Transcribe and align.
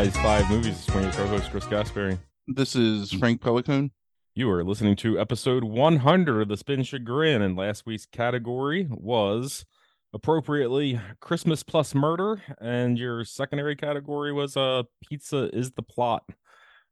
Guys, 0.00 0.16
Five 0.16 0.48
Movies. 0.48 0.88
Me, 0.94 1.02
your 1.02 1.12
co-host, 1.12 1.50
Chris 1.50 1.66
Gaspari. 1.66 2.18
This 2.46 2.74
is 2.74 3.12
Frank 3.12 3.42
Pelican. 3.42 3.90
You 4.34 4.50
are 4.50 4.64
listening 4.64 4.96
to 4.96 5.20
episode 5.20 5.62
100 5.62 6.40
of 6.40 6.48
the 6.48 6.56
Spin 6.56 6.84
Chagrin, 6.84 7.42
and 7.42 7.54
last 7.54 7.84
week's 7.84 8.06
category 8.06 8.88
was 8.90 9.66
appropriately 10.14 10.98
Christmas 11.20 11.62
plus 11.62 11.94
murder, 11.94 12.40
and 12.62 12.98
your 12.98 13.26
secondary 13.26 13.76
category 13.76 14.32
was 14.32 14.56
uh 14.56 14.84
pizza 15.06 15.54
is 15.54 15.72
the 15.72 15.82
plot. 15.82 16.24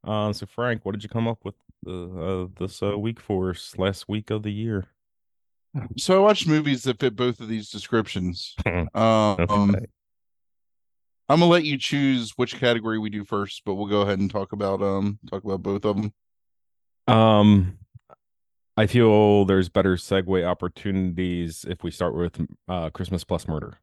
Uh, 0.06 0.34
so 0.34 0.44
Frank, 0.44 0.84
what 0.84 0.92
did 0.92 1.02
you 1.02 1.08
come 1.08 1.26
up 1.26 1.38
with 1.46 1.54
uh, 1.86 2.42
uh, 2.42 2.46
this 2.58 2.82
uh, 2.82 2.98
week 2.98 3.20
for 3.20 3.48
us, 3.48 3.74
last 3.78 4.06
week 4.06 4.28
of 4.28 4.42
the 4.42 4.52
year? 4.52 4.84
So 5.96 6.14
I 6.14 6.18
watched 6.18 6.46
movies 6.46 6.82
that 6.82 7.00
fit 7.00 7.16
both 7.16 7.40
of 7.40 7.48
these 7.48 7.70
descriptions. 7.70 8.54
um, 8.66 8.88
Okay. 8.94 9.86
I'm 11.28 11.40
gonna 11.40 11.50
let 11.50 11.64
you 11.64 11.76
choose 11.76 12.32
which 12.36 12.58
category 12.58 12.98
we 12.98 13.10
do 13.10 13.24
first, 13.24 13.62
but 13.66 13.74
we'll 13.74 13.86
go 13.86 14.00
ahead 14.00 14.18
and 14.18 14.30
talk 14.30 14.52
about 14.52 14.82
um 14.82 15.18
talk 15.30 15.44
about 15.44 15.62
both 15.62 15.84
of 15.84 15.96
them. 15.96 16.12
Um, 17.06 17.78
I 18.76 18.86
feel 18.86 19.44
there's 19.44 19.68
better 19.68 19.96
segue 19.96 20.46
opportunities 20.46 21.66
if 21.68 21.82
we 21.82 21.90
start 21.90 22.14
with 22.14 22.40
uh 22.68 22.90
Christmas 22.90 23.24
plus 23.24 23.46
murder. 23.46 23.78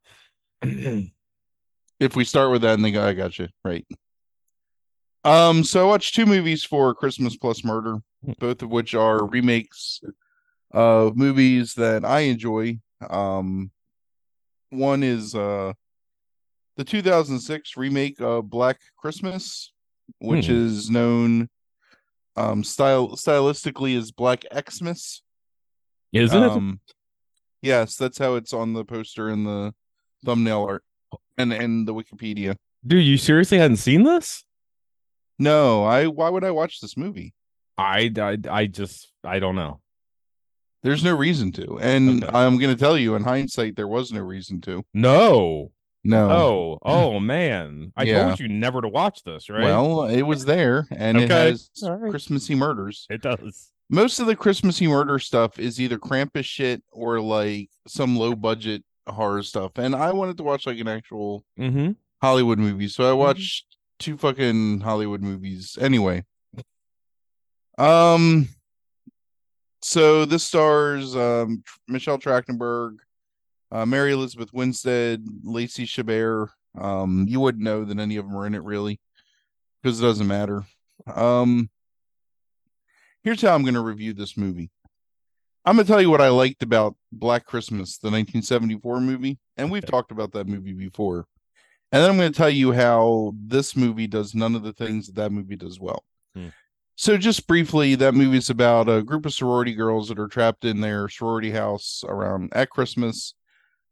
If 1.97 2.15
we 2.15 2.25
start 2.25 2.51
with 2.51 2.63
that, 2.63 2.73
and 2.73 2.83
then 2.83 2.97
I 2.97 3.13
got 3.13 3.39
you 3.39 3.47
right. 3.63 3.85
Um, 5.23 5.63
so 5.63 5.81
I 5.81 5.87
watched 5.87 6.13
two 6.13 6.25
movies 6.25 6.63
for 6.63 6.93
Christmas 6.93 7.37
plus 7.37 7.63
Murder, 7.63 7.97
both 8.37 8.61
of 8.61 8.69
which 8.69 8.93
are 8.93 9.25
remakes 9.25 10.01
of 10.71 11.15
movies 11.15 11.73
that 11.75 12.03
I 12.03 12.21
enjoy. 12.21 12.79
Um, 13.09 13.71
one 14.71 15.03
is 15.03 15.33
uh 15.35 15.73
the 16.77 16.83
2006 16.83 17.77
remake 17.77 18.19
of 18.21 18.49
Black 18.49 18.79
Christmas, 18.97 19.71
which 20.19 20.47
Hmm. 20.47 20.53
is 20.53 20.89
known 20.89 21.49
um 22.37 22.63
style 22.63 23.09
stylistically 23.15 23.97
as 23.97 24.11
Black 24.11 24.43
Xmas. 24.69 25.21
Isn't 26.11 26.43
it? 26.43 26.49
Um, 26.51 26.79
yes, 27.61 27.95
that's 27.95 28.17
how 28.17 28.35
it's 28.35 28.53
on 28.53 28.73
the 28.73 28.83
poster 28.85 29.29
and 29.29 29.45
the 29.45 29.73
thumbnail 30.25 30.63
art 30.63 30.83
and 31.37 31.51
and 31.53 31.87
the 31.87 31.93
Wikipedia. 31.93 32.55
Dude, 32.85 33.05
you 33.05 33.17
seriously 33.17 33.57
hadn't 33.57 33.77
seen 33.77 34.03
this? 34.03 34.43
No, 35.39 35.83
I 35.83 36.07
why 36.07 36.29
would 36.29 36.43
I 36.43 36.51
watch 36.51 36.79
this 36.81 36.95
movie? 36.95 37.33
I, 37.77 38.09
I, 38.17 38.37
I 38.49 38.65
just, 38.67 39.11
I 39.23 39.39
don't 39.39 39.55
know. 39.55 39.81
There's 40.83 41.03
no 41.03 41.13
reason 41.13 41.51
to. 41.53 41.77
And 41.79 42.23
Okay. 42.23 42.37
I'm 42.37 42.57
going 42.57 42.73
to 42.73 42.79
tell 42.79 42.97
you 42.97 43.15
in 43.15 43.23
hindsight 43.23 43.75
there 43.75 43.87
was 43.87 44.13
no 44.13 44.21
reason 44.21 44.61
to. 44.61 44.85
No. 44.93 45.71
No. 46.07 46.29
Oh, 46.29 46.79
oh 46.83 47.19
man. 47.19 47.91
I 47.97 48.03
Yeah. 48.03 48.25
told 48.27 48.39
you 48.39 48.47
never 48.47 48.79
to 48.81 48.87
watch 48.87 49.23
this, 49.23 49.49
right? 49.49 49.63
Well, 49.63 50.03
it 50.05 50.21
was 50.21 50.45
there 50.45 50.87
and 50.95 51.17
it 51.19 51.29
has 51.31 51.69
All 51.83 51.97
right. 51.97 52.11
Christmassy 52.11 52.53
murders. 52.55 53.07
it 53.09 53.21
does. 53.21 53.71
Most 53.89 54.19
of 54.19 54.27
the 54.27 54.35
Christmassy 54.35 54.87
murder 54.87 55.19
stuff 55.19 55.59
is 55.59 55.79
either 55.81 55.97
Krampus 55.97 56.45
shit 56.45 56.83
or 56.91 57.19
like 57.19 57.69
some 57.87 58.15
low 58.15 58.35
budget 58.35 58.83
horror 59.07 59.43
stuff. 59.43 59.73
And 59.77 59.95
I 59.95 60.11
wanted 60.13 60.37
to 60.37 60.43
watch 60.43 60.65
like 60.65 60.79
an 60.79 60.87
actual 60.87 61.43
Mm-hmm. 61.59 61.91
Hollywood 62.21 62.59
movie. 62.59 62.87
So 62.87 63.07
I 63.09 63.13
watched 63.13 63.65
two 63.99 64.17
fucking 64.17 64.81
Hollywood 64.81 65.21
movies. 65.21 65.77
Anyway. 65.81 66.23
Um 67.77 68.47
so 69.81 70.25
this 70.25 70.43
stars 70.43 71.15
um 71.15 71.63
Michelle 71.87 72.17
Trachtenberg, 72.17 72.97
uh, 73.75 73.85
Mary 73.85 74.13
Elizabeth 74.13 74.53
Winstead, 74.53 75.25
Lacey 75.43 75.85
Chabert. 75.85 76.49
Um 76.77 77.25
you 77.29 77.39
wouldn't 77.39 77.63
know 77.63 77.85
that 77.85 77.99
any 77.99 78.17
of 78.17 78.25
them 78.25 78.35
are 78.35 78.45
in 78.45 78.53
it 78.53 78.63
really 78.63 78.99
because 79.81 79.99
it 79.99 80.03
doesn't 80.03 80.27
matter. 80.27 80.65
Um 81.07 81.69
here's 83.23 83.41
how 83.41 83.55
I'm 83.55 83.63
going 83.63 83.73
to 83.73 83.81
review 83.81 84.13
this 84.13 84.37
movie. 84.37 84.69
I'm 85.65 85.75
going 85.75 85.85
to 85.87 85.91
tell 85.91 86.01
you 86.01 86.11
what 86.11 86.21
I 86.21 86.29
liked 86.29 86.61
about 86.61 86.95
Black 87.11 87.45
Christmas, 87.45 87.97
the 87.97 88.07
1974 88.07 89.01
movie, 89.01 89.39
and 89.57 89.71
we've 89.71 89.85
talked 89.85 90.11
about 90.11 90.31
that 90.33 90.47
movie 90.47 90.73
before. 90.73 91.25
And 91.91 92.03
then 92.03 92.11
I'm 92.11 92.17
going 92.17 92.31
to 92.31 92.37
tell 92.37 92.51
you 92.51 92.71
how 92.71 93.33
this 93.35 93.75
movie 93.75 94.05
does 94.05 94.35
none 94.35 94.53
of 94.53 94.61
the 94.61 94.73
things 94.73 95.07
that 95.07 95.15
that 95.15 95.31
movie 95.31 95.55
does 95.55 95.79
well. 95.79 96.03
Hmm. 96.35 96.49
So, 96.97 97.17
just 97.17 97.47
briefly, 97.47 97.95
that 97.95 98.13
movie 98.13 98.37
is 98.37 98.49
about 98.49 98.87
a 98.87 99.01
group 99.01 99.25
of 99.25 99.33
sorority 99.33 99.73
girls 99.73 100.07
that 100.09 100.19
are 100.19 100.27
trapped 100.27 100.65
in 100.65 100.81
their 100.81 101.09
sorority 101.09 101.51
house 101.51 102.03
around 102.07 102.51
at 102.53 102.69
Christmas 102.69 103.33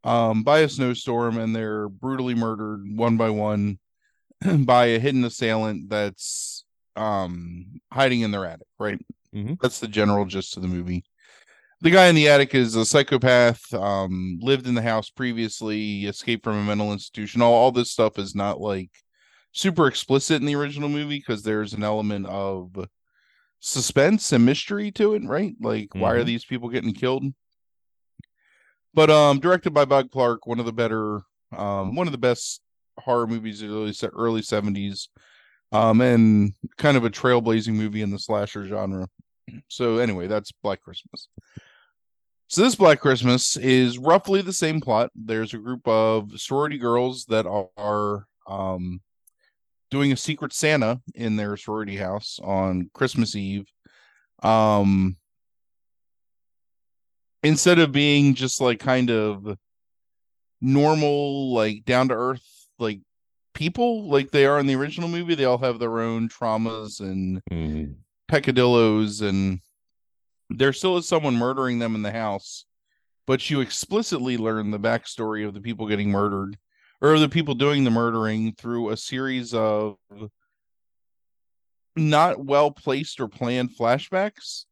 um, 0.03 0.43
by 0.43 0.59
a 0.59 0.69
snowstorm, 0.69 1.37
and 1.37 1.55
they're 1.55 1.89
brutally 1.89 2.35
murdered 2.35 2.83
one 2.95 3.17
by 3.17 3.29
one 3.29 3.79
by 4.59 4.87
a 4.87 4.99
hidden 4.99 5.23
assailant 5.25 5.89
that's 5.89 6.65
um, 6.95 7.81
hiding 7.91 8.21
in 8.21 8.31
their 8.31 8.45
attic. 8.45 8.67
Right? 8.79 8.99
Mhm. 9.35 9.59
That's 9.61 9.79
the 9.79 9.87
general 9.87 10.25
gist 10.25 10.55
of 10.57 10.63
the 10.63 10.69
movie 10.69 11.03
the 11.81 11.91
guy 11.91 12.07
in 12.07 12.15
the 12.15 12.29
attic 12.29 12.55
is 12.55 12.75
a 12.75 12.85
psychopath 12.85 13.73
um 13.73 14.39
lived 14.41 14.67
in 14.67 14.73
the 14.73 14.81
house 14.81 15.09
previously 15.09 16.05
escaped 16.05 16.43
from 16.43 16.55
a 16.55 16.63
mental 16.63 16.93
institution 16.93 17.41
all, 17.41 17.53
all 17.53 17.71
this 17.71 17.91
stuff 17.91 18.17
is 18.17 18.33
not 18.35 18.61
like 18.61 18.89
super 19.51 19.87
explicit 19.87 20.39
in 20.39 20.45
the 20.47 20.55
original 20.55 20.89
movie 20.89 21.19
because 21.19 21.43
there's 21.43 21.73
an 21.73 21.83
element 21.83 22.25
of 22.27 22.71
suspense 23.59 24.31
and 24.31 24.45
mystery 24.45 24.91
to 24.91 25.13
it 25.13 25.23
right 25.25 25.55
like 25.61 25.89
why 25.93 26.11
are 26.11 26.23
Mhm. 26.23 26.25
these 26.25 26.45
people 26.45 26.69
getting 26.69 26.93
killed 26.93 27.23
but 28.93 29.09
um 29.09 29.39
directed 29.39 29.73
by 29.73 29.85
bob 29.85 30.09
clark 30.11 30.45
one 30.45 30.59
of 30.59 30.65
the 30.65 30.73
better 30.73 31.21
um 31.55 31.95
one 31.95 32.07
of 32.07 32.11
the 32.11 32.17
best 32.17 32.61
horror 32.99 33.25
movies 33.25 33.61
of 33.61 33.69
the 33.69 34.11
early, 34.15 34.41
70s 34.41 35.07
um 35.71 36.01
and 36.01 36.53
kind 36.77 36.97
of 36.97 37.05
a 37.05 37.09
trailblazing 37.09 37.73
movie 37.73 38.01
in 38.01 38.11
the 38.11 38.19
slasher 38.19 38.65
genre 38.65 39.07
so 39.67 39.97
anyway 39.97 40.27
that's 40.27 40.51
black 40.51 40.81
christmas 40.81 41.27
so 42.53 42.61
this 42.61 42.75
Black 42.75 42.99
Christmas 42.99 43.57
is 43.57 43.97
roughly 43.97 44.43
the 44.43 44.53
same 44.53 44.79
plot. 44.79 45.09
There's 45.15 45.55
a 45.55 45.57
group 45.57 45.87
of 45.87 46.39
sorority 46.39 46.77
girls 46.77 47.25
that 47.25 47.47
are 47.47 48.27
um 48.45 49.01
doing 49.89 50.11
a 50.11 50.17
secret 50.17 50.53
Santa 50.53 51.01
in 51.15 51.35
their 51.35 51.57
sorority 51.57 51.97
house 51.97 52.39
on 52.43 52.91
Christmas 52.93 53.35
Eve. 53.35 53.65
Um 54.43 55.17
instead 57.43 57.79
of 57.79 57.91
being 57.91 58.33
just 58.33 58.59
like 58.61 58.79
kind 58.79 59.09
of 59.11 59.57
normal, 60.61 61.53
like 61.53 61.85
down 61.85 62.07
to 62.09 62.15
earth, 62.15 62.67
like 62.79 62.99
people 63.53 64.07
like 64.09 64.31
they 64.31 64.45
are 64.45 64.59
in 64.59 64.65
the 64.67 64.75
original 64.75 65.09
movie, 65.09 65.35
they 65.35 65.45
all 65.45 65.57
have 65.57 65.79
their 65.79 65.99
own 65.99 66.29
traumas 66.29 66.99
and 66.99 67.41
Mhm. 67.51 67.95
peccadillos 68.27 69.21
and 69.21 69.59
there 70.49 70.73
still 70.73 70.97
is 70.97 71.07
someone 71.07 71.35
murdering 71.35 71.79
them 71.79 71.93
in 71.93 72.01
the 72.01 72.11
house 72.11 72.65
but 73.25 73.49
you 73.49 73.61
explicitly 73.61 74.37
learn 74.37 74.71
the 74.71 74.79
backstory 74.79 75.45
of 75.47 75.53
the 75.53 75.61
people 75.61 75.87
getting 75.87 76.09
murdered 76.09 76.57
or 77.01 77.19
the 77.19 77.29
people 77.29 77.53
doing 77.53 77.83
the 77.83 77.91
murdering 77.91 78.53
through 78.53 78.89
a 78.89 78.97
series 78.97 79.53
of 79.53 79.97
not 81.95 82.43
well 82.43 82.71
placed 82.71 83.19
or 83.19 83.27
planned 83.27 83.69
flashbacks 83.69 84.65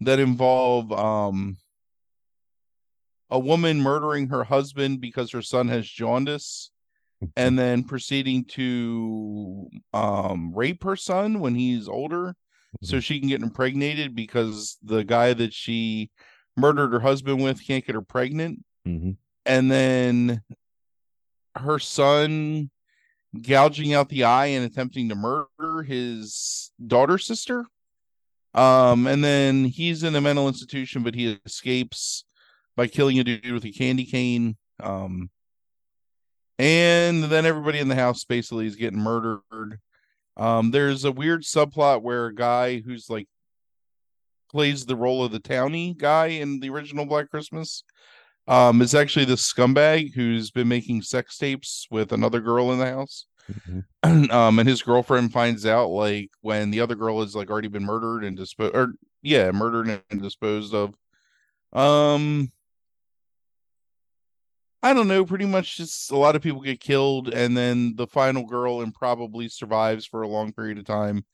that 0.00 0.18
involve 0.18 0.90
um 0.92 1.56
a 3.30 3.38
woman 3.38 3.80
murdering 3.80 4.28
her 4.28 4.44
husband 4.44 5.00
because 5.00 5.30
her 5.32 5.42
son 5.42 5.68
has 5.68 5.88
jaundice 5.88 6.70
and 7.36 7.58
then 7.58 7.82
proceeding 7.84 8.44
to 8.44 9.68
um 9.92 10.52
rape 10.54 10.82
her 10.84 10.96
son 10.96 11.40
when 11.40 11.54
he's 11.54 11.88
older 11.88 12.34
so 12.82 12.98
she 13.00 13.20
can 13.20 13.28
get 13.28 13.40
impregnated 13.40 14.14
because 14.16 14.76
the 14.82 15.04
guy 15.04 15.32
that 15.32 15.52
she 15.54 16.10
murdered 16.56 16.92
her 16.92 17.00
husband 17.00 17.42
with 17.42 17.64
can't 17.64 17.86
get 17.86 17.94
her 17.94 18.02
pregnant. 18.02 18.64
Mhm. 18.86 19.16
and 19.46 19.70
then 19.70 20.42
her 21.56 21.78
son 21.78 22.68
gouging 23.40 23.94
out 23.94 24.08
the 24.08 24.24
eye 24.24 24.46
and 24.46 24.64
attempting 24.64 25.08
to 25.08 25.14
murder 25.14 25.82
his 25.84 26.72
daughter's 26.84 27.24
sister. 27.26 27.64
Um 28.54 29.06
and 29.06 29.22
then 29.24 29.64
he's 29.64 30.02
in 30.02 30.14
a 30.14 30.20
mental 30.20 30.46
institution 30.48 31.02
but 31.02 31.14
he 31.14 31.38
escapes 31.46 32.24
by 32.76 32.86
killing 32.86 33.18
a 33.18 33.24
dude 33.24 33.52
with 33.52 33.64
a 33.64 33.70
candy 33.72 34.04
cane 34.04 34.56
um 34.82 35.30
and 36.58 37.24
then 37.24 37.46
everybody 37.46 37.78
in 37.78 37.88
the 37.88 37.94
house 37.94 38.24
basically 38.24 38.66
is 38.66 38.76
getting 38.76 38.98
murdered. 38.98 39.80
Um 40.36 40.70
there's 40.70 41.04
a 41.04 41.12
weird 41.12 41.42
subplot 41.42 42.02
where 42.02 42.26
a 42.26 42.34
guy 42.34 42.80
who's 42.80 43.10
like 43.10 43.28
plays 44.50 44.86
the 44.86 44.96
role 44.96 45.24
of 45.24 45.32
the 45.32 45.40
townie 45.40 45.96
guy 45.96 46.26
in 46.26 46.60
the 46.60 46.70
original 46.70 47.04
black 47.06 47.28
christmas 47.28 47.82
um 48.46 48.80
is 48.82 48.94
actually 48.94 49.24
the 49.24 49.34
scumbag 49.34 50.14
who's 50.14 50.52
been 50.52 50.68
making 50.68 51.02
sex 51.02 51.36
tapes 51.38 51.88
with 51.90 52.12
another 52.12 52.40
girl 52.40 52.72
in 52.72 52.78
the 52.78 52.86
house. 52.86 53.26
Mhm. 53.50 54.30
um 54.32 54.58
and 54.58 54.68
his 54.68 54.82
girlfriend 54.82 55.32
finds 55.32 55.66
out 55.66 55.88
like 55.88 56.30
when 56.40 56.70
the 56.70 56.80
other 56.80 56.94
girl 56.94 57.20
has 57.20 57.34
like 57.34 57.50
already 57.50 57.68
been 57.68 57.84
murdered 57.84 58.24
and 58.24 58.36
disposed 58.36 58.74
or 58.74 58.94
yeah 59.22 59.50
murdered 59.50 60.00
and 60.10 60.22
disposed 60.22 60.74
of. 60.74 60.94
Um 61.72 62.52
I 64.84 64.92
don't 64.92 65.08
know, 65.08 65.24
pretty 65.24 65.46
much 65.46 65.78
just 65.78 66.10
a 66.10 66.16
lot 66.18 66.36
of 66.36 66.42
people 66.42 66.60
get 66.60 66.78
killed, 66.78 67.32
and 67.32 67.56
then 67.56 67.96
the 67.96 68.06
final 68.06 68.44
girl 68.44 68.82
improbably 68.82 69.48
survives 69.48 70.04
for 70.04 70.20
a 70.20 70.28
long 70.28 70.52
period 70.52 70.76
of 70.76 70.84
time. 70.84 71.24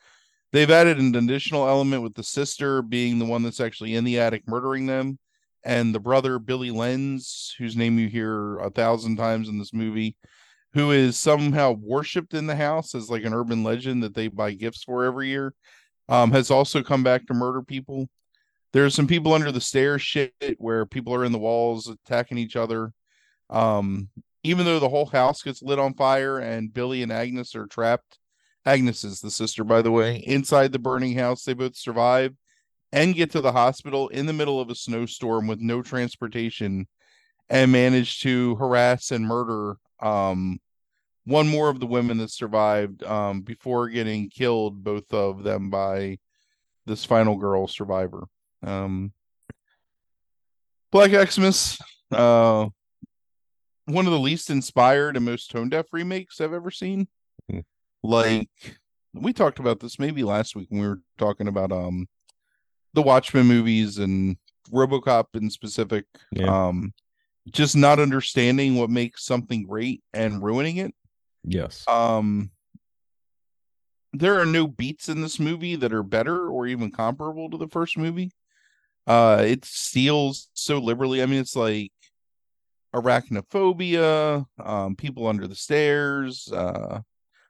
They've 0.52 0.70
added 0.70 0.98
an 0.98 1.16
additional 1.16 1.66
element 1.66 2.04
with 2.04 2.14
the 2.14 2.22
sister 2.22 2.80
being 2.80 3.18
the 3.18 3.24
one 3.24 3.42
that's 3.42 3.58
actually 3.58 3.96
in 3.96 4.04
the 4.04 4.20
attic 4.20 4.44
murdering 4.46 4.86
them, 4.86 5.18
and 5.64 5.92
the 5.92 5.98
brother 5.98 6.38
Billy 6.38 6.70
Lenz, 6.70 7.52
whose 7.58 7.76
name 7.76 7.98
you 7.98 8.06
hear 8.06 8.58
a 8.60 8.70
thousand 8.70 9.16
times 9.16 9.48
in 9.48 9.58
this 9.58 9.74
movie, 9.74 10.14
who 10.74 10.92
is 10.92 11.18
somehow 11.18 11.72
worshipped 11.72 12.34
in 12.34 12.46
the 12.46 12.54
house 12.54 12.94
as 12.94 13.10
like 13.10 13.24
an 13.24 13.34
urban 13.34 13.64
legend 13.64 14.04
that 14.04 14.14
they 14.14 14.28
buy 14.28 14.52
gifts 14.52 14.84
for 14.84 15.02
every 15.02 15.26
year, 15.26 15.54
um, 16.08 16.30
has 16.30 16.52
also 16.52 16.84
come 16.84 17.02
back 17.02 17.26
to 17.26 17.34
murder 17.34 17.62
people. 17.62 18.08
There's 18.72 18.94
some 18.94 19.08
people 19.08 19.34
under 19.34 19.50
the 19.50 19.60
stairs 19.60 20.02
shit 20.02 20.32
where 20.58 20.86
people 20.86 21.12
are 21.12 21.24
in 21.24 21.32
the 21.32 21.38
walls 21.38 21.88
attacking 21.88 22.38
each 22.38 22.54
other. 22.54 22.92
Um, 23.50 24.08
even 24.42 24.64
though 24.64 24.78
the 24.78 24.88
whole 24.88 25.06
house 25.06 25.42
gets 25.42 25.62
lit 25.62 25.78
on 25.78 25.94
fire 25.94 26.38
and 26.38 26.72
Billy 26.72 27.02
and 27.02 27.12
Agnes 27.12 27.54
are 27.54 27.66
trapped, 27.66 28.18
Agnes 28.64 29.04
is 29.04 29.20
the 29.20 29.30
sister, 29.30 29.64
by 29.64 29.82
the 29.82 29.90
way, 29.90 30.16
inside 30.16 30.72
the 30.72 30.78
burning 30.78 31.16
house, 31.16 31.44
they 31.44 31.54
both 31.54 31.76
survive 31.76 32.34
and 32.92 33.14
get 33.14 33.30
to 33.32 33.40
the 33.40 33.52
hospital 33.52 34.08
in 34.08 34.26
the 34.26 34.32
middle 34.32 34.60
of 34.60 34.70
a 34.70 34.74
snowstorm 34.74 35.46
with 35.46 35.60
no 35.60 35.82
transportation 35.82 36.86
and 37.48 37.72
manage 37.72 38.20
to 38.20 38.54
harass 38.56 39.10
and 39.10 39.24
murder 39.24 39.76
um, 40.00 40.58
one 41.24 41.48
more 41.48 41.68
of 41.68 41.80
the 41.80 41.86
women 41.86 42.18
that 42.18 42.30
survived 42.30 43.02
um, 43.04 43.42
before 43.42 43.88
getting 43.88 44.30
killed, 44.30 44.82
both 44.82 45.12
of 45.12 45.42
them 45.42 45.70
by 45.70 46.18
this 46.86 47.04
final 47.04 47.36
girl 47.36 47.66
survivor. 47.66 48.24
Um, 48.62 49.12
Black 50.90 51.30
Xmas, 51.30 51.78
uh, 52.10 52.68
one 53.92 54.06
of 54.06 54.12
the 54.12 54.18
least 54.18 54.50
inspired 54.50 55.16
and 55.16 55.24
most 55.24 55.50
tone 55.50 55.68
deaf 55.68 55.86
remakes 55.92 56.40
I've 56.40 56.52
ever 56.52 56.70
seen. 56.70 57.08
Hmm. 57.50 57.60
Like 58.02 58.48
we 59.12 59.32
talked 59.32 59.58
about 59.58 59.80
this 59.80 59.98
maybe 59.98 60.22
last 60.22 60.56
week 60.56 60.68
when 60.70 60.80
we 60.80 60.88
were 60.88 61.00
talking 61.18 61.48
about 61.48 61.72
um 61.72 62.08
the 62.94 63.02
Watchmen 63.02 63.46
movies 63.46 63.98
and 63.98 64.36
RoboCop 64.72 65.26
in 65.34 65.50
specific. 65.50 66.06
Yeah. 66.32 66.68
Um, 66.68 66.92
just 67.52 67.76
not 67.76 67.98
understanding 67.98 68.76
what 68.76 68.90
makes 68.90 69.24
something 69.24 69.64
great 69.64 70.02
and 70.12 70.42
ruining 70.42 70.76
it. 70.76 70.94
Yes. 71.44 71.84
Um, 71.88 72.50
there 74.12 74.40
are 74.40 74.46
no 74.46 74.66
beats 74.66 75.08
in 75.08 75.22
this 75.22 75.38
movie 75.38 75.76
that 75.76 75.92
are 75.92 76.02
better 76.02 76.48
or 76.48 76.66
even 76.66 76.90
comparable 76.90 77.48
to 77.50 77.56
the 77.56 77.68
first 77.68 77.96
movie. 77.96 78.32
Uh, 79.06 79.42
it 79.46 79.64
steals 79.64 80.48
so 80.52 80.78
liberally. 80.78 81.22
I 81.22 81.26
mean, 81.26 81.40
it's 81.40 81.56
like 81.56 81.92
arachnophobia, 82.94 84.44
um, 84.64 84.96
people 84.96 85.26
under 85.26 85.46
the 85.46 85.54
stairs, 85.54 86.50
uh, 86.52 87.00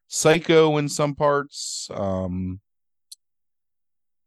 psycho 0.08 0.76
in 0.78 0.88
some 0.88 1.14
parts. 1.14 1.88
Um, 1.94 2.60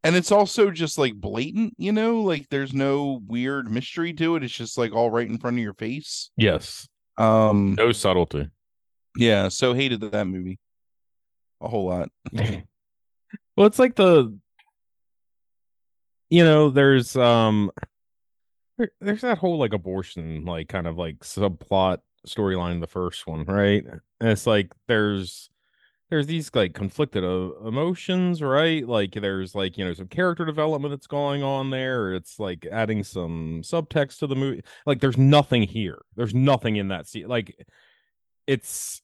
and 0.04 0.15
it's 0.15 0.31
also 0.31 0.69
just 0.71 0.98
like 0.98 1.13
blatant, 1.15 1.75
you 1.77 1.92
know, 1.92 2.21
like 2.21 2.50
there's 2.50 2.74
no 2.74 3.21
weird 3.27 3.69
mystery 3.71 4.13
to 4.13 4.36
it. 4.36 4.44
It's 4.44 4.54
just 4.54 4.77
like 4.77 4.94
all 4.94 5.10
right 5.10 5.27
in 5.30 5.38
front 5.38 5.57
of 5.57 5.63
your 5.63 5.74
face. 5.75 6.31
yes. 6.38 6.88
Um, 7.18 7.75
No 7.77 7.92
subtlety. 7.92 8.50
yeah, 9.15 9.48
so 9.50 9.74
hated 9.74 10.01
that 10.01 10.25
movie 10.25 10.57
a 11.62 11.68
whole 11.68 11.86
lot. 11.86 12.10
well, 12.33 13.68
it's 13.68 13.77
like 13.80 13.95
the 13.95 14.36
you 16.30 16.44
know, 16.44 16.71
there's 16.71 17.15
um 17.15 17.69
there- 18.78 18.92
there's 19.02 19.22
that 19.22 19.38
whole 19.38 19.58
like 19.58 19.74
abortion 19.74 20.46
like 20.46 20.70
kind 20.70 20.88
of 20.88 20.98
like 20.98 21.20
subplot 21.20 22.00
storyline 22.28 22.74
in 22.74 22.80
the 22.80 22.88
first 22.88 23.28
one, 23.28 23.46
right? 23.46 23.84
And 24.20 24.30
it's 24.30 24.48
like 24.48 24.74
there's 24.88 25.50
there's 26.10 26.28
these 26.28 26.52
like 26.54 26.74
conflicted 26.74 27.24
uh, 27.24 27.52
emotions, 27.66 28.42
right? 28.42 28.88
Like 28.88 29.14
there's 29.14 29.56
like, 29.56 29.78
you 29.78 29.86
know, 29.86 29.94
some 29.94 30.08
character 30.08 30.46
development 30.46 30.92
that's 30.92 31.08
going 31.08 31.42
on 31.44 31.72
there. 31.72 32.14
It's 32.14 32.40
like 32.40 32.68
adding 32.72 33.04
some 33.04 33.62
subtext 33.64 34.20
to 34.20 34.28
the 34.28 34.36
movie. 34.36 34.64
Like 34.86 35.00
there's 35.00 35.18
nothing 35.18 35.64
here. 35.64 36.00
There's 36.16 36.36
nothing 36.36 36.75
in 36.75 36.90
that 36.90 37.08
scene. 37.08 37.28
Like 37.28 37.56
it's 38.46 39.02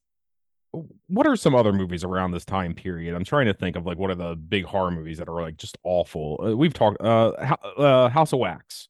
what 1.08 1.26
are 1.26 1.36
some 1.36 1.56
other 1.56 1.74
movies 1.74 2.04
around 2.04 2.32
this 2.32 2.46
time 2.46 2.76
period? 2.76 3.16
I'm 3.16 3.26
trying 3.26 3.48
to 3.48 3.56
think 3.56 3.76
of 3.76 3.86
like 3.86 3.98
what 3.98 4.12
are 4.12 4.16
the 4.16 4.36
big 4.36 4.66
horror 4.66 4.92
movies 4.92 5.18
that 5.18 5.28
are 5.28 5.42
like 5.42 5.58
just 5.58 5.78
awful. 5.84 6.40
Uh, 6.46 6.56
we've 6.56 6.74
talked 6.74 7.02
uh, 7.02 7.32
uh 7.78 8.10
House 8.10 8.34
of 8.34 8.40
Wax. 8.40 8.89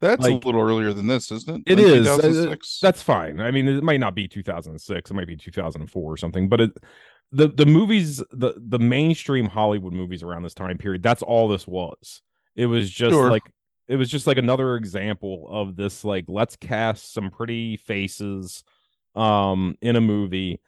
That's 0.00 0.22
Like- 0.22 0.44
a 0.44 0.46
little 0.46 0.60
earlier 0.60 0.92
than 0.92 1.06
this, 1.08 1.30
isn't 1.32 1.66
it? 1.66 1.72
It 1.72 1.78
Like 1.78 1.86
is. 1.92 2.06
2006? 2.06 2.80
That's 2.80 3.02
fine. 3.02 3.40
I 3.40 3.50
mean, 3.50 3.66
it 3.66 3.82
might 3.82 4.00
not 4.00 4.14
be 4.14 4.28
2006. 4.28 5.10
It 5.10 5.14
might 5.14 5.26
be 5.26 5.36
2004 5.36 6.12
or 6.12 6.16
something. 6.16 6.48
But 6.48 6.60
it, 6.60 6.70
the 7.32 7.48
the 7.48 7.66
movies, 7.66 8.22
the 8.30 8.54
the 8.56 8.78
mainstream 8.78 9.46
Hollywood 9.46 9.92
movies 9.92 10.22
around 10.22 10.44
this 10.44 10.54
time 10.54 10.78
period, 10.78 11.02
that's 11.02 11.22
all 11.22 11.48
this 11.48 11.66
was. 11.66 12.22
It 12.56 12.66
was 12.66 12.90
just 12.90 13.12
Sure. 13.12 13.30
like 13.30 13.42
it 13.88 13.96
was 13.96 14.08
just 14.10 14.26
like 14.26 14.38
another 14.38 14.76
example 14.76 15.46
of 15.50 15.74
this. 15.76 16.04
Like, 16.04 16.26
let's 16.28 16.56
cast 16.56 17.12
some 17.12 17.30
pretty 17.30 17.76
faces, 17.78 18.62
um, 19.14 19.76
in 19.80 19.96
a 19.96 20.00
movie, 20.00 20.60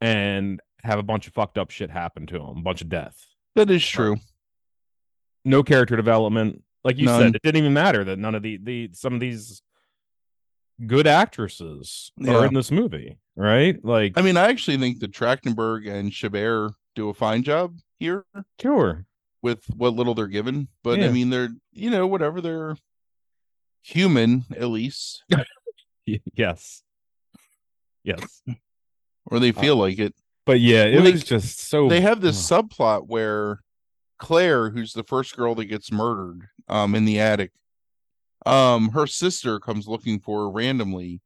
and 0.00 0.60
have 0.82 0.98
a 0.98 1.02
bunch 1.02 1.26
of 1.26 1.34
fucked 1.34 1.58
up 1.58 1.70
shit 1.70 1.90
happen 1.90 2.26
to 2.28 2.38
them, 2.38 2.58
a 2.58 2.62
bunch 2.62 2.80
of 2.80 2.88
death. 2.88 3.26
that 3.56 3.70
is 3.70 3.86
true. 3.86 4.16
No 5.44 5.62
character 5.62 5.96
development. 5.96 6.62
Like 6.84 6.98
you 6.98 7.06
None. 7.06 7.20
said, 7.20 7.34
it 7.36 7.42
didn't 7.42 7.58
even 7.58 7.72
matter 7.74 8.04
that 8.04 8.18
none 8.18 8.34
of 8.34 8.42
the 8.42 8.56
the 8.62 8.90
some 8.92 9.12
of 9.14 9.20
these 9.20 9.62
good 10.86 11.06
actresses 11.06 12.10
Yeah. 12.16 12.36
are 12.36 12.46
in 12.46 12.54
this 12.54 12.70
movie, 12.70 13.18
right? 13.36 13.76
Like, 13.84 14.14
I 14.16 14.22
mean, 14.22 14.36
I 14.38 14.48
actually 14.48 14.78
think 14.78 15.00
that 15.00 15.12
Trachtenberg 15.12 15.86
and 15.86 16.10
Chabert 16.10 16.72
do 16.94 17.10
a 17.10 17.14
fine 17.14 17.42
job 17.42 17.78
here 17.98 18.24
sure, 18.60 19.04
with 19.42 19.62
what 19.76 19.94
little 19.94 20.14
they're 20.14 20.26
given. 20.26 20.68
But 20.82 21.00
I 21.00 21.08
mean, 21.10 21.28
they're 21.30 21.50
you 21.72 21.90
know 21.90 22.06
whatever 22.06 22.40
they're 22.40 22.76
human 23.82 24.44
at 24.56 24.68
least, 24.68 25.22
yes, 26.34 26.82
yes, 28.04 28.42
or 29.26 29.38
they 29.38 29.50
uh, 29.50 29.60
feel 29.60 29.76
like 29.76 29.98
it. 29.98 30.14
but 30.46 30.60
yeah, 30.60 30.84
it 30.84 30.94
Well, 30.94 31.04
they- 31.04 31.12
was 31.12 31.24
just 31.24 31.60
so. 31.60 31.88
They 31.88 32.00
have 32.00 32.20
this 32.22 32.36
subplot 32.50 33.06
where 33.06 33.60
Claire, 34.20 34.70
who's 34.70 34.92
the 34.92 35.02
first 35.02 35.36
girl 35.36 35.54
that 35.56 35.64
gets 35.64 35.90
murdered, 35.90 36.48
um, 36.68 36.94
in 36.94 37.04
the 37.04 37.18
attic, 37.18 37.52
um, 38.46 38.90
her 38.90 39.06
sister 39.06 39.58
comes 39.58 39.88
looking 39.88 40.20
for 40.20 40.40
her 40.44 40.50
randomly 40.50 41.20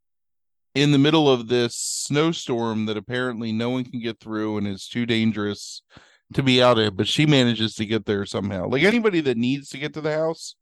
in 0.75 0.91
the 0.93 0.99
middle 0.99 1.29
of 1.31 1.49
this 1.49 1.77
snowstorm 1.77 2.87
that 2.87 2.97
apparently 2.97 3.53
no 3.53 3.71
one 3.71 3.85
can 3.85 4.01
get 4.01 4.19
through 4.19 4.57
and 4.59 4.67
is 4.67 4.89
too 4.89 5.07
dangerous 5.07 5.83
to 6.33 6.43
be 6.43 6.63
out 6.63 6.79
in, 6.79 6.95
but 6.97 7.07
she 7.07 7.27
manages 7.27 7.75
to 7.75 7.85
get 7.87 8.07
there 8.07 8.25
somehow. 8.27 8.67
Like 8.69 8.83
anybody 8.83 9.21
that 9.21 9.37
needs 9.37 9.69
to 9.71 9.79
get 9.79 9.95
to 9.95 10.01
the 10.01 10.13
house 10.13 10.57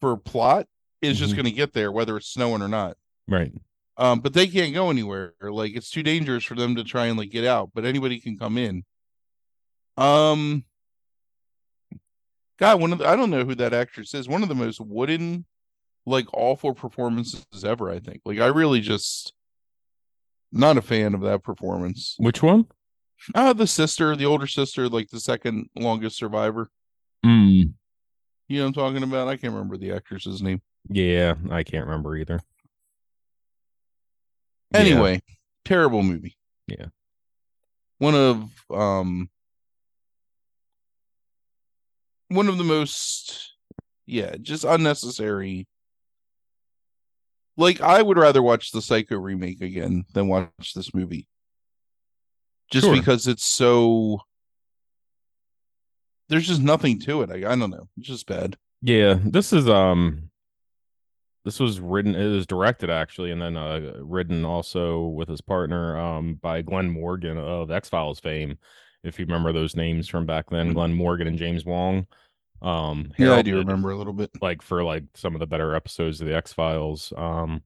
for 0.00 0.16
plot 0.16 0.66
is 1.02 1.18
just 1.18 1.32
Mhm. 1.32 1.36
going 1.36 1.44
to 1.46 1.50
get 1.52 1.72
there, 1.72 1.90
whether 1.90 2.16
it's 2.16 2.28
snowing 2.32 2.62
or 2.62 2.68
not. 2.68 2.96
right. 3.26 3.52
Um, 3.96 4.20
but 4.20 4.32
they 4.34 4.48
can't 4.48 4.74
go 4.74 4.90
anywhere. 4.90 5.34
Like 5.40 5.74
it's 5.76 5.88
too 5.88 6.02
dangerous 6.02 6.42
for 6.44 6.56
them 6.56 6.74
to 6.76 6.84
try 6.84 7.06
and 7.06 7.16
like 7.18 7.30
get 7.30 7.44
out, 7.44 7.70
but 7.74 7.84
anybody 7.84 8.18
can 8.20 8.36
come 8.36 8.58
in. 8.58 8.84
Um, 9.96 10.64
God, 12.58 12.80
one 12.80 12.92
of 12.92 12.98
the, 12.98 13.08
I 13.08 13.16
don't 13.16 13.30
know 13.30 13.44
who 13.44 13.54
that 13.56 13.74
actress 13.74 14.14
is. 14.14 14.28
One 14.28 14.42
of 14.42 14.48
the 14.48 14.54
most 14.54 14.80
wooden, 14.80 15.44
like 16.06 16.26
awful 16.32 16.74
performances 16.74 17.44
ever. 17.64 17.90
I 17.90 17.98
think. 17.98 18.20
Like 18.24 18.38
I 18.38 18.46
really 18.46 18.80
just 18.80 19.32
not 20.52 20.76
a 20.76 20.82
fan 20.82 21.14
of 21.14 21.22
that 21.22 21.42
performance. 21.42 22.14
Which 22.18 22.42
one? 22.42 22.66
Ah, 23.34 23.52
the 23.52 23.66
sister, 23.66 24.14
the 24.14 24.26
older 24.26 24.46
sister, 24.46 24.88
like 24.88 25.08
the 25.10 25.20
second 25.20 25.68
longest 25.76 26.16
survivor. 26.16 26.70
Mm. 27.24 27.74
You 28.48 28.58
know 28.58 28.64
what 28.64 28.68
I'm 28.68 28.74
talking 28.74 29.02
about? 29.02 29.28
I 29.28 29.36
can't 29.36 29.52
remember 29.52 29.76
the 29.76 29.92
actress's 29.92 30.42
name. 30.42 30.60
Yeah, 30.88 31.34
I 31.50 31.62
can't 31.62 31.86
remember 31.86 32.16
either. 32.16 32.40
Yeah. 34.72 34.80
Anyway, 34.80 35.22
terrible 35.64 36.02
movie. 36.02 36.36
Yeah. 36.66 36.86
One 37.98 38.14
of 38.14 38.50
um 38.70 39.30
one 42.34 42.48
of 42.48 42.58
the 42.58 42.64
most 42.64 43.52
yeah, 44.06 44.34
just 44.40 44.64
unnecessary. 44.64 45.66
Like 47.56 47.80
I 47.80 48.02
would 48.02 48.18
rather 48.18 48.42
watch 48.42 48.72
the 48.72 48.82
Psycho 48.82 49.16
remake 49.16 49.60
again 49.60 50.04
than 50.12 50.28
watch 50.28 50.74
this 50.74 50.92
movie. 50.94 51.28
Just 52.70 52.86
Sure. 52.86 52.94
because 52.96 53.26
it's 53.28 53.44
so 53.44 54.20
there's 56.28 56.46
just 56.46 56.62
nothing 56.62 56.98
to 57.00 57.22
it. 57.22 57.30
I, 57.30 57.52
I 57.52 57.56
don't 57.56 57.70
know. 57.70 57.88
It's 57.98 58.08
just 58.08 58.26
bad. 58.26 58.56
Yeah, 58.82 59.18
this 59.22 59.52
is 59.52 59.68
um 59.68 60.30
this 61.44 61.60
was 61.60 61.78
written 61.78 62.14
it 62.14 62.26
was 62.26 62.46
directed 62.46 62.88
actually 62.90 63.30
and 63.30 63.40
then 63.40 63.56
uh 63.56 63.92
written 64.00 64.44
also 64.44 65.02
with 65.08 65.28
his 65.28 65.40
partner 65.42 65.98
um 65.98 66.34
by 66.36 66.62
Glenn 66.62 66.90
Morgan 66.90 67.38
of 67.38 67.70
X-Files 67.70 68.20
fame. 68.20 68.58
If 69.04 69.18
you 69.18 69.26
remember 69.26 69.52
those 69.52 69.76
names 69.76 70.08
from 70.08 70.24
back 70.26 70.48
then, 70.50 70.70
Mhm. 70.70 70.74
Glenn 70.74 70.94
Morgan 70.94 71.26
and 71.28 71.38
James 71.38 71.64
Wong. 71.66 72.06
Um 72.64 73.12
Yeah, 73.18 73.34
I 73.34 73.42
do 73.42 73.58
remember 73.58 73.90
a 73.90 73.96
little 73.96 74.12
bit. 74.12 74.30
like 74.40 74.62
for 74.62 74.82
like 74.82 75.04
some 75.14 75.34
of 75.34 75.40
the 75.40 75.46
better 75.46 75.74
episodes 75.74 76.20
of 76.20 76.26
the 76.26 76.34
X-Files. 76.36 77.12
Um 77.16 77.62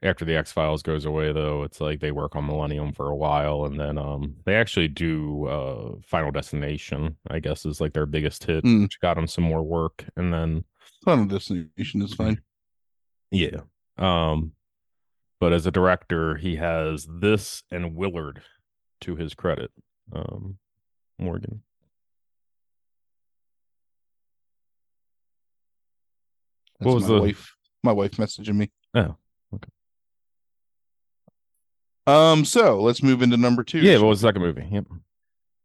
after 0.00 0.24
the 0.24 0.36
X 0.36 0.52
Files 0.52 0.82
goes 0.84 1.04
away, 1.06 1.32
though, 1.32 1.64
it's 1.64 1.80
like 1.80 1.98
they 1.98 2.12
work 2.12 2.36
on 2.36 2.46
Millennium 2.46 2.92
for 2.92 3.08
a 3.08 3.16
while, 3.16 3.64
and 3.64 3.80
then 3.80 3.98
um 3.98 4.36
they 4.44 4.54
actually 4.54 4.86
do 4.88 5.46
uh 5.46 5.92
Final 6.06 6.30
Destination. 6.30 7.16
I 7.30 7.40
guess 7.40 7.66
is 7.66 7.80
like 7.80 7.94
their 7.94 8.06
biggest 8.06 8.44
hit, 8.44 8.62
Mm. 8.64 8.82
which 8.82 9.00
got 9.00 9.14
them 9.14 9.26
some 9.26 9.44
more 9.44 9.62
work, 9.64 10.04
and 10.16 10.32
then 10.32 10.64
Final 11.04 11.26
Destination 11.26 12.02
is 12.02 12.14
fine. 12.14 12.40
yeah, 13.32 13.60
um, 13.98 14.52
but 15.40 15.52
as 15.52 15.66
a 15.66 15.70
director, 15.72 16.36
he 16.36 16.56
has 16.56 17.06
this 17.10 17.62
and 17.72 17.94
Willard 17.96 18.42
to 19.02 19.16
his 19.16 19.34
credit. 19.34 19.70
Um, 20.12 20.58
Morgan. 21.18 21.62
That's 26.78 26.86
What 26.86 26.94
was 26.94 27.04
my 27.04 27.14
the- 27.14 27.20
wife? 27.20 27.54
My 27.82 27.92
wife 27.92 28.12
messaging 28.12 28.56
me. 28.56 28.70
Oh, 28.94 29.16
okay. 29.54 29.70
Um, 32.06 32.44
so 32.44 32.80
let's 32.80 33.02
move 33.02 33.22
into 33.22 33.36
number 33.36 33.62
two. 33.62 33.78
Yeah, 33.80 33.98
what 33.98 34.08
was 34.08 34.20
the 34.20 34.28
second 34.28 34.42
movie? 34.42 34.66
Yep. 34.70 34.86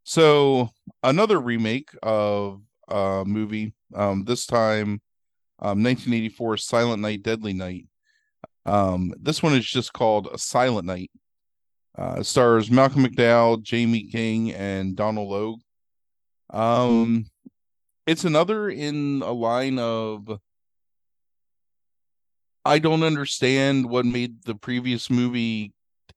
So 0.04 0.70
another 1.02 1.40
remake 1.40 1.90
of 2.04 2.62
a 2.90 3.24
movie, 3.26 3.74
um, 3.96 4.26
this 4.26 4.46
time 4.46 5.02
um 5.60 5.82
1984 5.84 6.58
Silent 6.58 7.02
Night, 7.02 7.24
Deadly 7.24 7.54
Night. 7.54 7.88
Um, 8.66 9.14
this 9.20 9.42
one 9.42 9.54
is 9.56 9.66
just 9.66 9.94
called 9.94 10.28
A 10.34 10.38
Silent 10.38 10.86
Night. 10.86 11.12
Uh, 11.98 12.22
stars 12.24 12.70
Malcolm 12.72 13.06
McDowell, 13.06 13.64
Jaime 13.70 14.08
King, 14.08 14.52
and 14.52 14.96
Donald 14.96 15.30
Logue. 15.30 15.60
Um, 16.50 17.26
it's 18.06 18.26
another 18.26 18.70
in 18.70 19.22
a 19.24 19.32
line 19.32 19.80
of 19.80 20.40
I 22.66 22.80
don't 22.80 23.04
understand 23.04 23.90
what 23.90 24.06
made 24.06 24.44
the 24.44 24.56
previous 24.56 25.10
movie 25.10 25.74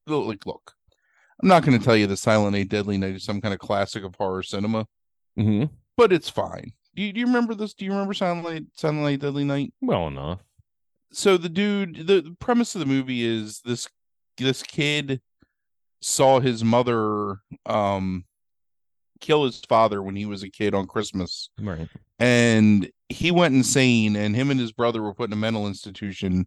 like 0.07 0.47
look. 0.47 0.73
I'm 1.43 1.49
not 1.49 1.65
going 1.65 1.79
to 1.79 1.85
tell 1.85 1.97
you 1.97 2.07
the 2.07 2.17
Silent 2.17 2.53
Night, 2.57 2.69
Deadly 2.69 2.97
Night 2.99 3.17
is 3.17 3.25
some 3.25 3.41
kind 3.41 3.53
of 3.53 3.61
classic 3.61 4.05
of 4.05 4.15
horror 4.15 4.43
cinema, 4.43 4.87
hmm 5.37 5.65
but 5.97 6.13
it's 6.13 6.29
fine. 6.29 6.73
Do 6.95 7.03
you, 7.03 7.13
do 7.13 7.21
you 7.21 7.27
remember 7.27 7.55
this? 7.55 7.73
Do 7.75 7.85
you 7.85 7.91
remember 7.93 8.15
Silent 8.15 8.45
Night, 8.49 8.65
Silent 8.75 9.01
Night, 9.03 9.21
Deadly 9.21 9.45
Night? 9.45 9.73
Well 9.81 10.07
enough. 10.09 10.41
So 11.13 11.37
the 11.37 11.49
dude, 11.49 12.07
the, 12.07 12.21
the 12.21 12.37
premise 12.39 12.75
of 12.75 12.81
the 12.81 12.87
movie 12.87 13.25
is 13.25 13.61
this 13.65 13.89
this 14.39 14.63
kid 14.63 15.21
saw 16.03 16.41
his 16.41 16.63
mother 16.63 17.39
um 17.65 18.25
kill 19.21 19.45
his 19.45 19.61
father 19.61 20.03
when 20.03 20.15
he 20.17 20.27
was 20.27 20.43
a 20.43 20.51
kid 20.51 20.75
on 20.75 20.87
Christmas, 20.87 21.49
Right. 21.59 21.89
and 22.19 22.91
he 23.09 23.31
went 23.31 23.55
insane, 23.55 24.17
and 24.17 24.35
him 24.35 24.51
and 24.51 24.59
his 24.59 24.73
brother 24.73 25.03
were 25.03 25.15
put 25.15 25.29
in 25.29 25.33
a 25.33 25.37
mental 25.37 25.67
institution, 25.69 26.47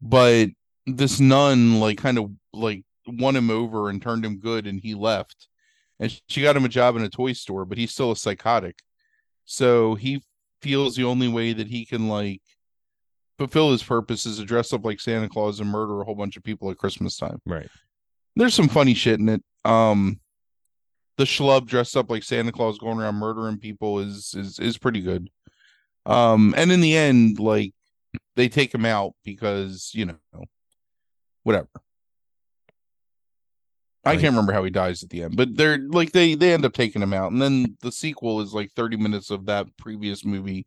but 0.00 0.48
this 0.86 1.20
nun 1.20 1.80
like 1.80 1.98
kind 1.98 2.18
of 2.18 2.30
like 2.52 2.84
won 3.06 3.36
him 3.36 3.50
over 3.50 3.88
and 3.88 4.00
turned 4.02 4.24
him 4.24 4.38
good 4.38 4.66
and 4.66 4.80
he 4.80 4.94
left. 4.94 5.48
And 6.00 6.20
she 6.28 6.42
got 6.42 6.56
him 6.56 6.64
a 6.64 6.68
job 6.68 6.96
in 6.96 7.02
a 7.02 7.08
toy 7.08 7.32
store 7.32 7.64
but 7.64 7.78
he's 7.78 7.92
still 7.92 8.12
a 8.12 8.16
psychotic. 8.16 8.78
So 9.44 9.94
he 9.94 10.22
feels 10.62 10.96
the 10.96 11.04
only 11.04 11.28
way 11.28 11.52
that 11.52 11.68
he 11.68 11.84
can 11.84 12.08
like 12.08 12.42
fulfill 13.38 13.72
his 13.72 13.82
purpose 13.82 14.26
is 14.26 14.38
to 14.38 14.44
dress 14.44 14.72
up 14.72 14.84
like 14.84 15.00
santa 15.00 15.28
claus 15.28 15.60
and 15.60 15.68
murder 15.68 16.00
a 16.00 16.04
whole 16.04 16.14
bunch 16.14 16.36
of 16.36 16.44
people 16.44 16.70
at 16.70 16.78
christmas 16.78 17.16
time. 17.16 17.40
Right. 17.44 17.68
there's 18.36 18.54
some 18.54 18.68
funny 18.68 18.94
shit 18.94 19.20
in 19.20 19.28
it. 19.28 19.42
Um 19.64 20.20
the 21.16 21.24
schlub 21.24 21.66
dressed 21.66 21.96
up 21.96 22.10
like 22.10 22.22
santa 22.22 22.52
claus 22.52 22.78
going 22.78 22.98
around 22.98 23.16
murdering 23.16 23.58
people 23.58 23.98
is 23.98 24.34
is 24.36 24.58
is 24.58 24.78
pretty 24.78 25.00
good 25.00 25.28
um 26.06 26.54
and 26.56 26.70
in 26.72 26.80
the 26.80 26.96
end 26.96 27.38
like 27.38 27.72
they 28.36 28.48
take 28.48 28.74
him 28.74 28.84
out 28.84 29.14
because 29.24 29.90
you 29.94 30.06
know 30.06 30.44
whatever. 31.42 31.68
I 34.06 34.16
can't 34.16 34.32
remember 34.32 34.52
how 34.52 34.62
he 34.64 34.70
dies 34.70 35.02
at 35.02 35.08
the 35.08 35.22
end, 35.22 35.34
but 35.36 35.56
they're 35.56 35.78
like 35.78 36.12
they 36.12 36.34
they 36.34 36.52
end 36.52 36.66
up 36.66 36.74
taking 36.74 37.00
him 37.00 37.14
out, 37.14 37.32
and 37.32 37.40
then 37.40 37.78
the 37.80 37.90
sequel 37.90 38.42
is 38.42 38.52
like 38.52 38.70
30 38.72 38.98
minutes 38.98 39.30
of 39.30 39.46
that 39.46 39.66
previous 39.78 40.24
movie 40.26 40.66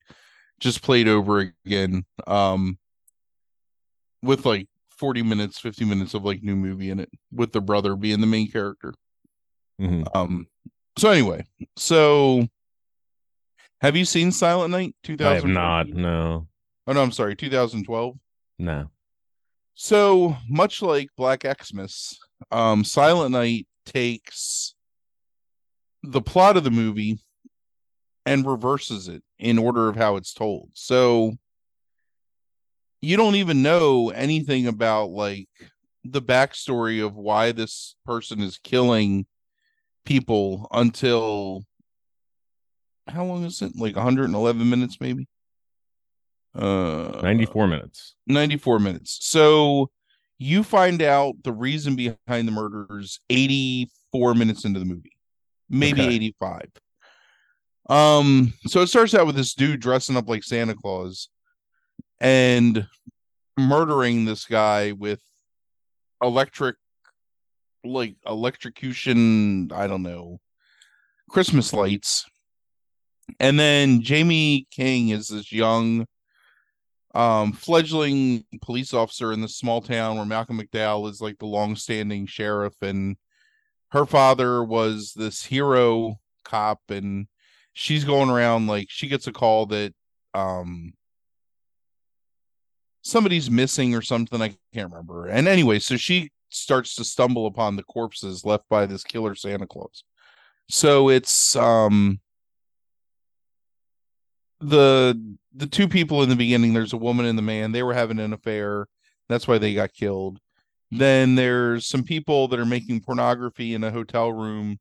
just 0.59 0.81
played 0.81 1.07
over 1.07 1.53
again, 1.65 2.03
um, 2.25 2.79
with 4.23 4.45
like 4.45 4.67
40 4.89 5.21
minutes, 5.21 5.59
50 5.59 5.85
minutes 5.85 6.15
of 6.15 6.23
like 6.25 6.41
new 6.41 6.55
movie 6.55 6.89
in 6.89 6.99
it, 6.99 7.09
with 7.31 7.51
the 7.51 7.61
brother 7.61 7.95
being 7.95 8.21
the 8.21 8.27
main 8.27 8.49
character. 8.49 8.93
hmm 9.77 10.03
Um, 10.15 10.47
so 10.97 11.11
anyway, 11.11 11.45
so 11.75 12.47
have 13.81 13.95
you 13.95 14.05
seen 14.05 14.31
Silent 14.31 14.71
Night? 14.71 14.95
2000? 15.03 15.31
I 15.31 15.35
have 15.35 15.45
not. 15.45 15.87
No. 15.87 16.47
Oh 16.87 16.93
no, 16.93 17.01
I'm 17.01 17.11
sorry, 17.11 17.35
2012. 17.35 18.15
No. 18.59 18.89
So 19.75 20.35
much 20.49 20.81
like 20.81 21.09
Black 21.15 21.45
Xmas, 21.45 22.17
um, 22.51 22.83
Silent 22.83 23.31
Night 23.31 23.67
takes 23.85 24.73
the 26.03 26.21
plot 26.21 26.57
of 26.57 26.63
the 26.63 26.71
movie 26.71 27.19
and 28.25 28.45
reverses 28.45 29.07
it 29.07 29.23
in 29.37 29.59
order 29.59 29.87
of 29.87 29.95
how 29.95 30.15
it's 30.15 30.33
told. 30.33 30.69
So 30.73 31.33
you 33.01 33.17
don't 33.17 33.35
even 33.35 33.61
know 33.61 34.09
anything 34.09 34.67
about 34.67 35.11
like 35.11 35.49
the 36.03 36.21
backstory 36.21 37.05
of 37.05 37.15
why 37.15 37.51
this 37.51 37.95
person 38.05 38.41
is 38.41 38.57
killing 38.57 39.25
people 40.05 40.67
until 40.71 41.63
how 43.09 43.25
long 43.25 43.43
is 43.45 43.61
it? 43.61 43.73
Like 43.75 43.95
111 43.95 44.69
minutes, 44.69 44.97
maybe. 44.99 45.27
Uh, 46.55 47.19
94 47.21 47.67
minutes. 47.67 48.15
94 48.27 48.79
minutes. 48.79 49.19
So 49.21 49.89
you 50.39 50.63
find 50.63 51.01
out 51.01 51.35
the 51.43 51.51
reason 51.51 51.95
behind 51.95 52.47
the 52.47 52.51
murders 52.51 53.19
84 53.29 54.33
minutes 54.35 54.65
into 54.65 54.79
the 54.79 54.85
movie. 54.85 55.13
Maybe 55.69 56.01
Okay. 56.01 56.15
85. 56.15 56.69
Um 57.89 58.53
so 58.65 58.81
it 58.81 58.87
starts 58.87 59.13
out 59.15 59.25
with 59.27 59.35
this 59.35 59.53
dude 59.53 59.79
dressing 59.79 60.17
up 60.17 60.27
like 60.27 60.43
Santa 60.43 60.75
Claus 60.75 61.29
and 62.19 62.85
murdering 63.57 64.25
this 64.25 64.45
guy 64.45 64.91
with 64.91 65.21
electric 66.21 66.75
like 67.85 68.15
electrocution, 68.25 69.71
I 69.71 69.87
don't 69.87 70.03
know, 70.03 70.39
Christmas 71.29 71.71
lights. 71.71 72.25
And 73.39 73.59
then 73.59 74.01
Jaime 74.01 74.67
King 74.71 75.09
is 75.09 75.27
this 75.27 75.51
young 75.51 76.05
um 77.15 77.51
fledgling 77.53 78.45
police 78.61 78.93
officer 78.93 79.31
in 79.33 79.41
this 79.41 79.57
small 79.57 79.81
town 79.81 80.17
where 80.17 80.25
Malcolm 80.25 80.59
McDowell 80.59 81.09
is 81.09 81.21
like 81.21 81.37
the 81.39 81.45
long-standing 81.45 82.27
sheriff 82.27 82.75
and 82.81 83.17
her 83.91 84.05
father 84.05 84.63
was 84.63 85.13
this 85.15 85.43
hero 85.43 86.19
cop 86.43 86.79
and 86.89 87.27
she's 87.73 88.03
going 88.03 88.29
around 88.29 88.67
like 88.67 88.87
she 88.89 89.07
gets 89.07 89.25
a 89.25 89.31
call 89.31 89.65
that 89.67 89.93
um 90.33 90.93
somebody's 93.01 93.49
missing 93.49 93.95
or 93.95 94.01
something 94.01 94.41
I 94.41 94.49
can't 94.73 94.91
remember. 94.91 95.27
And 95.27 95.47
anyway, 95.47 95.79
so 95.79 95.95
she 95.95 96.29
starts 96.49 96.95
to 96.95 97.03
stumble 97.03 97.47
upon 97.47 97.75
the 97.75 97.83
corpses 97.83 98.45
left 98.45 98.65
by 98.69 98.85
this 98.85 99.03
killer 99.03 99.33
Santa 99.33 99.65
Claus. 99.65 100.03
So 100.69 101.09
it's 101.09 101.55
um 101.55 102.19
the 104.59 105.37
the 105.55 105.67
two 105.67 105.87
people 105.87 106.23
in 106.23 106.29
the 106.29 106.35
beginning 106.35 106.73
there's 106.73 106.93
a 106.93 106.97
woman 106.97 107.25
and 107.25 107.37
the 107.37 107.43
man 107.43 107.71
they 107.71 107.83
were 107.83 107.93
having 107.93 108.19
an 108.19 108.33
affair. 108.33 108.87
That's 109.29 109.47
why 109.47 109.57
they 109.57 109.73
got 109.73 109.93
killed. 109.93 110.39
Then 110.91 111.35
there's 111.35 111.85
some 111.85 112.03
people 112.03 112.47
that 112.47 112.59
are 112.59 112.65
making 112.65 113.01
pornography 113.01 113.73
in 113.73 113.83
a 113.83 113.91
hotel 113.91 114.31
room. 114.31 114.79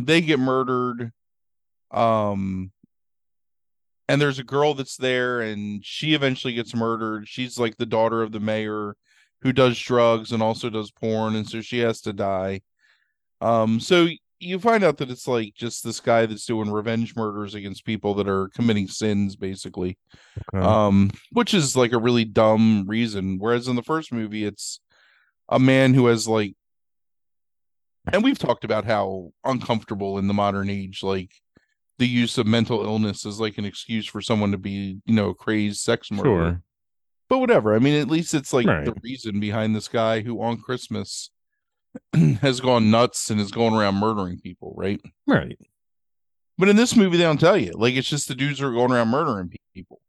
They 0.00 0.20
get 0.20 0.38
murdered 0.38 1.12
um 1.90 2.72
and 4.08 4.20
there's 4.20 4.38
a 4.38 4.44
girl 4.44 4.74
that's 4.74 4.96
there 4.96 5.40
and 5.40 5.84
she 5.84 6.14
eventually 6.14 6.52
gets 6.52 6.74
murdered. 6.74 7.28
She's 7.28 7.58
like 7.58 7.76
the 7.76 7.86
daughter 7.86 8.22
of 8.22 8.32
the 8.32 8.40
mayor 8.40 8.96
who 9.42 9.52
does 9.52 9.78
drugs 9.78 10.32
and 10.32 10.42
also 10.42 10.68
does 10.70 10.90
porn 10.90 11.36
and 11.36 11.48
so 11.48 11.60
she 11.60 11.78
has 11.80 12.00
to 12.02 12.12
die. 12.12 12.62
Um 13.40 13.80
so 13.80 14.08
you 14.44 14.58
find 14.58 14.84
out 14.84 14.98
that 14.98 15.10
it's 15.10 15.26
like 15.26 15.54
just 15.54 15.82
this 15.84 16.00
guy 16.00 16.26
that's 16.26 16.46
doing 16.46 16.70
revenge 16.70 17.16
murders 17.16 17.54
against 17.54 17.84
people 17.84 18.14
that 18.14 18.28
are 18.28 18.48
committing 18.50 18.86
sins 18.88 19.36
basically 19.36 19.96
Okay. 20.54 20.64
um 20.64 21.10
which 21.32 21.54
is 21.54 21.76
like 21.76 21.92
a 21.92 21.98
really 21.98 22.24
dumb 22.24 22.84
reason 22.86 23.38
whereas 23.38 23.68
in 23.68 23.76
the 23.76 23.82
first 23.82 24.12
movie 24.12 24.44
it's 24.44 24.80
a 25.48 25.58
man 25.58 25.94
who 25.94 26.06
has 26.06 26.26
like 26.28 26.54
and 28.12 28.22
we've 28.22 28.38
talked 28.38 28.64
about 28.64 28.84
how 28.84 29.32
uncomfortable 29.44 30.18
in 30.18 30.26
the 30.28 30.34
modern 30.34 30.68
age 30.68 31.02
like 31.02 31.30
the 31.98 32.06
use 32.08 32.38
of 32.38 32.46
mental 32.46 32.84
illness 32.84 33.24
is 33.24 33.38
like 33.40 33.56
an 33.56 33.64
excuse 33.64 34.06
for 34.06 34.20
someone 34.20 34.50
to 34.52 34.58
be 34.58 34.98
you 35.06 35.14
know 35.14 35.30
a 35.30 35.34
crazed 35.34 35.80
sex 35.80 36.10
murderer 36.10 36.44
sure. 36.50 36.62
but 37.28 37.38
whatever 37.38 37.74
i 37.74 37.78
mean 37.78 37.94
at 38.00 38.08
least 38.08 38.34
it's 38.34 38.52
like 38.52 38.66
Right. 38.66 38.84
the 38.84 38.94
reason 39.02 39.40
behind 39.40 39.74
this 39.74 39.88
guy 39.88 40.20
who 40.20 40.42
on 40.42 40.58
christmas 40.60 41.30
has 42.40 42.60
gone 42.60 42.90
nuts 42.90 43.30
and 43.30 43.40
is 43.40 43.50
going 43.50 43.74
around 43.74 43.96
murdering 43.96 44.38
people 44.38 44.74
right 44.76 45.00
Right. 45.26 45.58
but 46.58 46.68
in 46.68 46.76
this 46.76 46.96
movie, 46.96 47.16
they 47.16 47.24
don't 47.24 47.40
tell 47.40 47.56
you. 47.56 47.72
Like 47.74 47.94
it's 47.94 48.08
just 48.08 48.28
the 48.28 48.34
dudes 48.34 48.58
who 48.60 48.66
are 48.66 48.72
going 48.72 48.92
around 48.92 49.08
murdering 49.08 49.52
people, 49.74 50.00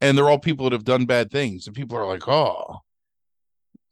and 0.00 0.16
they're 0.16 0.28
all 0.28 0.38
people 0.38 0.64
that 0.64 0.72
have 0.72 0.84
done 0.84 1.06
bad 1.06 1.30
things. 1.30 1.66
And 1.66 1.74
people 1.76 1.96
are 1.96 2.06
like, 2.06 2.26
"Oh, 2.28 2.78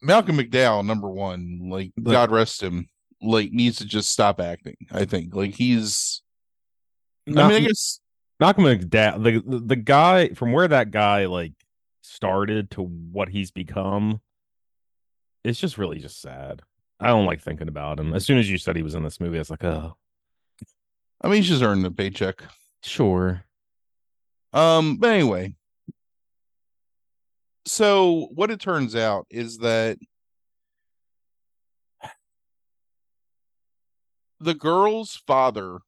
Malcolm 0.01 0.37
McDowell, 0.37 0.85
number 0.85 1.09
one, 1.09 1.69
like 1.69 1.91
But- 1.97 2.11
God 2.11 2.31
rest 2.31 2.61
him, 2.61 2.87
like 3.21 3.51
needs 3.51 3.77
to 3.77 3.85
just 3.85 4.09
stop 4.11 4.39
acting. 4.41 4.75
I 4.91 5.05
think 5.05 5.33
like 5.35 5.55
he's. 5.55 6.21
I 7.27 7.31
mean, 7.31 7.39
I 7.39 7.59
guess 7.61 7.99
Malcolm 8.39 8.65
McDowell, 8.65 9.23
the, 9.23 9.39
the 9.49 9.59
the 9.59 9.75
guy 9.77 10.29
from 10.29 10.51
where 10.51 10.67
that 10.67 10.91
guy 10.91 11.25
like 11.27 11.53
started 12.01 12.71
to 12.71 12.81
what 12.83 13.29
he's 13.29 13.51
become, 13.51 14.19
it's 15.45 15.59
just 15.59 15.77
really 15.77 15.99
just 15.99 16.21
sad. 16.21 16.61
I 16.99 17.07
don't 17.07 17.25
like 17.25 17.41
thinking 17.41 17.67
about 17.67 17.99
him. 17.99 18.13
As 18.13 18.25
soon 18.25 18.37
as 18.37 18.49
you 18.49 18.57
said 18.57 18.75
he 18.75 18.83
was 18.83 18.95
in 18.95 19.03
this 19.03 19.19
movie, 19.19 19.37
I 19.37 19.41
was 19.41 19.49
like, 19.49 19.63
oh, 19.63 19.97
I 21.21 21.27
mean 21.27 21.37
he's 21.37 21.49
just 21.49 21.63
earning 21.63 21.85
a 21.85 21.91
paycheck. 21.91 22.43
sure. 22.83 23.43
Um, 24.53 24.97
but 24.97 25.11
anyway. 25.11 25.55
So 27.65 28.27
what 28.33 28.51
it 28.51 28.59
turns 28.59 28.95
out 28.95 29.25
is 29.29 29.59
that 29.59 29.97
the 34.39 34.53
girl's 34.53 35.15
father 35.15 35.79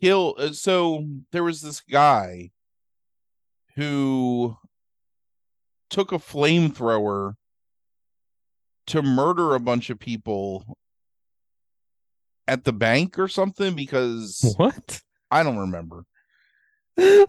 kill 0.00 0.34
uh, 0.38 0.52
so 0.52 1.06
there 1.32 1.42
was 1.42 1.62
this 1.62 1.80
guy 1.80 2.50
who 3.76 4.56
took 5.88 6.12
a 6.12 6.18
flamethrower 6.18 7.34
to 8.88 9.02
murder 9.02 9.54
a 9.54 9.60
bunch 9.60 9.90
of 9.90 9.98
people 9.98 10.76
at 12.46 12.64
the 12.64 12.72
bank 12.72 13.18
or 13.18 13.28
something 13.28 13.74
because 13.74 14.54
What? 14.56 15.00
I 15.30 15.42
don't 15.42 15.58
remember. 15.58 16.04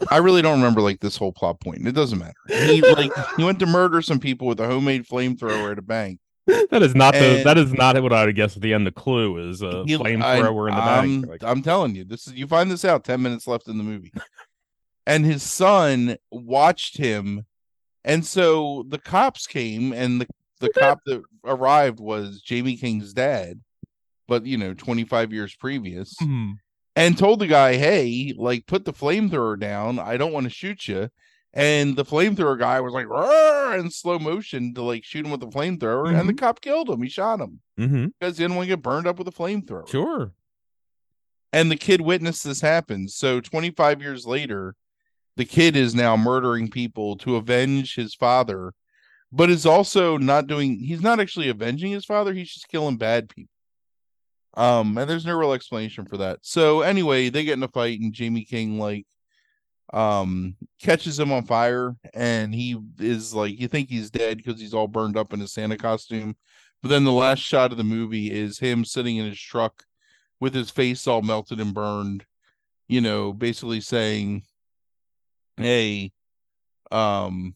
I 0.09 0.17
really 0.17 0.41
don't 0.41 0.59
remember 0.59 0.81
like 0.81 0.99
this 0.99 1.15
whole 1.17 1.31
plot 1.31 1.59
point. 1.59 1.85
It 1.87 1.91
doesn't 1.91 2.17
matter. 2.17 2.33
He 2.47 2.81
like 2.95 3.11
he 3.37 3.43
went 3.43 3.59
to 3.59 3.65
murder 3.67 4.01
some 4.01 4.19
people 4.19 4.47
with 4.47 4.59
a 4.59 4.65
homemade 4.67 5.05
flamethrower 5.05 5.71
at 5.73 5.77
a 5.77 5.81
bank. 5.83 6.19
that 6.47 6.81
is 6.81 6.95
not 6.95 7.13
the 7.13 7.43
that 7.43 7.57
is 7.59 7.71
not 7.73 8.01
what 8.01 8.11
I 8.11 8.25
would 8.25 8.35
guess 8.35 8.55
at 8.55 8.63
the 8.63 8.73
end. 8.73 8.87
The 8.87 8.91
clue 8.91 9.49
is 9.49 9.61
a 9.61 9.83
He- 9.85 9.95
flamethrower 9.97 10.69
in 10.69 10.75
the 10.75 10.81
I'm, 10.81 11.21
bank. 11.21 11.31
Like, 11.31 11.43
I'm 11.43 11.61
telling 11.61 11.93
you, 11.95 12.03
this 12.05 12.25
is 12.25 12.33
you 12.33 12.47
find 12.47 12.71
this 12.71 12.83
out 12.83 13.03
10 13.03 13.21
minutes 13.21 13.45
left 13.45 13.67
in 13.67 13.77
the 13.77 13.83
movie. 13.83 14.11
and 15.05 15.23
his 15.25 15.43
son 15.43 16.17
watched 16.31 16.97
him. 16.97 17.45
And 18.03 18.25
so 18.25 18.85
the 18.87 18.97
cops 18.97 19.45
came 19.45 19.91
and 19.93 20.21
the, 20.21 20.27
the 20.59 20.69
cop 20.69 20.99
that 21.05 21.21
arrived 21.45 21.99
was 21.99 22.43
Jaime 22.47 22.77
King's 22.77 23.13
dad, 23.13 23.61
but 24.27 24.45
you 24.45 24.57
know, 24.57 24.73
25 24.73 25.33
years 25.33 25.55
previous. 25.55 26.15
hmm. 26.19 26.51
and 26.95 27.17
told 27.17 27.39
the 27.39 27.47
guy, 27.47 27.75
"Hey, 27.75 28.33
like 28.37 28.65
put 28.65 28.85
the 28.85 28.93
flamethrower 28.93 29.59
down. 29.59 29.99
I 29.99 30.17
don't 30.17 30.33
want 30.33 30.45
to 30.45 30.49
shoot 30.49 30.87
you." 30.87 31.09
And 31.53 31.95
the 31.95 32.05
flamethrower 32.05 32.59
guy 32.59 32.79
was 32.81 32.93
like, 32.93 33.07
"Roar!" 33.07 33.75
in 33.77 33.89
slow 33.89 34.19
motion 34.19 34.73
to 34.75 34.81
like 34.83 35.03
shoot 35.03 35.25
him 35.25 35.31
with 35.31 35.39
the 35.41 35.47
flamethrower, 35.47 36.13
and 36.19 36.27
the 36.29 36.33
cop 36.33 36.61
killed 36.61 36.89
him. 36.89 37.01
He 37.01 37.09
shot 37.09 37.39
him 37.39 37.59
hmm 37.77 38.05
because 38.19 38.37
he 38.37 38.43
didn't 38.43 38.55
want 38.55 38.67
to 38.67 38.75
get 38.75 38.81
burned 38.83 39.07
up 39.07 39.17
with 39.17 39.27
a 39.27 39.31
flamethrower. 39.31 39.87
Sure. 39.89 40.31
And 41.51 41.71
the 41.71 41.75
kid 41.77 42.01
witnessed 42.01 42.43
this 42.43 42.61
happen. 42.61 43.07
So 43.07 43.41
25 43.41 44.01
years 44.01 44.27
later, 44.27 44.75
the 45.35 45.45
kid 45.45 45.75
is 45.75 45.95
now 45.95 46.15
murdering 46.15 46.69
people 46.69 47.15
to 47.17 47.37
avenge 47.37 47.95
his 47.95 48.13
father, 48.13 48.73
but 49.31 49.49
is 49.49 49.65
also 49.65 50.17
not 50.17 50.47
doing. 50.47 50.79
He's 50.79 51.01
not 51.01 51.19
actually 51.19 51.49
avenging 51.49 51.91
his 51.91 52.05
father. 52.05 52.33
He's 52.33 52.51
just 52.51 52.69
killing 52.69 52.97
bad 52.97 53.29
people. 53.29 53.51
Um, 54.55 54.97
and 54.97 55.09
there's 55.09 55.25
no 55.25 55.37
real 55.37 55.53
explanation 55.53 56.05
for 56.05 56.17
that. 56.17 56.39
So 56.41 56.81
anyway, 56.81 57.29
they 57.29 57.43
get 57.43 57.53
in 57.57 57.63
a 57.63 57.67
fight, 57.67 57.99
and 57.99 58.15
Jaime 58.17 58.45
King 58.45 58.79
like 58.79 59.05
um 59.91 60.55
catches 60.81 61.19
him 61.19 61.31
on 61.31 61.45
fire, 61.45 61.95
and 62.13 62.53
he 62.53 62.77
is 62.99 63.33
like, 63.33 63.59
you 63.59 63.67
think 63.67 63.89
he's 63.89 64.09
dead 64.09 64.37
because 64.37 64.59
he's 64.59 64.73
all 64.73 64.87
burned 64.87 65.17
up 65.17 65.33
in 65.33 65.39
his 65.39 65.53
Santa 65.53 65.77
costume. 65.77 66.35
But 66.81 66.89
then 66.89 67.03
the 67.03 67.11
last 67.11 67.39
shot 67.39 67.71
of 67.71 67.77
the 67.77 67.83
movie 67.83 68.31
is 68.31 68.59
him 68.59 68.85
sitting 68.85 69.17
in 69.17 69.25
his 69.25 69.39
truck 69.39 69.83
with 70.39 70.53
his 70.53 70.69
face 70.69 71.07
all 71.07 71.21
melted 71.21 71.59
and 71.59 71.73
burned, 71.73 72.25
you 72.87 73.01
know, 73.01 73.33
basically 73.33 73.81
saying, 73.81 74.43
Hey, 75.57 76.13
um, 76.91 77.55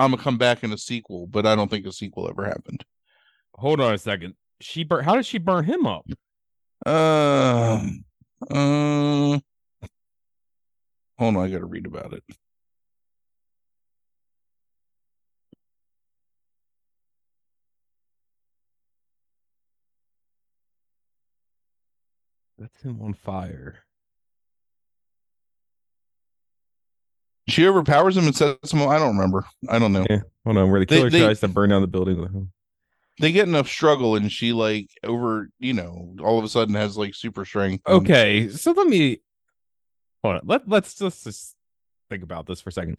I'm 0.00 0.12
gonna 0.12 0.22
come 0.22 0.38
back 0.38 0.64
in 0.64 0.72
a 0.72 0.78
sequel, 0.78 1.26
but 1.26 1.44
I 1.44 1.54
don't 1.54 1.70
think 1.70 1.84
a 1.84 1.92
sequel 1.92 2.26
ever 2.26 2.46
happened. 2.46 2.86
Hold 3.56 3.82
on 3.82 3.92
a 3.92 3.98
second. 3.98 4.34
She 4.58 4.82
burn. 4.82 5.04
How 5.04 5.14
did 5.14 5.26
she 5.26 5.36
burn 5.36 5.64
him 5.64 5.86
up? 5.86 6.06
Uh, 6.86 7.82
uh, 8.50 9.38
hold 11.18 11.36
on, 11.36 11.36
I 11.36 11.50
gotta 11.50 11.66
read 11.66 11.84
about 11.84 12.14
it. 12.14 12.24
That's 22.58 22.80
him 22.80 23.02
on 23.02 23.12
fire. 23.12 23.80
She 27.50 27.66
overpowers 27.66 28.16
him 28.16 28.24
and 28.26 28.34
sets 28.34 28.72
him. 28.72 28.82
I 28.82 28.98
don't 28.98 29.16
remember. 29.16 29.44
I 29.68 29.78
don't 29.78 29.92
know. 29.92 30.06
Yeah. 30.08 30.20
Hold 30.44 30.56
on. 30.58 30.70
Where 30.70 30.80
the 30.80 30.86
killer 30.86 31.10
they- 31.10 31.20
tries 31.20 31.40
to 31.40 31.48
burn 31.48 31.70
down 31.70 31.82
the 31.82 31.88
building. 31.88 32.50
They 33.20 33.32
get 33.32 33.46
enough 33.48 33.68
struggle, 33.68 34.16
and 34.16 34.32
she 34.32 34.52
like 34.54 34.88
over, 35.04 35.50
you 35.58 35.74
know, 35.74 36.16
all 36.22 36.38
of 36.38 36.44
a 36.44 36.48
sudden 36.48 36.74
has 36.74 36.96
like 36.96 37.14
super 37.14 37.44
strength. 37.44 37.82
and- 37.86 37.96
Okay, 37.96 38.48
so 38.48 38.72
let 38.72 38.86
me 38.86 39.20
hold 40.24 40.36
on. 40.36 40.40
Let 40.44 40.66
let's 40.68 40.94
just, 40.94 41.24
just 41.24 41.54
think 42.08 42.22
about 42.22 42.46
this 42.46 42.62
for 42.62 42.70
a 42.70 42.72
second. 42.72 42.98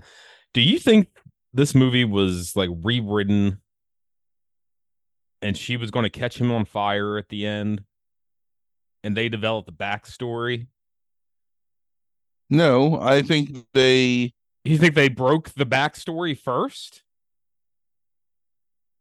Do 0.54 0.62
you 0.62 0.78
think 0.78 1.08
this 1.54 1.74
movie 1.74 2.06
was 2.06 2.56
like 2.56 2.70
rewritten 2.84 3.62
and 5.42 5.58
she 5.58 5.76
was 5.76 5.90
going 5.90 6.04
to 6.04 6.10
catch 6.12 6.38
him 6.40 6.52
on 6.52 6.66
fire 6.66 7.18
at 7.18 7.30
the 7.30 7.48
end 7.48 7.84
and 9.04 9.18
they 9.18 9.28
developed 9.28 9.66
the 9.68 9.74
backstory? 9.74 10.68
No, 12.50 13.00
I 13.02 13.22
think 13.22 13.66
they. 13.74 14.34
You 14.64 14.78
think 14.78 14.96
they 14.96 15.10
broke 15.10 15.50
the 15.52 15.66
backstory 15.66 16.38
first? 16.38 17.04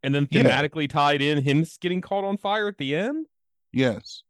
And 0.03 0.15
then 0.15 0.27
Yeah. 0.31 0.41
thematically 0.43 0.89
tied 0.89 1.21
in 1.21 1.43
him 1.43 1.65
getting 1.79 2.01
caught 2.01 2.23
on 2.23 2.37
fire 2.37 2.67
at 2.67 2.77
the 2.77 2.95
end? 2.95 3.27
Yes. 3.71 4.23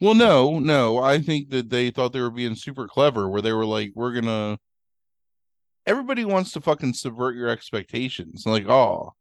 Well, 0.00 0.14
no, 0.14 0.58
no. 0.58 0.98
I 0.98 1.20
think 1.20 1.50
that 1.50 1.70
they 1.70 1.90
thought 1.90 2.12
they 2.12 2.20
were 2.20 2.30
being 2.30 2.54
super 2.54 2.86
clever, 2.86 3.28
where 3.28 3.42
they 3.42 3.52
were 3.52 3.66
like, 3.66 3.92
"We're 3.94 4.12
gonna." 4.12 4.58
Everybody 5.86 6.24
wants 6.24 6.52
to 6.52 6.60
fucking 6.60 6.94
subvert 6.94 7.34
your 7.36 7.48
expectations. 7.48 8.44
Like, 8.46 8.66
oh, 8.66 9.14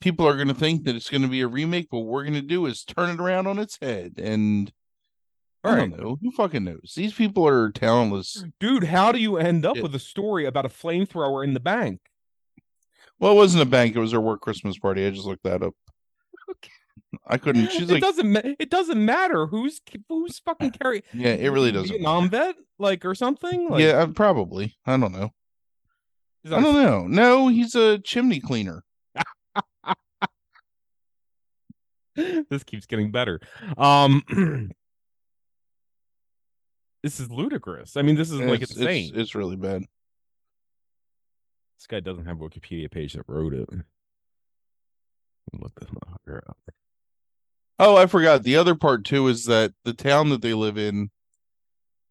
people 0.00 0.26
are 0.26 0.36
gonna 0.36 0.54
think 0.54 0.84
that 0.84 0.94
it's 0.96 1.10
gonna 1.10 1.28
be 1.28 1.40
a 1.40 1.48
remake, 1.48 1.88
but 1.90 2.00
what 2.00 2.12
we're 2.12 2.24
gonna 2.24 2.42
do 2.42 2.66
is 2.66 2.84
turn 2.84 3.10
it 3.10 3.20
around 3.20 3.46
on 3.46 3.58
its 3.58 3.78
head. 3.80 4.18
And 4.18 4.72
I 5.64 5.76
don't 5.76 5.96
know. 5.98 6.18
Who 6.20 6.30
fucking 6.30 6.64
knows? 6.64 6.92
These 6.96 7.14
people 7.14 7.46
are 7.46 7.70
talentless. 7.70 8.44
Dude, 8.60 8.84
how 8.84 9.12
do 9.12 9.18
you 9.18 9.38
end 9.38 9.64
up 9.64 9.76
Yeah. 9.76 9.82
with 9.82 9.94
a 9.94 9.98
story 9.98 10.44
about 10.44 10.66
a 10.66 10.68
flamethrower 10.68 11.42
in 11.42 11.54
the 11.54 11.60
bank? 11.60 12.00
Well, 13.18 13.32
it 13.32 13.36
wasn't 13.36 13.62
a 13.62 13.66
bank; 13.66 13.96
it 13.96 14.00
was 14.00 14.12
her 14.12 14.20
work 14.20 14.40
Christmas 14.40 14.78
party. 14.78 15.06
I 15.06 15.10
just 15.10 15.26
looked 15.26 15.44
that 15.44 15.62
up. 15.62 15.74
Okay. 16.50 16.70
I 17.26 17.38
couldn't. 17.38 17.70
She's 17.70 17.88
it 17.88 17.94
like, 17.94 18.02
doesn't 18.02 18.30
ma- 18.30 18.40
it 18.58 18.70
doesn't 18.70 19.02
matter 19.02 19.46
who's 19.46 19.80
who's 20.08 20.40
fucking 20.40 20.70
carrying 20.80 21.02
yeah, 21.14 21.28
it 21.34 21.48
really 21.48 21.72
doesn't. 21.72 21.88
Vietnam 21.90 22.28
vet 22.28 22.56
like 22.78 23.04
or 23.04 23.14
something 23.14 23.70
like 23.70 23.80
yeah, 23.82 23.90
uh, 24.02 24.06
probably. 24.08 24.76
I 24.84 24.96
don't 24.96 25.12
know. 25.12 25.30
is 26.42 26.52
I 26.52 26.60
that 26.60 26.68
a- 26.68 26.72
don't 26.72 26.82
know. 26.82 27.06
No, 27.06 27.48
he's 27.48 27.74
a 27.76 27.98
chimney 28.00 28.40
cleaner. 28.40 28.82
this 32.16 32.62
keeps 32.64 32.86
getting 32.86 33.10
better 33.10 33.40
um 33.76 34.22
this 37.04 37.20
is 37.20 37.30
ludicrous 37.30 37.96
i 37.96 38.02
mean 38.02 38.16
this 38.16 38.30
is 38.30 38.40
like 38.40 38.62
it's, 38.62 38.74
insane 38.74 39.10
It's, 39.10 39.18
it's 39.18 39.34
really 39.34 39.56
bad. 39.56 39.82
this 41.78 41.86
guy 41.86 42.00
doesn't 42.00 42.24
have 42.24 42.40
a 42.40 42.44
wikipedia 42.44 42.90
page 42.90 43.12
that 43.12 43.24
wrote 43.28 43.52
it 43.54 43.68
look 45.52 45.78
this 45.78 45.90
motherfucker 45.90 46.38
up 46.48 46.56
Oh, 47.78 47.96
I 47.96 48.06
forgot. 48.06 48.44
The 48.44 48.56
other 48.56 48.76
part 48.76 49.04
too 49.04 49.26
is 49.26 49.46
that 49.46 49.72
the 49.84 49.92
town 49.92 50.28
that 50.28 50.42
they 50.42 50.54
live 50.54 50.78
in 50.78 51.10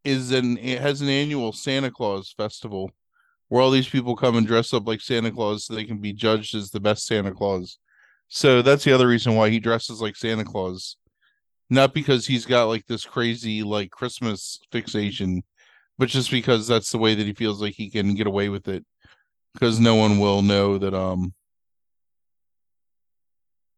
is 0.04 0.32
an 0.32 0.58
it 0.58 0.82
has 0.82 1.00
an 1.00 1.08
annual 1.08 1.54
Santa 1.54 1.90
Claus 1.90 2.34
festival 2.36 2.92
where 3.48 3.62
all 3.62 3.72
these 3.72 3.88
people 3.88 4.16
come 4.16 4.36
and 4.36 4.46
dress 4.46 4.74
up 4.74 4.86
like 4.86 5.00
Santa 5.00 5.32
Claus 5.32 5.66
so 5.66 5.74
they 5.74 5.86
can 5.86 6.00
be 6.00 6.12
judged 6.12 6.54
as 6.54 6.72
the 6.72 6.82
best 6.82 7.06
Santa 7.06 7.32
Claus. 7.32 7.78
So 8.28 8.62
that's 8.62 8.84
the 8.84 8.92
other 8.92 9.08
reason 9.08 9.36
why 9.36 9.50
he 9.52 9.60
dresses 9.60 10.02
like 10.02 10.18
Santa 10.18 10.44
Claus. 10.44 10.98
Not 11.74 11.92
because 11.94 12.28
he's 12.28 12.46
got 12.46 12.66
like 12.66 12.86
this 12.86 13.04
crazy 13.04 13.64
like 13.64 13.90
Christmas 13.90 14.60
fixation, 14.72 15.42
but 15.98 16.08
just 16.08 16.30
because 16.30 16.68
that's 16.68 16.92
the 16.92 17.00
way 17.00 17.16
that 17.16 17.26
he 17.26 17.34
feels 17.34 17.60
like 17.62 17.74
he 17.74 17.90
can 17.90 18.14
get 18.14 18.28
away 18.28 18.48
with 18.50 18.68
it. 18.68 18.86
Because 19.54 19.80
no 19.80 19.96
one 19.96 20.20
will 20.20 20.44
know 20.44 20.78
that 20.78 20.94
um 20.94 21.34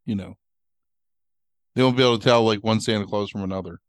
you 0.05 0.15
know 0.15 0.36
they 1.73 1.84
won't 1.84 1.95
be 1.95 2.03
able 2.03 2.17
to 2.17 2.23
tell 2.23 2.43
like 2.43 2.60
one 2.60 2.81
Santa 2.81 3.05
Claus 3.05 3.29
from 3.29 3.43
another. 3.43 3.79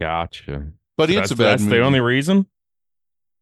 gotcha 0.00 0.68
But 0.96 1.10
So 1.10 1.18
it's 1.18 1.30
a 1.32 1.36
bad 1.36 1.44
that's 1.52 1.62
movie. 1.64 1.76
the 1.76 1.82
only 1.82 2.00
reason 2.00 2.46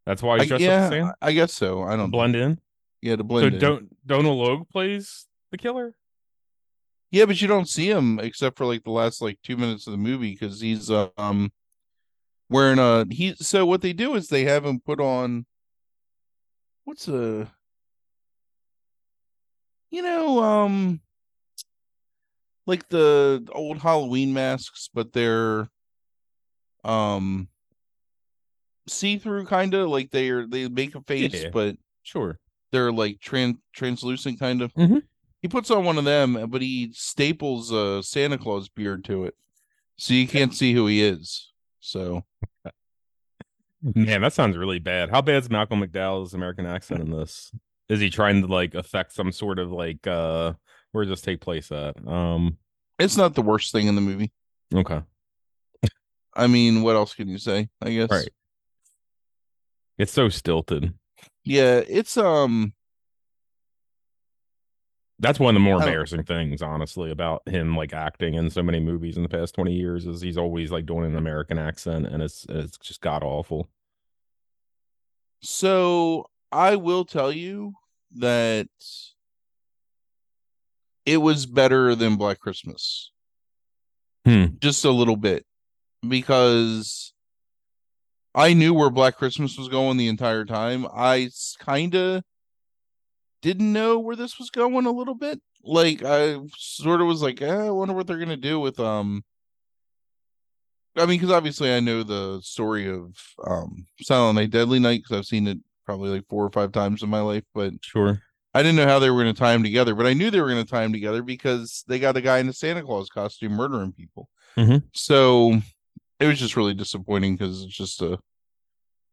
That's 0.04 0.22
why 0.22 0.38
he's 0.40 0.48
dressed 0.48 0.64
up 0.64 0.68
yeah, 0.68 0.82
as 0.84 0.88
Santa. 0.90 1.14
I 1.22 1.32
guess 1.32 1.52
so. 1.52 1.82
I 1.82 1.90
don't 1.90 1.98
know. 2.10 2.18
Blend 2.18 2.34
in. 2.36 2.58
Yeah, 3.02 3.16
to 3.16 3.22
So 3.22 3.24
blend 3.24 3.54
in. 3.54 3.60
don't 3.60 4.06
Donald 4.06 4.38
Logue 4.38 4.68
plays 4.68 5.26
the 5.52 5.58
killer. 5.58 5.94
Yeah, 7.10 7.24
but 7.26 7.40
you 7.40 7.48
don't 7.48 7.68
see 7.68 7.88
him 7.90 8.18
except 8.18 8.58
for 8.58 8.66
like 8.66 8.82
the 8.84 8.90
last 8.90 9.22
like 9.22 9.38
two 9.42 9.56
minutes 9.56 9.86
of 9.86 9.92
the 9.92 9.96
movie 9.98 10.32
because 10.32 10.60
he's 10.60 10.90
um 10.90 11.50
wearing 12.50 12.78
a 12.78 13.06
he. 13.10 13.34
So 13.36 13.64
what 13.64 13.80
they 13.82 13.92
do 13.92 14.14
is 14.14 14.28
they 14.28 14.44
have 14.44 14.64
him 14.64 14.80
put 14.80 15.00
on 15.00 15.46
what's 16.84 17.08
a 17.08 17.50
you 19.90 20.02
know 20.02 20.42
um 20.42 21.00
like 22.66 22.88
the 22.88 23.46
old 23.52 23.78
Halloween 23.78 24.32
masks, 24.32 24.88
but 24.92 25.12
they're 25.12 25.68
um 26.84 27.48
see 28.88 29.18
through 29.18 29.44
kind 29.46 29.74
of 29.74 29.88
like 29.88 30.10
they're 30.10 30.46
they 30.46 30.68
make 30.68 30.94
a 30.94 31.00
face, 31.02 31.42
Yeah. 31.44 31.50
but 31.50 31.76
Sure. 32.02 32.38
they're 32.72 32.92
like 32.92 33.20
trans 33.20 33.56
translucent 33.72 34.38
kind 34.38 34.62
of. 34.62 34.72
Mhm. 34.74 35.02
He 35.42 35.48
puts 35.48 35.70
on 35.70 35.84
one 35.84 35.98
of 35.98 36.04
them, 36.04 36.48
but 36.48 36.62
he 36.62 36.90
staples 36.92 37.70
a 37.70 38.02
Santa 38.02 38.38
Claus 38.38 38.68
beard 38.68 39.04
to 39.04 39.24
it, 39.24 39.34
so 39.96 40.14
you 40.14 40.26
can't 40.26 40.54
see 40.54 40.72
who 40.72 40.86
he 40.86 41.02
is. 41.02 41.52
So 41.80 42.24
Man, 43.82 44.22
that 44.22 44.32
sounds 44.32 44.56
really 44.56 44.78
bad. 44.78 45.10
How 45.10 45.22
bad 45.22 45.42
is 45.42 45.50
Malcolm 45.50 45.80
McDowell's 45.80 46.34
American 46.34 46.66
accent 46.66 47.00
in 47.00 47.10
this? 47.10 47.52
Is 47.88 48.00
he 48.00 48.10
trying 48.10 48.42
to 48.42 48.48
like 48.48 48.74
affect 48.74 49.12
some 49.12 49.30
sort 49.30 49.58
of 49.58 49.70
like 49.70 50.06
uh 50.06 50.54
where 50.92 51.04
does 51.04 51.10
this 51.10 51.20
take 51.20 51.40
place 51.40 51.70
at? 51.70 51.96
Um 52.06 52.58
it's 52.98 53.16
not 53.16 53.34
the 53.34 53.42
worst 53.42 53.72
thing 53.72 53.86
in 53.86 53.94
the 53.94 54.00
movie. 54.00 54.32
okay. 54.74 55.02
I 56.34 56.48
mean, 56.48 56.82
what 56.82 56.96
else 56.96 57.14
can 57.14 57.28
you 57.28 57.38
say? 57.38 57.68
I 57.80 57.90
guess. 57.90 58.10
Right. 58.10 58.28
It's 59.98 60.12
so 60.12 60.28
stilted. 60.28 60.92
Yeah, 61.44 61.82
it's 61.88 62.16
um. 62.16 62.74
That's 65.18 65.40
one 65.40 65.56
of 65.56 65.62
the 65.62 65.64
more 65.64 65.80
I 65.80 65.84
embarrassing 65.84 66.24
things, 66.24 66.60
honestly, 66.60 67.10
about 67.10 67.48
him 67.48 67.74
like 67.74 67.94
acting 67.94 68.34
in 68.34 68.50
so 68.50 68.62
many 68.62 68.80
movies 68.80 69.16
in 69.16 69.22
the 69.22 69.28
past 69.28 69.54
20 69.54 69.72
years 69.72 70.06
is 70.06 70.20
he's 70.20 70.36
always 70.36 70.70
like 70.70 70.84
doing 70.84 71.06
an 71.06 71.16
American 71.16 71.58
accent 71.58 72.06
and 72.06 72.22
it's 72.22 72.44
it's 72.48 72.76
just 72.78 73.00
god 73.00 73.22
awful. 73.22 73.68
So 75.40 76.26
I 76.52 76.76
will 76.76 77.04
tell 77.04 77.32
you 77.32 77.74
that 78.16 78.68
it 81.06 81.18
was 81.18 81.46
better 81.46 81.94
than 81.94 82.16
Black 82.16 82.38
Christmas. 82.38 83.10
Hmm. 84.26 84.46
Just 84.60 84.84
a 84.84 84.90
little 84.90 85.16
bit. 85.16 85.46
Because 86.06 87.12
I 88.34 88.52
knew 88.52 88.74
where 88.74 88.90
Black 88.90 89.16
Christmas 89.16 89.56
was 89.56 89.68
going 89.68 89.96
the 89.96 90.08
entire 90.08 90.44
time. 90.44 90.86
I 90.92 91.30
kind 91.58 91.94
of 91.94 92.22
didn't 93.46 93.72
know 93.72 93.98
where 94.00 94.16
this 94.16 94.38
was 94.40 94.50
going 94.50 94.86
a 94.86 94.90
little 94.90 95.14
bit. 95.14 95.40
Like 95.62 96.02
I 96.04 96.38
sort 96.56 97.00
of 97.00 97.06
was 97.06 97.22
like, 97.22 97.40
eh, 97.40 97.66
I 97.66 97.70
wonder 97.70 97.94
what 97.94 98.06
they're 98.08 98.18
gonna 98.18 98.36
do 98.36 98.58
with 98.60 98.78
um. 98.80 99.24
I 100.96 101.00
mean, 101.06 101.18
because 101.20 101.30
obviously 101.30 101.72
I 101.72 101.80
know 101.80 102.02
the 102.02 102.40
story 102.42 102.88
of 102.88 103.16
um 103.46 103.86
Silent 104.00 104.36
Night, 104.36 104.50
Deadly 104.50 104.78
Night 104.80 105.02
because 105.02 105.16
I've 105.18 105.26
seen 105.26 105.46
it 105.46 105.58
probably 105.84 106.10
like 106.10 106.26
four 106.28 106.44
or 106.44 106.50
five 106.50 106.72
times 106.72 107.02
in 107.02 107.08
my 107.08 107.20
life, 107.20 107.44
but 107.54 107.72
Sure. 107.82 108.20
I 108.54 108.62
didn't 108.62 108.76
know 108.76 108.86
how 108.86 108.98
they 108.98 109.10
were 109.10 109.22
going 109.22 109.34
to 109.34 109.38
tie 109.38 109.52
them 109.52 109.62
together. 109.62 109.94
But 109.94 110.06
I 110.06 110.14
knew 110.14 110.30
they 110.30 110.40
were 110.40 110.48
going 110.48 110.64
to 110.64 110.70
tie 110.70 110.80
them 110.82 110.92
together 110.92 111.22
because 111.22 111.84
they 111.86 111.98
got 111.98 112.16
a 112.16 112.22
guy 112.22 112.38
in 112.38 112.48
a 112.48 112.54
Santa 112.54 112.82
Claus 112.82 113.08
costume 113.10 113.52
murdering 113.52 113.92
people. 113.92 114.28
Mhm. 114.56 114.82
So 114.94 115.60
it 116.18 116.26
was 116.26 116.38
just 116.38 116.56
really 116.56 116.72
disappointing 116.74 117.36
because 117.36 117.62
it's 117.62 117.76
just 117.76 118.00
a 118.02 118.18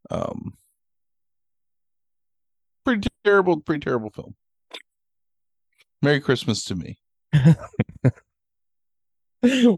um 0.10 0.54
pretty 2.86 3.08
terrible, 3.24 3.60
pretty 3.62 3.84
terrible 3.84 4.10
film. 4.10 4.36
Merry 6.02 6.20
Christmas 6.20 6.64
to 6.66 6.76
me. 6.76 6.98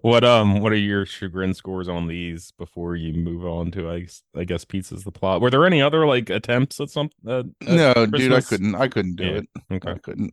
what 0.02 0.24
um 0.24 0.60
what 0.60 0.72
are 0.72 0.76
your 0.78 1.06
chagrin 1.08 1.54
scores 1.54 1.90
on 1.90 2.08
these 2.08 2.52
before 2.52 2.96
you 2.96 3.14
move 3.14 3.44
on 3.46 3.72
to 3.72 3.90
I 3.90 4.00
guess, 4.02 4.22
I 4.36 4.44
guess 4.44 4.64
pizza's 4.66 5.04
the 5.04 5.12
plot. 5.12 5.42
Were 5.42 5.50
there 5.50 5.66
any 5.66 5.82
other 5.82 6.06
like 6.06 6.30
attempts 6.30 6.80
at 6.80 6.90
something 6.92 7.28
uh, 7.28 7.44
no, 7.62 8.06
dude, 8.06 8.32
I 8.32 8.42
couldn't. 8.42 8.76
I 8.76 8.88
couldn't 8.88 9.16
do 9.16 9.24
Yeah. 9.24 9.42
it. 9.72 9.88
I 9.88 9.96
couldn't. 9.96 10.32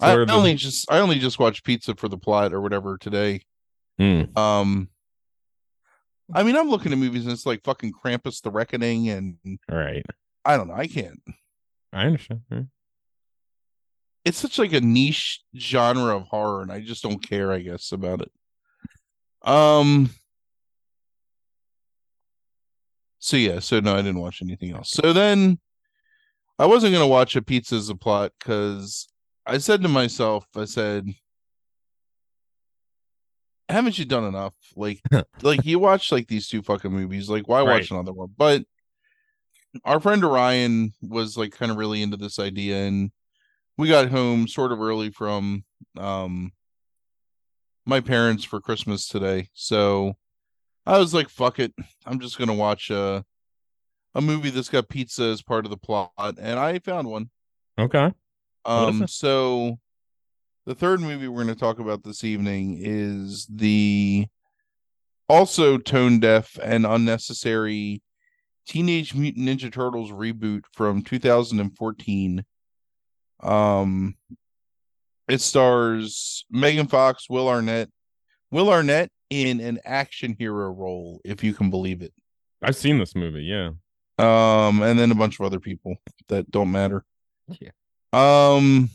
So 0.00 0.06
I 0.06 0.24
the- 0.24 0.32
only 0.32 0.54
just 0.54 0.90
I 0.90 0.98
only 1.00 1.18
just 1.18 1.38
watched 1.38 1.64
Pizza 1.64 1.94
for 1.94 2.08
the 2.08 2.18
Plot 2.18 2.52
or 2.54 2.60
whatever 2.60 2.96
today. 2.98 3.42
Hmm. 3.98 4.22
Um, 4.36 4.88
I 6.34 6.42
mean, 6.42 6.56
I'm 6.56 6.68
looking 6.68 6.92
at 6.92 6.98
movies 6.98 7.24
and 7.24 7.32
it's 7.32 7.46
like 7.46 7.62
fucking 7.64 7.92
Krampus: 7.92 8.42
The 8.42 8.50
Reckoning, 8.50 9.08
and 9.10 9.36
right. 9.70 10.04
I 10.44 10.56
don't 10.56 10.68
know. 10.68 10.74
I 10.74 10.86
can't. 10.86 11.20
I 11.96 12.06
understand. 12.06 12.42
Yeah. 12.50 12.62
It's 14.24 14.38
such 14.38 14.58
like 14.58 14.72
a 14.72 14.80
niche 14.80 15.40
genre 15.56 16.16
of 16.16 16.24
horror, 16.24 16.62
and 16.62 16.70
I 16.72 16.80
just 16.80 17.02
don't 17.02 17.18
care. 17.26 17.52
I 17.52 17.60
guess 17.60 17.92
about 17.92 18.20
it. 18.22 18.30
Um. 19.48 20.10
So 23.18 23.36
yeah, 23.36 23.60
so 23.60 23.80
no, 23.80 23.94
I 23.94 23.98
didn't 24.02 24.20
watch 24.20 24.42
anything 24.42 24.72
else. 24.74 24.90
So 24.90 25.12
then, 25.12 25.58
I 26.58 26.66
wasn't 26.66 26.92
gonna 26.92 27.06
watch 27.06 27.34
a 27.36 27.42
Pizza 27.42 27.76
as 27.76 27.88
a 27.88 27.94
plot 27.96 28.32
because 28.38 29.08
I 29.46 29.58
said 29.58 29.82
to 29.82 29.88
myself, 29.88 30.46
I 30.56 30.64
said, 30.64 31.08
"Haven't 33.68 33.98
you 33.98 34.04
done 34.04 34.24
enough? 34.24 34.54
Like, 34.76 35.00
like 35.42 35.64
you 35.64 35.78
watch 35.78 36.12
like 36.12 36.28
these 36.28 36.48
two 36.48 36.62
fucking 36.62 36.92
movies. 36.92 37.28
Like, 37.30 37.48
why 37.48 37.62
Right. 37.62 37.80
watch 37.80 37.90
another 37.90 38.12
one?" 38.12 38.34
But 38.36 38.64
our 39.84 40.00
friend 40.00 40.24
Orion 40.24 40.92
was 41.02 41.36
like 41.36 41.52
kind 41.52 41.70
of 41.70 41.76
really 41.76 42.02
into 42.02 42.16
this 42.16 42.38
idea, 42.38 42.84
and 42.84 43.10
we 43.76 43.88
got 43.88 44.08
home 44.08 44.48
sort 44.48 44.72
of 44.72 44.80
early 44.80 45.10
from 45.10 45.64
um 45.98 46.52
my 47.84 48.00
parents 48.00 48.44
for 48.44 48.60
Christmas 48.60 49.06
today. 49.06 49.48
So 49.54 50.16
I 50.84 50.98
was 50.98 51.14
like, 51.14 51.28
fuck 51.28 51.58
it. 51.58 51.72
I'm 52.04 52.20
just 52.20 52.38
gonna 52.38 52.54
watch 52.54 52.90
a 52.90 53.24
a 54.14 54.20
movie 54.20 54.50
that's 54.50 54.68
got 54.68 54.88
pizza 54.88 55.24
as 55.24 55.42
part 55.42 55.64
of 55.64 55.70
the 55.70 55.76
plot. 55.76 56.12
And 56.18 56.58
I 56.58 56.78
found 56.78 57.08
one. 57.08 57.30
Okay. 57.78 58.12
Um 58.64 59.06
so 59.06 59.78
the 60.64 60.74
third 60.74 61.00
movie 61.00 61.28
we're 61.28 61.44
gonna 61.44 61.54
talk 61.54 61.78
about 61.78 62.02
this 62.02 62.24
evening 62.24 62.78
is 62.80 63.46
the 63.46 64.26
also 65.28 65.76
tone 65.78 66.20
deaf 66.20 66.58
and 66.62 66.86
unnecessary 66.86 68.02
Teenage 68.66 69.14
Mutant 69.14 69.46
Ninja 69.46 69.72
Turtles 69.72 70.10
reboot 70.10 70.62
from 70.72 71.02
2014. 71.02 72.44
Um, 73.42 74.16
it 75.28 75.40
stars 75.40 76.44
Megan 76.50 76.86
Fox, 76.88 77.28
Will 77.30 77.48
Arnett, 77.48 77.88
Will 78.50 78.70
Arnett 78.70 79.10
in 79.30 79.60
an 79.60 79.80
action 79.84 80.36
hero 80.38 80.70
role, 80.70 81.20
if 81.24 81.42
you 81.44 81.52
can 81.52 81.70
believe 81.70 82.02
it. 82.02 82.12
I've 82.62 82.76
seen 82.76 82.98
this 82.98 83.14
movie, 83.14 83.42
yeah. 83.42 83.70
Um, 84.18 84.82
and 84.82 84.98
then 84.98 85.10
a 85.10 85.16
bunch 85.16 85.38
of 85.38 85.46
other 85.46 85.60
people 85.60 85.96
that 86.28 86.50
don't 86.50 86.72
matter. 86.72 87.04
Yeah. 87.60 87.70
Um, 88.12 88.88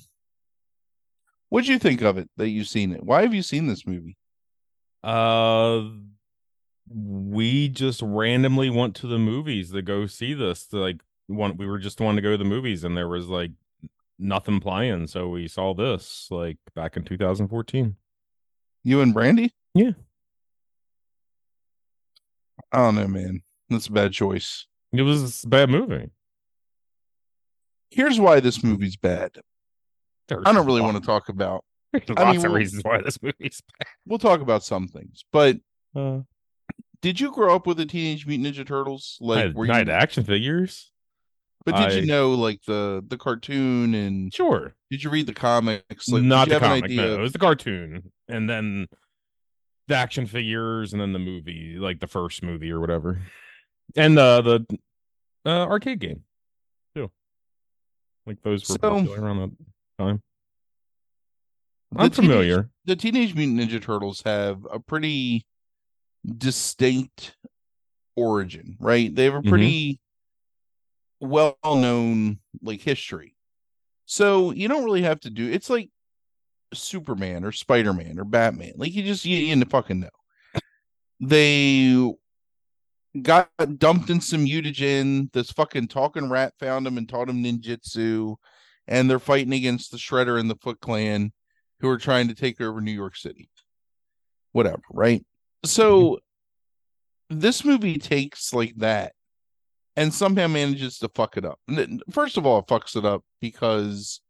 what'd 1.50 1.68
you 1.68 1.80
think 1.80 2.02
of 2.02 2.18
it 2.18 2.30
that 2.38 2.50
you've 2.50 2.68
seen 2.68 2.92
it? 2.92 3.04
Why 3.04 3.22
have 3.22 3.34
you 3.34 3.44
seen 3.44 3.68
this 3.68 3.86
movie? 3.86 4.18
Uh 5.04 5.84
we 6.94 7.70
just 7.70 8.02
randomly 8.02 8.70
went 8.70 8.96
to 8.98 9.08
the 9.08 9.20
movies 9.20 9.72
to 9.72 9.82
go 9.82 10.06
see 10.06 10.34
this. 10.34 10.66
To, 10.68 10.78
like 10.78 11.02
one 11.28 11.56
we 11.58 11.66
were 11.68 11.80
just 11.80 12.02
wanting 12.02 12.18
to 12.18 12.22
go 12.22 12.32
to 12.32 12.38
the 12.38 12.44
movies 12.44 12.84
and 12.84 12.98
there 12.98 13.08
was 13.08 13.28
like 13.28 13.52
nothing 14.20 14.60
playing, 14.60 15.08
so 15.08 15.30
we 15.30 15.48
saw 15.48 15.74
this 15.74 16.28
like 16.30 16.58
back 16.76 16.98
in 16.98 17.04
2014. 17.04 17.96
You 18.84 19.02
and 19.02 19.14
Brandy? 19.14 19.54
Yeah. 19.74 19.92
I 22.72 22.78
don't 22.78 22.96
know, 22.96 23.08
man. 23.08 23.42
That's 23.70 23.88
a 23.88 23.92
bad 23.92 24.12
choice. 24.14 24.66
It 24.94 25.02
was 25.02 25.44
a 25.44 25.48
bad 25.48 25.70
movie. 25.70 26.10
Here's 27.90 28.20
why 28.20 28.40
this 28.40 28.64
movie's 28.64 28.96
bad. 28.96 29.38
There's 30.28 30.44
I 30.46 30.54
don't 30.54 30.66
really 30.66 30.82
want 30.82 30.98
to 30.98 31.06
talk 31.06 31.30
about. 31.30 31.66
there's 31.94 32.04
I 32.16 32.24
lots 32.24 32.38
mean, 32.38 32.46
of 32.46 32.52
we'll- 32.52 32.60
reasons 32.60 32.84
why 32.84 33.02
this 33.02 33.22
movie's 33.22 33.62
bad. 33.80 33.88
We'll 34.06 34.20
talk 34.20 34.42
about 34.42 34.64
some 34.64 34.88
things, 34.88 35.26
but. 35.32 35.58
Uh, 35.96 36.20
did 37.02 37.20
you 37.20 37.32
grow 37.32 37.56
up 37.56 37.66
with 37.68 37.78
the 37.78 37.86
Teenage 37.86 38.26
Mutant 38.28 38.56
Ninja 38.56 38.66
Turtles? 38.66 39.18
I 39.22 39.26
Like, 39.26 39.40
had, 39.40 39.56
were 39.56 39.66
I 39.66 39.68
you? 39.68 39.74
had 39.74 39.90
action 39.90 40.24
figures. 40.24 40.92
But 41.66 41.76
did 41.76 41.92
I- 41.92 41.92
you 42.02 42.06
know 42.08 42.32
like 42.32 42.62
the 42.66 43.04
the 43.08 43.18
cartoon 43.18 43.94
and 43.94 44.34
Sure. 44.34 44.74
did 44.90 45.04
you 45.04 45.10
read 45.12 45.28
the 45.28 45.34
comics? 45.34 46.08
Like, 46.10 46.24
Not 46.24 46.50
the 46.50 46.60
comic. 46.60 46.90
No, 46.92 47.14
it 47.16 47.20
was 47.20 47.34
the 47.34 47.40
cartoon, 47.40 48.12
and 48.28 48.50
then 48.50 48.88
the 49.88 49.96
action 49.96 50.26
figures, 50.26 50.92
and 50.94 51.02
then 51.02 51.14
the 51.14 51.20
movie, 51.20 51.78
like 51.78 52.00
the 52.00 52.08
first 52.08 52.42
movie 52.42 52.72
or 52.72 52.80
whatever, 52.80 53.22
and 53.96 54.18
the 54.18 54.66
the 55.44 55.50
uh, 55.50 55.66
arcade 55.68 56.00
game 56.00 56.24
too. 56.96 57.12
Like 58.26 58.42
those 58.42 58.62
were 58.68 58.74
So- 58.76 58.78
popular 58.80 59.22
around 59.22 59.38
that 59.40 60.04
time. 60.04 60.22
The 61.92 62.00
I'm 62.00 62.10
Teenage- 62.10 62.16
familiar. 62.32 62.70
the 62.86 62.96
Teenage 62.96 63.36
Mutant 63.36 63.60
Ninja 63.60 63.82
Turtles 63.84 64.22
have 64.24 64.66
a 64.72 64.80
pretty 64.80 65.46
distinct 66.26 67.36
origin, 68.16 68.78
right? 68.80 69.14
They 69.14 69.26
have 69.26 69.36
a 69.36 69.42
Mhm. 69.42 69.50
pretty 69.50 70.00
well 71.20 71.58
known 71.64 72.40
like 72.62 72.82
history. 72.82 73.36
So 74.06 74.52
you 74.52 74.68
don't 74.68 74.84
really 74.84 75.04
have 75.04 75.20
to 75.22 75.30
do 75.30 75.50
it's 75.50 75.70
like 75.70 75.90
Superman 76.74 77.44
or 77.44 77.52
Spider 77.52 77.94
Man 77.94 78.20
or 78.20 78.24
Batman. 78.26 78.74
Like 78.78 78.94
you 78.94 79.04
just 79.04 79.26
you, 79.26 79.38
you 79.38 79.66
fucking 79.66 80.00
know. 80.00 80.10
They 81.20 82.12
got 83.22 83.50
dumped 83.78 84.10
in 84.10 84.22
some 84.22 84.46
mutagen. 84.46 85.32
This 85.34 85.52
fucking 85.52 85.90
talking 85.90 86.30
rat 86.30 86.54
found 86.60 86.88
him 86.88 86.98
and 86.98 87.08
taught 87.08 87.30
him 87.30 87.44
ninjutsu, 87.44 88.36
and 88.88 89.10
they're 89.10 89.20
fighting 89.20 89.54
against 89.54 89.92
the 89.92 89.98
Shredder 89.98 90.40
and 90.40 90.50
the 90.50 90.56
Foot 90.56 90.80
Clan, 90.80 91.32
who 91.80 91.90
are 91.90 91.98
trying 91.98 92.28
to 92.30 92.36
take 92.36 92.60
over 92.60 92.82
New 92.82 92.92
York 92.92 93.16
City. 93.16 93.50
Whatever, 94.54 94.82
right? 94.92 95.24
So 95.64 96.02
mm-hmm. 96.02 97.40
this 97.40 97.64
movie 97.64 97.98
takes 97.98 98.54
like 98.54 98.76
that 98.78 99.14
and 99.96 100.14
somehow 100.14 100.48
manages 100.48 101.00
to 101.00 101.10
fuck 101.10 101.38
it 101.38 101.46
up. 101.46 101.60
First 102.12 102.38
of 102.38 102.46
all, 102.46 102.60
it 102.60 102.68
fucks 102.68 102.96
it 102.96 103.06
up 103.06 103.24
because 103.40 104.22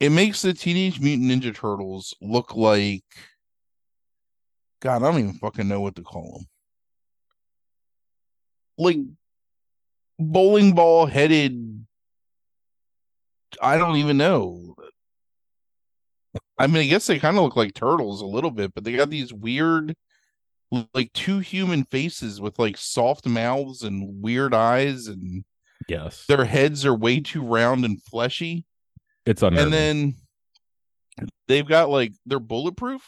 it 0.00 0.10
makes 0.10 0.42
the 0.42 0.54
Teenage 0.54 1.00
Mutant 1.00 1.30
Ninja 1.30 1.54
Turtles 1.54 2.14
look 2.20 2.54
like 2.56 3.04
God, 4.80 5.02
I 5.02 5.10
don't 5.10 5.18
even 5.18 5.34
fucking 5.34 5.66
know 5.66 5.80
what 5.80 5.96
to 5.96 6.02
call 6.02 6.32
them. 6.38 6.46
Like 8.76 8.98
bowling 10.18 10.74
ball 10.74 11.06
headed 11.06 11.86
I 13.60 13.78
don't 13.78 13.96
even 13.96 14.16
know. 14.16 14.74
I 16.58 16.66
mean, 16.66 16.78
I 16.78 16.86
guess 16.86 17.06
they 17.06 17.18
kind 17.18 17.36
of 17.36 17.44
look 17.44 17.56
like 17.56 17.74
turtles 17.74 18.20
a 18.20 18.26
little 18.26 18.50
bit, 18.50 18.74
but 18.74 18.84
they 18.84 18.92
got 18.92 19.10
these 19.10 19.32
weird 19.32 19.94
like 20.94 21.12
two 21.12 21.38
human 21.38 21.84
faces 21.84 22.40
with 22.40 22.58
like 22.58 22.76
soft 22.76 23.26
mouths 23.26 23.82
and 23.82 24.22
weird 24.22 24.54
eyes 24.54 25.06
and 25.06 25.44
yes. 25.88 26.24
their 26.26 26.44
heads 26.44 26.84
are 26.86 26.94
way 26.94 27.20
too 27.20 27.42
round 27.42 27.84
and 27.84 28.02
fleshy. 28.02 28.64
It's 29.26 29.42
unnerving. 29.42 29.64
and 29.64 29.72
then 29.72 30.14
they've 31.48 31.66
got 31.66 31.90
like 31.90 32.12
they're 32.26 32.38
bulletproof 32.40 33.02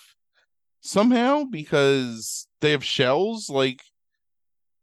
somehow 0.80 1.44
because 1.44 2.46
they 2.60 2.70
have 2.72 2.84
shells. 2.84 3.48
Like 3.50 3.80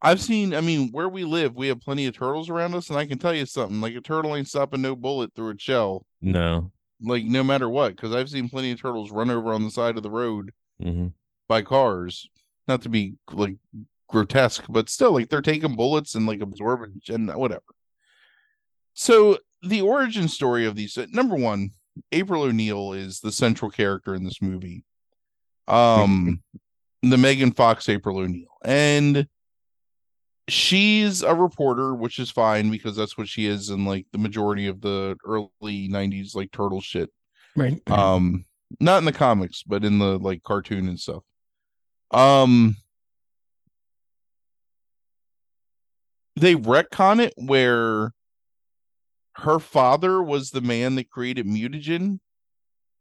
i've 0.03 0.21
seen 0.21 0.53
i 0.53 0.61
mean 0.61 0.89
where 0.91 1.07
we 1.07 1.23
live 1.23 1.55
we 1.55 1.69
have 1.69 1.79
plenty 1.79 2.05
of 2.05 2.13
turtles 2.13 2.49
around 2.49 2.75
us 2.75 2.89
and 2.89 2.99
i 2.99 3.05
can 3.05 3.17
tell 3.17 3.33
you 3.33 3.45
something 3.45 3.79
like 3.81 3.95
a 3.95 4.01
turtle 4.01 4.35
ain't 4.35 4.47
stopping 4.49 4.81
no 4.81 4.95
bullet 4.95 5.33
through 5.33 5.49
a 5.49 5.57
shell. 5.57 6.05
No. 6.21 6.71
Like 7.01 7.23
no 7.23 7.43
matter 7.43 7.69
what 7.69 7.95
because 7.95 8.13
i've 8.13 8.29
seen 8.29 8.49
plenty 8.49 8.71
of 8.71 8.81
turtles 8.81 9.11
run 9.11 9.29
over 9.29 9.53
on 9.53 9.63
the 9.63 9.71
side 9.71 9.97
of 9.97 10.03
the 10.03 10.09
road 10.09 10.51
mm-hmm. 10.81 11.07
by 11.47 11.61
cars 11.61 12.27
not 12.67 12.81
to 12.83 12.89
be 12.89 13.15
like 13.31 13.55
grotesque, 14.07 14.65
but 14.69 14.89
still 14.89 15.11
like 15.11 15.29
they're 15.29 15.41
taking 15.41 15.75
bullets 15.75 16.15
and 16.15 16.25
like 16.25 16.41
absorbing 16.41 17.01
and 17.09 17.33
whatever. 17.35 17.63
So 18.93 19.39
the 19.61 19.81
origin 19.81 20.27
story 20.27 20.65
of 20.65 20.75
these 20.75 20.97
number 21.11 21.35
one, 21.35 21.71
April 22.11 22.43
O'Neil 22.43 22.93
is 22.93 23.19
the 23.19 23.31
central 23.31 23.71
character 23.71 24.15
in 24.15 24.23
this 24.23 24.41
movie. 24.41 24.85
Um 25.67 26.41
the 27.01 27.17
Megan 27.17 27.51
Fox 27.51 27.89
April 27.89 28.19
O'Neil. 28.19 28.47
And 28.63 29.27
she's 30.47 31.23
a 31.23 31.33
reporter, 31.33 31.93
which 31.93 32.19
is 32.19 32.29
fine 32.29 32.69
because 32.69 32.95
that's 32.95 33.17
what 33.17 33.27
she 33.27 33.47
is 33.47 33.69
in 33.69 33.85
like 33.85 34.05
the 34.11 34.19
majority 34.19 34.67
of 34.67 34.81
the 34.81 35.17
early 35.25 35.89
90s 35.89 36.35
like 36.35 36.51
turtle 36.51 36.81
shit. 36.81 37.09
Right. 37.55 37.81
Um 37.89 38.45
not 38.79 38.99
in 38.99 39.05
the 39.05 39.11
comics, 39.11 39.63
but 39.63 39.83
in 39.83 39.99
the 39.99 40.17
like 40.19 40.43
cartoon 40.43 40.87
and 40.87 40.99
stuff. 40.99 41.23
Um, 42.13 42.77
they 46.35 46.55
retcon 46.55 47.19
it 47.21 47.33
where 47.37 48.11
her 49.35 49.59
father 49.59 50.21
was 50.21 50.51
the 50.51 50.61
man 50.61 50.95
that 50.95 51.09
created 51.09 51.47
mutagen 51.47 52.19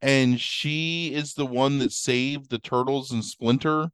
and 0.01 0.40
she 0.40 1.12
is 1.14 1.35
the 1.35 1.46
one 1.46 1.79
that 1.79 1.92
saved 1.92 2.51
the 2.51 2.59
turtles 2.59 3.11
and 3.11 3.25
splinter 3.25 3.90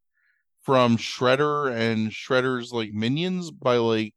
from 0.63 0.97
shredder 0.97 1.73
and 1.73 2.11
shredder's 2.11 2.73
like 2.73 2.93
minions 2.93 3.51
by 3.51 3.77
like 3.77 4.15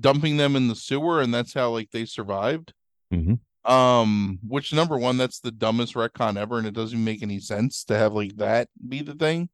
dumping 0.00 0.36
them 0.36 0.56
in 0.56 0.68
the 0.68 0.76
sewer 0.76 1.20
and 1.20 1.32
that's 1.32 1.54
how 1.54 1.70
like 1.70 1.90
they 1.90 2.04
survived 2.04 2.72
mm-hmm. 3.12 3.34
Um 3.64 4.38
which 4.46 4.72
number 4.72 4.98
one 4.98 5.16
that's 5.16 5.40
the 5.40 5.50
dumbest 5.50 5.94
retcon 5.94 6.36
ever 6.36 6.58
and 6.58 6.66
it 6.66 6.74
doesn't 6.74 7.02
make 7.02 7.22
any 7.22 7.40
sense 7.40 7.84
to 7.84 7.96
have 7.96 8.12
like 8.12 8.36
that 8.36 8.68
be 8.86 9.02
the 9.02 9.14
thing. 9.14 9.48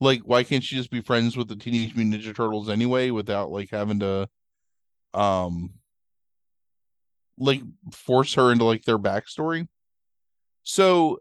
Like 0.00 0.22
why 0.22 0.42
can't 0.42 0.64
she 0.64 0.76
just 0.76 0.90
be 0.90 1.00
friends 1.00 1.36
with 1.36 1.48
the 1.48 1.56
teenage 1.56 1.94
mutant 1.94 2.22
ninja 2.22 2.34
turtles 2.34 2.68
anyway 2.68 3.10
without 3.10 3.50
like 3.50 3.70
having 3.70 4.00
to 4.00 4.28
um 5.14 5.70
like 7.38 7.62
force 7.92 8.34
her 8.34 8.50
into 8.50 8.64
like 8.64 8.84
their 8.84 8.98
backstory? 8.98 9.68
So 10.64 11.20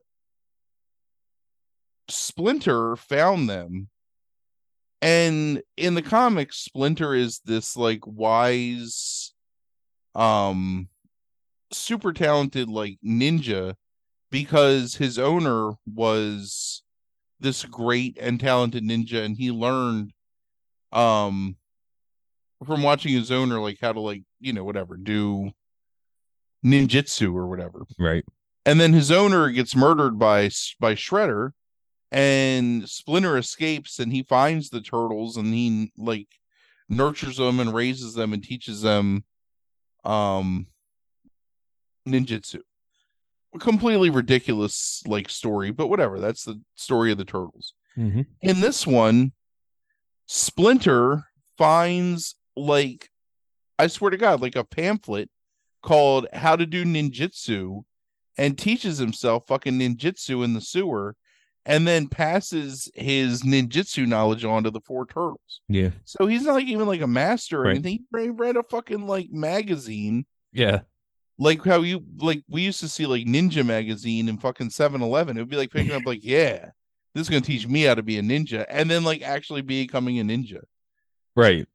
splinter 2.10 2.96
found 2.96 3.50
them 3.50 3.90
and 5.02 5.62
in 5.78 5.94
the 5.94 6.02
comics 6.02 6.58
splinter 6.58 7.14
is 7.14 7.40
this 7.46 7.78
like 7.78 8.02
wise 8.06 9.34
um 10.16 10.88
super 11.76 12.14
talented 12.14 12.70
like 12.70 12.98
ninja 13.06 13.76
because 14.32 14.96
his 14.96 15.20
owner 15.20 15.74
was 15.86 16.84
this 17.40 17.64
great 17.66 18.18
and 18.20 18.40
talented 18.40 18.84
ninja 18.84 19.24
and 19.24 19.38
he 19.38 19.52
learned 19.52 20.12
um 20.92 21.56
from 22.66 22.82
watching 22.82 23.14
his 23.14 23.32
owner 23.32 23.60
like 23.60 23.78
how 23.82 23.92
to 23.92 24.00
like 24.00 24.24
you 24.40 24.54
know 24.54 24.64
whatever 24.64 24.98
do 24.98 25.52
ninjutsu 26.66 27.34
or 27.34 27.48
whatever. 27.48 27.84
Right. 28.00 28.26
And 28.66 28.82
then 28.82 28.94
his 28.94 29.12
owner 29.12 29.50
gets 29.52 29.76
murdered 29.76 30.18
by 30.18 30.50
by 30.80 30.96
shredder 30.96 31.52
and 32.12 32.90
splinter 32.90 33.38
escapes 33.38 34.00
and 34.00 34.12
he 34.12 34.24
finds 34.24 34.70
the 34.70 34.82
turtles 34.82 35.38
and 35.38 35.54
he 35.54 35.92
like 35.98 36.28
nurtures 36.90 37.38
them 37.38 37.60
and 37.60 37.74
raises 37.74 38.14
them 38.14 38.34
and 38.34 38.44
teaches 38.44 38.82
them 38.82 39.24
um 40.04 40.68
ninjutsu 42.08 42.62
completely 43.60 44.10
ridiculous 44.10 45.04
like 45.08 45.30
story, 45.30 45.72
but 45.72 45.88
whatever. 45.88 46.20
That's 46.20 46.44
the 46.44 46.62
story 46.76 47.12
of 47.12 47.18
the 47.18 47.26
turtles. 47.26 47.74
Mm-hmm. 47.98 48.22
In 48.42 48.60
this 48.60 48.86
one, 48.86 49.32
Splinter 50.28 51.24
finds 51.58 52.36
like 52.56 53.10
I 53.78 53.88
swear 53.88 54.12
to 54.12 54.18
God, 54.18 54.42
like 54.42 54.56
a 54.56 54.64
pamphlet 54.64 55.30
called 55.82 56.28
How 56.34 56.56
to 56.56 56.66
Do 56.66 56.86
Ninjutsu 56.86 57.84
and 58.38 58.58
teaches 58.58 58.98
himself 58.98 59.48
fucking 59.48 59.80
ninjutsu 59.80 60.44
in 60.44 60.54
the 60.54 60.62
sewer 60.62 61.16
and 61.66 61.88
then 61.88 62.08
passes 62.08 62.90
his 62.96 63.44
ninjutsu 63.44 64.06
knowledge 64.06 64.44
on 64.44 64.64
to 64.64 64.72
the 64.72 64.82
four 64.82 65.06
turtles. 65.06 65.62
Yeah. 65.68 65.92
So 66.04 66.28
he's 66.28 66.44
not 66.44 66.56
like 66.56 66.68
even 66.68 66.88
like 66.88 67.02
a 67.02 67.08
master 67.08 67.62
or 67.62 67.64
right. 67.64 67.72
anything. 67.72 68.06
He 68.12 68.30
read 68.30 68.58
a 68.58 68.64
fucking 68.64 69.08
like 69.08 69.32
magazine. 69.32 70.26
Yeah 70.52 70.82
like 71.38 71.64
how 71.64 71.82
you 71.82 72.04
like 72.18 72.44
we 72.50 72.62
used 72.62 72.80
to 72.80 72.88
see 72.88 73.06
like 73.06 73.26
ninja 73.26 73.66
magazine 73.66 74.30
and 74.30 74.42
fucking 74.42 74.70
7-eleven 74.70 75.36
it 75.36 75.42
would 75.42 75.50
be 75.50 75.58
like 75.58 75.72
picking 75.72 75.92
up 75.92 76.06
like 76.06 76.20
yeah 76.24 76.70
this 77.16 77.22
is 77.22 77.30
going 77.30 77.42
to 77.42 77.48
teach 77.48 77.66
me 77.66 77.84
how 77.84 77.96
to 77.96 78.04
be 78.04 78.18
a 78.18 78.22
ninja 78.22 78.66
and 78.70 78.92
then 78.92 79.06
like 79.06 79.22
actually 79.22 79.62
becoming 79.62 80.20
a 80.20 80.24
ninja. 80.24 80.60
Right. 81.34 81.66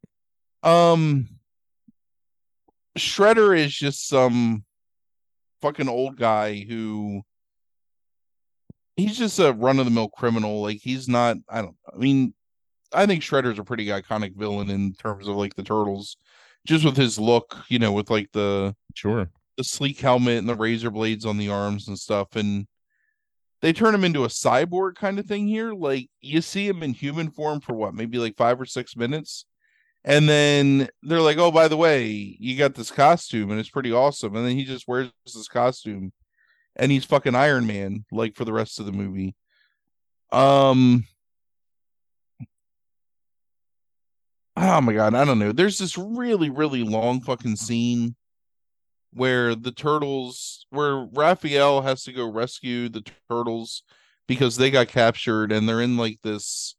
Um 0.62 1.29
shredder 2.99 3.59
is 3.59 3.75
just 3.75 4.07
some 4.07 4.64
fucking 5.62 5.88
old 5.88 6.16
guy 6.16 6.59
who 6.68 7.23
he's 8.96 9.16
just 9.16 9.38
a 9.38 9.53
run-of-the-mill 9.53 10.11
criminal. 10.11 10.61
Like 10.61 10.79
he's 10.83 11.09
not 11.09 11.38
i 11.49 11.62
don't 11.62 11.77
i 11.92 11.96
mean 11.96 12.35
i 12.92 13.07
think 13.07 13.23
shredder's 13.23 13.59
a 13.59 13.64
pretty 13.64 13.87
iconic 13.87 14.37
villain 14.37 14.68
in 14.68 14.92
terms 14.92 15.27
of 15.27 15.37
like 15.37 15.55
the 15.55 15.62
turtles 15.62 16.18
just 16.66 16.85
with 16.85 16.96
his 16.96 17.18
look 17.18 17.57
you 17.68 17.79
know 17.79 17.92
with 17.92 18.11
like 18.11 18.31
the 18.33 18.75
sure 18.94 19.31
the 19.61 19.64
sleek 19.64 20.01
helmet 20.01 20.38
and 20.38 20.49
the 20.49 20.55
razor 20.55 20.90
blades 20.90 21.27
on 21.27 21.37
the 21.37 21.51
arms 21.51 21.87
and 21.87 21.99
stuff 21.99 22.35
and 22.35 22.66
they 23.61 23.75
turn 23.75 23.94
him 23.94 24.05
into 24.05 24.25
a 24.25 24.29
cyborg 24.29 24.94
kind 24.94 25.18
of 25.18 25.27
thing 25.27 25.46
here. 25.46 25.75
Like 25.75 26.09
you 26.23 26.40
see 26.40 26.66
him 26.66 26.83
in 26.83 26.94
human 26.94 27.31
form 27.31 27.61
for 27.61 27.75
what 27.75 27.92
maybe 27.92 28.16
like 28.16 28.38
5 28.38 28.62
or 28.62 28.64
6 28.64 28.96
minutes 28.96 29.44
and 30.03 30.27
then 30.27 30.88
they're 31.03 31.20
like 31.20 31.37
oh 31.37 31.51
by 31.51 31.68
the 31.68 31.77
way 31.77 32.07
you 32.40 32.57
got 32.57 32.75
this 32.75 32.90
costume 32.90 33.51
and 33.51 33.61
it's 33.61 33.68
pretty 33.68 33.92
awesome 33.92 34.35
and 34.35 34.46
then 34.46 34.57
he 34.57 34.64
just 34.64 34.88
wears 34.88 35.11
this 35.27 35.46
costume 35.46 36.11
and 36.75 36.90
he's 36.90 37.05
fucking 37.05 37.35
iron 37.35 37.66
man 37.66 38.07
like 38.11 38.35
for 38.35 38.46
the 38.46 38.53
rest 38.55 38.81
of 38.81 38.87
the 38.87 38.92
movie. 38.92 39.35
Um 40.33 41.05
oh 44.57 44.81
my 44.81 44.94
god 44.94 45.14
i 45.14 45.23
don't 45.27 45.38
know. 45.38 45.53
There's 45.53 45.77
this 45.77 45.99
really 45.99 46.49
really 46.49 46.83
long 46.83 47.20
fucking 47.20 47.57
scene 47.57 48.16
where 49.12 49.55
the 49.55 49.73
turtles 49.73 50.66
where 50.70 51.07
Raphael 51.12 51.83
has 51.83 52.05
to 52.05 52.12
go 52.12 52.31
rescue 52.31 52.88
the 52.88 53.05
turtles 53.29 53.83
because 54.27 54.57
they 54.57 54.70
got 54.70 54.88
captured 54.88 55.53
and 55.53 55.68
they're 55.68 55.81
in 55.81 55.96
like 55.96 56.20
this 56.23 56.77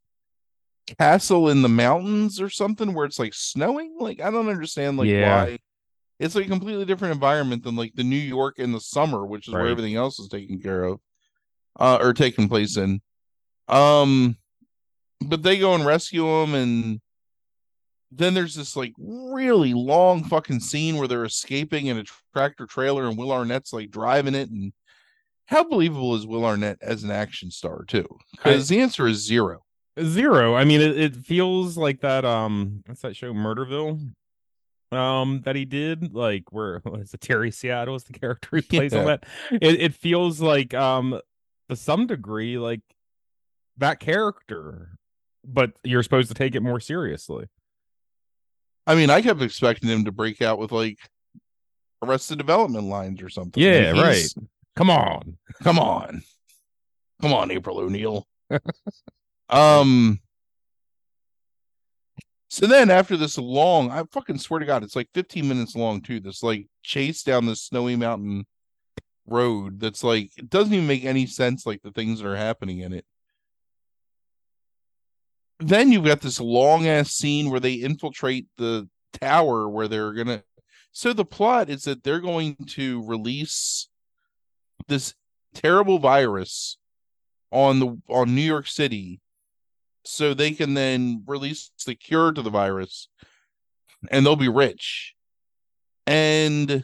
castle 0.98 1.48
in 1.48 1.62
the 1.62 1.68
mountains 1.68 2.40
or 2.40 2.48
something 2.48 2.92
where 2.92 3.06
it's 3.06 3.18
like 3.18 3.34
snowing 3.34 3.96
like 4.00 4.20
I 4.20 4.30
don't 4.30 4.48
understand 4.48 4.96
like 4.96 5.08
yeah. 5.08 5.44
why 5.44 5.58
it's 6.22 6.36
like 6.36 6.46
a 6.46 6.48
completely 6.48 6.84
different 6.84 7.14
environment 7.14 7.64
than 7.64 7.74
like 7.74 7.94
the 7.94 8.04
New 8.04 8.14
York 8.14 8.60
in 8.60 8.70
the 8.70 8.80
summer, 8.80 9.26
which 9.26 9.48
is 9.48 9.54
where 9.54 9.66
everything 9.66 9.96
else 9.96 10.20
is 10.20 10.28
taken 10.28 10.60
care 10.60 10.84
of, 10.84 11.00
uh, 11.80 11.98
or 12.00 12.12
taking 12.12 12.48
place 12.48 12.76
in. 12.76 13.00
Um, 13.66 14.36
but 15.20 15.42
they 15.42 15.58
go 15.58 15.74
and 15.74 15.84
rescue 15.84 16.24
him, 16.24 16.54
and 16.54 17.00
then 18.14 18.34
there's 18.34 18.54
this 18.54 18.76
like 18.76 18.92
really 18.98 19.74
long 19.74 20.24
fucking 20.24 20.60
scene 20.60 20.96
where 20.96 21.08
they're 21.08 21.24
escaping 21.24 21.86
in 21.86 21.98
a 21.98 22.04
tractor 22.32 22.66
trailer, 22.66 23.06
and 23.06 23.16
Will 23.16 23.32
Arnett's 23.32 23.72
like 23.72 23.90
driving 23.90 24.34
it, 24.34 24.50
and 24.50 24.72
how 25.46 25.64
believable 25.64 26.14
is 26.14 26.26
Will 26.26 26.44
Arnett 26.44 26.78
as 26.82 27.04
an 27.04 27.10
action 27.10 27.50
star 27.50 27.84
too? 27.84 28.06
Because 28.32 28.68
the 28.68 28.80
answer 28.80 29.06
is 29.06 29.24
zero. 29.24 29.64
Zero. 30.00 30.54
I 30.54 30.64
mean, 30.64 30.80
it, 30.80 30.98
it 30.98 31.16
feels 31.16 31.76
like 31.76 32.00
that. 32.00 32.24
Um, 32.24 32.82
what's 32.86 33.02
that 33.02 33.16
show, 33.16 33.32
Murderville? 33.32 34.12
Um, 34.90 35.40
that 35.44 35.56
he 35.56 35.64
did, 35.64 36.14
like 36.14 36.52
where 36.52 36.80
what 36.84 37.00
is 37.02 37.14
it? 37.14 37.20
Terry 37.20 37.50
Seattle 37.50 37.94
is 37.94 38.04
the 38.04 38.12
character 38.12 38.56
he 38.56 38.62
plays 38.62 38.94
on 38.94 39.06
that. 39.06 39.24
It 39.50 39.80
it 39.80 39.94
feels 39.94 40.40
like 40.40 40.74
um, 40.74 41.18
to 41.70 41.76
some 41.76 42.06
degree, 42.06 42.58
like 42.58 42.82
that 43.78 44.00
character, 44.00 44.98
but 45.44 45.72
you're 45.82 46.02
supposed 46.02 46.28
to 46.28 46.34
take 46.34 46.54
it 46.54 46.60
more 46.60 46.80
seriously. 46.80 47.46
I 48.86 48.94
mean, 48.94 49.10
I 49.10 49.22
kept 49.22 49.42
expecting 49.42 49.88
him 49.88 50.04
to 50.06 50.12
break 50.12 50.42
out 50.42 50.58
with 50.58 50.72
like 50.72 50.98
Arrested 52.02 52.38
Development 52.38 52.84
lines 52.84 53.22
or 53.22 53.28
something. 53.28 53.62
Yeah, 53.62 53.92
he's- 53.92 54.34
Come 54.74 54.90
on. 54.90 55.36
Come 55.62 55.78
on, 55.78 56.22
come 57.20 57.32
on, 57.32 57.50
April 57.50 57.78
O'Neil. 57.78 58.26
um. 59.50 60.18
So 62.48 62.66
then, 62.66 62.90
after 62.90 63.16
this 63.16 63.38
long, 63.38 63.90
I 63.90 64.02
fucking 64.12 64.36
swear 64.38 64.60
to 64.60 64.66
God, 64.66 64.82
it's 64.82 64.96
like 64.96 65.08
15 65.14 65.48
minutes 65.48 65.74
long 65.74 66.02
too. 66.02 66.20
This 66.20 66.42
like 66.42 66.66
chase 66.82 67.22
down 67.22 67.46
this 67.46 67.62
snowy 67.62 67.96
mountain 67.96 68.46
road 69.26 69.80
that's 69.80 70.02
like 70.04 70.30
it 70.36 70.50
doesn't 70.50 70.74
even 70.74 70.86
make 70.86 71.04
any 71.04 71.24
sense. 71.26 71.64
Like 71.64 71.80
the 71.82 71.92
things 71.92 72.20
that 72.20 72.28
are 72.28 72.36
happening 72.36 72.80
in 72.80 72.92
it. 72.92 73.06
Then 75.62 75.92
you've 75.92 76.04
got 76.04 76.20
this 76.20 76.40
long 76.40 76.86
ass 76.86 77.12
scene 77.12 77.50
where 77.50 77.60
they 77.60 77.74
infiltrate 77.74 78.46
the 78.56 78.88
tower 79.20 79.68
where 79.68 79.88
they're 79.88 80.12
gonna. 80.12 80.42
So 80.92 81.12
the 81.12 81.24
plot 81.24 81.70
is 81.70 81.84
that 81.84 82.02
they're 82.02 82.20
going 82.20 82.56
to 82.70 83.04
release 83.06 83.88
this 84.88 85.14
terrible 85.54 85.98
virus 85.98 86.76
on 87.50 87.78
the 87.78 87.98
on 88.08 88.34
New 88.34 88.42
York 88.42 88.66
City 88.66 89.20
so 90.04 90.34
they 90.34 90.52
can 90.52 90.74
then 90.74 91.22
release 91.26 91.70
the 91.86 91.94
cure 91.94 92.32
to 92.32 92.42
the 92.42 92.50
virus 92.50 93.08
and 94.10 94.26
they'll 94.26 94.36
be 94.36 94.48
rich. 94.48 95.14
And 96.06 96.82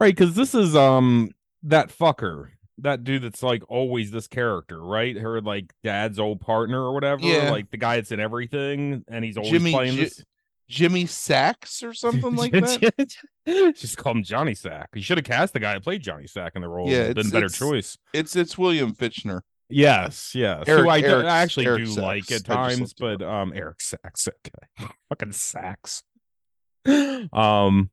Right, 0.00 0.16
because 0.16 0.34
this 0.34 0.54
is 0.54 0.74
um 0.74 1.30
that 1.62 1.90
fucker, 1.90 2.48
that 2.82 3.04
dude 3.04 3.22
that's 3.22 3.42
like 3.42 3.62
always 3.68 4.10
this 4.10 4.26
character, 4.28 4.80
right? 4.82 5.16
Her 5.16 5.40
like 5.40 5.72
dad's 5.82 6.18
old 6.18 6.40
partner 6.40 6.80
or 6.82 6.92
whatever, 6.94 7.22
Yeah. 7.24 7.50
like 7.50 7.70
the 7.70 7.76
guy 7.76 7.96
that's 7.96 8.12
in 8.12 8.20
everything, 8.20 9.04
and 9.08 9.24
he's 9.24 9.36
always 9.36 9.50
Jimmy 9.52 9.72
playing 9.72 9.94
Ji- 9.96 10.04
this. 10.04 10.24
Jimmy 10.68 11.04
Sacks 11.06 11.82
or 11.82 11.92
something 11.92 12.36
like 12.36 12.52
that. 12.52 13.14
Just 13.76 13.96
call 13.98 14.12
him 14.12 14.22
Johnny 14.22 14.54
Sack. 14.54 14.90
He 14.94 15.00
should 15.00 15.18
have 15.18 15.24
cast 15.24 15.52
the 15.52 15.58
guy 15.60 15.74
that 15.74 15.82
played 15.82 16.00
Johnny 16.02 16.26
Sack 16.28 16.52
in 16.54 16.62
the 16.62 16.68
role. 16.68 16.88
Yeah, 16.88 17.08
been 17.08 17.10
it's- 17.18 17.28
a 17.28 17.32
better 17.32 17.46
it's- 17.46 17.58
choice. 17.58 17.98
It's 18.12 18.36
it's 18.36 18.56
William 18.56 18.94
Fichtner. 18.94 19.40
Yes, 19.68 20.32
yes. 20.34 20.64
Eric- 20.66 20.82
Who 20.82 20.88
I, 20.88 21.00
do- 21.00 21.16
I 21.26 21.38
actually 21.38 21.66
Eric 21.66 21.84
do 21.84 21.86
Sacks. 21.86 21.96
like 22.02 22.32
at 22.32 22.44
times, 22.44 22.92
but 22.94 23.22
um, 23.22 23.52
Eric 23.54 23.80
Sacks. 23.80 24.28
okay, 24.28 24.88
fucking 25.08 25.32
Sacks. 25.32 26.02
um, 27.32 27.90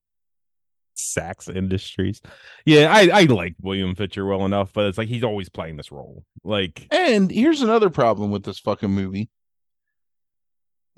Sacks 0.98 1.48
Industries. 1.48 2.22
Yeah, 2.66 2.92
I 2.92 3.10
I 3.14 3.24
like 3.24 3.56
William 3.62 3.96
Fichtner 3.96 4.28
well 4.28 4.46
enough, 4.46 4.74
but 4.74 4.88
it's 4.88 4.98
like 4.98 5.08
he's 5.08 5.24
always 5.24 5.50
playing 5.50 5.78
this 5.78 5.92
role. 5.92 6.24
Like, 6.44 6.88
And 6.92 7.32
here's 7.32 7.62
another 7.62 7.90
problem 7.90 8.32
with 8.32 8.44
this 8.44 8.60
fucking 8.60 8.90
movie. 8.90 9.30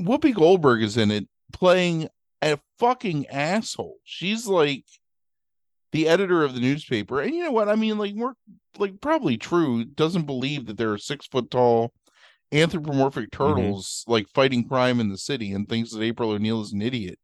Whoopi 0.01 0.33
Goldberg 0.33 0.81
is 0.83 0.97
in 0.97 1.11
it 1.11 1.27
playing 1.51 2.07
a 2.41 2.59
fucking 2.77 3.27
asshole. 3.27 3.97
She's 4.03 4.47
like 4.47 4.85
the 5.91 6.07
editor 6.07 6.43
of 6.43 6.53
the 6.53 6.61
newspaper. 6.61 7.21
And 7.21 7.33
you 7.33 7.43
know 7.43 7.51
what? 7.51 7.69
I 7.69 7.75
mean, 7.75 7.97
like, 7.97 8.13
we're 8.15 8.33
like 8.77 9.01
probably 9.01 9.37
true, 9.37 9.83
doesn't 9.83 10.25
believe 10.25 10.67
that 10.67 10.77
there 10.77 10.91
are 10.91 10.97
six 10.97 11.27
foot 11.27 11.51
tall 11.51 11.93
anthropomorphic 12.51 13.29
mm-hmm. 13.31 13.43
turtles 13.43 14.03
like 14.07 14.27
fighting 14.29 14.67
crime 14.67 14.99
in 14.99 15.09
the 15.09 15.17
city 15.17 15.51
and 15.51 15.67
thinks 15.67 15.91
that 15.91 16.01
April 16.01 16.31
O'Neil 16.31 16.61
is 16.61 16.73
an 16.73 16.81
idiot. 16.81 17.19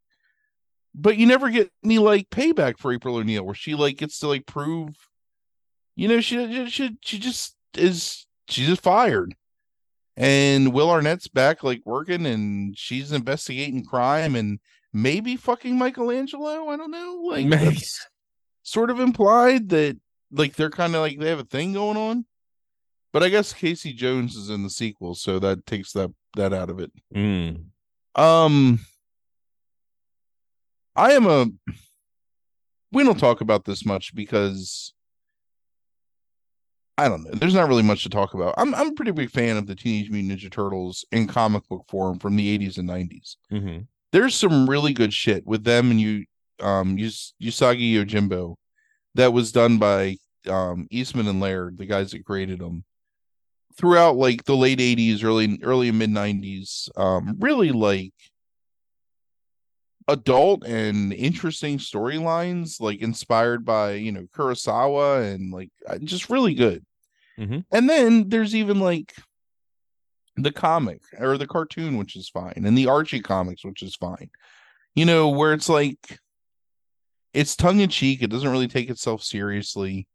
But 0.98 1.18
you 1.18 1.26
never 1.28 1.50
get 1.50 1.72
any 1.84 2.00
like 2.00 2.30
payback 2.30 2.80
for 2.80 2.94
April 2.94 3.18
O'Neil 3.18 3.44
where 3.44 3.54
she 3.54 3.76
like 3.76 3.98
gets 3.98 4.20
to 4.20 4.28
like 4.28 4.46
prove 4.46 4.96
you 5.96 6.08
know, 6.08 6.20
she 6.20 6.70
she 6.70 6.98
she 7.02 7.20
just 7.20 7.56
is 7.78 8.28
she's 8.48 8.68
just 8.68 8.82
fired. 8.82 9.34
And 10.18 10.74
Will 10.74 10.90
Arnett's 10.90 11.28
back 11.28 11.64
like 11.64 11.82
working 11.86 12.26
and 12.26 12.78
she's 12.78 13.12
investigating 13.12 13.84
crime 13.84 14.36
and 14.36 14.60
maybe 14.94 15.36
fucking 15.36 15.78
Michelangelo. 15.78 16.70
I 16.70 16.78
don't 16.78 16.92
know. 16.92 17.22
Like 17.24 17.46
sort 18.64 18.90
of 18.90 19.00
implied 19.00 19.70
that 19.70 19.98
like 20.32 20.56
they're 20.56 20.70
kind 20.70 20.96
of 20.96 21.02
like 21.02 21.20
they 21.20 21.30
have 21.30 21.40
a 21.40 21.46
thing 21.46 21.74
going 21.74 21.98
on. 21.98 22.26
But 23.14 23.24
I 23.24 23.30
guess 23.30 23.54
Casey 23.54 23.94
Jones 23.94 24.36
is 24.36 24.50
in 24.50 24.64
the 24.64 24.70
sequel, 24.70 25.16
so 25.16 25.40
that 25.40 25.66
takes 25.66 25.94
that 25.94 26.12
that 26.36 26.54
out 26.54 26.70
of 26.70 26.82
it. 26.82 26.92
mm, 27.14 27.64
Um 28.16 28.80
I 30.96 31.12
am 31.14 31.26
a 31.26 31.48
we 32.92 33.04
don't 33.04 33.20
talk 33.20 33.42
about 33.42 33.66
this 33.66 33.86
much 33.86 34.16
because 34.16 34.94
I 36.98 37.10
don't 37.10 37.24
know. 37.26 37.32
There's 37.34 37.54
not 37.54 37.68
really 37.68 37.84
much 37.84 38.04
to 38.04 38.10
talk 38.10 38.34
about. 38.34 38.54
I'm 38.58 38.74
I'm 38.74 38.90
a 38.90 38.94
pretty 38.94 39.12
big 39.12 39.30
fan 39.30 39.58
of 39.58 39.68
the 39.68 39.76
Teenage 39.76 40.10
Mutant 40.10 40.40
Ninja 40.40 40.50
Turtles 40.52 41.06
in 41.12 41.28
comic 41.28 41.68
book 41.68 41.84
form 41.90 42.20
from 42.20 42.36
the 42.38 42.58
80s 42.58 42.78
and 42.78 42.90
90s. 42.90 43.36
mhm. 43.52 43.88
There's 44.12 44.34
some 44.36 44.70
really 44.70 44.94
good 44.94 45.14
shit 45.14 45.46
with 45.46 45.64
them 45.66 45.92
and 45.92 46.00
you 46.00 46.26
um 46.62 46.96
Us- 46.98 47.34
Usagi 47.42 47.94
Yojimbo 47.94 48.56
that 49.16 49.34
was 49.34 49.52
done 49.52 49.78
by 49.78 50.16
um 50.48 50.88
Eastman 50.90 51.28
and 51.28 51.42
Laird, 51.42 51.78
the 51.78 51.86
guys 51.86 52.12
that 52.12 52.24
created 52.26 52.60
them. 52.60 52.86
Throughout 53.78 54.16
like 54.16 54.46
the 54.46 54.56
late 54.56 54.80
80s, 54.80 55.22
early 55.22 55.60
early 55.64 55.92
mid 55.92 56.12
90s, 56.12 56.88
um 56.98 57.36
really 57.40 57.72
like 57.74 58.14
adult 60.08 60.64
and 60.66 61.12
interesting 61.14 61.78
storylines 61.80 62.80
like 62.80 63.00
inspired 63.02 63.66
by 63.66 63.94
you 63.94 64.12
know 64.12 64.28
kurosawa 64.36 65.34
and 65.34 65.52
like 65.52 65.72
uh, 65.88 65.98
just 66.00 66.30
really 66.30 66.54
good 66.54 66.86
Mhm. 67.40 67.66
and 67.72 67.90
then 67.90 68.30
there's 68.30 68.56
even 68.56 68.80
like 68.80 69.14
the 70.38 70.52
comic 70.52 71.02
or 71.18 71.38
the 71.38 71.48
cartoon 71.48 71.98
which 71.98 72.16
is 72.16 72.30
fine 72.30 72.54
and 72.56 72.78
the 72.78 72.88
archie 72.88 73.20
comics 73.22 73.66
which 73.66 73.82
is 73.82 73.96
fine 73.96 74.30
you 74.94 75.06
know 75.06 75.30
where 75.30 75.54
it's 75.54 75.70
like 75.70 76.20
it's 77.34 77.56
tongue-in-cheek 77.56 78.22
it 78.22 78.30
doesn't 78.30 78.52
really 78.52 78.68
take 78.68 78.90
itself 78.90 79.24
seriously 79.24 80.08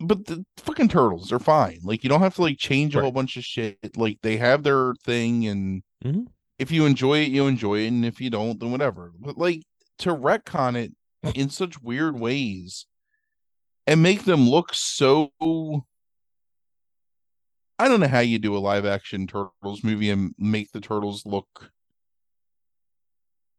but 0.00 0.26
the 0.26 0.44
fucking 0.58 0.88
turtles 0.88 1.32
are 1.32 1.38
fine 1.38 1.78
like 1.84 2.02
you 2.04 2.10
don't 2.10 2.20
have 2.20 2.34
to 2.34 2.42
like 2.42 2.58
change 2.58 2.94
a 2.94 2.98
Right. 2.98 3.02
whole 3.04 3.12
bunch 3.12 3.36
of 3.36 3.44
shit 3.44 3.96
like 3.96 4.18
they 4.22 4.36
have 4.36 4.62
their 4.62 4.94
thing 5.04 5.46
and 5.46 5.82
Mhm. 6.04 6.26
If 6.58 6.70
you 6.70 6.86
enjoy 6.86 7.20
it, 7.20 7.28
you 7.28 7.46
enjoy 7.46 7.80
it, 7.80 7.88
and 7.88 8.04
if 8.04 8.20
you 8.20 8.30
don't, 8.30 8.58
then 8.60 8.70
whatever. 8.70 9.12
But 9.18 9.38
like 9.38 9.62
to 9.98 10.14
retcon 10.14 10.76
it 10.76 10.92
in 11.36 11.50
such 11.50 11.80
weird 11.82 12.18
ways 12.18 12.86
and 13.86 14.02
make 14.02 14.24
them 14.24 14.48
look 14.48 14.74
so 14.74 15.32
I 17.78 17.88
don't 17.88 18.00
know 18.00 18.08
how 18.08 18.20
you 18.20 18.38
do 18.38 18.56
a 18.56 18.58
live 18.58 18.86
action 18.86 19.26
turtles 19.26 19.82
movie 19.82 20.10
and 20.10 20.34
make 20.38 20.70
the 20.72 20.80
turtles 20.80 21.26
look 21.26 21.70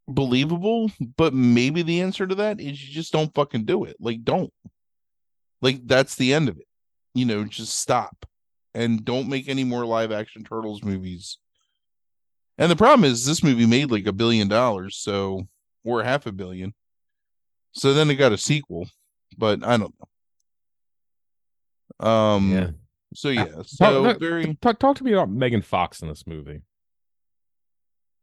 believable, 0.07 0.89
but 1.17 1.33
maybe 1.33 1.81
the 1.81 2.01
answer 2.01 2.25
to 2.25 2.35
that 2.35 2.59
is 2.61 2.81
you 2.81 2.93
just 2.93 3.11
don't 3.11 3.33
fucking 3.33 3.65
do 3.65 3.83
it. 3.83 3.97
Like 3.99 4.23
don't. 4.23 4.53
Like 5.61 5.85
that's 5.85 6.15
the 6.15 6.33
end 6.33 6.49
of 6.49 6.57
it. 6.57 6.67
You 7.13 7.25
know, 7.25 7.43
just 7.43 7.77
stop 7.77 8.25
and 8.73 9.03
don't 9.03 9.29
make 9.29 9.49
any 9.49 9.63
more 9.63 9.85
live 9.85 10.11
action 10.11 10.43
turtles 10.43 10.83
movies. 10.83 11.37
And 12.57 12.71
the 12.71 12.75
problem 12.75 13.03
is 13.09 13.25
this 13.25 13.43
movie 13.43 13.65
made 13.65 13.91
like 13.91 14.07
a 14.07 14.13
billion 14.13 14.47
dollars, 14.47 14.95
so 14.97 15.43
or 15.83 16.03
half 16.03 16.25
a 16.25 16.31
billion. 16.31 16.73
So 17.73 17.93
then 17.93 18.09
it 18.09 18.15
got 18.15 18.31
a 18.31 18.37
sequel, 18.37 18.87
but 19.37 19.63
I 19.63 19.77
don't 19.77 19.93
know. 21.99 22.07
Um 22.07 22.51
Yeah. 22.51 22.69
so 23.13 23.29
yeah, 23.29 23.45
Talk, 23.45 23.65
so 23.67 24.03
talk- 24.03 24.19
very 24.19 24.55
talk, 24.61 24.79
talk 24.79 24.95
to 24.97 25.03
me 25.03 25.13
about 25.13 25.29
Megan 25.29 25.61
Fox 25.61 26.01
in 26.01 26.07
this 26.07 26.25
movie. 26.27 26.61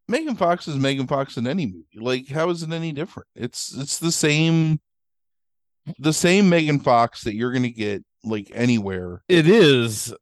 Megan 0.09 0.37
Fox 0.37 0.66
is 0.68 0.76
Megan 0.76 1.07
Fox 1.07 1.37
in 1.37 1.47
any 1.47 1.66
movie. 1.66 1.87
Like, 1.99 2.28
how 2.28 2.51
is 2.51 2.62
it 2.62 2.72
any 2.72 2.93
different? 2.93 3.28
It's 3.35 3.74
it's 3.76 3.99
the 3.99 4.12
same 4.12 4.80
the 5.99 6.12
same 6.12 6.49
Megan 6.49 6.80
Fox 6.80 7.22
that 7.24 7.35
you're 7.35 7.53
gonna 7.53 7.68
get 7.70 8.05
like 8.24 8.51
anywhere. 8.55 9.22
It 9.28 9.47
is. 9.49 10.14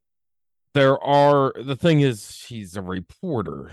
There 0.74 1.02
are 1.02 1.52
the 1.60 1.76
thing 1.76 2.00
is 2.02 2.34
she's 2.36 2.76
a 2.76 2.82
reporter. 2.82 3.72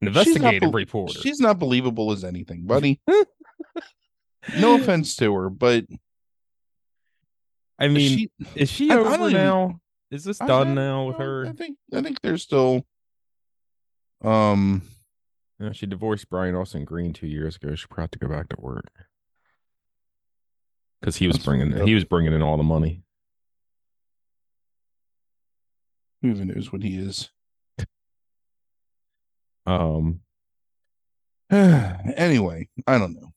Investigative 0.00 0.60
bel- 0.60 0.70
reporter. 0.72 1.18
She's 1.20 1.40
not 1.40 1.58
believable 1.58 2.12
as 2.12 2.24
anything, 2.24 2.64
buddy. 2.66 3.00
no 4.58 4.76
offense 4.76 5.16
to 5.16 5.34
her, 5.34 5.50
but 5.50 5.84
I 7.78 7.88
mean, 7.88 8.18
she, 8.18 8.30
is 8.54 8.70
she 8.70 8.90
I- 8.90 8.96
over 8.96 9.14
even- 9.14 9.32
now? 9.32 9.80
Is 10.10 10.24
this 10.24 10.38
done 10.38 10.74
now 10.74 11.08
with 11.08 11.16
her? 11.18 11.46
I 11.46 11.52
think 11.52 11.76
I 11.92 12.00
think 12.00 12.20
they're 12.22 12.38
still 12.38 12.86
um 14.24 14.80
Yeah, 15.60 15.72
she 15.72 15.84
divorced 15.84 16.30
Brian 16.30 16.54
Austin 16.54 16.86
Green 16.86 17.12
two 17.12 17.26
years 17.26 17.56
ago. 17.56 17.74
She 17.74 17.86
probably 17.88 18.02
have 18.04 18.10
to 18.12 18.18
go 18.18 18.28
back 18.28 18.48
to 18.48 18.56
work 18.58 18.90
because 20.98 21.16
he 21.16 21.26
was 21.26 21.36
bringing 21.36 21.86
he 21.86 21.94
was 21.94 22.04
bringing 22.04 22.32
in 22.32 22.40
all 22.42 22.56
the 22.56 22.62
money. 22.62 23.02
who 26.22 26.30
even 26.30 26.48
knows 26.48 26.72
what 26.72 26.82
he 26.82 26.96
is. 26.96 27.28
Um, 29.68 30.20
anyway, 31.50 32.68
I 32.86 32.98
don't 32.98 33.14
know. 33.14 33.32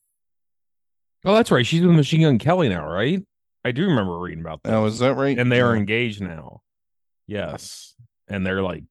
oh, 1.26 1.36
that's 1.36 1.52
right. 1.52 1.66
She's 1.66 1.82
with 1.82 1.96
Machine 1.96 2.22
Gun 2.22 2.40
Kelly 2.40 2.70
now, 2.70 2.88
right? 2.88 3.22
I 3.64 3.72
do 3.72 3.86
remember 3.86 4.18
reading 4.20 4.42
about 4.42 4.64
that. 4.64 4.74
Oh, 4.74 4.86
is 4.86 5.00
that 5.00 5.16
right? 5.16 5.38
and 5.38 5.52
they 5.52 5.62
are 5.62 5.76
engaged 5.76 6.22
now. 6.22 6.62
Yes, 7.28 7.96
and 8.28 8.46
they're 8.46 8.64
like 8.64 8.84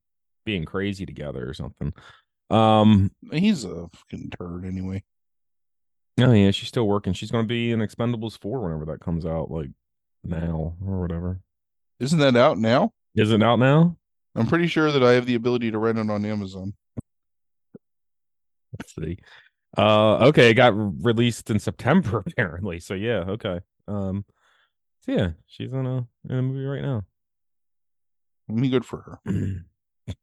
being 0.44 0.64
crazy 0.64 1.06
together 1.06 1.48
or 1.48 1.54
something. 1.54 1.92
Um, 2.50 3.10
He's 3.32 3.64
a 3.64 3.88
fucking 3.92 4.30
turd 4.38 4.64
anyway. 4.64 5.02
oh 6.20 6.32
yeah, 6.32 6.50
she's 6.50 6.68
still 6.68 6.86
working. 6.86 7.12
She's 7.12 7.30
going 7.30 7.44
to 7.44 7.48
be 7.48 7.72
in 7.72 7.80
Expendables 7.80 8.38
four 8.40 8.60
whenever 8.60 8.86
that 8.86 9.00
comes 9.00 9.24
out, 9.26 9.50
like 9.50 9.70
now 10.22 10.74
or 10.86 11.00
whatever. 11.00 11.40
Isn't 12.00 12.18
that 12.18 12.36
out 12.36 12.58
now? 12.58 12.92
Is 13.14 13.32
it 13.32 13.42
out 13.42 13.58
now? 13.58 13.96
I'm 14.34 14.46
pretty 14.46 14.68
sure 14.68 14.92
that 14.92 15.02
I 15.02 15.12
have 15.12 15.26
the 15.26 15.34
ability 15.34 15.70
to 15.72 15.78
rent 15.78 15.98
it 15.98 16.08
on 16.10 16.24
Amazon. 16.24 16.74
See. 18.86 19.18
Uh, 19.76 20.26
okay, 20.28 20.50
it 20.50 20.54
got 20.54 20.76
re- 20.76 20.92
released 21.00 21.50
in 21.50 21.58
September 21.58 22.24
apparently. 22.26 22.80
So 22.80 22.94
yeah, 22.94 23.24
okay. 23.28 23.60
Um, 23.86 24.24
so 25.00 25.12
yeah, 25.12 25.30
she's 25.46 25.72
in 25.72 25.86
a 25.86 26.06
in 26.28 26.38
a 26.38 26.42
movie 26.42 26.64
right 26.64 26.82
now. 26.82 27.04
I 28.48 28.52
mean, 28.52 28.70
good 28.70 28.84
for 28.84 29.20
her. 29.26 29.64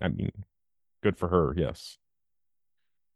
I 0.00 0.08
mean, 0.08 0.32
good 1.02 1.16
for 1.16 1.28
her. 1.28 1.54
Yes. 1.56 1.98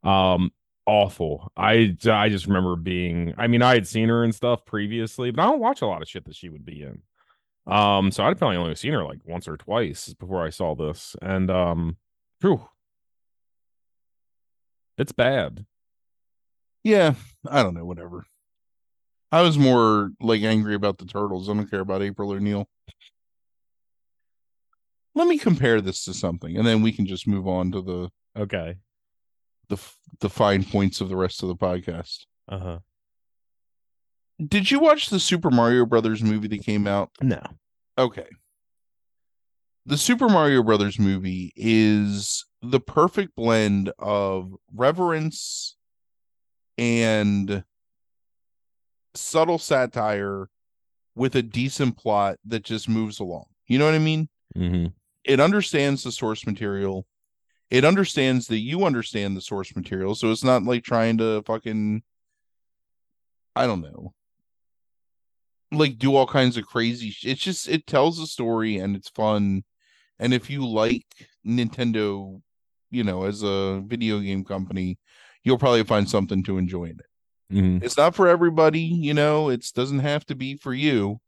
Um, 0.05 0.53
awful. 0.87 1.51
I 1.57 1.97
I 2.09 2.29
just 2.29 2.47
remember 2.47 2.77
being. 2.77 3.35
I 3.39 3.47
mean, 3.47 3.63
I 3.63 3.75
had 3.75 3.87
seen 3.87 4.09
her 4.09 4.23
and 4.23 4.35
stuff 4.35 4.65
previously, 4.65 5.31
but 5.31 5.43
I 5.43 5.47
don't 5.47 5.61
watch 5.61 5.83
a 5.83 5.87
lot 5.87 6.03
of 6.03 6.09
shit 6.09 6.25
that 6.27 6.37
she 6.37 6.49
would 6.49 6.65
be 6.65 6.83
in. 6.83 7.03
Um, 7.67 8.13
so 8.13 8.23
I'd 8.25 8.39
probably 8.39 8.59
only 8.59 8.75
seen 8.77 8.93
her 8.93 9.05
like 9.05 9.19
once 9.25 9.49
or 9.49 9.57
twice 9.57 10.15
before 10.15 10.45
I 10.47 10.51
saw 10.51 10.75
this, 10.77 11.17
and 11.21 11.51
um, 11.51 11.97
phew, 12.41 12.69
it's 14.99 15.13
bad. 15.13 15.65
Yeah, 16.85 17.15
I 17.49 17.63
don't 17.63 17.75
know, 17.75 17.85
whatever. 17.85 18.25
I 19.33 19.43
was 19.43 19.59
more 19.59 20.11
like 20.21 20.43
angry 20.43 20.75
about 20.75 20.99
the 20.99 21.05
turtles. 21.07 21.49
I 21.49 21.55
don't 21.55 21.69
care 21.71 21.81
about 21.81 22.03
April 22.03 22.31
O'Neil. 22.31 22.69
Let 25.15 25.27
me 25.29 25.39
compare 25.39 25.81
this 25.81 26.05
to 26.05 26.15
something, 26.15 26.57
and 26.57 26.67
then 26.67 26.83
we 26.83 26.93
can 26.93 27.07
just 27.07 27.27
move 27.27 27.49
on 27.49 27.73
to 27.73 27.81
the 27.83 28.11
Okay. 28.41 28.77
the 29.69 29.79
the 30.21 30.29
fine 30.31 30.63
points 30.63 31.01
of 31.01 31.09
the 31.09 31.17
rest 31.17 31.43
of 31.43 31.49
the 31.49 31.57
podcast. 31.57 32.27
Uh 32.49 32.59
huh. 32.59 32.79
Did 34.47 34.71
you 34.71 34.79
watch 34.79 35.09
the 35.09 35.19
Super 35.19 35.51
Mario 35.51 35.87
Brothers 35.87 36.23
movie 36.23 36.49
that 36.49 36.63
came 36.65 36.87
out? 36.87 37.11
No. 37.23 37.41
Okay. 37.99 38.27
The 39.89 39.97
Super 39.97 40.29
Mario 40.29 40.65
Brothers 40.65 40.99
movie 40.99 41.53
is 41.55 42.45
the 42.61 42.81
perfect 42.81 43.37
blend 43.37 43.93
of 44.01 44.53
reverence 44.75 45.77
and 46.77 47.63
subtle 49.15 49.59
satire 49.59 50.49
with 51.15 51.37
a 51.37 51.43
decent 51.43 51.97
plot 51.97 52.39
that 52.47 52.65
just 52.65 52.89
moves 52.89 53.21
along. 53.21 53.47
You 53.69 53.79
know 53.79 53.85
what 53.85 53.95
I 53.95 54.01
mean? 54.01 54.29
Mm-hmm. 54.57 54.87
It 55.23 55.39
understands 55.39 56.03
the 56.03 56.11
source 56.11 56.47
material. 56.47 57.07
It 57.71 57.85
understands 57.85 58.49
that 58.49 58.59
you 58.59 58.85
understand 58.85 59.37
the 59.37 59.41
source 59.41 59.77
material, 59.77 60.17
so 60.17 60.33
it's 60.33 60.45
not 60.45 60.65
like 60.65 60.83
trying 60.83 61.19
to 61.19 61.43
fucking 61.43 62.03
I 63.55 63.69
don't 63.69 63.83
know. 63.83 64.15
Like 65.71 65.97
do 65.97 66.17
all 66.17 66.27
kinds 66.27 66.57
of 66.57 66.67
crazy 66.67 67.11
sh- 67.11 67.27
it's 67.27 67.41
just 67.41 67.69
it 67.69 67.87
tells 67.87 68.19
a 68.19 68.27
story 68.27 68.79
and 68.79 68.97
it's 68.97 69.09
fun. 69.09 69.63
And 70.19 70.33
if 70.33 70.51
you 70.51 70.67
like 70.67 71.07
Nintendo, 71.47 72.41
you 72.91 73.05
know, 73.05 73.25
as 73.25 73.43
a 73.43 73.83
video 73.85 74.21
game 74.21 74.45
company, 74.45 74.99
you'll 75.45 75.59
probably 75.59 75.85
find 75.85 76.09
something 76.09 76.43
to 76.45 76.59
enjoy 76.59 76.85
in 76.85 76.99
it. 76.99 77.55
Mm-hmm. 77.55 77.85
It's 77.85 77.97
not 77.97 78.15
for 78.15 78.27
everybody, 78.27 78.81
you 78.81 79.15
know, 79.15 79.51
it 79.51 79.67
doesn't 79.75 80.01
have 80.01 80.27
to 80.27 80.35
be 80.35 80.57
for 80.57 80.75
you, 80.75 81.21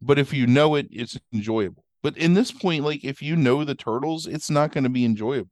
but 0.00 0.18
if 0.18 0.32
you 0.32 0.46
know 0.46 0.76
it, 0.76 0.86
it's 0.90 1.18
enjoyable. 1.32 1.84
But 2.02 2.16
in 2.16 2.34
this 2.34 2.52
point, 2.52 2.84
like 2.84 3.04
if 3.04 3.22
you 3.22 3.34
know 3.34 3.64
the 3.64 3.74
turtles, 3.74 4.26
it's 4.26 4.50
not 4.50 4.72
going 4.72 4.84
to 4.84 4.90
be 4.90 5.04
enjoyable. 5.04 5.50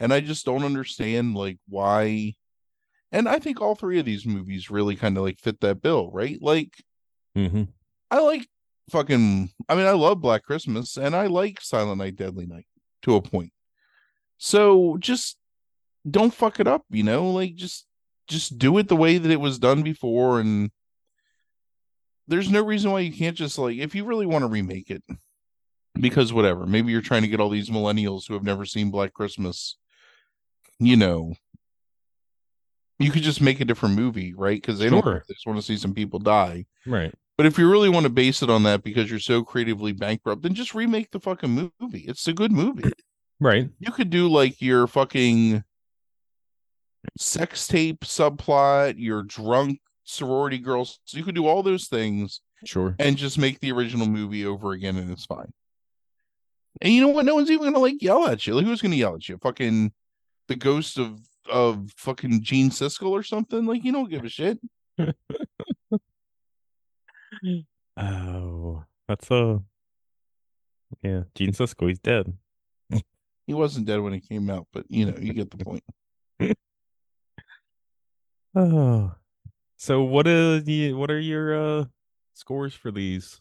And 0.00 0.12
I 0.12 0.20
just 0.20 0.46
don't 0.46 0.64
understand 0.64 1.34
like 1.34 1.58
why. 1.68 2.34
And 3.12 3.28
I 3.28 3.38
think 3.38 3.60
all 3.60 3.74
three 3.74 3.98
of 3.98 4.06
these 4.06 4.26
movies 4.26 4.70
really 4.70 4.96
kind 4.96 5.16
of 5.16 5.22
like 5.22 5.38
fit 5.38 5.60
that 5.60 5.82
bill, 5.82 6.10
right? 6.10 6.38
Like 6.40 6.72
Mm-hmm. 7.36 7.64
I 8.10 8.20
like 8.20 8.48
fucking 8.90 9.50
I 9.68 9.74
mean 9.74 9.86
I 9.86 9.92
love 9.92 10.20
Black 10.20 10.42
Christmas 10.42 10.96
and 10.96 11.14
I 11.14 11.26
like 11.26 11.60
Silent 11.60 11.98
Night 11.98 12.16
Deadly 12.16 12.46
Night 12.46 12.66
to 13.02 13.16
a 13.16 13.22
point. 13.22 13.52
So 14.38 14.96
just 14.98 15.36
don't 16.08 16.34
fuck 16.34 16.60
it 16.60 16.68
up, 16.68 16.84
you 16.90 17.02
know? 17.02 17.30
Like 17.30 17.54
just 17.54 17.86
just 18.28 18.58
do 18.58 18.76
it 18.78 18.88
the 18.88 18.96
way 18.96 19.18
that 19.18 19.30
it 19.30 19.40
was 19.40 19.58
done 19.58 19.82
before 19.82 20.40
and 20.40 20.70
there's 22.28 22.50
no 22.50 22.62
reason 22.62 22.90
why 22.90 23.00
you 23.00 23.12
can't 23.12 23.36
just 23.36 23.58
like 23.58 23.78
if 23.78 23.94
you 23.94 24.04
really 24.04 24.26
want 24.26 24.42
to 24.42 24.48
remake 24.48 24.90
it 24.90 25.02
because 26.00 26.32
whatever, 26.32 26.66
maybe 26.66 26.92
you're 26.92 27.00
trying 27.00 27.22
to 27.22 27.28
get 27.28 27.40
all 27.40 27.48
these 27.48 27.70
millennials 27.70 28.26
who 28.26 28.34
have 28.34 28.42
never 28.42 28.64
seen 28.64 28.90
Black 28.90 29.12
Christmas, 29.12 29.76
you 30.78 30.96
know, 30.96 31.34
you 32.98 33.10
could 33.10 33.22
just 33.22 33.40
make 33.40 33.60
a 33.60 33.64
different 33.64 33.94
movie, 33.94 34.34
right? 34.34 34.60
Because 34.60 34.78
they 34.78 34.88
don't 34.88 35.04
they 35.04 35.34
just 35.34 35.46
want 35.46 35.58
to 35.58 35.62
see 35.64 35.76
some 35.76 35.94
people 35.94 36.18
die. 36.18 36.66
Right. 36.86 37.14
But 37.36 37.46
if 37.46 37.58
you 37.58 37.70
really 37.70 37.90
want 37.90 38.04
to 38.04 38.10
base 38.10 38.42
it 38.42 38.48
on 38.48 38.62
that 38.62 38.82
because 38.82 39.10
you're 39.10 39.18
so 39.20 39.42
creatively 39.44 39.92
bankrupt, 39.92 40.42
then 40.42 40.54
just 40.54 40.74
remake 40.74 41.10
the 41.10 41.20
fucking 41.20 41.70
movie. 41.80 42.04
It's 42.08 42.26
a 42.28 42.32
good 42.32 42.52
movie. 42.52 42.90
Right. 43.38 43.68
You 43.80 43.92
could 43.92 44.08
do 44.08 44.28
like 44.30 44.62
your 44.62 44.86
fucking 44.86 45.62
sex 47.18 47.66
tape 47.68 48.00
subplot, 48.00 48.94
your 48.96 49.24
drunk 49.24 49.80
sorority 50.04 50.56
girls. 50.56 51.00
You 51.08 51.22
could 51.22 51.34
do 51.34 51.46
all 51.46 51.62
those 51.62 51.86
things 51.88 52.40
Sure. 52.64 52.96
and 52.98 53.18
just 53.18 53.36
make 53.36 53.60
the 53.60 53.72
original 53.72 54.06
movie 54.06 54.46
over 54.46 54.72
again 54.72 54.96
and 54.96 55.10
it's 55.10 55.26
fine. 55.26 55.52
And 56.80 56.94
you 56.94 57.02
know 57.02 57.08
what? 57.08 57.26
No 57.26 57.34
one's 57.34 57.50
even 57.50 57.66
gonna 57.66 57.78
like 57.78 58.00
yell 58.00 58.26
at 58.26 58.46
you. 58.46 58.54
Like 58.54 58.64
who's 58.64 58.80
gonna 58.80 58.96
yell 58.96 59.16
at 59.16 59.28
you? 59.28 59.36
Fucking 59.42 59.92
the 60.48 60.56
ghost 60.56 60.98
of 60.98 61.20
of 61.50 61.90
fucking 61.98 62.42
Gene 62.42 62.70
Siskel 62.70 63.10
or 63.10 63.22
something? 63.22 63.66
Like 63.66 63.84
you 63.84 63.92
don't 63.92 64.08
give 64.08 64.24
a 64.24 64.30
shit. 64.30 64.58
Oh, 67.96 68.84
that's 69.08 69.30
a 69.30 69.60
yeah. 71.02 71.22
Gene 71.34 71.52
Siskel, 71.52 71.88
he's 71.88 71.98
dead. 71.98 72.32
He 73.46 73.54
wasn't 73.54 73.86
dead 73.86 74.00
when 74.00 74.12
he 74.12 74.18
came 74.18 74.50
out, 74.50 74.66
but 74.72 74.86
you 74.88 75.06
know, 75.06 75.16
you 75.20 75.32
get 75.32 75.50
the 75.50 75.64
point. 75.64 75.84
Oh, 78.58 79.12
so 79.76 80.02
what 80.02 80.26
are 80.26 80.60
the 80.60 80.94
what 80.94 81.10
are 81.10 81.20
your 81.20 81.54
uh 81.54 81.84
scores 82.32 82.72
for 82.72 82.90
these? 82.90 83.38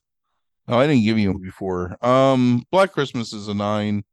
Oh, 0.67 0.77
I 0.77 0.87
didn't 0.87 1.05
give 1.05 1.17
you 1.17 1.31
them 1.31 1.41
before. 1.41 1.95
Um, 2.05 2.65
Black 2.69 2.91
Christmas 2.91 3.31
is 3.31 3.47
a 3.47 3.53
nine. 3.53 4.03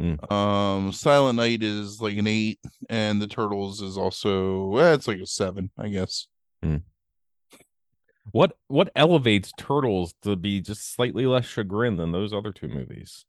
Hmm. 0.00 0.32
Um, 0.32 0.92
Silent 0.92 1.36
Night 1.36 1.62
is 1.62 2.00
like 2.00 2.16
an 2.16 2.26
eight, 2.26 2.58
and 2.88 3.22
the 3.22 3.28
Turtles 3.28 3.80
is 3.80 3.96
also 3.96 4.76
eh, 4.78 4.94
it's 4.94 5.06
like 5.06 5.20
a 5.20 5.26
seven, 5.26 5.70
I 5.78 5.88
guess. 5.88 6.26
What 8.32 8.56
what 8.68 8.90
elevates 8.94 9.52
Turtles 9.56 10.14
to 10.22 10.36
be 10.36 10.60
just 10.60 10.94
slightly 10.94 11.26
less 11.26 11.46
chagrin 11.46 11.96
than 11.96 12.12
those 12.12 12.32
other 12.32 12.52
two 12.52 12.68
movies? 12.68 13.24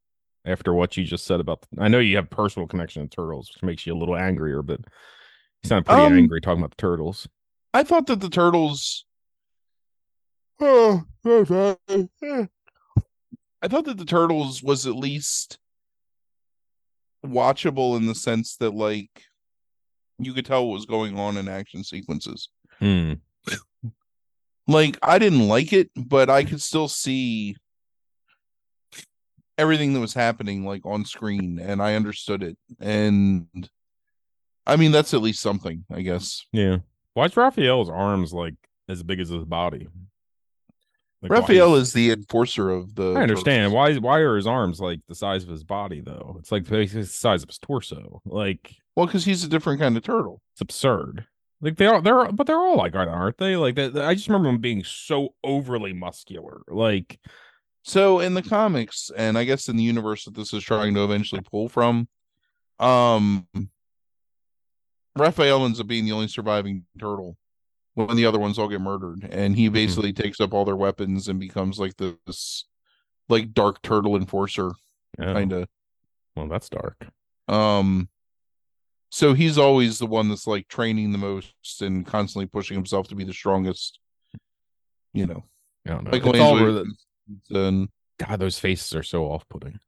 After 0.45 0.73
what 0.73 0.95
you 0.97 1.03
just 1.03 1.25
said 1.25 1.39
about, 1.39 1.65
I 1.77 1.89
know 1.89 1.99
you 1.99 2.15
have 2.15 2.29
personal 2.29 2.67
connection 2.67 3.03
to 3.03 3.15
Turtles, 3.15 3.51
which 3.53 3.63
makes 3.63 3.85
you 3.85 3.93
a 3.93 3.97
little 3.97 4.15
angrier, 4.15 4.61
but 4.61 4.79
you 5.61 5.67
sound 5.67 5.85
pretty 5.85 6.01
Um, 6.01 6.13
angry 6.13 6.41
talking 6.41 6.61
about 6.61 6.71
the 6.71 6.81
Turtles. 6.81 7.27
I 7.73 7.83
thought 7.83 8.07
that 8.07 8.21
the 8.21 8.29
Turtles. 8.29 9.05
Oh, 10.61 11.03
I 11.25 12.47
thought 13.67 13.85
that 13.85 13.97
the 13.97 14.05
Turtles 14.05 14.63
was 14.63 14.87
at 14.87 14.95
least 14.95 15.59
watchable 17.25 17.97
in 17.97 18.07
the 18.07 18.15
sense 18.15 18.55
that 18.57 18.71
like 18.71 19.23
you 20.17 20.33
could 20.33 20.45
tell 20.45 20.67
what 20.67 20.73
was 20.73 20.85
going 20.85 21.19
on 21.19 21.37
in 21.37 21.47
action 21.47 21.83
sequences. 21.83 22.49
Hmm. 22.79 23.13
Like 24.69 24.97
I 25.01 25.19
didn't 25.19 25.47
like 25.47 25.73
it, 25.73 25.89
but 25.95 26.29
I 26.29 26.43
could 26.43 26.61
still 26.61 26.87
see 26.87 27.55
everything 29.57 29.93
that 29.93 29.99
was 29.99 30.13
happening 30.13 30.65
like 30.65 30.85
on 30.85 31.03
screen 31.03 31.59
and 31.59 31.81
I 31.81 31.95
understood 31.95 32.43
it. 32.43 32.57
And 32.79 33.47
I 34.65 34.75
mean 34.75 34.91
that's 34.91 35.13
at 35.13 35.21
least 35.21 35.41
something, 35.41 35.85
I 35.91 36.01
guess. 36.01 36.45
Yeah. 36.53 36.77
Why's 37.13 37.35
Raphael's 37.35 37.89
arms 37.89 38.31
like 38.31 38.55
as 38.87 39.03
big 39.03 39.19
as 39.19 39.29
his 39.29 39.43
body? 39.43 39.87
Like, 41.21 41.31
why 41.31 41.39
Raphael 41.39 41.75
is 41.75 41.91
the 41.91 42.11
enforcer 42.11 42.69
of 42.69 42.95
the 42.95 43.13
I 43.13 43.23
understand. 43.23 43.73
Why 43.73 43.95
why 43.95 44.19
are 44.19 44.37
his 44.37 44.47
arms 44.47 44.79
like 44.79 45.01
the 45.09 45.15
size 45.15 45.43
of 45.43 45.49
his 45.49 45.63
body 45.63 45.99
though? 45.99 46.37
It's 46.39 46.51
like 46.51 46.65
the 46.65 46.85
the 46.85 47.05
size 47.05 47.43
of 47.43 47.49
his 47.49 47.57
torso. 47.57 48.21
Like 48.25 48.75
Well, 48.95 49.07
because 49.07 49.25
he's 49.25 49.43
a 49.43 49.49
different 49.49 49.81
kind 49.81 49.97
of 49.97 50.03
turtle. 50.03 50.41
it's 50.53 50.61
absurd. 50.61 51.25
Like 51.61 51.77
they 51.77 51.85
are, 51.87 52.01
they're, 52.01 52.31
but 52.31 52.47
they're 52.47 52.57
all 52.57 52.77
like, 52.77 52.93
that, 52.93 53.07
aren't 53.07 53.37
they? 53.37 53.55
Like, 53.57 53.75
they, 53.75 53.87
I 53.87 54.13
just 54.13 54.27
remember 54.27 54.49
them 54.49 54.59
being 54.61 54.83
so 54.83 55.35
overly 55.43 55.93
muscular. 55.93 56.61
Like, 56.69 57.19
So 57.83 58.19
in 58.19 58.33
the 58.33 58.41
comics, 58.43 59.09
and 59.15 59.37
I 59.37 59.43
guess 59.45 59.67
in 59.69 59.75
the 59.77 59.83
universe 59.83 60.25
that 60.25 60.35
this 60.35 60.53
is 60.53 60.63
trying 60.63 60.93
to 60.95 61.03
eventually 61.03 61.41
pull 61.41 61.69
from, 61.69 62.07
um 62.79 63.47
Raphael 65.15 65.65
ends 65.65 65.79
up 65.79 65.87
being 65.87 66.05
the 66.05 66.11
only 66.13 66.27
surviving 66.27 66.85
turtle 66.99 67.37
when 67.95 68.15
the 68.15 68.25
other 68.25 68.39
ones 68.39 68.57
all 68.57 68.69
get 68.69 68.79
murdered. 68.81 69.27
And 69.29 69.55
he 69.55 69.67
basically 69.69 70.13
takes 70.13 70.39
up 70.39 70.53
all 70.53 70.65
their 70.65 70.75
weapons 70.75 71.27
and 71.27 71.39
becomes 71.39 71.79
like 71.79 71.95
this 71.97 72.65
like 73.27 73.53
dark 73.53 73.81
turtle 73.81 74.15
enforcer 74.15 74.71
yeah, 75.19 75.33
kind 75.33 75.51
of. 75.51 75.67
well, 76.35 76.47
that's 76.47 76.69
dark. 76.69 76.95
Um 77.47 78.09
so 79.09 79.33
he's 79.33 79.57
always 79.57 79.99
the 79.99 80.05
one 80.05 80.29
that's 80.29 80.47
like 80.47 80.67
training 80.67 81.11
the 81.11 81.17
most 81.17 81.81
and 81.81 82.05
constantly 82.05 82.45
pushing 82.45 82.75
himself 82.75 83.07
to 83.09 83.15
be 83.15 83.23
the 83.23 83.33
strongest. 83.33 83.99
You 85.13 85.25
know. 85.27 85.43
I 85.87 85.91
don't 85.91 86.03
know. 86.03 86.11
Like 86.11 86.25
It's 86.25 86.39
all 86.39 86.55
the- 86.57 86.85
and 87.51 87.89
God, 88.19 88.39
those 88.39 88.59
faces 88.59 88.93
are 88.95 89.03
so 89.03 89.25
off-putting. 89.25 89.79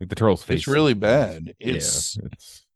Like 0.00 0.08
the 0.10 0.14
turtle's 0.14 0.42
face. 0.42 0.58
it's 0.58 0.68
really 0.68 0.94
bad. 0.94 1.54
It's 1.58 2.16
yeah, 2.16 2.28
it's 2.32 2.66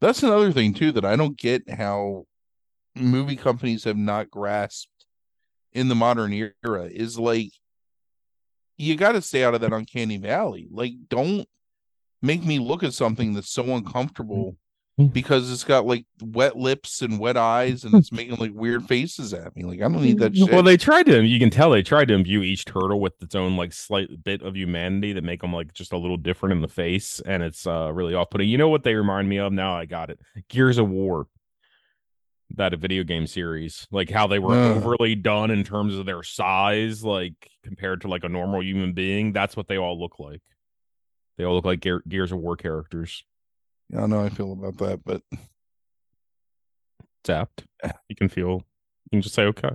that's 0.00 0.22
another 0.22 0.52
thing 0.52 0.74
too 0.74 0.92
that 0.92 1.04
I 1.04 1.16
don't 1.16 1.36
get 1.36 1.68
how 1.68 2.26
movie 2.94 3.36
companies 3.36 3.84
have 3.84 3.96
not 3.96 4.30
grasped 4.30 4.88
in 5.72 5.88
the 5.88 5.94
modern 5.94 6.32
era 6.32 6.84
is 6.84 7.18
like 7.18 7.50
you 8.76 8.96
got 8.96 9.12
to 9.12 9.22
stay 9.22 9.42
out 9.44 9.54
of 9.54 9.60
that 9.62 9.72
uncanny 9.72 10.18
valley. 10.18 10.68
Like 10.70 10.92
don't 11.08 11.48
make 12.22 12.44
me 12.44 12.58
look 12.58 12.82
at 12.82 12.94
something 12.94 13.34
that's 13.34 13.50
so 13.50 13.64
uncomfortable 13.76 14.56
Mm. 15.00 15.10
because 15.10 15.50
it's 15.50 15.64
got 15.64 15.86
like 15.86 16.04
wet 16.20 16.54
lips 16.54 17.00
and 17.00 17.18
wet 17.18 17.38
eyes 17.38 17.84
and 17.84 17.94
it's 17.94 18.12
making 18.12 18.36
like 18.36 18.50
weird 18.52 18.86
faces 18.86 19.32
at 19.32 19.56
me. 19.56 19.62
Like 19.62 19.78
I 19.80 19.84
don't 19.84 20.02
need 20.02 20.18
that 20.18 20.36
shit. 20.36 20.52
Well, 20.52 20.62
they 20.62 20.76
tried 20.76 21.06
to. 21.06 21.24
You 21.24 21.38
can 21.38 21.48
tell 21.48 21.70
they 21.70 21.82
tried 21.82 22.08
to 22.08 22.14
imbue 22.14 22.42
each 22.42 22.66
turtle 22.66 23.00
with 23.00 23.14
its 23.22 23.34
own 23.34 23.56
like 23.56 23.72
slight 23.72 24.22
bit 24.22 24.42
of 24.42 24.54
humanity 24.54 25.14
that 25.14 25.24
make 25.24 25.40
them 25.40 25.50
like 25.54 25.72
just 25.72 25.94
a 25.94 25.96
little 25.96 26.18
different 26.18 26.52
in 26.52 26.60
the 26.60 26.68
face, 26.68 27.22
and 27.24 27.42
it's 27.42 27.66
uh 27.66 27.90
really 27.90 28.12
off-putting. 28.14 28.50
You 28.50 28.58
know 28.58 28.68
what 28.68 28.84
they 28.84 28.94
remind 28.94 29.30
me 29.30 29.38
of? 29.38 29.50
Now 29.50 29.74
I 29.74 29.86
got 29.86 30.10
it. 30.10 30.20
Gears 30.50 30.76
of 30.76 30.90
War. 30.90 31.26
That 32.56 32.74
a 32.74 32.76
video 32.76 33.02
game 33.02 33.26
series, 33.26 33.86
like 33.90 34.10
how 34.10 34.26
they 34.26 34.38
were 34.38 34.52
Ugh. 34.52 34.76
overly 34.76 35.14
done 35.14 35.50
in 35.50 35.64
terms 35.64 35.94
of 35.96 36.04
their 36.04 36.22
size, 36.22 37.02
like 37.02 37.32
compared 37.64 38.02
to 38.02 38.08
like 38.08 38.24
a 38.24 38.28
normal 38.28 38.62
human 38.62 38.92
being. 38.92 39.32
That's 39.32 39.56
what 39.56 39.68
they 39.68 39.78
all 39.78 39.98
look 39.98 40.18
like. 40.18 40.42
They 41.36 41.44
all 41.44 41.54
look 41.54 41.64
like 41.64 41.80
Gear- 41.80 42.02
Gears 42.08 42.32
of 42.32 42.38
War 42.38 42.56
characters. 42.56 43.24
Yeah, 43.88 44.02
I 44.02 44.06
know 44.06 44.24
I 44.24 44.28
feel 44.28 44.52
about 44.52 44.78
that, 44.78 45.04
but 45.04 45.22
Zapped. 47.24 47.64
You 48.08 48.16
can 48.16 48.28
feel. 48.28 48.62
You 49.10 49.16
can 49.16 49.22
just 49.22 49.34
say 49.34 49.44
okay. 49.44 49.70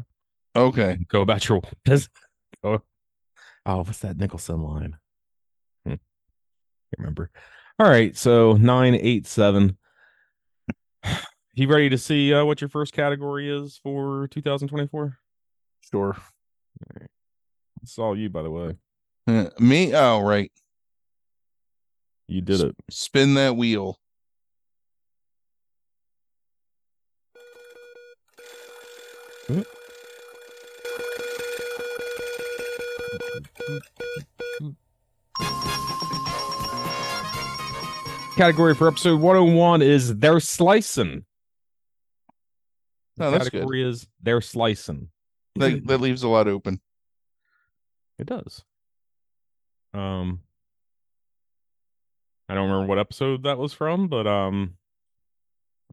okay. 0.55 0.97
go 1.07 1.21
about 1.21 1.47
your 1.47 1.61
business. 1.83 2.09
Go. 2.63 2.81
Oh, 3.65 3.77
what's 3.77 3.99
that 3.99 4.17
Nicholson 4.17 4.61
line? 4.61 4.97
Hmm. 5.83 5.89
Can't 5.91 6.01
remember. 6.97 7.29
All 7.79 7.87
right, 7.87 8.15
so 8.15 8.53
nine 8.53 8.95
eight 8.95 9.27
seven. 9.27 9.77
You 11.53 11.67
ready 11.67 11.89
to 11.89 11.97
see 11.97 12.31
uh, 12.35 12.45
what 12.45 12.61
your 12.61 12.69
first 12.69 12.93
category 12.93 13.49
is 13.49 13.79
for 13.81 14.27
2024? 14.27 15.17
Sure. 15.89 16.15
It's 17.81 17.97
all 17.97 18.15
you, 18.15 18.29
by 18.29 18.43
the 18.43 18.51
way. 18.51 18.75
Uh, 19.25 19.49
me? 19.57 19.91
Oh, 19.95 20.19
right. 20.21 20.51
You 22.27 22.41
did 22.41 22.61
it. 22.61 22.75
Spin 22.89 23.35
that 23.35 23.55
wheel. 23.55 23.99
Category 38.35 38.75
for 38.75 38.87
episode 38.87 39.19
101 39.19 39.81
is 39.81 40.15
they're 40.17 40.39
slicing. 40.39 41.25
The 43.15 43.25
Oh, 43.25 43.31
that's 43.31 43.45
good. 43.45 43.53
category 43.53 43.83
is 43.87 44.07
they're 44.21 44.41
slicing. 44.41 45.09
That 45.55 45.87
that 45.87 46.01
leaves 46.01 46.21
a 46.21 46.27
lot 46.27 46.47
open. 46.47 46.79
It 48.19 48.27
does. 48.27 48.63
Um 49.95 50.41
I 52.49 52.53
don't 52.55 52.69
remember 52.69 52.87
what 52.87 52.99
episode 52.99 53.43
that 53.43 53.57
was 53.57 53.73
from, 53.73 54.07
but 54.07 54.27
um 54.27 54.75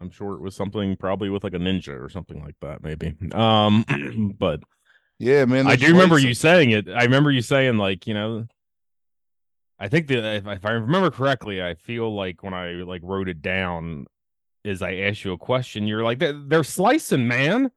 I'm 0.00 0.10
sure 0.10 0.34
it 0.34 0.40
was 0.40 0.56
something 0.56 0.96
probably 0.96 1.30
with 1.30 1.44
like 1.44 1.54
a 1.54 1.58
ninja 1.58 2.00
or 2.00 2.08
something 2.08 2.42
like 2.42 2.56
that, 2.60 2.82
maybe. 2.82 3.14
Um 3.32 4.34
but 4.38 4.60
Yeah, 5.18 5.44
man. 5.44 5.66
I 5.66 5.76
do 5.76 5.88
remember 5.88 6.18
you 6.18 6.34
saying 6.34 6.70
it. 6.70 6.88
I 6.88 7.04
remember 7.04 7.30
you 7.30 7.42
saying 7.42 7.78
like, 7.78 8.06
you 8.06 8.14
know, 8.14 8.46
I 9.78 9.88
think 9.88 10.06
that 10.08 10.24
if, 10.36 10.46
if 10.46 10.64
I 10.64 10.70
remember 10.70 11.10
correctly, 11.10 11.62
I 11.62 11.74
feel 11.74 12.14
like 12.14 12.42
when 12.42 12.54
I 12.54 12.70
like 12.72 13.02
wrote 13.04 13.28
it 13.28 13.42
down 13.42 14.06
is 14.62 14.80
I 14.80 14.94
asked 14.94 15.24
you 15.24 15.32
a 15.32 15.38
question, 15.38 15.86
you're 15.86 16.02
like, 16.02 16.18
they're, 16.18 16.32
they're 16.32 16.64
slicing, 16.64 17.28
man. 17.28 17.70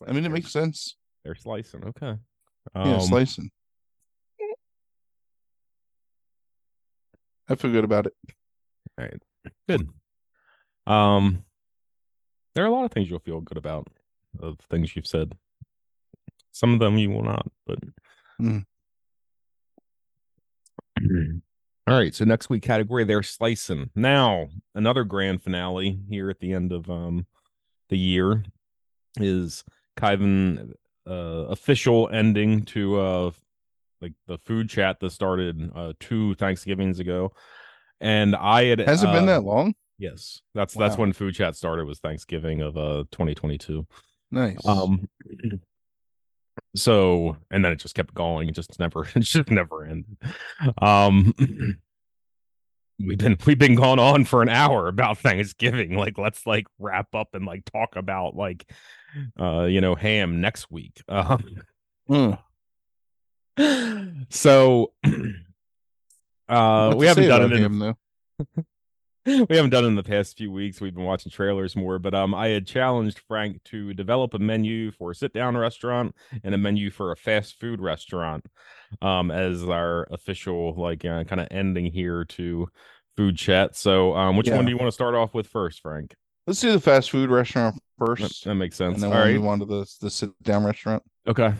Like, 0.00 0.10
I 0.10 0.12
mean, 0.12 0.24
it 0.24 0.30
makes 0.30 0.52
sense. 0.52 0.96
they're 1.24 1.34
slicing. 1.34 1.82
Okay. 1.84 2.14
Yeah, 2.76 2.94
Um, 2.96 3.00
slicing. 3.00 3.50
I 7.48 7.54
feel 7.54 7.72
good 7.72 7.84
about 7.84 8.06
it. 8.06 8.14
All 8.98 9.04
right. 9.04 9.22
Good. 9.68 9.88
Um, 10.86 11.44
there 12.54 12.64
are 12.64 12.68
a 12.68 12.72
lot 12.72 12.84
of 12.84 12.90
things 12.90 13.08
you'll 13.08 13.18
feel 13.20 13.40
good 13.40 13.58
about 13.58 13.88
of 14.40 14.58
things 14.70 14.94
you've 14.94 15.06
said. 15.06 15.36
Some 16.52 16.74
of 16.74 16.80
them 16.80 16.98
you 16.98 17.10
will 17.10 17.22
not, 17.22 17.46
but. 17.66 17.78
Hmm. 18.38 18.58
All 21.88 21.96
right, 21.98 22.14
so 22.14 22.26
next 22.26 22.50
week 22.50 22.62
category 22.62 23.04
they're 23.04 23.22
slicing. 23.22 23.88
Now 23.94 24.48
another 24.74 25.04
grand 25.04 25.42
finale 25.42 25.98
here 26.10 26.28
at 26.28 26.38
the 26.38 26.52
end 26.52 26.70
of 26.70 26.90
um 26.90 27.26
the 27.88 27.96
year 27.96 28.44
is 29.18 29.64
Kyvan 29.96 30.74
uh 31.08 31.46
official 31.48 32.10
ending 32.12 32.64
to 32.66 33.00
uh 33.00 33.30
like 34.00 34.12
the 34.26 34.38
food 34.38 34.68
chat 34.68 35.00
that 35.00 35.10
started 35.10 35.70
uh 35.74 35.92
two 36.00 36.34
Thanksgivings 36.36 37.00
ago, 37.00 37.32
and 38.00 38.36
I 38.36 38.64
had 38.64 38.80
Has 38.80 39.02
it 39.02 39.06
been 39.06 39.24
uh, 39.24 39.38
that 39.38 39.44
long? 39.44 39.74
Yes, 39.98 40.40
that's 40.54 40.74
that's 40.74 40.96
when 40.96 41.12
food 41.12 41.34
chat 41.34 41.56
started. 41.56 41.86
Was 41.86 41.98
Thanksgiving 41.98 42.60
of 42.60 42.76
uh 42.76 43.04
2022. 43.10 43.86
Nice. 44.30 44.58
Um, 44.64 45.08
so 46.76 47.36
and 47.50 47.64
then 47.64 47.72
it 47.72 47.76
just 47.80 47.94
kept 47.94 48.14
going. 48.14 48.48
It 48.48 48.54
just 48.54 48.78
never, 48.78 49.04
it 49.14 49.20
just 49.20 49.50
never 49.50 49.84
ended. 49.84 50.16
Um, 50.80 51.34
we've 52.98 53.18
been 53.18 53.38
we've 53.46 53.58
been 53.58 53.74
going 53.74 53.98
on 53.98 54.24
for 54.24 54.42
an 54.42 54.48
hour 54.48 54.88
about 54.88 55.18
Thanksgiving. 55.18 55.96
Like, 55.96 56.18
let's 56.18 56.46
like 56.46 56.66
wrap 56.78 57.14
up 57.14 57.34
and 57.34 57.46
like 57.46 57.64
talk 57.64 57.96
about 57.96 58.36
like, 58.36 58.70
uh, 59.40 59.64
you 59.64 59.80
know, 59.80 59.94
ham 59.94 60.40
next 60.40 60.70
week. 60.70 61.02
Um, 61.08 61.62
Mm. 62.08 62.38
So, 64.30 64.92
uh, 66.48 66.94
we 66.96 67.06
haven't 67.06 67.28
done 67.28 67.42
it 67.42 67.52
in 67.52 67.62
him, 67.64 67.78
though. 67.78 67.96
we 69.48 69.56
haven't 69.56 69.70
done 69.70 69.84
it 69.84 69.88
in 69.88 69.94
the 69.94 70.02
past 70.02 70.36
few 70.38 70.50
weeks. 70.50 70.80
We've 70.80 70.94
been 70.94 71.04
watching 71.04 71.30
trailers 71.30 71.76
more, 71.76 71.98
but 71.98 72.14
um, 72.14 72.34
I 72.34 72.48
had 72.48 72.66
challenged 72.66 73.20
Frank 73.28 73.62
to 73.64 73.92
develop 73.92 74.32
a 74.34 74.38
menu 74.38 74.90
for 74.90 75.10
a 75.10 75.14
sit-down 75.14 75.56
restaurant 75.56 76.14
and 76.44 76.54
a 76.54 76.58
menu 76.58 76.90
for 76.90 77.12
a 77.12 77.16
fast 77.16 77.58
food 77.60 77.80
restaurant, 77.80 78.46
um, 79.02 79.30
as 79.30 79.64
our 79.64 80.06
official 80.10 80.74
like 80.76 81.04
uh, 81.04 81.24
kind 81.24 81.40
of 81.40 81.48
ending 81.50 81.86
here 81.86 82.24
to 82.24 82.68
food 83.16 83.36
chat. 83.36 83.76
So, 83.76 84.14
um, 84.16 84.36
which 84.36 84.48
Yeah. 84.48 84.56
one 84.56 84.64
do 84.64 84.70
you 84.70 84.78
want 84.78 84.88
to 84.88 84.92
start 84.92 85.14
off 85.14 85.34
with 85.34 85.46
first, 85.46 85.80
Frank? 85.82 86.14
Let's 86.46 86.60
do 86.62 86.72
the 86.72 86.80
fast 86.80 87.10
food 87.10 87.28
restaurant 87.28 87.78
first, 87.98 88.44
that 88.44 88.54
makes 88.54 88.80
and 88.80 88.92
sense. 88.94 89.02
then 89.02 89.10
All 89.12 89.18
we'll 89.18 89.26
right. 89.26 89.34
move 89.34 89.46
on 89.46 89.58
to 89.58 89.66
the 89.66 89.86
the 90.00 90.08
sit 90.08 90.30
down 90.42 90.64
restaurant. 90.64 91.02
Okay. 91.26 91.52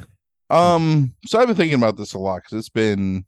Um, 0.51 1.15
so 1.27 1.39
I've 1.39 1.47
been 1.47 1.57
thinking 1.57 1.79
about 1.79 1.97
this 1.97 2.15
a 2.15 2.19
lot 2.19 2.37
because 2.43 2.59
it's 2.59 2.69
been 2.71 3.27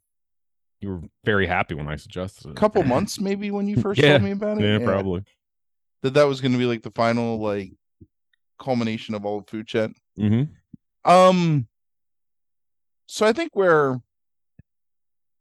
You 0.79 0.89
were 0.89 1.01
very 1.23 1.45
happy 1.45 1.75
when 1.75 1.87
I 1.87 1.95
suggested 1.95 2.49
a 2.51 2.53
couple 2.55 2.83
months 2.95 3.19
maybe 3.19 3.51
when 3.51 3.67
you 3.67 3.77
first 3.77 4.01
Yeah. 4.01 4.09
told 4.09 4.23
me 4.23 4.31
about 4.31 4.59
it. 4.59 4.65
Yeah, 4.65 4.85
probably. 4.85 5.23
That 6.01 6.15
that 6.15 6.23
was 6.23 6.41
going 6.41 6.53
to 6.53 6.57
be 6.57 6.65
like 6.65 6.81
the 6.81 6.91
final 6.91 7.39
like 7.39 7.73
culmination 8.59 9.13
of 9.15 9.25
all 9.25 9.39
of 9.39 9.47
food 9.47 9.67
chat. 9.67 9.91
hmm 10.17 10.43
Um, 11.05 11.67
so 13.07 13.25
I 13.25 13.33
think 13.33 13.51
where 13.55 14.01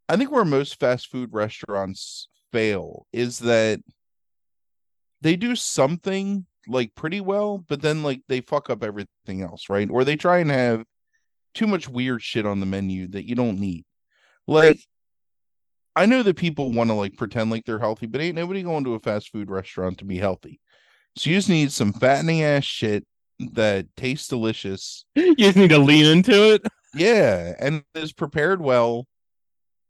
I 0.08 0.16
think 0.16 0.30
where 0.30 0.44
most 0.44 0.78
fast 0.80 1.06
food 1.08 1.30
restaurants 1.32 2.28
fail 2.52 3.06
is 3.12 3.38
that 3.38 3.80
they 5.20 5.36
do 5.36 5.54
something 5.54 6.46
like 6.66 6.94
pretty 6.94 7.20
well, 7.20 7.58
but 7.58 7.80
then 7.80 8.02
like 8.02 8.22
they 8.28 8.40
fuck 8.40 8.68
up 8.70 8.82
everything 8.82 9.42
else, 9.42 9.68
right? 9.70 9.88
Or 9.90 10.04
they 10.04 10.16
try 10.16 10.38
and 10.38 10.50
have 10.50 10.84
too 11.54 11.66
much 11.66 11.88
weird 11.88 12.22
shit 12.22 12.46
on 12.46 12.60
the 12.60 12.66
menu 12.66 13.08
that 13.08 13.28
you 13.28 13.34
don't 13.34 13.58
need. 13.58 13.84
Like 14.46 14.80
I 15.96 16.06
know 16.06 16.22
that 16.22 16.36
people 16.36 16.72
want 16.72 16.90
to 16.90 16.94
like 16.94 17.16
pretend 17.16 17.50
like 17.50 17.64
they're 17.64 17.78
healthy, 17.78 18.06
but 18.06 18.20
ain't 18.20 18.36
nobody 18.36 18.62
going 18.62 18.84
to 18.84 18.94
a 18.94 19.00
fast 19.00 19.30
food 19.30 19.50
restaurant 19.50 19.98
to 19.98 20.04
be 20.04 20.18
healthy. 20.18 20.60
So 21.16 21.30
you 21.30 21.36
just 21.36 21.48
need 21.48 21.72
some 21.72 21.92
fattening 21.92 22.42
ass 22.42 22.64
shit 22.64 23.04
that 23.52 23.86
tastes 23.96 24.28
delicious. 24.28 25.04
You 25.16 25.34
just 25.34 25.56
need 25.56 25.70
to 25.70 25.78
lean 25.78 26.06
into 26.06 26.54
it. 26.54 26.62
Yeah, 26.94 27.54
and 27.58 27.82
is 27.94 28.12
prepared 28.12 28.60
well. 28.60 29.06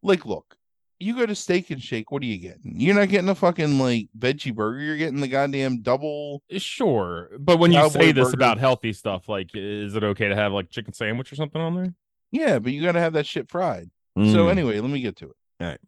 Like, 0.03 0.27
look, 0.27 0.57
you 1.01 1.17
go 1.17 1.25
to 1.27 1.35
Steak 1.35 1.71
and 1.71 1.83
Shake, 1.83 2.13
what 2.13 2.23
are 2.23 2.27
you 2.27 2.37
getting? 2.39 2.75
You're 2.77 2.95
not 2.95 3.09
getting 3.09 3.29
a 3.31 3.35
fucking 3.35 3.79
like 3.79 4.09
veggie 4.17 4.55
burger. 4.55 4.81
You're 4.81 4.99
getting 4.99 5.21
the 5.21 5.29
goddamn 5.29 5.81
double. 5.81 6.43
Sure, 6.59 7.31
but 7.39 7.59
when 7.59 7.73
you 7.73 7.89
say 7.91 8.13
this 8.13 8.27
burger. 8.27 8.35
about 8.37 8.59
healthy 8.59 8.93
stuff, 8.93 9.29
like, 9.29 9.49
is 9.55 9.97
it 9.97 10.05
okay 10.05 10.29
to 10.29 10.37
have 10.37 10.53
like 10.53 10.71
chicken 10.71 10.93
sandwich 10.93 11.33
or 11.33 11.37
something 11.37 11.61
on 11.61 11.75
there? 11.75 11.95
Yeah, 12.31 12.59
but 12.59 12.73
you 12.73 12.83
got 12.83 12.93
to 12.93 13.01
have 13.01 13.15
that 13.15 13.27
shit 13.27 13.49
fried. 13.51 13.91
So 14.17 14.23
Mm. 14.23 14.51
anyway, 14.51 14.79
let 14.81 14.91
me 14.91 15.01
get 15.01 15.17
to 15.17 15.31
it. 15.31 15.37
All 15.61 15.67
right. 15.69 15.81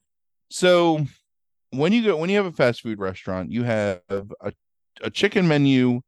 So 0.50 1.06
when 1.70 1.92
you 1.92 2.02
go 2.04 2.16
when 2.16 2.30
you 2.30 2.36
have 2.36 2.46
a 2.46 2.52
fast 2.52 2.80
food 2.80 2.98
restaurant, 2.98 3.50
you 3.52 3.64
have 3.64 4.00
a 4.08 4.52
a 5.02 5.10
chicken 5.10 5.46
menu, 5.48 6.00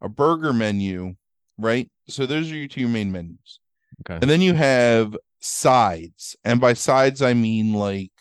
a 0.00 0.08
burger 0.08 0.52
menu, 0.52 1.14
right? 1.58 1.88
So 2.08 2.24
those 2.26 2.50
are 2.50 2.56
your 2.56 2.68
two 2.68 2.88
main 2.88 3.10
menus. 3.12 3.60
Okay. 4.02 4.18
And 4.20 4.30
then 4.30 4.40
you 4.40 4.54
have 4.54 5.16
sides. 5.40 6.36
And 6.44 6.60
by 6.60 6.72
sides 6.74 7.22
I 7.22 7.34
mean 7.34 7.72
like 7.74 8.12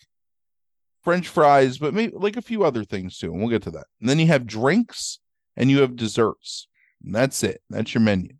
french 1.03 1.27
fries, 1.27 1.77
but 1.77 1.93
maybe 1.93 2.13
like 2.15 2.37
a 2.37 2.41
few 2.41 2.63
other 2.63 2.83
things 2.83 3.17
too. 3.17 3.31
And 3.31 3.39
we'll 3.39 3.49
get 3.49 3.63
to 3.63 3.71
that. 3.71 3.87
And 3.99 4.09
then 4.09 4.19
you 4.19 4.27
have 4.27 4.45
drinks 4.45 5.19
and 5.55 5.69
you 5.69 5.79
have 5.81 5.95
desserts. 5.95 6.67
And 7.03 7.15
that's 7.15 7.43
it. 7.43 7.61
That's 7.69 7.93
your 7.93 8.01
menu. 8.01 8.33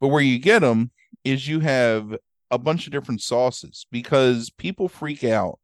But 0.00 0.08
where 0.08 0.22
you 0.22 0.38
get 0.38 0.60
them 0.60 0.90
is 1.24 1.48
you 1.48 1.60
have 1.60 2.16
a 2.50 2.58
bunch 2.58 2.86
of 2.86 2.92
different 2.92 3.20
sauces 3.22 3.86
because 3.90 4.50
people 4.50 4.88
freak 4.88 5.22
out 5.24 5.58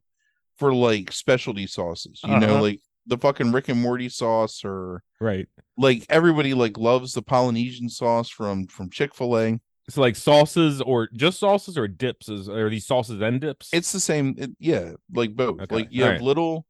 for 0.56 0.72
like 0.74 1.10
specialty 1.12 1.66
sauces. 1.66 2.20
You 2.24 2.38
know, 2.38 2.54
Uh-huh. 2.54 2.62
like 2.62 2.80
the 3.06 3.18
fucking 3.18 3.52
Rick 3.52 3.68
and 3.68 3.80
Morty 3.80 4.08
sauce 4.08 4.62
or 4.64 5.02
Right. 5.20 5.48
like 5.76 6.06
everybody 6.08 6.54
like 6.54 6.78
loves 6.78 7.12
the 7.12 7.22
Polynesian 7.22 7.88
sauce 7.88 8.28
from 8.28 8.66
from 8.66 8.90
Chick-fil-A. 8.90 9.58
So 9.90 10.00
like 10.00 10.16
sauces 10.16 10.80
or 10.80 11.08
just 11.12 11.38
sauces 11.38 11.76
or 11.76 11.86
dips 11.88 12.28
is 12.28 12.48
are 12.48 12.70
these 12.70 12.86
sauces 12.86 13.20
and 13.20 13.40
dips? 13.40 13.68
It's 13.72 13.92
the 13.92 14.00
same 14.00 14.34
it, 14.38 14.50
yeah, 14.58 14.92
like 15.12 15.36
both. 15.36 15.60
Okay, 15.60 15.74
Like 15.74 15.88
you 15.90 16.02
have 16.02 16.12
alright. 16.12 16.22
little 16.22 16.66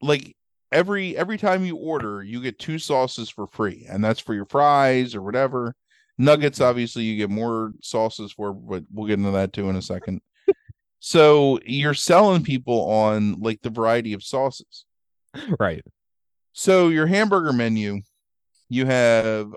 like 0.00 0.36
every 0.70 1.16
every 1.16 1.38
time 1.38 1.64
you 1.64 1.76
order, 1.76 2.22
you 2.22 2.40
get 2.40 2.58
two 2.58 2.78
sauces 2.78 3.28
for 3.28 3.46
free, 3.46 3.86
and 3.88 4.04
that's 4.04 4.20
for 4.20 4.34
your 4.34 4.44
fries 4.44 5.14
or 5.14 5.22
whatever. 5.22 5.74
Nuggets, 6.18 6.58
mm-hmm. 6.58 6.68
obviously, 6.68 7.02
you 7.02 7.16
get 7.16 7.30
more 7.30 7.72
sauces 7.82 8.32
for, 8.32 8.52
but 8.52 8.84
we'll 8.92 9.08
get 9.08 9.18
into 9.18 9.32
that 9.32 9.52
too 9.52 9.68
in 9.68 9.76
a 9.76 9.82
second. 9.82 10.20
so 11.00 11.58
you're 11.64 11.94
selling 11.94 12.42
people 12.42 12.88
on 12.88 13.40
like 13.40 13.60
the 13.62 13.70
variety 13.70 14.12
of 14.12 14.22
sauces. 14.22 14.84
right. 15.58 15.84
So 16.52 16.88
your 16.88 17.06
hamburger 17.06 17.52
menu, 17.52 18.00
you 18.68 18.86
have 18.86 19.52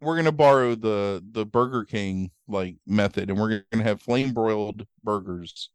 we're 0.00 0.16
gonna 0.16 0.32
borrow 0.32 0.74
the 0.74 1.24
the 1.32 1.44
Burger 1.44 1.84
King 1.84 2.30
like 2.48 2.76
method, 2.86 3.30
and 3.30 3.38
we're 3.38 3.64
gonna 3.70 3.84
have 3.84 4.00
flame 4.00 4.32
broiled 4.32 4.86
burgers. 5.02 5.70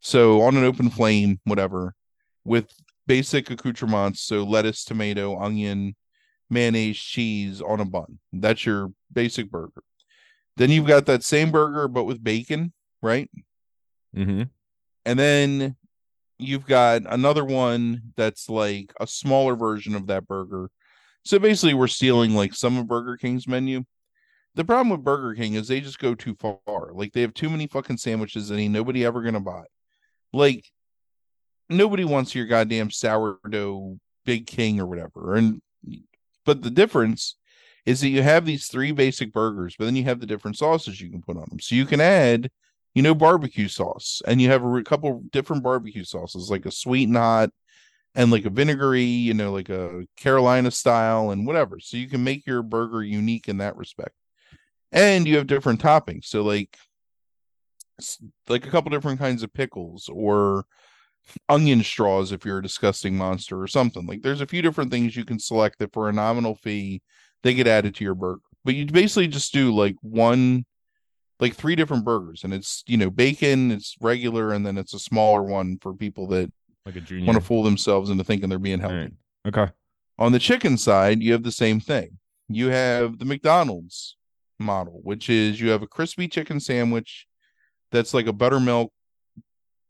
So 0.00 0.42
on 0.42 0.56
an 0.56 0.64
open 0.64 0.90
flame, 0.90 1.40
whatever, 1.44 1.94
with 2.44 2.72
basic 3.06 3.50
accoutrements, 3.50 4.22
so 4.22 4.44
lettuce, 4.44 4.84
tomato, 4.84 5.38
onion, 5.38 5.94
mayonnaise, 6.48 6.98
cheese 6.98 7.60
on 7.60 7.80
a 7.80 7.84
bun. 7.84 8.18
That's 8.32 8.64
your 8.64 8.92
basic 9.12 9.50
burger. 9.50 9.82
Then 10.56 10.70
you've 10.70 10.86
got 10.86 11.06
that 11.06 11.22
same 11.22 11.50
burger 11.50 11.88
but 11.88 12.04
with 12.04 12.22
bacon, 12.22 12.72
right? 13.02 13.30
Mm-hmm. 14.16 14.42
And 15.04 15.18
then 15.18 15.76
you've 16.38 16.66
got 16.66 17.02
another 17.06 17.44
one 17.44 18.12
that's 18.16 18.48
like 18.48 18.92
a 19.00 19.06
smaller 19.06 19.54
version 19.54 19.94
of 19.94 20.06
that 20.08 20.26
burger. 20.26 20.70
So 21.24 21.38
basically, 21.38 21.74
we're 21.74 21.86
stealing 21.86 22.34
like 22.34 22.54
some 22.54 22.78
of 22.78 22.88
Burger 22.88 23.16
King's 23.16 23.46
menu. 23.46 23.84
The 24.54 24.64
problem 24.64 24.90
with 24.90 25.04
Burger 25.04 25.34
King 25.34 25.54
is 25.54 25.68
they 25.68 25.80
just 25.80 25.98
go 25.98 26.14
too 26.14 26.34
far. 26.34 26.90
Like 26.92 27.12
they 27.12 27.20
have 27.20 27.34
too 27.34 27.50
many 27.50 27.66
fucking 27.66 27.98
sandwiches 27.98 28.48
that 28.48 28.56
ain't 28.56 28.74
nobody 28.74 29.04
ever 29.04 29.22
gonna 29.22 29.40
buy. 29.40 29.64
Like 30.32 30.64
nobody 31.68 32.04
wants 32.04 32.34
your 32.34 32.46
goddamn 32.46 32.90
sourdough 32.90 33.98
Big 34.24 34.46
King 34.46 34.80
or 34.80 34.86
whatever. 34.86 35.34
And 35.36 35.62
but 36.44 36.62
the 36.62 36.70
difference 36.70 37.36
is 37.86 38.00
that 38.00 38.08
you 38.08 38.22
have 38.22 38.44
these 38.44 38.66
three 38.66 38.92
basic 38.92 39.32
burgers, 39.32 39.76
but 39.78 39.84
then 39.84 39.96
you 39.96 40.04
have 40.04 40.20
the 40.20 40.26
different 40.26 40.58
sauces 40.58 41.00
you 41.00 41.10
can 41.10 41.22
put 41.22 41.36
on 41.36 41.46
them. 41.48 41.60
So 41.60 41.74
you 41.74 41.86
can 41.86 42.00
add 42.00 42.50
you 42.94 43.02
know, 43.02 43.14
barbecue 43.14 43.68
sauce, 43.68 44.20
and 44.26 44.40
you 44.42 44.48
have 44.48 44.64
a 44.64 44.82
couple 44.82 45.22
different 45.30 45.62
barbecue 45.62 46.04
sauces, 46.04 46.50
like 46.50 46.66
a 46.66 46.70
sweet 46.70 47.08
and 47.08 47.16
hot, 47.16 47.50
and 48.14 48.30
like 48.30 48.44
a 48.44 48.50
vinegary, 48.50 49.02
you 49.02 49.34
know, 49.34 49.52
like 49.52 49.68
a 49.68 50.06
Carolina 50.16 50.70
style, 50.70 51.30
and 51.30 51.46
whatever. 51.46 51.78
So 51.80 51.96
you 51.96 52.08
can 52.08 52.24
make 52.24 52.46
your 52.46 52.62
burger 52.62 53.02
unique 53.02 53.48
in 53.48 53.58
that 53.58 53.76
respect. 53.76 54.14
And 54.92 55.26
you 55.26 55.36
have 55.36 55.46
different 55.46 55.80
toppings, 55.80 56.24
so 56.24 56.42
like, 56.42 56.76
like 58.48 58.66
a 58.66 58.70
couple 58.70 58.90
different 58.90 59.20
kinds 59.20 59.42
of 59.42 59.52
pickles 59.52 60.08
or 60.12 60.64
onion 61.48 61.82
straws 61.84 62.32
if 62.32 62.44
you're 62.44 62.58
a 62.58 62.62
disgusting 62.62 63.16
monster 63.16 63.60
or 63.60 63.68
something. 63.68 64.06
Like, 64.06 64.22
there's 64.22 64.40
a 64.40 64.46
few 64.46 64.62
different 64.62 64.90
things 64.90 65.14
you 65.14 65.24
can 65.24 65.38
select 65.38 65.78
that 65.78 65.92
for 65.92 66.08
a 66.08 66.12
nominal 66.12 66.56
fee 66.56 67.02
they 67.42 67.54
get 67.54 67.68
added 67.68 67.94
to 67.96 68.04
your 68.04 68.14
burger. 68.14 68.42
But 68.64 68.74
you 68.74 68.86
basically 68.86 69.28
just 69.28 69.52
do 69.52 69.74
like 69.74 69.96
one 70.02 70.64
like 71.40 71.54
three 71.54 71.74
different 71.74 72.04
burgers 72.04 72.44
and 72.44 72.52
it's 72.52 72.84
you 72.86 72.98
know 72.98 73.08
bacon 73.08 73.70
it's 73.70 73.96
regular 74.00 74.52
and 74.52 74.66
then 74.66 74.76
it's 74.76 74.92
a 74.92 74.98
smaller 74.98 75.42
one 75.42 75.78
for 75.80 75.94
people 75.94 76.26
that 76.26 76.52
Like 76.86 76.96
a 76.96 77.00
junior. 77.00 77.26
want 77.26 77.38
to 77.38 77.44
fool 77.44 77.62
themselves 77.62 78.10
into 78.10 78.24
thinking 78.24 78.48
they're 78.48 78.58
being 78.58 78.80
healthy 78.80 78.94
Alright. 78.94 79.12
Okay. 79.46 79.72
on 80.18 80.32
the 80.32 80.38
chicken 80.38 80.78
side 80.78 81.22
you 81.22 81.32
have 81.32 81.42
the 81.42 81.52
same 81.52 81.78
thing 81.80 82.18
you 82.48 82.68
have 82.68 83.18
the 83.18 83.24
mcdonald's 83.24 84.16
model 84.58 85.00
which 85.02 85.28
is 85.30 85.60
you 85.60 85.70
have 85.70 85.82
a 85.82 85.86
crispy 85.86 86.26
chicken 86.28 86.58
sandwich 86.58 87.26
that's 87.92 88.12
like 88.14 88.26
a 88.26 88.32
buttermilk 88.32 88.92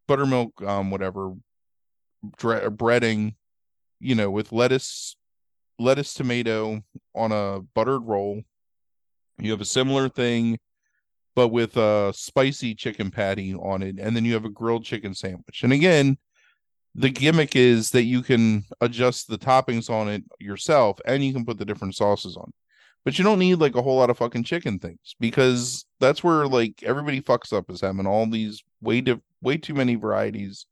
buttermilk 0.07 0.61
um 0.62 0.91
whatever 0.91 1.32
dre- 2.36 2.66
breading 2.68 3.34
you 4.01 4.14
know 4.14 4.30
with 4.30 4.53
lettuce 4.53 5.16
lettuce 5.78 6.12
tomato 6.14 6.82
on 7.14 7.32
a 7.32 7.61
buttered 7.74 8.03
roll 8.05 8.43
you 9.38 9.51
have 9.53 9.61
a 9.61 9.64
similar 9.64 10.09
thing 10.09 10.59
but 11.34 11.49
with 11.49 11.76
a 11.76 12.12
spicy 12.14 12.74
chicken 12.74 13.11
patty 13.11 13.55
on 13.55 13.82
it 13.82 13.97
and 13.99 14.14
then 14.14 14.24
you 14.24 14.34
have 14.34 14.45
a 14.45 14.51
grilled 14.51 14.84
chicken 14.84 15.14
sandwich 15.14 15.62
and 15.62 15.72
again 15.72 16.18
the 16.95 17.11
gimmick 17.11 17.55
is 17.55 17.91
that 17.93 18.03
you 18.05 18.22
can 18.22 18.64
adjust 18.80 19.28
the 19.28 19.38
toppings 19.38 19.88
on 19.91 20.09
it 20.09 20.24
yourself 20.38 20.99
and 21.07 21.24
you 21.24 21.32
can 21.32 21.45
put 21.45 21.59
the 21.59 21.64
different 21.64 21.95
sauces 21.95 22.36
on 22.36 22.53
but 23.05 23.16
you 23.18 23.24
don't 23.24 23.38
need 23.38 23.55
like 23.57 23.76
a 23.76 23.82
whole 23.82 23.97
lot 23.97 24.11
of 24.11 24.18
fucking 24.18 24.43
chicken 24.45 24.78
things 24.78 25.14
because 25.20 25.86
that's 26.01 26.24
where 26.24 26.47
like 26.49 26.82
everybody 26.82 27.20
fucks 27.20 27.53
up 27.53 27.70
is 27.70 27.80
having 27.80 28.07
all 28.07 28.26
these 28.26 28.62
way 28.80 29.01
diff- 29.01 29.20
way 29.41 29.57
too 29.57 29.74
many 29.74 29.95
varieties 29.95 30.66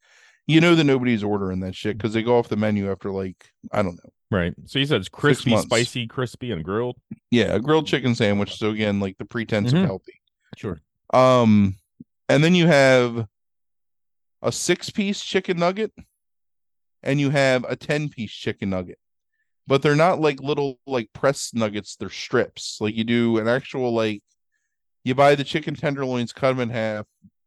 you 0.46 0.60
know 0.60 0.74
that 0.74 0.84
nobody's 0.84 1.22
ordering 1.22 1.60
that 1.60 1.74
shit 1.74 1.96
because 1.96 2.12
they 2.14 2.22
go 2.22 2.36
off 2.38 2.48
the 2.48 2.56
menu 2.56 2.90
after 2.90 3.10
like 3.10 3.50
i 3.72 3.82
don't 3.82 3.94
know 4.02 4.10
Right. 4.30 4.52
So 4.66 4.78
you 4.78 4.84
said 4.84 5.00
it's 5.00 5.08
crispy, 5.08 5.56
spicy, 5.56 6.06
crispy, 6.06 6.52
and 6.52 6.62
grilled. 6.62 6.96
yeah 7.30 7.54
a 7.54 7.60
grilled 7.60 7.86
chicken 7.86 8.14
sandwich 8.14 8.56
so 8.56 8.70
again 8.70 9.00
like 9.00 9.16
the 9.18 9.24
pretense 9.24 9.72
Mhm. 9.72 9.80
of 9.82 9.86
healthy 9.86 10.20
Sure. 10.56 10.80
Um, 11.14 11.76
and 12.28 12.42
then 12.44 12.54
you 12.54 12.66
have 12.66 13.26
a 14.42 14.52
six 14.52 14.90
piece 14.90 15.22
chicken 15.22 15.58
nugget 15.58 15.92
and 17.02 17.20
you 17.20 17.30
have 17.30 17.64
a 17.64 17.76
10 17.76 18.08
piece 18.08 18.32
chicken 18.32 18.70
nugget, 18.70 18.98
but 19.66 19.82
they're 19.82 19.94
not 19.96 20.20
like 20.20 20.40
little 20.40 20.78
like 20.86 21.10
pressed 21.12 21.54
nuggets, 21.54 21.96
they're 21.96 22.10
strips. 22.10 22.78
Like 22.80 22.94
you 22.94 23.04
do 23.04 23.38
an 23.38 23.48
actual, 23.48 23.92
like, 23.94 24.22
you 25.04 25.14
buy 25.14 25.34
the 25.34 25.44
chicken 25.44 25.74
tenderloins, 25.74 26.32
cut 26.32 26.50
them 26.50 26.60
in 26.60 26.70
half, 26.70 27.06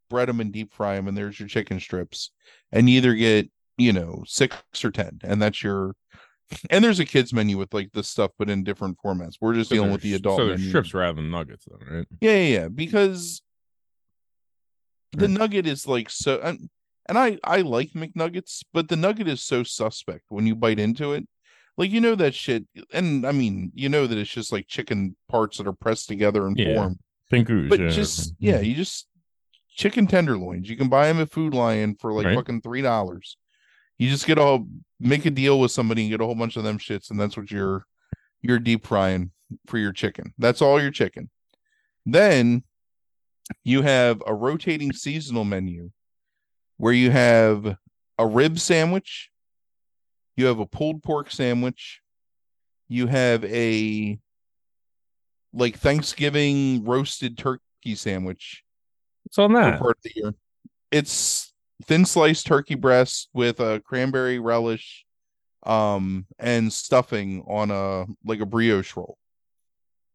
bread 0.10 0.30
them 0.30 0.40
and 0.40 0.52
deep 0.52 0.74
fry 0.74 0.96
them, 0.96 1.08
and 1.08 1.18
there's 1.18 1.40
your 1.40 1.50
chicken 1.50 1.80
strips. 1.80 2.32
And 2.72 2.90
you 2.90 2.98
either 2.98 3.14
get, 3.14 3.50
you 3.78 3.94
know, 3.94 4.24
six 4.26 4.56
or 4.84 4.92
10, 4.92 5.22
and 5.24 5.42
that's 5.42 5.64
your. 5.64 5.96
And 6.70 6.84
there's 6.84 7.00
a 7.00 7.06
kids 7.06 7.32
menu 7.32 7.58
with 7.58 7.74
like 7.74 7.94
this 7.94 8.10
stuff, 8.10 8.32
but 8.38 8.50
in 8.50 8.66
different 8.66 8.98
formats. 8.98 9.36
We're 9.40 9.54
just 9.54 9.70
So 9.70 9.76
dealing 9.76 9.92
with 9.94 10.02
the 10.02 10.16
adult. 10.16 10.38
So 10.38 10.48
they're 10.48 10.58
menu. 10.58 10.68
strips 10.68 10.94
rather 10.94 11.16
than 11.16 11.32
nuggets, 11.32 11.66
then, 11.66 11.98
right? 11.98 12.08
Yeah, 12.20 12.32
yeah, 12.32 12.60
yeah. 12.60 12.68
Because 12.68 13.42
the 15.14 15.30
nugget 15.30 15.66
is 15.66 15.88
like 15.88 16.10
so, 16.10 16.58
and 17.12 17.20
I 17.20 17.38
I 17.44 17.60
like 17.62 17.92
McNuggets, 17.92 18.64
but 18.72 18.88
the 18.88 18.96
nugget 18.96 19.28
is 19.28 19.42
so 19.42 19.64
suspect 19.64 20.24
when 20.30 20.48
you 20.48 20.56
bite 20.56 20.80
into 20.80 21.12
it. 21.12 21.28
Like 21.78 21.92
you 21.92 22.00
know 22.00 22.16
that 22.16 22.34
shit, 22.34 22.66
and 22.94 23.28
I 23.28 23.34
mean 23.34 23.72
you 23.76 23.90
know 23.90 24.08
that 24.08 24.18
it's 24.18 24.30
just 24.30 24.52
like 24.54 24.68
chicken 24.68 25.18
parts 25.28 25.58
that 25.58 25.68
are 25.68 25.74
pressed 25.74 26.08
together 26.08 26.48
and 26.48 26.58
Yeah. 26.58 26.74
formed. 26.76 27.00
But 27.68 27.80
yeah. 27.82 27.90
just 27.90 28.34
yeah, 28.40 28.62
you 28.62 28.76
just 28.76 29.08
chicken 29.76 30.08
tenderloins. 30.08 30.70
You 30.70 30.78
can 30.78 30.88
buy 30.88 31.08
them 31.08 31.20
at 31.20 31.32
Food 31.32 31.54
Lion 31.54 31.96
for 31.96 32.14
like 32.14 32.28
Right. 32.28 32.36
fucking 32.36 32.62
three 32.62 32.82
dollars. 32.82 33.36
You 33.98 34.10
just 34.10 34.26
get 34.26 34.38
a 34.38 34.64
make 35.00 35.26
a 35.26 35.32
deal 35.32 35.60
with 35.60 35.72
somebody 35.72 36.04
and 36.04 36.12
get 36.12 36.22
a 36.22 36.26
whole 36.26 36.36
bunch 36.36 36.56
of 36.56 36.64
them 36.64 36.78
shits, 36.78 37.12
and 37.12 37.20
that's 37.20 37.36
what 37.36 37.52
you're 37.52 37.86
you're 38.42 38.60
deep 38.60 38.88
frying 38.88 39.32
for 39.68 39.78
your 39.78 39.92
chicken. 39.92 40.34
That's 40.38 40.62
all 40.62 40.82
your 40.82 40.92
chicken. 40.92 41.30
Then 42.06 42.64
you 43.66 43.82
have 43.82 44.24
a 44.26 44.34
rotating 44.34 44.94
seasonal 44.94 45.44
menu 45.44 45.92
where 46.82 46.94
you 46.94 47.12
have 47.12 47.78
a 48.18 48.26
rib 48.26 48.58
sandwich, 48.58 49.30
you 50.36 50.48
have 50.48 50.58
a 50.58 50.66
pulled 50.66 51.04
pork 51.04 51.30
sandwich, 51.30 52.02
you 52.88 53.06
have 53.06 53.46
a 53.46 54.18
like 55.54 55.78
Thanksgiving 55.78 56.84
roasted 56.84 57.38
turkey 57.38 57.94
sandwich 57.94 58.64
What's 59.24 59.38
on 59.38 59.54
that? 59.54 59.80
part 59.80 59.98
of 59.98 60.02
the 60.04 60.12
year. 60.16 60.34
It's 60.90 61.54
thin 61.84 62.04
sliced 62.04 62.48
turkey 62.48 62.74
breast 62.74 63.30
with 63.32 63.60
a 63.60 63.80
cranberry 63.86 64.40
relish 64.40 65.06
um 65.64 66.26
and 66.40 66.74
stuffing 66.74 67.44
on 67.48 67.70
a 67.70 68.08
like 68.26 68.40
a 68.40 68.46
brioche 68.48 68.96
roll. 68.96 69.20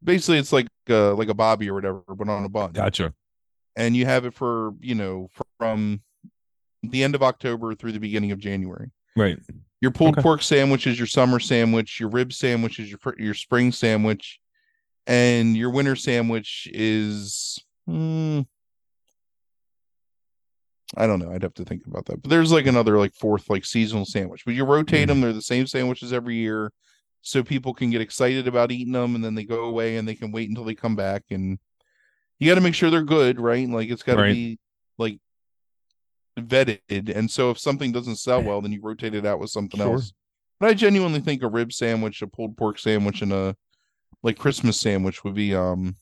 Basically 0.02 0.38
it's 0.38 0.52
like 0.52 0.66
uh 0.90 1.14
like 1.14 1.28
a 1.28 1.34
Bobbie 1.34 1.70
or 1.70 1.74
whatever, 1.74 2.02
but 2.08 2.28
on 2.28 2.44
a 2.44 2.48
bun. 2.48 2.72
Gotcha. 2.72 3.14
And 3.76 3.94
you 3.94 4.04
have 4.06 4.24
it 4.24 4.34
for, 4.34 4.72
you 4.80 4.96
know, 4.96 5.30
from 5.60 6.00
the 6.90 7.02
end 7.04 7.14
of 7.14 7.22
October 7.22 7.74
through 7.74 7.92
the 7.92 8.00
beginning 8.00 8.32
of 8.32 8.38
January. 8.38 8.90
Right. 9.16 9.38
Your 9.80 9.90
pulled 9.90 10.14
Okay. 10.14 10.22
pork 10.22 10.42
sandwich 10.42 10.86
is 10.86 10.98
your 10.98 11.06
summer 11.06 11.38
sandwich. 11.38 12.00
Your 12.00 12.08
rib 12.08 12.32
sandwich 12.32 12.78
is 12.78 12.90
your 12.90 12.98
your 13.18 13.34
spring 13.34 13.72
sandwich, 13.72 14.40
and 15.06 15.56
your 15.56 15.70
winter 15.70 15.96
sandwich 15.96 16.68
is. 16.72 17.58
hmm, 17.86 18.40
I 20.96 21.06
don't 21.06 21.18
know. 21.18 21.32
I'd 21.32 21.42
have 21.42 21.54
to 21.54 21.64
think 21.64 21.86
about 21.86 22.06
that. 22.06 22.22
But 22.22 22.30
there's 22.30 22.52
like 22.52 22.66
another 22.66 22.96
like 22.98 23.12
fourth 23.14 23.50
like 23.50 23.64
seasonal 23.64 24.04
sandwich. 24.06 24.44
But 24.44 24.54
you 24.54 24.64
rotate 24.64 25.04
Mhm. 25.04 25.08
them. 25.08 25.20
They're 25.20 25.32
the 25.32 25.42
same 25.42 25.66
sandwiches 25.66 26.12
every 26.12 26.36
year, 26.36 26.72
so 27.22 27.42
people 27.42 27.74
can 27.74 27.90
get 27.90 28.00
excited 28.00 28.46
about 28.48 28.70
eating 28.72 28.92
them, 28.92 29.14
and 29.14 29.24
then 29.24 29.34
they 29.34 29.44
go 29.44 29.64
away 29.64 29.96
and 29.96 30.06
they 30.08 30.14
can 30.14 30.32
wait 30.32 30.48
until 30.48 30.64
they 30.64 30.74
come 30.74 30.96
back. 30.96 31.24
And 31.30 31.58
you 32.38 32.48
got 32.50 32.54
to 32.56 32.60
make 32.60 32.74
sure 32.74 32.90
they're 32.90 33.02
good, 33.02 33.40
right? 33.40 33.68
Like 33.68 33.90
it's 33.90 34.02
got 34.02 34.14
to 34.16 34.22
Right. 34.22 34.32
be 34.32 34.58
like 34.98 35.18
vetted. 36.38 37.14
And 37.14 37.30
so 37.30 37.50
if 37.50 37.58
something 37.58 37.92
doesn't 37.92 38.16
sell 38.16 38.42
well, 38.42 38.60
then 38.60 38.72
you 38.72 38.80
rotate 38.82 39.14
it 39.14 39.24
out 39.26 39.38
with 39.40 39.50
something 39.50 39.78
Sure. 39.80 39.94
else. 39.94 40.12
But 40.58 40.70
I 40.70 40.74
genuinely 40.74 41.20
think 41.20 41.42
a 41.42 41.48
rib 41.48 41.72
sandwich, 41.72 42.22
a 42.22 42.26
pulled 42.26 42.56
pork 42.56 42.78
sandwich, 42.78 43.22
and 43.22 43.32
a 43.32 43.56
like 44.22 44.38
Christmas 44.38 44.80
sandwich 44.80 45.22
would 45.24 45.34
be 45.34 45.54
um 45.54 45.96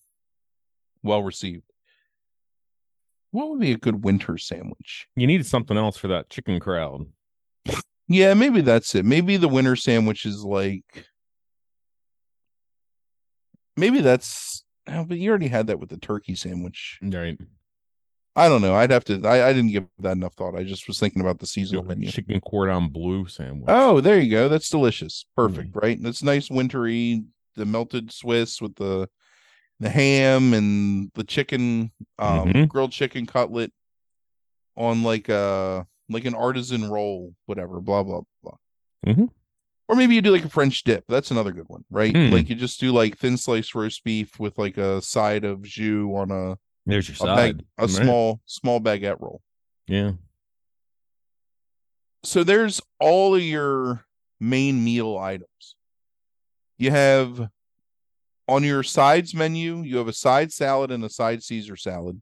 well 1.03 1.23
received. 1.23 1.65
What 3.33 3.51
would 3.51 3.59
be 3.61 3.73
a 3.73 3.77
good 3.77 4.05
winter 4.05 4.39
sandwich? 4.39 5.09
You 5.17 5.27
needed 5.27 5.47
something 5.47 5.77
else 5.77 5.97
for 5.97 6.07
that 6.09 6.31
chicken 6.31 6.61
crowd. 6.61 7.07
Yeah, 8.07 8.35
maybe 8.35 8.61
that's 8.61 8.95
it. 8.95 9.05
Maybe 9.05 9.37
the 9.37 9.49
winter 9.49 9.75
sandwich 9.77 10.25
is 10.25 10.45
like 10.45 11.07
maybe 13.77 14.01
that's 14.01 14.65
oh, 14.89 15.05
but 15.05 15.19
you 15.19 15.31
already 15.31 15.49
had 15.49 15.67
that 15.67 15.81
with 15.81 15.89
the 15.89 15.97
turkey 15.97 16.35
sandwich. 16.35 16.99
Right. 17.03 17.39
I 18.37 18.49
don't 18.49 18.63
know. 18.63 18.75
I'd 18.75 18.91
have 18.91 19.05
to 19.05 19.21
I, 19.27 19.49
I 19.49 19.53
didn't 19.53 19.71
give 19.71 19.85
that 20.01 20.13
enough 20.17 20.35
thought. 20.35 20.57
I 20.57 20.65
just 20.65 20.89
was 20.89 20.99
thinking 20.99 21.21
about 21.23 21.39
the 21.39 21.47
seasonal 21.47 21.85
menu. 21.85 22.11
Chicken 22.11 22.41
cordon 22.41 22.89
bleu 22.89 23.27
sandwich. 23.27 23.67
Oh, 23.69 24.01
there 24.01 24.19
you 24.19 24.31
go. 24.31 24.49
That's 24.49 24.69
delicious. 24.69 25.25
Perfect, 25.37 25.71
right? 25.75 26.03
That's 26.03 26.23
nice 26.23 26.51
wintry, 26.51 27.25
the 27.55 27.65
melted 27.65 28.11
Swiss 28.13 28.61
with 28.61 28.75
the 28.77 29.09
the 29.81 29.91
ham 29.91 30.53
and 30.55 31.11
the 31.15 31.25
chicken, 31.25 31.91
um, 32.19 32.53
Mhm. 32.53 32.69
grilled 32.69 32.93
chicken 32.93 33.27
cutlet 33.27 33.73
on 34.77 35.03
like 35.03 35.29
a 35.29 35.87
like 36.09 36.25
an 36.25 36.35
artisan 36.35 36.91
roll, 36.91 37.35
whatever, 37.47 37.81
blah 37.81 38.03
blah 38.03 38.23
blah. 38.43 38.57
Mhm. 39.07 39.31
Or 39.89 39.97
maybe 39.97 40.15
you 40.15 40.23
do 40.23 40.31
like 40.33 40.45
a 40.45 40.49
French 40.49 40.83
dip. 40.83 41.05
That's 41.09 41.31
another 41.31 41.53
good 41.53 41.69
one, 41.69 41.85
right? 41.91 42.15
Hmm. 42.15 42.33
Like 42.33 42.49
you 42.49 42.55
just 42.57 42.81
do 42.81 42.91
like 42.93 43.19
thin 43.19 43.37
sliced 43.37 43.75
roast 43.75 44.03
beef 44.03 44.41
with 44.41 44.59
like 44.59 44.77
a 44.79 45.01
side 45.03 45.45
of 45.45 45.63
jus 45.63 46.05
on 46.05 46.31
a 46.31 46.59
There's 46.87 47.09
your 47.09 47.15
a, 47.15 47.19
side. 47.19 47.37
bag, 47.59 47.67
a 47.79 47.83
Right. 47.83 47.91
small 47.91 48.41
small 48.47 48.81
baguette 48.81 49.21
roll. 49.21 49.41
Yeah. 49.87 50.13
so 52.23 52.43
there's 52.45 52.81
all 53.01 53.35
of 53.35 53.43
your 53.43 54.05
main 54.41 54.83
meal 54.83 55.17
items. 55.19 55.77
You 56.79 56.91
have 56.91 57.49
on 58.49 58.65
your 58.65 58.83
sides 58.83 59.35
menu, 59.35 59.83
you 59.83 59.97
have 59.99 60.09
a 60.09 60.13
side 60.13 60.53
salad 60.53 60.91
and 60.91 61.05
a 61.05 61.09
side 61.11 61.43
Caesar 61.43 61.77
salad. 61.77 62.21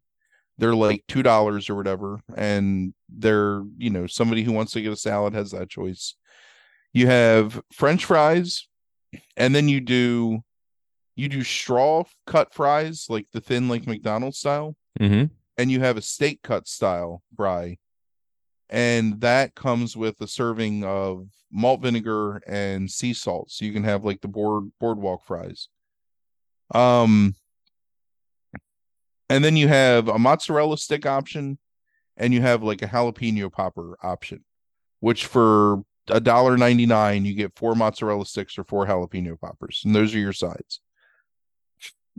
They're 0.58 0.74
like 0.74 1.02
two 1.08 1.22
dollars 1.22 1.70
or 1.70 1.74
whatever, 1.74 2.20
and 2.36 2.94
they're 3.08 3.62
you 3.78 3.90
know 3.90 4.06
somebody 4.06 4.42
who 4.42 4.52
wants 4.52 4.72
to 4.72 4.82
get 4.82 4.92
a 4.92 4.96
salad 4.96 5.34
has 5.34 5.50
that 5.52 5.70
choice. 5.70 6.14
You 6.92 7.06
have 7.06 7.60
French 7.72 8.04
fries, 8.04 8.68
and 9.36 9.54
then 9.54 9.68
you 9.68 9.80
do 9.80 10.42
you 11.14 11.28
do 11.28 11.42
straw 11.44 12.04
cut 12.26 12.54
fries 12.54 13.06
like 13.08 13.26
the 13.32 13.40
thin 13.40 13.68
like 13.68 13.86
McDonald's 13.86 14.38
style 14.38 14.76
Mm-hmm. 15.00 15.32
and 15.56 15.70
you 15.70 15.80
have 15.80 15.96
a 15.96 16.02
steak 16.02 16.42
cut 16.42 16.68
style 16.68 17.22
fry. 17.34 17.78
And 18.68 19.20
that 19.22 19.54
comes 19.54 19.96
with 19.96 20.20
a 20.20 20.26
serving 20.26 20.84
of 20.84 21.28
malt 21.50 21.80
vinegar 21.82 22.42
and 22.46 22.90
sea 22.90 23.14
salt. 23.14 23.50
So 23.50 23.64
you 23.64 23.72
can 23.72 23.84
have 23.84 24.04
like 24.04 24.20
the 24.20 24.28
board 24.28 24.70
boardwalk 24.80 25.24
fries. 25.26 25.68
Um 26.74 27.34
and 29.28 29.42
then 29.44 29.56
you 29.56 29.68
have 29.68 30.08
a 30.08 30.18
mozzarella 30.18 30.76
stick 30.76 31.06
option 31.06 31.58
and 32.16 32.34
you 32.34 32.42
have 32.42 32.62
like 32.62 32.82
a 32.82 32.86
jalapeno 32.86 33.50
popper 33.50 33.96
option 34.02 34.44
which 35.00 35.26
for 35.26 35.82
a 36.08 36.20
dollar 36.20 36.56
99 36.56 37.24
you 37.24 37.34
get 37.34 37.56
four 37.56 37.74
mozzarella 37.74 38.26
sticks 38.26 38.58
or 38.58 38.64
four 38.64 38.86
jalapeno 38.86 39.40
poppers. 39.40 39.82
And 39.84 39.94
those 39.94 40.14
are 40.14 40.18
your 40.18 40.32
sides 40.32 40.80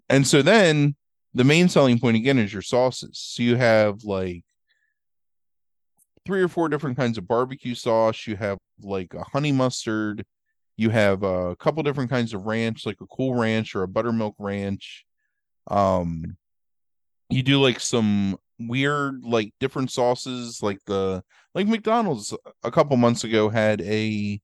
and 0.10 0.28
so 0.28 0.42
then 0.42 0.96
the 1.34 1.44
main 1.44 1.70
selling 1.70 2.00
point 2.00 2.18
again 2.18 2.38
is 2.38 2.54
your 2.54 2.62
sauces. 2.62 3.18
So 3.18 3.44
you 3.44 3.56
have 3.56 4.04
like 4.04 4.44
three 6.26 6.42
or 6.42 6.48
four 6.48 6.70
different 6.70 6.98
kinds 6.98 7.18
of 7.18 7.28
barbecue 7.28 7.76
sauce. 7.76 8.28
You 8.28 8.36
have 8.36 8.58
like 8.82 9.14
a 9.14 9.24
honey 9.24 9.52
mustard. 9.52 10.26
You 10.78 10.90
have 10.90 11.24
a 11.24 11.56
couple 11.56 11.84
different 11.84 12.10
kinds 12.10 12.34
of 12.34 12.46
ranch, 12.46 12.86
like 12.86 13.02
a 13.02 13.08
cool 13.08 13.36
ranch 13.36 13.76
or 13.76 13.84
a 13.84 13.88
buttermilk 13.88 14.36
ranch. 14.40 15.06
Um, 15.68 16.38
you 17.30 17.44
do 17.44 17.62
like 17.62 17.80
some 17.80 18.38
weird, 18.60 19.24
like 19.24 19.54
different 19.60 19.92
sauces, 19.92 20.62
like 20.62 20.80
the 20.86 21.24
like 21.54 21.68
McDonald's 21.68 22.34
a 22.64 22.72
couple 22.72 22.98
months 22.98 23.24
ago 23.24 23.50
had 23.50 23.82
a 23.82 24.42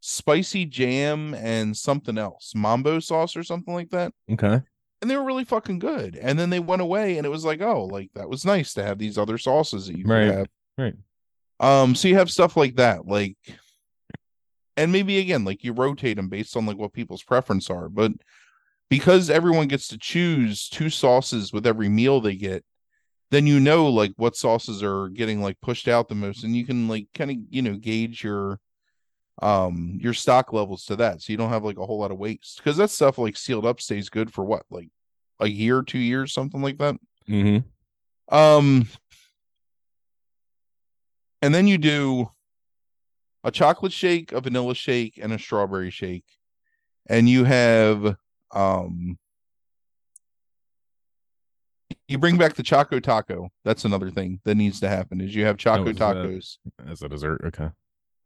spicy 0.00 0.64
jam 0.64 1.34
and 1.34 1.76
something 1.76 2.18
else, 2.18 2.52
mambo 2.54 3.00
sauce 3.00 3.36
or 3.36 3.42
something 3.42 3.74
like 3.74 3.90
that 3.90 4.12
Okay. 4.30 4.60
And 5.04 5.10
they 5.10 5.16
were 5.18 5.24
really 5.24 5.44
fucking 5.44 5.80
good. 5.80 6.16
And 6.16 6.38
then 6.38 6.48
they 6.48 6.60
went 6.60 6.80
away, 6.80 7.18
and 7.18 7.26
it 7.26 7.28
was 7.28 7.44
like, 7.44 7.60
oh, 7.60 7.84
like 7.84 8.08
that 8.14 8.30
was 8.30 8.46
nice 8.46 8.72
to 8.72 8.82
have 8.82 8.96
these 8.98 9.18
other 9.18 9.36
sauces 9.36 9.86
that 9.86 9.98
you 9.98 10.06
Right, 10.06 10.32
have. 10.32 10.46
right. 10.78 10.94
Um, 11.60 11.94
so 11.94 12.08
you 12.08 12.14
have 12.14 12.30
stuff 12.30 12.56
like 12.56 12.76
that, 12.76 13.06
like, 13.06 13.36
and 14.78 14.90
maybe 14.90 15.18
again, 15.18 15.44
like 15.44 15.62
you 15.62 15.74
rotate 15.74 16.16
them 16.16 16.30
based 16.30 16.56
on 16.56 16.64
like 16.64 16.78
what 16.78 16.94
people's 16.94 17.22
preference 17.22 17.68
are, 17.68 17.90
but 17.90 18.12
because 18.88 19.28
everyone 19.28 19.68
gets 19.68 19.88
to 19.88 19.98
choose 19.98 20.70
two 20.70 20.88
sauces 20.88 21.52
with 21.52 21.66
every 21.66 21.90
meal 21.90 22.22
they 22.22 22.34
get, 22.34 22.64
then 23.30 23.46
you 23.46 23.60
know 23.60 23.86
like 23.86 24.14
what 24.16 24.36
sauces 24.36 24.82
are 24.82 25.10
getting 25.10 25.42
like 25.42 25.60
pushed 25.60 25.86
out 25.86 26.08
the 26.08 26.14
most, 26.14 26.44
and 26.44 26.56
you 26.56 26.64
can 26.64 26.88
like 26.88 27.08
kind 27.12 27.30
of 27.30 27.36
you 27.50 27.60
know 27.60 27.74
gauge 27.74 28.24
your 28.24 28.58
um 29.42 29.98
your 30.00 30.14
stock 30.14 30.52
levels 30.52 30.84
to 30.84 30.94
that 30.94 31.20
so 31.20 31.32
you 31.32 31.36
don't 31.36 31.50
have 31.50 31.64
like 31.64 31.76
a 31.76 31.84
whole 31.84 31.98
lot 31.98 32.12
of 32.12 32.18
waste 32.18 32.58
because 32.58 32.76
that 32.76 32.88
stuff 32.88 33.18
like 33.18 33.36
sealed 33.36 33.66
up 33.66 33.80
stays 33.80 34.08
good 34.08 34.32
for 34.32 34.44
what 34.44 34.62
like 34.70 34.88
a 35.40 35.48
year 35.48 35.82
two 35.82 35.98
years 35.98 36.32
something 36.32 36.62
like 36.62 36.78
that. 36.78 36.96
Mm-hmm. 37.28 38.34
um 38.34 38.86
and 41.42 41.54
then 41.54 41.66
you 41.66 41.78
do 41.78 42.30
a 43.42 43.50
chocolate 43.50 43.92
shake 43.92 44.32
a 44.32 44.40
vanilla 44.40 44.74
shake 44.74 45.18
and 45.22 45.32
a 45.32 45.38
strawberry 45.38 45.90
shake. 45.90 46.24
And 47.06 47.28
you 47.28 47.44
have 47.44 48.16
um 48.52 49.18
you 52.08 52.18
bring 52.18 52.36
back 52.36 52.54
the 52.54 52.62
choco 52.62 53.00
taco. 53.00 53.50
That's 53.64 53.84
another 53.84 54.10
thing 54.10 54.40
that 54.44 54.54
needs 54.56 54.80
to 54.80 54.88
happen 54.88 55.20
is 55.20 55.34
you 55.34 55.44
have 55.44 55.56
choco 55.56 55.84
that- 55.84 55.96
tacos. 55.96 56.56
As 56.86 57.02
a 57.02 57.08
dessert. 57.08 57.42
Okay. 57.46 57.68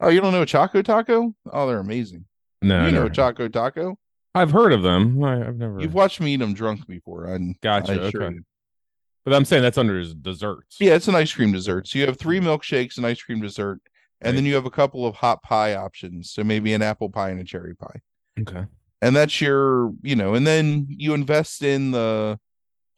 oh 0.01 0.09
you 0.09 0.21
don't 0.21 0.33
know 0.33 0.43
a 0.43 0.47
choco 0.47 0.83
taco? 0.83 1.35
Oh 1.53 1.67
they're 1.67 1.79
amazing. 1.81 2.25
No, 2.61 2.87
you 2.87 2.93
know 2.93 3.07
a 3.07 3.11
choco 3.11 3.49
taco 3.49 3.99
I've 4.39 4.51
heard 4.51 4.73
of 4.73 4.83
them. 4.83 5.23
I, 5.23 5.49
I've 5.49 5.57
never. 5.57 5.81
You've 5.81 5.95
watched 5.95 6.21
me 6.21 6.35
eat 6.35 6.39
them 6.39 6.55
drunk 6.55 6.87
before. 6.87 7.33
I 7.33 7.39
Gotcha, 7.63 7.93
I 7.93 7.97
okay. 7.97 8.39
but 9.25 9.35
I'm 9.35 9.45
saying 9.45 9.63
that's 9.63 9.79
under 9.79 9.99
his 9.99 10.15
desserts. 10.15 10.77
Yeah, 10.81 10.95
it's 10.95 11.09
an 11.09 11.15
ice 11.15 11.33
cream 11.33 11.53
dessert. 11.53 11.89
So 11.89 11.99
you 11.99 12.07
have 12.07 12.19
three 12.19 12.41
milkshakes, 12.41 12.99
an 12.99 13.05
ice 13.05 13.23
cream 13.23 13.41
dessert, 13.41 13.81
and 14.21 14.37
then 14.37 14.45
you 14.45 14.55
have 14.55 14.67
a 14.67 14.71
couple 14.71 15.07
of 15.07 15.15
hot 15.15 15.43
pie 15.43 15.75
options. 15.75 16.33
So 16.33 16.43
maybe 16.45 16.73
an 16.75 16.83
apple 16.83 17.11
pie 17.11 17.31
and 17.31 17.41
a 17.41 17.45
cherry 17.45 17.75
pie. 17.75 18.01
Okay. 18.41 18.65
And 19.01 19.15
that's 19.15 19.41
your, 19.41 19.93
you 20.03 20.17
know, 20.17 20.35
and 20.35 20.47
then 20.47 20.87
you 20.89 21.15
invest 21.15 21.63
in 21.63 21.93
the 21.93 22.39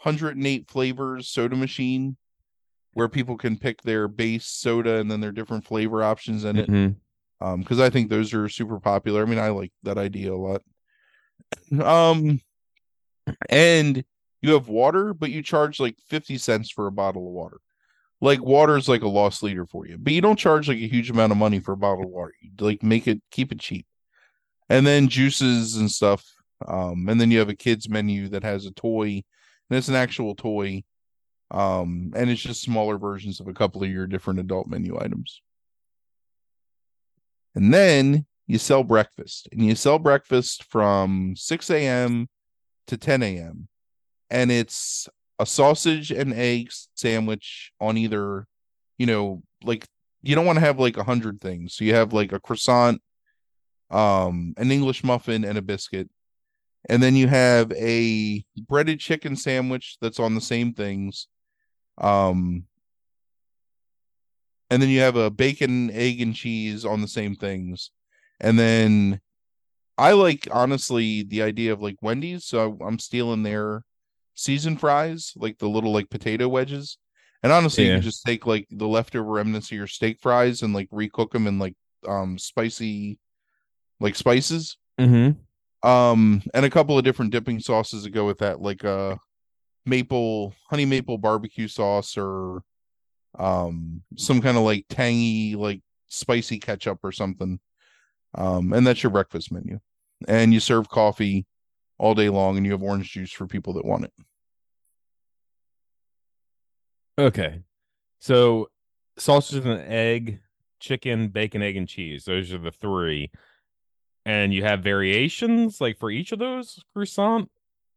108 0.03 0.69
flavors 0.69 1.29
soda 1.29 1.57
machine 1.57 2.17
where 2.95 3.09
people 3.09 3.37
can 3.37 3.57
pick 3.57 3.83
their 3.83 4.09
base 4.09 4.47
soda 4.47 4.97
and 4.97 5.11
then 5.11 5.21
their 5.21 5.33
different 5.33 5.65
flavor 5.65 6.03
options 6.03 6.45
in 6.45 6.57
it. 6.57 6.69
Mhm. 6.69 6.97
Um, 7.43 7.61
because 7.61 7.81
I 7.81 7.89
think 7.91 8.11
those 8.11 8.35
are 8.35 8.49
super 8.49 8.81
popular. 8.81 9.23
I 9.23 9.27
mean, 9.27 9.39
I 9.39 9.49
like 9.49 9.73
that 9.83 9.99
idea 9.99 10.33
a 10.33 10.37
lot. 10.37 10.63
Um, 11.83 12.41
and 13.49 14.05
you 14.43 14.53
have 14.55 14.69
water, 14.69 15.15
but 15.15 15.31
you 15.31 15.43
charge 15.43 15.81
like 15.81 15.97
50 16.09 16.39
cents 16.39 16.71
for 16.71 16.87
a 16.87 16.93
bottle 16.93 17.27
of 17.27 17.33
water. 17.33 17.59
Like 18.21 18.43
water 18.43 18.77
is 18.77 18.89
like 18.89 19.03
a 19.03 19.09
lost 19.09 19.43
leader 19.43 19.67
for 19.67 19.87
you, 19.87 19.97
but 19.99 20.13
you 20.13 20.21
don't 20.21 20.39
charge 20.39 20.69
like 20.69 20.79
a 20.79 20.89
huge 20.89 21.11
amount 21.11 21.33
of 21.33 21.39
money 21.39 21.59
for 21.59 21.73
a 21.73 21.77
bottle 21.77 22.05
of 22.05 22.11
water. 22.11 22.35
You 22.41 22.51
like 22.59 22.83
make 22.83 23.07
it 23.09 23.23
keep 23.31 23.51
it 23.53 23.61
cheap. 23.61 23.87
And 24.69 24.87
then 24.87 25.09
juices 25.09 25.77
and 25.77 25.91
stuff. 25.91 26.25
Um, 26.67 27.09
and 27.09 27.21
then 27.21 27.31
you 27.31 27.39
have 27.39 27.49
a 27.49 27.57
kids 27.57 27.89
menu 27.89 28.29
that 28.29 28.45
has 28.45 28.67
a 28.67 28.73
toy, 28.73 29.07
and 29.71 29.79
it's 29.79 29.89
an 29.89 29.95
actual 29.95 30.35
toy. 30.35 30.85
Um, 31.51 32.13
and 32.15 32.31
it's 32.31 32.43
just 32.43 32.63
smaller 32.63 32.99
versions 32.99 33.41
of 33.41 33.49
a 33.49 33.55
couple 33.55 33.83
of 33.83 33.91
your 33.91 34.07
different 34.07 34.39
adult 34.39 34.69
menu 34.69 34.99
items. 35.01 35.41
And 37.55 37.75
then 37.75 38.27
you 38.51 38.59
sell 38.59 38.83
breakfast, 38.83 39.49
and 39.53 39.65
you 39.65 39.77
sell 39.77 40.01
breakfast 40.01 40.65
from 40.65 41.35
6 41.37 41.71
a.m. 41.71 42.29
to 42.89 42.97
10 42.97 43.23
a.m. 43.23 43.69
And 44.29 44.51
it's 44.51 45.09
a 45.39 45.47
sausage 45.47 46.11
and 46.11 46.35
egg 46.35 46.73
sandwich 46.97 47.71
on 47.81 47.97
either, 47.97 48.49
you 48.99 49.07
know, 49.07 49.45
like 49.63 49.87
you 50.23 50.35
don't 50.35 50.47
want 50.47 50.57
to 50.57 50.65
have 50.65 50.81
like 50.81 50.97
a 50.97 51.05
hundred 51.05 51.41
things. 51.41 51.75
So 51.75 51.85
you 51.85 51.95
have 51.95 52.13
like 52.13 52.33
a 52.33 52.41
croissant, 52.41 53.01
um, 53.89 54.55
an 54.57 54.73
English 54.73 55.05
muffin, 55.05 55.45
and 55.45 55.57
a 55.57 55.63
biscuit. 55.63 56.11
And 56.89 57.01
then 57.01 57.15
you 57.15 57.29
have 57.29 57.71
a 57.73 58.45
breaded 58.69 58.99
chicken 58.99 59.37
sandwich 59.37 59.97
that's 60.01 60.19
on 60.19 60.35
the 60.35 60.41
same 60.41 60.75
things. 60.75 61.29
Um, 61.99 62.65
and 64.71 64.83
then 64.83 64.89
you 64.89 65.01
have 65.01 65.15
a 65.15 65.31
bacon, 65.31 65.93
egg, 65.93 66.21
and 66.21 66.35
cheese 66.35 66.85
on 66.85 67.01
the 67.01 67.09
same 67.09 67.37
things. 67.37 67.93
And 68.41 68.59
then 68.59 69.21
I 69.99 70.13
like 70.13 70.49
honestly 70.51 71.23
the 71.23 71.43
idea 71.43 71.73
of 71.73 71.83
like 71.83 71.97
Wendy's, 72.01 72.47
so 72.47 72.79
I'm 72.81 72.99
stealing 72.99 73.43
their 73.43 73.83
season 74.35 74.77
fries, 74.77 75.35
like 75.37 75.59
the 75.59 75.69
little 75.69 75.93
like 75.93 76.09
potato 76.11 76.49
wedges. 76.49 76.97
And 77.43 77.53
honestly, 77.53 77.87
you 77.87 77.93
can 77.95 78.03
just 78.03 78.25
take 78.25 78.47
like 78.47 78.67
the 78.71 78.89
leftover 78.89 79.31
remnants 79.31 79.71
of 79.71 79.77
your 79.77 79.87
steak 79.87 80.19
fries 80.21 80.63
and 80.63 80.75
like 80.75 80.91
recook 80.91 81.31
them 81.33 81.47
in 81.47 81.59
like 81.59 81.75
um 82.09 82.39
spicy 82.39 83.19
like 83.99 84.15
spices. 84.15 84.77
Mm-hmm. 84.99 85.89
Um 85.89 86.43
and 86.55 86.65
a 86.65 86.71
couple 86.71 86.99
of 86.99 87.05
different 87.05 87.33
dipping 87.33 87.61
sauces 87.61 88.05
to 88.05 88.11
go 88.11 88.27
with 88.27 88.39
that, 88.39 88.61
like 88.61 88.85
uh 88.85 89.17
maple 89.87 90.55
honey 90.69 90.85
maple 90.85 91.19
barbecue 91.19 91.69
sauce 91.69 92.17
or 92.17 92.63
um 93.39 94.03
some 94.17 94.41
kind 94.41 94.57
of 94.57 94.63
like 94.63 94.85
tangy 94.89 95.57
like 95.57 95.81
spicy 96.09 96.59
ketchup 96.59 96.99
or 97.03 97.13
something 97.13 97.59
um 98.35 98.73
and 98.73 98.87
that's 98.87 99.03
your 99.03 99.11
breakfast 99.11 99.51
menu 99.53 99.79
and 100.29 100.53
you 100.55 100.61
serve 100.61 100.89
coffee 100.89 101.47
all 101.99 102.15
day 102.15 102.29
long 102.29 102.57
and 102.57 102.65
you 102.65 102.73
have 102.73 102.83
orange 102.83 103.11
juice 103.11 103.33
for 103.33 103.47
people 103.47 103.73
that 103.75 103.85
want 103.85 104.05
it 104.05 104.13
Okay. 107.21 107.61
So 108.19 108.71
sausage 109.19 109.65
and 109.65 109.81
egg, 109.87 110.41
chicken, 110.79 111.29
bacon, 111.29 111.63
egg, 111.63 111.77
and 111.77 111.87
cheese. 111.87 112.25
Those 112.25 112.53
are 112.53 112.59
the 112.59 112.71
three. 112.71 113.31
And 114.25 114.53
you 114.55 114.63
have 114.65 114.83
variations 114.83 115.81
like 115.81 115.99
for 115.99 116.11
each 116.11 116.33
of 116.33 116.39
those 116.39 116.83
croissant, 116.95 117.51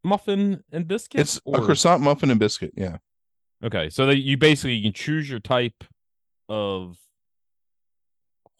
muffin, 0.03 0.63
and 0.71 0.87
biscuit. 0.87 1.21
it's 1.21 1.39
a 1.47 1.61
croissant 1.61 2.01
muffin 2.01 2.31
and 2.31 2.39
biscuit 2.39 2.73
yeah 2.75 2.97
Okay, 3.63 3.89
so 3.89 4.05
that 4.07 4.17
you 4.17 4.35
basically 4.35 4.73
you 4.73 4.83
can 4.83 4.93
choose 4.93 5.29
your 5.29 5.39
type 5.39 5.85
of 6.49 6.97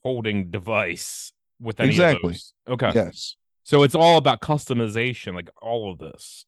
holding 0.01 0.49
device 0.49 1.33
with 1.63 1.79
any 1.79 1.89
Exactly. 1.89 2.35
Okay, 2.67 2.91
yes 2.93 3.35
so 3.65 3.83
it's 3.83 3.95
all 3.95 4.17
about 4.17 4.41
customization, 4.41 5.33
like 5.33 5.49
all 5.61 5.89
of 5.89 5.97
this. 5.97 6.45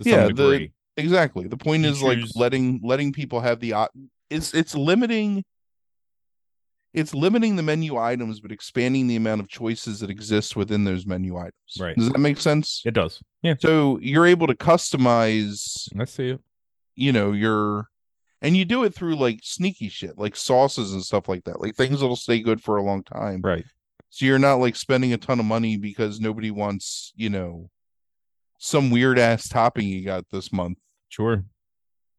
Yeah, 0.00 0.26
the- 0.28 0.70
exactly 0.96 1.46
the 1.46 1.56
point 1.56 1.84
You 1.84 1.90
is 1.90 2.02
like 2.02 2.18
letting 2.34 2.80
letting 2.82 3.12
people 3.12 3.40
have 3.40 3.60
the 3.60 3.72
op- 3.74 3.92
it's 4.28 4.52
it's 4.52 4.74
limiting 4.74 5.44
it's 6.92 7.14
limiting 7.14 7.54
the 7.56 7.62
menu 7.62 7.96
items 7.96 8.40
but 8.40 8.50
expanding 8.50 9.06
the 9.06 9.16
amount 9.16 9.40
of 9.40 9.48
choices 9.48 10.00
that 10.00 10.10
exist 10.10 10.56
within 10.56 10.84
those 10.84 11.06
menu 11.06 11.36
items 11.36 11.54
Right. 11.78 11.96
does 11.96 12.10
that 12.10 12.18
make 12.18 12.38
sense 12.40 12.82
it 12.84 12.94
does. 12.94 13.20
Yeah, 13.42 13.54
so 13.58 13.98
you're 14.02 14.26
able 14.26 14.46
to 14.48 14.54
customize 14.54 15.88
I 15.98 16.04
see 16.04 16.30
it. 16.30 16.40
you 16.96 17.12
know 17.12 17.32
your 17.32 17.86
and 18.42 18.56
you 18.56 18.64
do 18.64 18.82
it 18.84 18.92
through 18.94 19.16
like 19.16 19.40
sneaky 19.42 19.88
shit 19.88 20.18
like 20.18 20.34
sauces 20.34 20.92
and 20.92 21.02
stuff 21.04 21.28
like 21.28 21.44
that 21.44 21.60
like 21.60 21.76
things 21.76 22.00
that'll 22.00 22.16
stay 22.16 22.40
good 22.40 22.60
for 22.62 22.76
a 22.76 22.82
long 22.82 23.04
time 23.04 23.40
Right. 23.42 23.64
So 24.12 24.26
you're 24.26 24.38
not 24.40 24.56
like 24.56 24.74
spending 24.76 25.12
a 25.12 25.16
ton 25.18 25.38
of 25.40 25.46
money 25.46 25.76
because 25.76 26.20
nobody 26.20 26.50
wants 26.50 27.12
you 27.16 27.30
know 27.30 27.70
some 28.58 28.90
weird 28.90 29.18
ass 29.18 29.48
topping 29.48 29.86
you 29.88 30.04
got 30.04 30.24
this 30.30 30.52
month 30.52 30.78
Sure. 31.08 31.44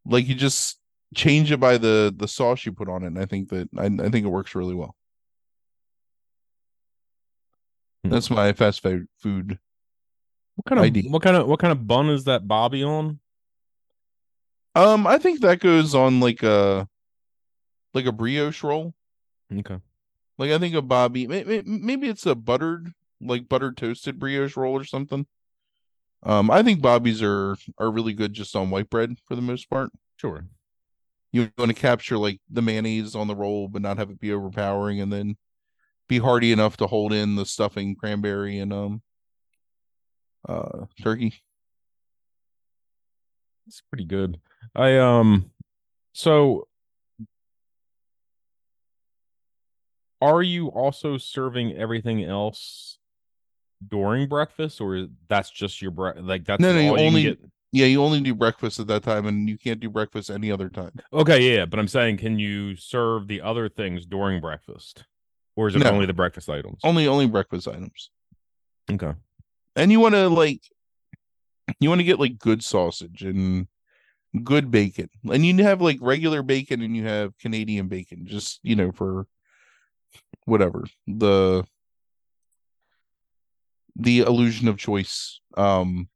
like 0.05 0.27
you 0.27 0.33
just 0.35 0.79
change 1.13 1.51
it 1.51 1.59
by 1.59 1.77
the 1.77 2.13
the 2.15 2.27
sauce 2.27 2.65
you 2.65 2.71
put 2.71 2.89
on 2.89 3.03
it 3.03 3.07
and 3.07 3.19
i 3.19 3.25
think 3.25 3.49
that 3.49 3.69
i, 3.77 3.85
I 3.85 4.09
think 4.09 4.25
it 4.25 4.29
works 4.29 4.55
really 4.55 4.73
well 4.73 4.95
Hmm. 8.03 8.09
that's 8.09 8.31
my 8.31 8.51
fast 8.53 8.81
food 8.81 9.59
What 10.55 10.65
kind 10.65 10.79
of 10.79 10.85
ID. 10.85 11.09
what 11.09 11.21
kind 11.21 11.37
of 11.37 11.45
what 11.47 11.59
kind 11.59 11.71
of 11.71 11.85
bun 11.85 12.09
is 12.09 12.23
that 12.23 12.47
Bobbie 12.47 12.83
on? 12.83 13.19
um 14.73 15.05
i 15.05 15.17
think 15.19 15.41
that 15.41 15.59
goes 15.59 15.93
on 15.93 16.19
like 16.19 16.41
a 16.43 16.87
like 17.93 18.05
a 18.05 18.11
brioche 18.11 18.63
roll 18.63 18.93
Okay. 19.53 19.77
Like 20.41 20.49
I 20.49 20.57
think 20.57 20.73
a 20.73 20.81
Bobbie, 20.81 21.27
may- 21.27 21.43
may- 21.43 21.61
maybe 21.63 22.07
it's 22.09 22.25
a 22.25 22.33
buttered, 22.33 22.93
like 23.21 23.47
buttered 23.47 23.77
toasted 23.77 24.17
brioche 24.17 24.57
roll 24.57 24.73
or 24.73 24.83
something. 24.83 25.27
Um, 26.23 26.49
I 26.49 26.63
think 26.63 26.81
Bobbies 26.81 27.21
are 27.21 27.55
are 27.77 27.91
really 27.91 28.13
good 28.13 28.33
just 28.33 28.55
on 28.55 28.71
white 28.71 28.89
bread 28.89 29.17
for 29.27 29.35
the 29.35 29.43
most 29.43 29.69
part. 29.69 29.91
Sure. 30.15 30.47
You 31.31 31.51
want 31.59 31.69
to 31.69 31.75
capture 31.79 32.17
like 32.17 32.41
the 32.49 32.63
mayonnaise 32.63 33.13
on 33.15 33.27
the 33.27 33.35
roll, 33.35 33.67
but 33.67 33.83
not 33.83 33.99
have 33.99 34.09
it 34.09 34.19
be 34.19 34.33
overpowering, 34.33 34.99
and 34.99 35.13
then 35.13 35.37
be 36.07 36.17
hearty 36.17 36.51
enough 36.51 36.75
to 36.77 36.87
hold 36.87 37.13
in 37.13 37.35
the 37.35 37.45
stuffing, 37.45 37.95
cranberry, 37.95 38.57
and 38.57 38.73
um, 38.73 39.03
uh, 40.49 40.85
turkey. 41.03 41.35
It's 43.67 43.83
pretty 43.91 44.05
good. 44.05 44.39
I 44.73 44.97
um 44.97 45.51
so 46.13 46.67
are 50.21 50.41
you 50.43 50.67
also 50.67 51.17
serving 51.17 51.73
everything 51.75 52.23
else 52.23 52.97
during 53.85 54.27
breakfast 54.29 54.79
or 54.79 55.07
that's 55.27 55.49
just 55.49 55.81
your 55.81 55.91
bre- 55.91 56.19
like 56.19 56.45
that's 56.45 56.61
No, 56.61 56.73
no, 56.73 56.79
you 56.79 56.85
you 56.97 56.97
only- 57.07 57.23
get? 57.23 57.39
Yeah, 57.73 57.85
you 57.85 58.03
only 58.03 58.19
do 58.19 58.35
breakfast 58.35 58.81
at 58.81 58.87
that 58.87 59.01
time, 59.01 59.25
and 59.25 59.47
you 59.47 59.57
can't 59.57 59.79
do 59.79 59.89
breakfast 59.89 60.29
any 60.29 60.51
other 60.51 60.67
time. 60.67 60.91
Okay, 61.13 61.55
yeah, 61.55 61.63
but 61.65 61.79
I'm 61.79 61.87
saying 61.87 62.17
can 62.17 62.37
you 62.37 62.75
serve 62.75 63.29
the 63.29 63.39
other 63.39 63.69
things 63.69 64.05
during 64.05 64.41
breakfast? 64.41 65.05
Or 65.55 65.69
is 65.69 65.75
it 65.75 65.79
No. 65.79 65.89
only 65.91 66.05
the 66.05 66.13
breakfast 66.13 66.49
items? 66.49 66.79
Only 66.83 67.07
only 67.07 67.27
breakfast 67.27 67.67
items. 67.69 68.09
Okay. 68.91 69.13
and 69.77 69.89
you 69.89 70.01
want 70.01 70.15
to 70.15 70.27
like 70.27 70.61
you 71.79 71.87
want 71.87 71.99
to 71.99 72.03
get 72.05 72.19
like 72.19 72.37
good 72.37 72.61
sausage 72.61 73.23
and 73.23 73.67
good 74.43 74.69
bacon 74.69 75.09
and 75.31 75.45
you 75.45 75.55
have 75.63 75.81
like 75.81 75.97
regular 76.01 76.43
bacon 76.43 76.81
and 76.81 76.95
you 76.97 77.05
have 77.05 77.37
canadian 77.37 77.87
bacon 77.87 78.25
just 78.25 78.59
you 78.63 78.75
know 78.75 78.91
for 78.91 79.27
whatever 80.45 80.85
the 81.07 81.63
the 83.95 84.19
illusion 84.19 84.67
of 84.67 84.77
choice 84.77 85.41
um 85.57 86.07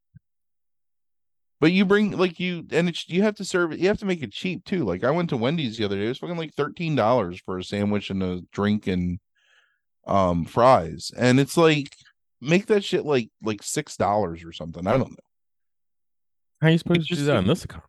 but 1.60 1.72
you 1.72 1.86
bring 1.86 2.18
like 2.18 2.40
you 2.40 2.66
and 2.72 2.90
it's 2.90 3.08
you 3.10 3.22
have 3.22 3.36
to 3.36 3.46
serve 3.46 3.72
it 3.72 3.80
you 3.80 3.88
have 3.88 3.98
to 3.98 4.06
make 4.06 4.24
it 4.24 4.32
cheap 4.32 4.64
too 4.66 4.84
like 4.84 5.04
i 5.04 5.12
went 5.12 5.30
to 5.30 5.38
wendy's 5.38 5.78
the 5.78 5.86
other 5.86 5.98
day 5.98 6.06
it 6.06 6.10
was 6.10 6.18
fucking 6.18 6.38
like 6.38 6.56
$13 6.56 7.42
for 7.44 7.58
a 7.58 7.64
sandwich 7.64 8.10
and 8.10 8.24
a 8.24 8.42
drink 8.52 8.88
and 8.88 9.20
um 10.08 10.46
fries 10.46 11.12
and 11.18 11.40
it's 11.40 11.58
like 11.58 11.96
make 12.42 12.68
that 12.68 12.84
shit 12.84 13.06
like 13.06 13.30
like 13.44 13.64
six 13.64 13.98
dollars 13.98 14.44
or 14.44 14.52
something. 14.52 14.86
I 14.88 14.98
don't 14.98 15.12
know. 15.12 15.18
How 16.62 16.68
are 16.68 16.72
you 16.72 16.78
supposed 16.78 17.08
to 17.10 17.16
do 17.16 17.26
that 17.26 17.38
in 17.38 17.48
this 17.48 17.66
economy? 17.66 17.88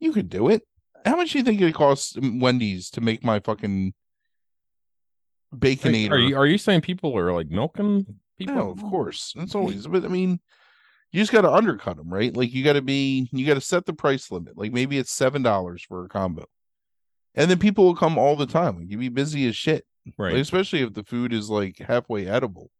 You 0.00 0.12
could 0.12 0.28
do 0.28 0.48
it. 0.48 0.62
How 1.04 1.16
much 1.16 1.32
do 1.32 1.38
you 1.38 1.44
think 1.44 1.60
it 1.60 1.74
costs 1.74 2.16
Wendy's 2.20 2.90
to 2.90 3.00
make 3.00 3.24
my 3.24 3.40
fucking 3.40 3.94
Like, 5.52 5.60
baconator? 5.60 6.10
are 6.12 6.18
you 6.18 6.36
are 6.36 6.46
you 6.46 6.58
saying 6.58 6.82
people 6.82 7.16
are 7.16 7.32
like 7.32 7.48
milking 7.48 8.06
people? 8.38 8.54
no, 8.54 8.70
of 8.70 8.82
course. 8.82 9.32
That's 9.36 9.54
always. 9.54 9.86
But 9.86 10.04
I 10.04 10.08
mean, 10.08 10.40
you 11.12 11.20
just 11.20 11.32
got 11.32 11.42
to 11.42 11.52
undercut 11.52 11.96
them, 11.96 12.12
right? 12.12 12.34
Like 12.34 12.52
you 12.52 12.62
got 12.64 12.74
to 12.74 12.82
be, 12.82 13.28
you 13.32 13.46
got 13.46 13.54
to 13.54 13.60
set 13.60 13.86
the 13.86 13.92
price 13.92 14.30
limit. 14.30 14.56
Like 14.56 14.72
maybe 14.72 14.98
it's 14.98 15.12
seven 15.12 15.42
dollars 15.42 15.82
for 15.82 16.04
a 16.04 16.08
combo, 16.08 16.46
and 17.34 17.50
then 17.50 17.58
people 17.58 17.84
will 17.84 17.96
come 17.96 18.18
all 18.18 18.36
the 18.36 18.46
time. 18.46 18.78
Like 18.78 18.90
you 18.90 18.98
be 18.98 19.08
busy 19.08 19.48
as 19.48 19.56
shit. 19.56 19.84
Right. 20.16 20.32
Like, 20.32 20.42
especially 20.42 20.82
if 20.82 20.94
the 20.94 21.04
food 21.04 21.32
is 21.32 21.50
like 21.50 21.78
halfway 21.78 22.26
edible. 22.26 22.70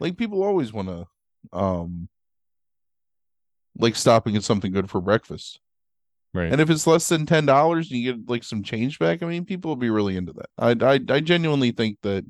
Like 0.00 0.16
people 0.16 0.42
always 0.42 0.72
want 0.72 0.88
to 0.88 1.06
um 1.52 2.08
like 3.76 3.96
stopping 3.96 4.36
at 4.36 4.44
something 4.44 4.72
good 4.72 4.90
for 4.90 5.00
breakfast. 5.00 5.60
Right. 6.34 6.50
And 6.50 6.60
if 6.60 6.70
it's 6.70 6.86
less 6.86 7.08
than 7.08 7.26
ten 7.26 7.44
dollars 7.44 7.90
and 7.90 8.00
you 8.00 8.12
get 8.12 8.28
like 8.28 8.44
some 8.44 8.62
change 8.62 8.98
back, 8.98 9.22
I 9.22 9.26
mean, 9.26 9.44
people 9.44 9.70
will 9.70 9.76
be 9.76 9.90
really 9.90 10.16
into 10.16 10.32
that. 10.32 10.48
I, 10.58 10.94
I 10.94 11.00
I 11.14 11.20
genuinely 11.20 11.72
think 11.72 11.98
that 12.02 12.24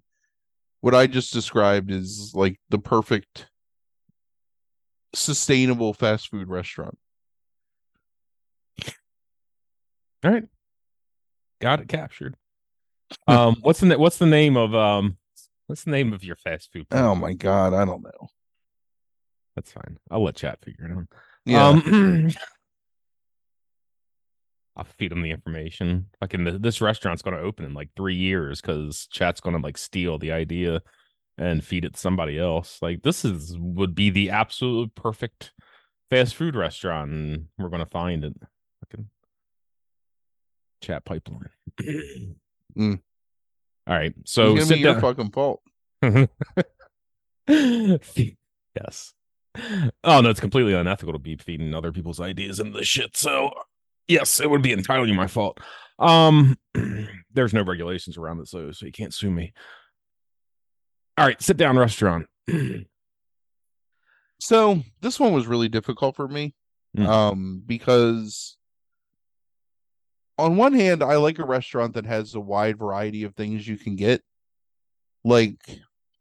what 0.81 0.95
I 0.95 1.07
just 1.07 1.33
described 1.33 1.91
is 1.91 2.33
like 2.35 2.59
the 2.69 2.79
perfect 2.79 3.47
sustainable 5.15 5.95
fast 5.95 6.31
food 6.31 6.49
restaurant. 6.49 6.99
All 10.25 10.31
right. 10.31 10.45
Got 11.61 11.81
it 11.81 11.89
captured. 11.89 12.37
Um, 13.29 13.57
what's 13.63 13.81
the 13.81 13.99
what's 13.99 14.19
the 14.19 14.27
name 14.27 14.57
of 14.57 14.75
um 14.75 15.17
what's 15.67 15.85
the 15.85 15.91
name 15.91 16.13
of 16.13 16.25
your 16.25 16.37
fast 16.37 16.73
food? 16.73 16.87
Oh 16.91 17.15
my 17.15 17.35
god, 17.35 17.75
I 17.75 17.85
don't 17.85 18.03
know. 18.03 18.29
That's 19.55 19.71
fine. 19.71 19.99
I'll 20.11 20.25
let 20.25 20.37
chat 20.37 20.59
figure 20.65 20.87
it 20.87 20.93
out. 20.93 21.07
Yeah. 21.45 21.69
Um, 21.69 22.33
I'll 24.77 24.85
feed 24.85 25.11
them 25.11 25.23
the 25.23 25.31
information. 25.31 26.07
Like, 26.21 26.35
in 26.35 26.61
this 26.63 26.81
restaurant's 26.81 27.23
going 27.23 27.37
to 27.37 27.43
open 27.43 27.65
in 27.65 27.75
like 27.75 27.91
three 27.97 28.17
years 28.17 28.61
because 28.61 29.07
chat's 29.11 29.41
going 29.41 29.57
to 29.57 29.63
like 29.63 29.77
steal 29.77 30.19
the 30.19 30.33
idea 30.33 30.81
and 31.39 31.65
feed 31.65 31.85
it 31.85 31.95
to 31.95 32.01
somebody 32.01 32.39
else. 32.39 32.79
Like, 32.81 33.03
this 33.03 33.25
is 33.25 33.57
would 33.59 33.95
be 33.95 34.11
the 34.11 34.31
absolute 34.31 34.95
perfect 34.95 35.53
fast 36.11 36.35
food 36.35 36.57
restaurant, 36.57 37.11
and 37.11 37.47
we're 37.59 37.69
going 37.69 37.85
to 37.85 37.91
find 37.91 38.25
it. 38.25 38.35
Fucking 38.81 39.09
chat 40.81 41.05
pipeline. 41.05 41.51
Mm. 42.77 43.01
All 43.87 43.95
right, 43.95 44.15
it's 44.21 44.33
so 44.33 44.55
gonna 44.55 44.65
sit 44.65 44.77
be 44.77 44.81
your 44.81 45.01
fucking 45.01 45.31
fault. 45.31 45.61
yes. 47.49 49.13
Oh 50.05 50.21
no, 50.21 50.31
it's 50.31 50.41
completely 50.41 50.73
unethical 50.73 51.13
to 51.13 51.19
be 51.19 51.37
feeding 51.37 51.75
other 51.75 51.93
people's 51.93 52.21
ideas 52.21 52.61
into 52.61 52.79
the 52.79 52.85
shit. 52.85 53.17
So 53.17 53.51
yes, 54.09 54.41
it 54.41 54.51
would 54.51 54.63
be 54.63 54.73
entirely 54.73 55.13
my 55.13 55.27
fault. 55.27 55.59
Um 55.99 56.57
there's 57.33 57.55
no 57.55 57.63
regulations 57.63 58.17
around 58.17 58.41
it, 58.41 58.49
so 58.49 58.73
so 58.73 58.87
you 58.87 58.93
can't 58.93 59.15
sue 59.15 59.31
me. 59.31 59.53
All 61.19 61.27
right, 61.27 61.41
sit 61.41 61.57
down 61.57 61.79
restaurant. 61.79 62.27
So 64.43 64.83
this 65.01 65.21
one 65.21 65.33
was 65.33 65.47
really 65.47 65.69
difficult 65.69 66.17
for 66.17 66.27
me. 66.27 66.53
Mm. 66.99 67.07
Um, 67.07 67.63
because 67.65 68.57
on 70.37 70.57
one 70.57 70.73
hand, 70.73 71.01
I 71.01 71.15
like 71.15 71.39
a 71.39 71.45
restaurant 71.47 71.95
that 71.95 72.07
has 72.07 72.35
a 72.35 72.41
wide 72.41 72.77
variety 72.77 73.23
of 73.23 73.37
things 73.37 73.69
you 73.69 73.77
can 73.79 73.95
get, 73.95 74.21
like 75.23 75.55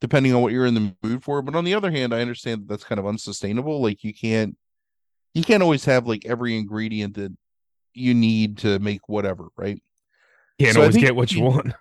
depending 0.01 0.35
on 0.35 0.43
what 0.43 0.53
you're 0.53 0.67
in 0.67 0.75
the 0.75 0.95
mood 1.01 1.23
for. 1.23 1.41
But 1.41 1.55
on 1.55 1.63
the 1.63 1.73
other 1.73 1.89
hand, 1.89 2.13
I 2.13 2.21
understand 2.21 2.61
that 2.61 2.67
that's 2.67 2.83
kind 2.83 2.99
of 2.99 3.07
unsustainable. 3.07 3.81
Like 3.81 4.03
you 4.03 4.13
can't 4.13 4.55
you 5.33 5.41
can't 5.41 5.63
always 5.63 5.85
have 5.85 6.05
like 6.05 6.23
every 6.23 6.55
ingredient 6.55 7.15
that 7.15 7.35
you 7.93 8.13
need 8.13 8.59
to 8.59 8.79
make 8.79 9.07
whatever, 9.09 9.47
right? 9.57 9.81
You 10.57 10.65
Can't 10.67 10.75
So 10.75 10.81
always 10.81 10.97
get 10.97 11.15
what 11.15 11.31
you 11.31 11.39
you- 11.39 11.43
want. 11.45 11.73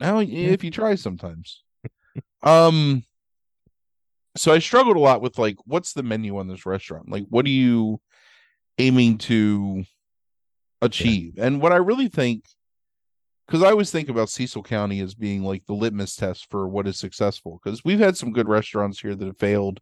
Now, 0.00 0.18
if 0.20 0.64
you 0.64 0.70
try 0.70 0.94
sometimes. 0.96 1.62
um 2.42 3.04
so 4.36 4.52
I 4.52 4.58
struggled 4.60 4.96
a 4.96 5.00
lot 5.00 5.20
with 5.20 5.38
like 5.38 5.56
what's 5.66 5.92
the 5.92 6.02
menu 6.02 6.38
on 6.38 6.48
this 6.48 6.64
restaurant? 6.66 7.08
Like 7.10 7.24
what 7.28 7.44
are 7.46 7.50
you 7.50 8.00
aiming 8.78 9.18
to 9.18 9.84
achieve? 10.80 11.34
And 11.38 11.60
what 11.60 11.72
I 11.72 11.76
really 11.76 12.08
think 12.08 12.44
cuz 13.48 13.62
I 13.62 13.70
always 13.70 13.90
think 13.90 14.08
about 14.08 14.30
Cecil 14.30 14.62
County 14.62 15.00
as 15.00 15.14
being 15.14 15.42
like 15.44 15.66
the 15.66 15.74
litmus 15.74 16.16
test 16.16 16.48
for 16.50 16.66
what 16.68 16.88
is 16.88 16.98
successful 16.98 17.60
cuz 17.62 17.84
we've 17.84 17.98
had 17.98 18.16
some 18.16 18.32
good 18.32 18.48
restaurants 18.48 19.00
here 19.00 19.14
that 19.14 19.26
have 19.26 19.38
failed 19.38 19.80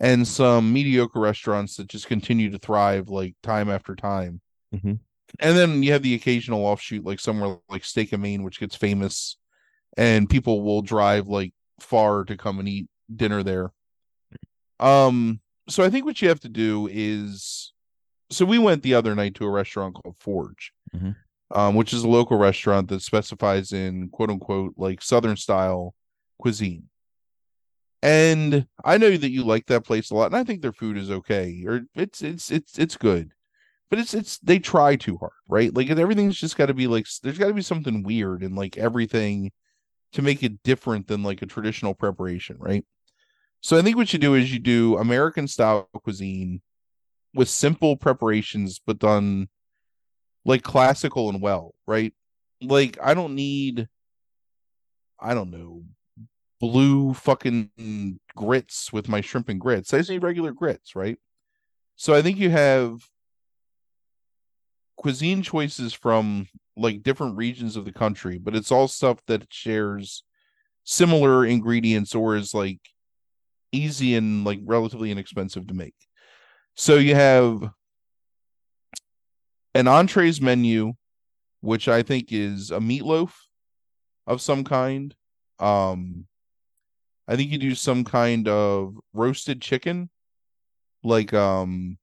and 0.00 0.26
some 0.26 0.72
mediocre 0.72 1.20
restaurants 1.20 1.76
that 1.76 1.88
just 1.88 2.06
continue 2.06 2.50
to 2.50 2.58
thrive 2.58 3.08
like 3.08 3.34
time 3.42 3.70
after 3.70 3.94
time. 3.94 4.40
Mhm. 4.74 5.00
And 5.40 5.56
then 5.56 5.82
you 5.82 5.92
have 5.92 6.02
the 6.02 6.14
occasional 6.14 6.64
offshoot 6.64 7.04
like 7.04 7.20
somewhere 7.20 7.58
like 7.68 7.84
Steak 7.84 8.12
and 8.12 8.22
Maine 8.22 8.42
which 8.42 8.60
gets 8.60 8.76
famous 8.76 9.36
and 9.96 10.28
people 10.30 10.62
will 10.62 10.82
drive 10.82 11.26
like 11.28 11.52
far 11.80 12.24
to 12.24 12.36
come 12.36 12.58
and 12.58 12.68
eat 12.68 12.88
dinner 13.14 13.42
there. 13.42 13.72
Um, 14.80 15.40
so 15.68 15.82
I 15.82 15.90
think 15.90 16.04
what 16.04 16.20
you 16.22 16.28
have 16.28 16.40
to 16.40 16.48
do 16.48 16.88
is 16.90 17.72
so 18.30 18.44
we 18.44 18.58
went 18.58 18.82
the 18.82 18.94
other 18.94 19.14
night 19.14 19.34
to 19.36 19.46
a 19.46 19.50
restaurant 19.50 19.94
called 19.94 20.16
Forge, 20.18 20.72
Mhm. 20.94 21.16
um, 21.52 21.74
which 21.76 21.92
is 21.92 22.02
a 22.02 22.08
local 22.08 22.36
restaurant 22.36 22.88
that 22.88 23.02
specifies 23.02 23.72
in 23.72 24.08
quote 24.10 24.30
unquote 24.30 24.74
like 24.76 25.00
Southern 25.02 25.36
style 25.36 25.94
cuisine. 26.38 26.88
And 28.02 28.66
I 28.84 28.98
know 28.98 29.16
that 29.16 29.30
you 29.30 29.42
like 29.44 29.66
that 29.66 29.84
place 29.84 30.10
a 30.10 30.14
lot, 30.14 30.26
and 30.26 30.36
I 30.36 30.44
think 30.44 30.60
their 30.62 30.72
food 30.72 30.96
is 30.96 31.10
okay, 31.10 31.64
or 31.66 31.82
it's 31.94 32.22
it's 32.22 32.50
it's 32.50 32.78
it's 32.78 32.96
good, 32.96 33.32
but 33.90 33.98
it's 33.98 34.14
it's 34.14 34.38
they 34.38 34.58
try 34.58 34.96
too 34.96 35.16
hard, 35.18 35.32
right? 35.48 35.74
Like 35.74 35.90
everything's 35.90 36.38
just 36.38 36.56
got 36.56 36.66
to 36.66 36.74
be 36.74 36.86
like 36.86 37.06
there's 37.22 37.38
got 37.38 37.48
to 37.48 37.54
be 37.54 37.62
something 37.62 38.02
weird 38.02 38.42
in 38.42 38.54
like 38.54 38.76
everything 38.76 39.52
to 40.12 40.22
make 40.22 40.42
it 40.42 40.62
different 40.62 41.06
than 41.06 41.22
like 41.22 41.42
a 41.42 41.46
traditional 41.46 41.94
preparation, 41.94 42.56
right? 42.58 42.84
So 43.60 43.76
I 43.76 43.82
think 43.82 43.96
what 43.96 44.12
you 44.12 44.18
do 44.18 44.34
is 44.34 44.52
you 44.52 44.58
do 44.58 44.96
American 44.96 45.48
style 45.48 45.88
cuisine 46.02 46.62
with 47.34 47.48
simple 47.48 47.96
preparations, 47.96 48.80
but 48.84 48.98
done 48.98 49.48
like 50.44 50.62
classical 50.62 51.28
and 51.28 51.42
well, 51.42 51.74
right? 51.86 52.12
Like 52.60 52.98
I 53.02 53.14
don't 53.14 53.34
need, 53.34 53.88
I 55.20 55.34
don't 55.34 55.50
know, 55.50 55.84
blue 56.60 57.14
fucking 57.14 58.20
grits 58.34 58.92
with 58.92 59.08
my 59.08 59.20
shrimp 59.20 59.48
and 59.48 59.60
grits. 59.60 59.92
I 59.92 59.98
just 59.98 60.10
need 60.10 60.22
regular 60.22 60.52
grits, 60.52 60.96
right? 60.96 61.18
So 61.96 62.14
I 62.14 62.22
think 62.22 62.38
you 62.38 62.50
have 62.50 63.00
cuisine 64.96 65.42
choices 65.42 65.92
from 65.92 66.48
like 66.76 67.02
different 67.02 67.36
regions 67.36 67.76
of 67.76 67.84
the 67.84 67.92
country, 67.92 68.38
but 68.38 68.54
it's 68.54 68.72
all 68.72 68.88
stuff 68.88 69.18
that 69.26 69.46
shares 69.50 70.24
similar 70.84 71.44
ingredients 71.44 72.14
or 72.14 72.36
is 72.36 72.54
like 72.54 72.80
easy 73.72 74.14
and 74.14 74.44
like 74.44 74.60
relatively 74.64 75.10
inexpensive 75.10 75.66
to 75.66 75.74
make. 75.74 75.94
So 76.74 76.96
you 76.96 77.14
have 77.14 77.70
an 79.74 79.88
entrees 79.88 80.40
menu, 80.40 80.94
which 81.60 81.88
I 81.88 82.02
think 82.02 82.32
is 82.32 82.70
a 82.70 82.78
meatloaf 82.78 83.32
of 84.26 84.40
some 84.40 84.64
kind. 84.64 85.14
Um, 85.58 86.26
I 87.28 87.36
think 87.36 87.50
you 87.50 87.58
do 87.58 87.74
some 87.74 88.04
kind 88.04 88.46
of 88.46 88.94
roasted 89.12 89.60
chicken, 89.60 90.10
like 91.02 91.34
um, 91.34 91.98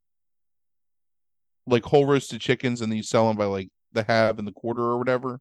like 1.66 1.84
whole 1.84 2.05
roasted 2.05 2.41
chickens, 2.41 2.82
and 2.82 2.91
then 2.91 2.97
you 2.97 3.03
sell 3.03 3.28
them 3.28 3.38
by 3.38 3.45
like 3.45 3.70
the 3.91 4.03
half 4.03 4.38
and 4.38 4.47
the 4.47 4.51
quarter 4.51 4.82
or 4.82 4.97
whatever. 4.97 5.39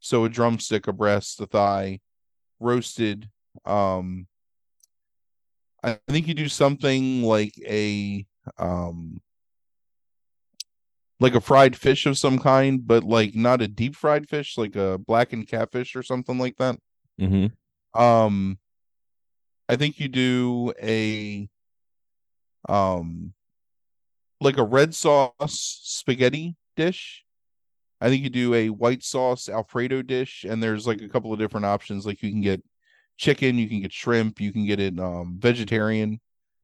So 0.00 0.24
a 0.24 0.28
drumstick, 0.28 0.86
a 0.86 0.92
breast, 0.92 1.40
a 1.40 1.46
thigh, 1.46 2.00
roasted. 2.60 3.28
Um, 3.64 4.26
I 5.82 5.98
think 6.08 6.28
you 6.28 6.34
do 6.34 6.48
something 6.48 7.22
like 7.22 7.54
a 7.64 8.26
um 8.58 9.20
like 11.20 11.34
a 11.34 11.40
fried 11.40 11.76
fish 11.76 12.06
of 12.06 12.16
some 12.16 12.38
kind, 12.38 12.86
but 12.86 13.02
like 13.04 13.34
not 13.34 13.62
a 13.62 13.68
deep 13.68 13.96
fried 13.96 14.28
fish, 14.28 14.56
like 14.56 14.76
a 14.76 14.98
blackened 14.98 15.48
catfish 15.48 15.96
or 15.96 16.02
something 16.02 16.38
like 16.38 16.56
that. 16.56 16.78
Mm-hmm. 17.20 18.00
Um 18.00 18.58
I 19.68 19.76
think 19.76 20.00
you 20.00 20.08
do 20.08 20.72
a 20.80 21.48
um 22.68 23.34
like 24.40 24.56
a 24.58 24.64
red 24.64 24.94
sauce 24.94 25.32
spaghetti 25.82 26.56
dish. 26.76 27.24
I 28.00 28.08
think 28.08 28.22
you 28.22 28.30
do 28.30 28.54
a 28.54 28.70
white 28.70 29.02
sauce 29.02 29.48
alfredo 29.48 30.02
dish 30.02 30.44
and 30.48 30.62
there's 30.62 30.86
like 30.86 31.00
a 31.02 31.08
couple 31.08 31.32
of 31.32 31.38
different 31.38 31.66
options 31.66 32.06
like 32.06 32.22
you 32.22 32.30
can 32.30 32.40
get 32.40 32.62
chicken, 33.16 33.58
you 33.58 33.68
can 33.68 33.80
get 33.80 33.92
shrimp, 33.92 34.40
you 34.40 34.52
can 34.52 34.64
get 34.66 34.78
it 34.80 34.98
um 35.00 35.36
vegetarian 35.38 36.20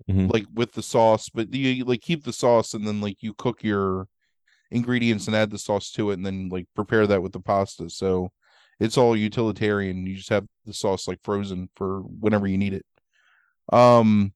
Mhm. 0.08 0.30
like 0.32 0.44
with 0.52 0.72
the 0.72 0.82
sauce, 0.82 1.28
but 1.30 1.52
you 1.54 1.84
like 1.84 2.02
keep 2.02 2.24
the 2.24 2.32
sauce 2.32 2.74
and 2.74 2.86
then 2.86 3.00
like 3.00 3.22
you 3.22 3.32
cook 3.34 3.62
your 3.64 4.06
ingredients 4.70 5.26
and 5.26 5.34
add 5.34 5.50
the 5.50 5.58
sauce 5.58 5.90
to 5.92 6.10
it 6.10 6.14
and 6.14 6.26
then 6.26 6.48
like 6.50 6.66
prepare 6.74 7.06
that 7.06 7.22
with 7.22 7.32
the 7.32 7.40
pasta. 7.40 7.88
So 7.90 8.30
it's 8.80 8.98
all 8.98 9.16
utilitarian. 9.16 10.06
You 10.06 10.16
just 10.16 10.28
have 10.28 10.46
the 10.66 10.74
sauce 10.74 11.08
like 11.08 11.20
frozen 11.22 11.70
for 11.74 12.00
whenever 12.02 12.46
you 12.46 12.58
need 12.58 12.74
it. 12.74 12.86
Um 13.72 14.32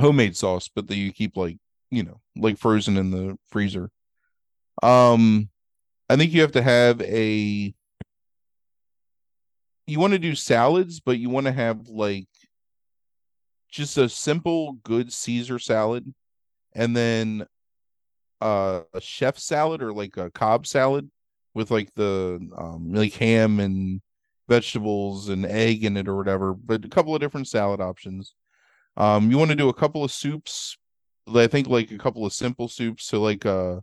homemade 0.00 0.36
sauce, 0.36 0.68
but 0.68 0.86
that 0.88 0.96
you 0.96 1.12
keep 1.12 1.36
like, 1.36 1.58
you 1.90 2.02
know, 2.02 2.20
like 2.36 2.58
frozen 2.58 2.96
in 2.96 3.10
the 3.10 3.36
freezer. 3.48 3.90
Um 4.82 5.48
I 6.08 6.16
think 6.16 6.32
you 6.32 6.40
have 6.40 6.52
to 6.52 6.62
have 6.62 7.00
a 7.02 7.74
you 9.86 9.98
want 9.98 10.12
to 10.12 10.18
do 10.18 10.34
salads, 10.34 11.00
but 11.00 11.18
you 11.18 11.30
want 11.30 11.46
to 11.46 11.52
have 11.52 11.88
like 11.88 12.28
just 13.70 13.98
a 13.98 14.08
simple 14.08 14.74
good 14.84 15.12
Caesar 15.12 15.58
salad 15.58 16.12
and 16.74 16.96
then 16.96 17.46
uh, 18.40 18.80
a 18.94 19.00
chef 19.00 19.38
salad 19.38 19.82
or 19.82 19.92
like 19.92 20.16
a 20.16 20.30
Cobb 20.30 20.66
salad 20.66 21.10
with 21.54 21.70
like 21.70 21.92
the 21.94 22.40
um 22.56 22.92
like 22.92 23.14
ham 23.14 23.60
and 23.60 24.00
vegetables 24.48 25.28
and 25.28 25.44
egg 25.46 25.84
in 25.84 25.96
it 25.96 26.08
or 26.08 26.16
whatever, 26.16 26.54
but 26.54 26.84
a 26.84 26.88
couple 26.88 27.14
of 27.14 27.20
different 27.20 27.48
salad 27.48 27.80
options. 27.80 28.34
Um 28.96 29.30
you 29.30 29.38
want 29.38 29.50
to 29.50 29.56
do 29.56 29.68
a 29.68 29.74
couple 29.74 30.04
of 30.04 30.12
soups 30.12 30.76
I 31.36 31.46
think 31.46 31.68
like 31.68 31.90
a 31.90 31.98
couple 31.98 32.26
of 32.26 32.32
simple 32.32 32.68
soups, 32.68 33.06
so 33.06 33.20
like 33.20 33.44
a 33.44 33.82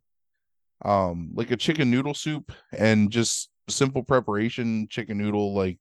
um 0.85 1.31
like 1.33 1.51
a 1.51 1.57
chicken 1.57 1.89
noodle 1.91 2.13
soup 2.13 2.51
and 2.71 3.09
just 3.11 3.49
simple 3.69 4.03
preparation 4.03 4.87
chicken 4.89 5.17
noodle 5.17 5.53
like 5.55 5.79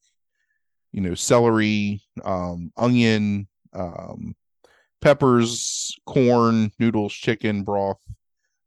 you 0.93 1.01
know 1.01 1.15
celery, 1.15 2.03
um 2.25 2.73
onion, 2.77 3.49
um 3.73 4.35
peppers, 5.01 5.95
corn, 6.07 6.73
noodles, 6.79 7.13
chicken 7.13 7.63
broth, 7.63 8.01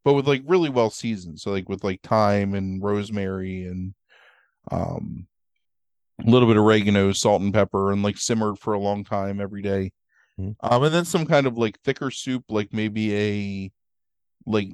but 0.04 0.14
with 0.14 0.28
like 0.28 0.44
really 0.48 0.70
well 0.70 0.90
seasoned. 0.90 1.40
So 1.40 1.52
like 1.52 1.70
with 1.70 1.84
like 1.84 2.02
thyme 2.04 2.54
and 2.54 2.82
rosemary 2.84 3.66
and 3.66 3.94
um 4.72 5.28
a 6.26 6.30
little 6.30 6.48
bit 6.48 6.58
of 6.58 6.64
oregano, 6.64 7.12
salt 7.14 7.42
and 7.42 7.54
pepper, 7.54 7.92
and 7.92 8.04
like 8.04 8.18
simmered 8.18 8.60
for 8.60 8.74
a 8.74 8.80
long 8.80 9.04
time 9.04 9.40
every 9.40 9.62
day. 9.62 9.92
Mhm. 10.40 10.56
Um, 10.62 10.84
and 10.84 10.94
then 10.94 11.06
some 11.06 11.26
kind 11.26 11.48
of 11.48 11.58
like 11.58 11.80
thicker 11.82 12.12
soup, 12.12 12.46
like 12.50 12.74
maybe 12.74 13.16
a 13.16 13.72
like 14.48 14.70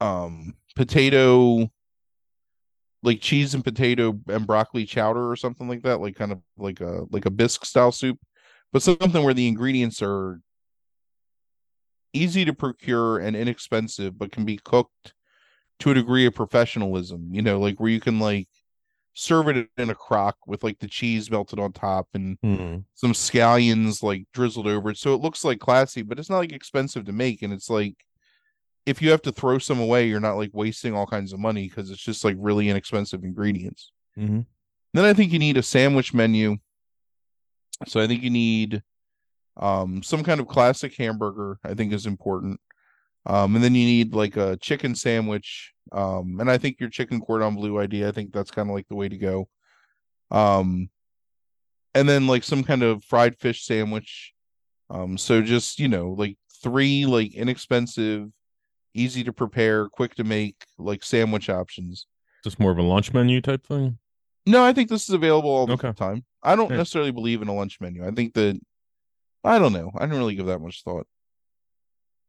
um 0.00 0.56
potato 0.76 1.70
like 3.02 3.20
cheese 3.20 3.54
and 3.54 3.62
potato 3.64 4.18
and 4.28 4.46
broccoli 4.46 4.84
chowder 4.84 5.30
or 5.30 5.36
something 5.36 5.68
like 5.68 5.82
that, 5.82 6.00
like 6.00 6.16
kind 6.16 6.32
of 6.32 6.40
like 6.56 6.80
a 6.80 7.02
like 7.10 7.26
a 7.26 7.30
bisque 7.30 7.64
style 7.64 7.92
soup, 7.92 8.18
but 8.72 8.82
something 8.82 9.22
where 9.22 9.34
the 9.34 9.48
ingredients 9.48 10.02
are 10.02 10.40
easy 12.12 12.44
to 12.44 12.52
procure 12.54 13.18
and 13.18 13.36
inexpensive, 13.36 14.18
but 14.18 14.32
can 14.32 14.44
be 14.44 14.58
cooked 14.64 15.12
to 15.80 15.90
a 15.92 15.94
degree 15.94 16.26
of 16.26 16.34
professionalism, 16.34 17.28
you 17.32 17.42
know, 17.42 17.60
like 17.60 17.80
where 17.80 17.90
you 17.90 18.00
can 18.00 18.20
like 18.20 18.48
serve 19.18 19.48
it 19.48 19.68
in 19.78 19.88
a 19.88 19.94
crock 19.94 20.36
with 20.46 20.62
like 20.62 20.78
the 20.78 20.86
cheese 20.86 21.30
melted 21.30 21.58
on 21.58 21.72
top 21.72 22.06
and 22.12 22.36
Hmm. 22.42 22.80
some 22.94 23.14
scallions 23.14 24.02
like 24.02 24.26
drizzled 24.34 24.66
over 24.66 24.90
it. 24.90 24.98
So 24.98 25.14
it 25.14 25.22
looks 25.22 25.42
like 25.42 25.58
classy, 25.58 26.02
but 26.02 26.18
it's 26.18 26.28
not 26.28 26.38
like 26.38 26.52
expensive 26.52 27.06
to 27.06 27.12
make. 27.12 27.40
And 27.40 27.50
it's 27.52 27.70
like 27.70 27.94
if 28.84 29.00
you 29.00 29.10
have 29.10 29.22
to 29.22 29.32
throw 29.32 29.58
some 29.58 29.80
away, 29.80 30.06
you're 30.06 30.20
not 30.20 30.36
like 30.36 30.50
wasting 30.52 30.94
all 30.94 31.06
kinds 31.06 31.32
of 31.32 31.40
money 31.40 31.66
because 31.66 31.90
it's 31.90 32.02
just 32.02 32.24
like 32.24 32.36
really 32.38 32.68
inexpensive 32.68 33.24
ingredients. 33.24 33.90
hmm 34.16 34.40
Then 34.92 35.04
I 35.06 35.14
think 35.14 35.32
you 35.32 35.38
need 35.38 35.56
a 35.56 35.62
sandwich 35.62 36.12
menu. 36.12 36.58
So 37.86 38.00
I 38.00 38.06
think 38.06 38.22
you 38.22 38.30
need 38.30 38.82
um 39.56 40.02
some 40.02 40.22
kind 40.22 40.40
of 40.40 40.46
classic 40.46 40.94
hamburger, 40.96 41.58
I 41.64 41.72
think 41.72 41.94
is 41.94 42.06
important. 42.06 42.60
Um, 43.26 43.56
and 43.56 43.64
then 43.64 43.74
you 43.74 43.84
need 43.84 44.14
like 44.14 44.36
a 44.36 44.56
chicken 44.56 44.94
sandwich. 44.94 45.72
Um, 45.92 46.38
and 46.40 46.50
I 46.50 46.58
think 46.58 46.78
your 46.80 46.88
chicken 46.90 47.20
cordon 47.20 47.56
bleu 47.56 47.78
idea, 47.78 48.08
I 48.08 48.12
think 48.12 48.32
that's 48.32 48.50
kind 48.50 48.68
of 48.70 48.74
like 48.74 48.88
the 48.88 48.96
way 48.96 49.08
to 49.08 49.16
go. 49.18 49.48
Um, 50.30 50.90
and 51.94 52.08
then 52.08 52.26
like 52.26 52.44
some 52.44 52.62
kind 52.62 52.82
of 52.82 53.02
fried 53.04 53.38
fish 53.38 53.64
sandwich. 53.64 54.32
Um, 54.90 55.18
so 55.18 55.42
just, 55.42 55.80
you 55.80 55.88
know, 55.88 56.10
like 56.10 56.36
three 56.62 57.04
like 57.06 57.34
inexpensive, 57.34 58.28
easy 58.94 59.24
to 59.24 59.32
prepare, 59.32 59.88
quick 59.88 60.14
to 60.16 60.24
make 60.24 60.56
like 60.78 61.02
sandwich 61.02 61.50
options. 61.50 62.06
Just 62.44 62.60
more 62.60 62.70
of 62.70 62.78
a 62.78 62.82
lunch 62.82 63.12
menu 63.12 63.40
type 63.40 63.66
thing. 63.66 63.98
No, 64.46 64.62
I 64.62 64.72
think 64.72 64.88
this 64.88 65.08
is 65.08 65.14
available 65.14 65.50
all 65.50 65.66
the 65.66 65.72
Okay. 65.72 65.92
time. 65.92 66.24
I 66.42 66.54
don't 66.54 66.70
Yeah. 66.70 66.76
necessarily 66.76 67.10
believe 67.10 67.42
in 67.42 67.48
a 67.48 67.54
lunch 67.54 67.80
menu. 67.80 68.06
I 68.06 68.12
think 68.12 68.34
that 68.34 68.60
I 69.42 69.58
don't 69.58 69.72
know. 69.72 69.90
I 69.96 70.00
didn't 70.06 70.18
really 70.18 70.36
give 70.36 70.46
that 70.46 70.60
much 70.60 70.82
thought. 70.84 71.06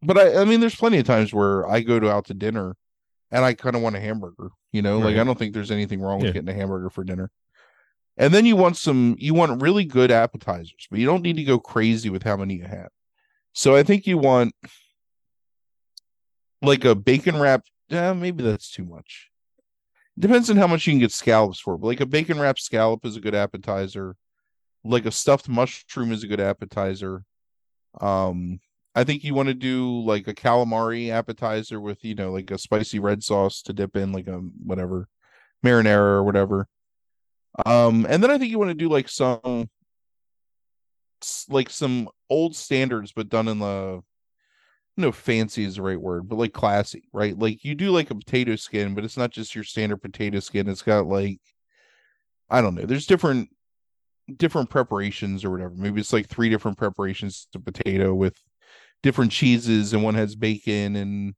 But 0.02 0.18
I 0.18 0.42
I 0.42 0.46
mean 0.46 0.60
there's 0.60 0.76
plenty 0.76 1.00
of 1.00 1.06
times 1.06 1.34
where 1.34 1.68
I 1.68 1.82
go 1.82 2.00
to 2.00 2.10
out 2.12 2.26
to 2.26 2.34
dinner 2.34 2.76
and 3.32 3.44
I 3.44 3.54
kind 3.54 3.76
of 3.76 3.82
want 3.82 3.96
a 3.96 4.00
hamburger, 4.00 4.50
you 4.72 4.82
know? 4.82 5.00
Like 5.00 5.18
I 5.18 5.24
don't 5.24 5.38
think 5.38 5.54
there's 5.54 5.72
anything 5.72 6.00
wrong 6.02 6.20
with 6.20 6.28
Yeah. 6.28 6.34
getting 6.34 6.50
a 6.50 6.54
hamburger 6.54 6.90
for 6.90 7.04
dinner. 7.04 7.30
And 8.16 8.34
then 8.34 8.46
you 8.46 8.56
want 8.56 8.78
some 8.78 9.16
you 9.20 9.34
want 9.34 9.62
really 9.62 9.86
good 9.86 10.12
appetizers, 10.12 10.88
but 10.90 11.00
you 11.00 11.06
don't 11.06 11.22
need 11.24 11.38
to 11.38 11.44
go 11.44 11.60
crazy 11.60 12.10
with 12.10 12.24
how 12.24 12.38
many 12.38 12.56
you 12.56 12.66
have. 12.66 12.90
So 13.54 13.76
I 13.76 13.84
think 13.84 14.08
you 14.08 14.18
want 14.18 14.54
like 16.62 16.86
a 16.86 16.96
bacon 16.96 17.40
wrap. 17.40 17.66
Yeah, 17.90 18.14
maybe 18.14 18.44
that's 18.44 18.72
too 18.72 18.84
much. 18.86 19.30
Depends 20.20 20.50
on 20.50 20.58
how 20.58 20.68
much 20.68 20.88
you 20.88 20.94
can 20.94 21.00
get 21.00 21.12
scallops 21.12 21.60
for. 21.60 21.78
But 21.78 21.88
like 21.88 22.02
a 22.02 22.06
bacon 22.06 22.40
wrap 22.40 22.60
scallop 22.60 23.06
is 23.06 23.16
a 23.16 23.22
good 23.22 23.36
appetizer. 23.36 24.16
Like 24.84 25.06
a 25.06 25.12
stuffed 25.12 25.48
mushroom 25.48 26.12
is 26.12 26.24
a 26.24 26.28
good 26.28 26.40
appetizer. 26.40 27.24
Um, 28.02 28.60
I 28.98 29.04
think 29.04 29.24
you 29.24 29.36
want 29.36 29.48
to 29.50 29.54
do 29.54 30.02
like 30.02 30.28
a 30.28 30.34
calamari 30.34 31.12
appetizer 31.12 31.80
with 31.80 32.04
you 32.04 32.16
know 32.16 32.32
like 32.32 32.50
a 32.50 32.58
spicy 32.58 32.98
red 32.98 33.24
sauce 33.24 33.62
to 33.64 33.74
dip 33.74 33.96
in, 33.96 34.12
like 34.12 34.28
a 34.28 34.38
whatever 34.38 35.08
marinara 35.64 36.16
or 36.18 36.24
whatever. 36.24 36.68
Um, 37.64 38.08
and 38.10 38.24
then 38.24 38.32
I 38.32 38.40
think 38.40 38.50
you 38.50 38.58
want 38.58 38.72
to 38.72 38.74
do 38.74 38.90
like 38.90 39.08
some 39.08 39.70
like 41.48 41.70
some 41.70 42.10
old 42.28 42.56
standards, 42.56 43.12
but 43.12 43.30
done 43.30 43.48
in 43.48 43.60
the 43.60 44.02
no 44.98 45.12
fancy 45.12 45.64
is 45.64 45.76
the 45.76 45.84
right 45.84 46.02
word, 46.02 46.28
but 46.28 46.40
like 46.40 46.54
classy, 46.54 47.08
right? 47.14 47.38
Like 47.38 47.64
you 47.64 47.76
do 47.76 47.92
like 47.92 48.10
a 48.10 48.16
potato 48.16 48.56
skin, 48.56 48.96
but 48.96 49.04
it's 49.06 49.18
not 49.18 49.30
just 49.30 49.54
your 49.54 49.64
standard 49.64 49.98
potato 49.98 50.40
skin. 50.40 50.68
It's 50.68 50.82
got 50.82 51.06
like 51.06 51.40
I 52.50 52.62
don't 52.62 52.74
know. 52.74 52.88
There's 52.88 53.06
different 53.06 53.50
different 54.38 54.72
preparations 54.72 55.46
or 55.46 55.52
whatever. 55.52 55.76
Maybe 55.76 56.02
it's 56.02 56.14
like 56.14 56.28
three 56.28 56.50
different 56.50 56.80
preparations 56.80 57.48
to 57.54 57.60
potato 57.60 58.16
with 58.16 58.36
different 59.08 59.32
cheeses, 59.32 59.94
and 59.94 60.04
one 60.04 60.16
has 60.16 60.36
bacon, 60.36 60.96
and 60.96 61.34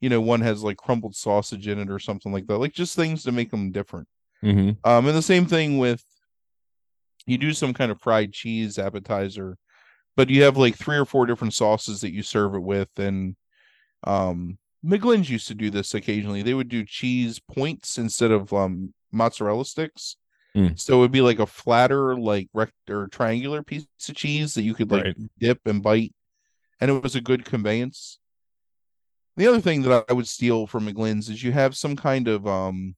you 0.00 0.08
know 0.10 0.20
one 0.20 0.42
has 0.42 0.62
like 0.62 0.76
crumbled 0.76 1.16
sausage 1.16 1.68
in 1.68 1.78
it 1.78 1.90
or 1.90 1.98
something 1.98 2.32
like 2.32 2.46
that. 2.46 2.58
Like 2.58 2.72
just 2.74 2.96
things 2.96 3.24
to 3.24 3.32
make 3.32 3.50
them 3.50 3.72
different. 3.72 4.08
hmm 4.42 4.70
Um, 4.84 5.06
and 5.08 5.16
the 5.16 5.22
same 5.22 5.46
thing 5.46 5.78
with 5.78 6.02
you 7.26 7.38
do 7.38 7.52
some 7.52 7.74
kind 7.74 7.90
of 7.90 8.00
fried 8.00 8.32
cheese 8.32 8.78
appetizer, 8.78 9.56
but 10.16 10.30
you 10.30 10.44
have 10.44 10.56
like 10.56 10.76
three 10.76 10.96
or 10.96 11.04
four 11.04 11.26
different 11.26 11.54
sauces 11.54 12.00
that 12.02 12.12
you 12.12 12.22
serve 12.22 12.54
it 12.54 12.62
with. 12.62 12.88
And 12.98 13.36
um, 14.04 14.58
McGlynn's 14.84 15.30
used 15.30 15.48
to 15.48 15.54
do 15.54 15.70
this 15.70 15.94
occasionally. 15.94 16.42
They 16.42 16.54
would 16.54 16.68
do 16.68 16.84
cheese 16.84 17.40
points 17.40 17.98
instead 17.98 18.30
of 18.30 18.52
um 18.52 18.94
mozzarella 19.12 19.64
sticks. 19.64 20.16
Mm. 20.56 20.78
So 20.78 20.96
it 20.96 21.00
would 21.00 21.12
be 21.12 21.20
like 21.20 21.38
a 21.40 21.46
flatter, 21.46 22.16
like 22.16 22.48
rect 22.54 22.74
or 22.90 23.08
triangular 23.08 23.62
piece 23.62 23.86
of 24.08 24.16
cheese 24.16 24.54
that 24.54 24.62
you 24.62 24.74
could 24.74 24.90
like 24.90 25.04
Right. 25.04 25.16
dip 25.38 25.60
and 25.66 25.82
bite, 25.82 26.14
and 26.80 26.90
it 26.90 27.02
was 27.02 27.14
a 27.14 27.20
good 27.20 27.44
conveyance. 27.44 28.18
The 29.36 29.46
other 29.46 29.60
thing 29.60 29.82
that 29.82 30.04
I 30.08 30.12
would 30.12 30.28
steal 30.28 30.66
from 30.66 30.86
McGlynn's 30.86 31.28
is 31.28 31.42
you 31.42 31.52
have 31.52 31.76
some 31.76 31.96
kind 31.96 32.28
of 32.28 32.46
um 32.46 32.96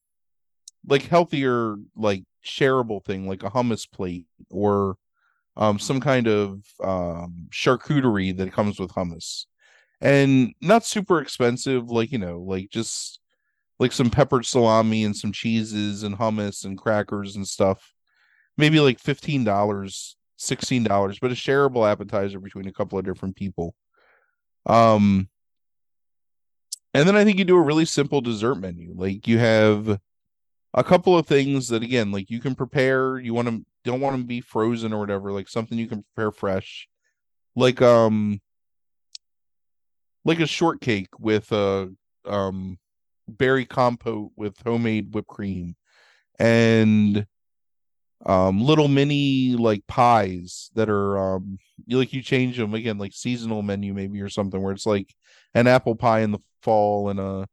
like 0.86 1.02
healthier 1.02 1.76
like 1.96 2.24
shareable 2.44 3.04
thing 3.04 3.28
like 3.28 3.42
a 3.42 3.50
hummus 3.50 3.90
plate 3.90 4.26
or 4.50 4.96
um 5.56 5.78
some 5.78 6.00
kind 6.00 6.28
of 6.28 6.62
um 6.82 7.48
charcuterie 7.50 8.36
that 8.36 8.52
comes 8.52 8.78
with 8.78 8.92
hummus 8.92 9.46
and 10.00 10.54
not 10.60 10.84
super 10.84 11.20
expensive 11.20 11.90
like 11.90 12.12
you 12.12 12.18
know 12.18 12.40
like 12.40 12.70
just 12.70 13.20
like 13.80 13.92
some 13.92 14.10
peppered 14.10 14.46
salami 14.46 15.04
and 15.04 15.16
some 15.16 15.32
cheeses 15.32 16.04
and 16.04 16.16
hummus 16.16 16.64
and 16.64 16.78
crackers 16.78 17.36
and 17.36 17.46
stuff 17.46 17.92
maybe 18.56 18.80
like 18.80 19.00
$15 19.00 20.14
$16 20.38 21.18
but 21.20 21.32
a 21.32 21.34
shareable 21.34 21.90
appetizer 21.90 22.38
between 22.38 22.68
a 22.68 22.72
couple 22.72 22.98
of 22.98 23.04
different 23.04 23.36
people. 23.36 23.74
Um 24.66 25.28
and 26.94 27.06
then 27.06 27.16
i 27.16 27.24
think 27.24 27.38
you 27.38 27.44
do 27.44 27.56
a 27.56 27.62
really 27.62 27.84
simple 27.84 28.20
dessert 28.20 28.56
menu. 28.56 28.92
Like 28.96 29.26
you 29.26 29.38
have 29.38 29.98
a 30.74 30.84
couple 30.84 31.16
of 31.16 31.26
things 31.26 31.68
that 31.68 31.82
again 31.82 32.12
like 32.12 32.30
you 32.30 32.40
can 32.40 32.54
prepare. 32.54 33.18
You 33.18 33.34
want 33.34 33.48
to 33.48 33.64
don't 33.84 34.00
want 34.00 34.14
them 34.14 34.22
to 34.22 34.28
be 34.28 34.40
frozen 34.40 34.92
or 34.92 34.98
whatever 34.98 35.32
like 35.32 35.48
something 35.48 35.78
you 35.78 35.86
can 35.88 36.04
prepare 36.14 36.30
fresh. 36.30 36.88
Like 37.56 37.82
um 37.82 38.40
like 40.24 40.40
a 40.40 40.46
shortcake 40.46 41.18
with 41.18 41.50
a 41.52 41.90
um 42.24 42.78
berry 43.26 43.64
compote 43.64 44.32
with 44.36 44.60
homemade 44.64 45.14
whipped 45.14 45.28
cream. 45.28 45.74
And 46.38 47.26
um 48.26 48.60
little 48.60 48.88
mini 48.88 49.54
like 49.56 49.86
pies 49.86 50.70
that 50.74 50.88
are 50.90 51.18
um 51.36 51.58
you 51.86 51.98
like 51.98 52.12
you 52.12 52.22
change 52.22 52.56
them 52.56 52.74
again 52.74 52.98
like 52.98 53.12
seasonal 53.12 53.62
menu 53.62 53.94
maybe 53.94 54.20
or 54.20 54.28
something 54.28 54.60
where 54.60 54.72
it's 54.72 54.86
like 54.86 55.14
an 55.54 55.66
apple 55.68 55.94
pie 55.94 56.20
in 56.20 56.32
the 56.32 56.40
fall 56.62 57.10
and 57.10 57.20
a 57.20 57.46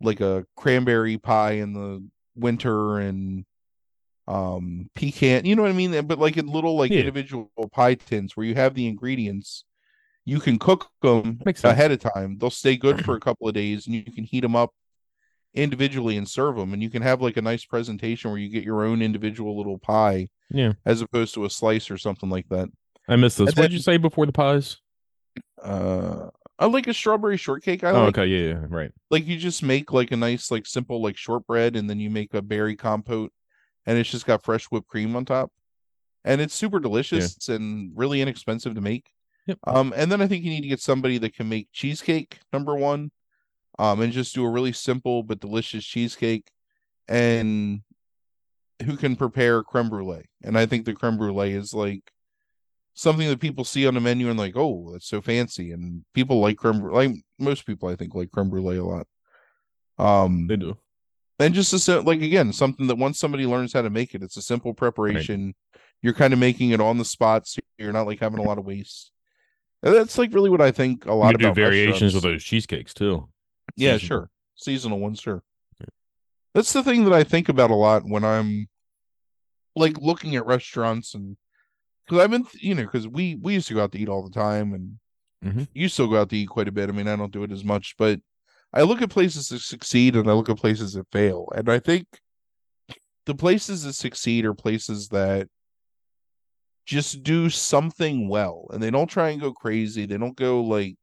like 0.00 0.20
a 0.20 0.46
cranberry 0.56 1.18
pie 1.18 1.52
in 1.52 1.72
the 1.72 2.04
winter 2.36 2.98
and 2.98 3.44
um 4.28 4.88
pecan 4.94 5.44
you 5.46 5.56
know 5.56 5.62
what 5.62 5.70
i 5.70 5.74
mean? 5.74 6.06
But 6.06 6.18
like 6.18 6.36
in 6.36 6.46
little 6.46 6.76
like 6.76 6.92
Yeah. 6.92 7.00
individual 7.00 7.50
pie 7.72 7.94
tins 7.94 8.36
where 8.36 8.46
you 8.46 8.54
have 8.54 8.74
the 8.74 8.86
ingredients 8.86 9.64
you 10.24 10.40
can 10.40 10.58
cook 10.58 10.90
them 11.02 11.40
ahead 11.64 11.90
of 11.92 12.00
time. 12.00 12.38
They'll 12.38 12.50
stay 12.50 12.76
good 12.76 13.00
for 13.04 13.16
a 13.16 13.20
couple 13.20 13.48
of 13.48 13.54
days 13.54 13.86
and 13.86 13.94
you 13.94 14.04
can 14.04 14.24
heat 14.24 14.40
them 14.40 14.56
up 14.56 14.72
individually 15.58 16.16
and 16.16 16.28
serve 16.28 16.56
them 16.56 16.72
and 16.72 16.82
you 16.82 16.88
can 16.90 17.02
have 17.02 17.20
like 17.20 17.36
a 17.36 17.42
nice 17.42 17.64
presentation 17.64 18.30
where 18.30 18.38
you 18.38 18.48
get 18.48 18.64
your 18.64 18.84
own 18.84 19.02
individual 19.02 19.56
little 19.56 19.78
pie 19.78 20.28
Yeah. 20.50 20.72
as 20.86 21.00
opposed 21.02 21.34
to 21.34 21.44
a 21.44 21.50
slice 21.50 21.90
or 21.90 21.98
something 21.98 22.30
like 22.30 22.48
that 22.48 22.68
I 23.08 23.16
missed 23.16 23.38
this. 23.38 23.48
And 23.48 23.56
What 23.56 23.62
did 23.62 23.72
you 23.72 23.78
say 23.78 23.96
before 23.96 24.26
the 24.26 24.32
pies? 24.32 24.78
uh 25.62 26.28
i 26.58 26.66
like 26.66 26.86
a 26.88 26.94
strawberry 26.94 27.36
shortcake 27.36 27.84
i 27.84 27.90
oh, 27.90 28.04
like 28.04 28.18
okay. 28.18 28.26
Yeah, 28.26 28.48
yeah. 28.48 28.66
Right. 28.68 28.90
like 29.10 29.26
you 29.26 29.36
just 29.36 29.62
make 29.62 29.92
like 29.92 30.10
a 30.12 30.16
nice 30.16 30.50
like 30.50 30.66
simple 30.66 31.00
like 31.02 31.16
shortbread 31.16 31.76
and 31.76 31.88
then 31.88 32.00
you 32.00 32.10
make 32.10 32.34
a 32.34 32.42
berry 32.42 32.74
compote 32.76 33.32
and 33.86 33.98
it's 33.98 34.10
just 34.10 34.26
got 34.26 34.42
fresh 34.42 34.64
whipped 34.66 34.88
cream 34.88 35.14
on 35.16 35.24
top 35.24 35.52
and 36.24 36.40
it's 36.40 36.54
super 36.54 36.78
delicious 36.80 37.48
and 37.48 37.92
really 37.94 38.20
inexpensive 38.20 38.74
to 38.74 38.80
make 38.80 39.10
Yep. 39.48 39.58
Um, 39.66 39.94
and 39.96 40.12
then 40.12 40.20
I 40.20 40.26
think 40.26 40.44
you 40.44 40.50
need 40.50 40.60
to 40.60 40.68
get 40.68 40.78
somebody 40.80 41.16
that 41.18 41.34
can 41.34 41.48
make 41.48 41.68
cheesecake 41.72 42.38
number 42.52 42.74
one, 42.76 43.10
um, 43.78 44.00
and 44.00 44.12
just 44.12 44.34
do 44.34 44.44
a 44.44 44.50
really 44.50 44.72
simple 44.72 45.22
but 45.22 45.40
delicious 45.40 45.84
cheesecake, 45.84 46.50
and 47.08 47.82
who 48.84 48.96
can 48.96 49.16
prepare 49.16 49.62
creme 49.62 49.88
brulee. 49.88 50.28
And 50.42 50.56
I 50.58 50.66
think 50.66 50.84
the 50.84 50.94
creme 50.94 51.18
brulee 51.18 51.52
is 51.52 51.74
like 51.74 52.12
something 52.94 53.28
that 53.28 53.40
people 53.40 53.64
see 53.64 53.86
on 53.86 53.94
the 53.94 54.00
menu 54.00 54.28
and 54.28 54.38
like, 54.38 54.56
oh, 54.56 54.90
that's 54.92 55.06
so 55.08 55.20
fancy. 55.20 55.72
And 55.72 56.04
people 56.14 56.40
like 56.40 56.56
creme 56.58 56.80
brulee. 56.80 57.08
Like 57.08 57.16
most 57.38 57.66
people, 57.66 57.88
I 57.88 57.96
think, 57.96 58.14
like 58.14 58.30
creme 58.30 58.50
brulee 58.50 58.78
a 58.78 58.84
lot. 58.84 59.06
Um, 59.98 60.46
They 60.46 60.56
do. 60.56 60.76
and 61.40 61.54
just 61.54 61.88
a, 61.88 62.00
like 62.00 62.22
again, 62.22 62.52
something 62.52 62.86
that 62.86 62.98
once 62.98 63.18
somebody 63.18 63.46
learns 63.46 63.72
how 63.72 63.82
to 63.82 63.90
make 63.90 64.14
it, 64.14 64.22
it's 64.22 64.36
a 64.36 64.42
simple 64.42 64.74
preparation. 64.74 65.54
You're 66.02 66.14
kind 66.14 66.32
of 66.32 66.38
making 66.38 66.70
it 66.70 66.80
on 66.80 66.98
the 66.98 67.04
spot, 67.04 67.48
so 67.48 67.60
you're 67.78 67.92
not 67.92 68.06
like 68.06 68.20
having 68.20 68.38
a 68.38 68.42
lot 68.42 68.58
of 68.58 68.64
waste. 68.64 69.10
And 69.82 69.94
that's 69.94 70.18
like 70.18 70.32
really 70.32 70.50
what 70.50 70.60
I 70.60 70.70
think 70.70 71.06
a 71.06 71.14
lot 71.14 71.34
of 71.34 71.40
variations 71.54 72.14
with 72.14 72.22
those 72.22 72.44
cheesecakes 72.44 72.94
too. 72.94 73.28
Yeah, 73.78 73.92
Seasonal. 73.92 74.06
sure. 74.08 74.30
Seasonal 74.56 74.98
ones, 74.98 75.20
sure. 75.20 75.42
That's 76.54 76.72
the 76.72 76.82
thing 76.82 77.04
that 77.04 77.12
I 77.12 77.22
think 77.24 77.48
about 77.48 77.70
a 77.70 77.74
lot 77.74 78.02
when 78.04 78.24
I'm 78.24 78.68
like 79.76 79.96
looking 79.98 80.34
at 80.34 80.44
restaurants 80.46 81.14
and 81.14 81.36
because 82.04 82.18
I've 82.24 82.30
been, 82.30 82.46
you 82.54 82.74
know, 82.74 82.82
because 82.82 83.06
we 83.06 83.36
we 83.36 83.54
used 83.54 83.68
to 83.68 83.74
go 83.74 83.82
out 83.84 83.92
to 83.92 83.98
eat 83.98 84.08
all 84.08 84.24
the 84.24 84.34
time 84.34 84.72
and 84.74 84.98
Mhm. 85.44 85.68
you 85.72 85.88
still 85.88 86.08
go 86.08 86.20
out 86.20 86.30
to 86.30 86.36
eat 86.36 86.48
quite 86.48 86.66
a 86.66 86.72
bit. 86.72 86.88
I 86.88 86.92
mean, 86.92 87.06
I 87.06 87.14
don't 87.14 87.30
do 87.32 87.44
it 87.44 87.52
as 87.52 87.62
much, 87.64 87.94
but 87.96 88.20
I 88.72 88.82
look 88.82 89.00
at 89.00 89.10
places 89.10 89.48
that 89.50 89.60
succeed 89.60 90.16
and 90.16 90.28
I 90.28 90.32
look 90.32 90.48
at 90.48 90.56
places 90.56 90.94
that 90.94 91.06
fail, 91.12 91.48
and 91.54 91.68
I 91.68 91.78
think 91.78 92.06
the 93.26 93.34
places 93.36 93.84
that 93.84 93.92
succeed 93.92 94.44
are 94.44 94.54
places 94.54 95.08
that 95.10 95.48
just 96.86 97.22
do 97.22 97.50
something 97.50 98.28
well 98.28 98.66
and 98.72 98.82
they 98.82 98.90
don't 98.90 99.08
try 99.10 99.28
and 99.28 99.40
go 99.40 99.52
crazy. 99.52 100.06
They 100.06 100.16
don't 100.16 100.36
go 100.36 100.62
like 100.62 100.96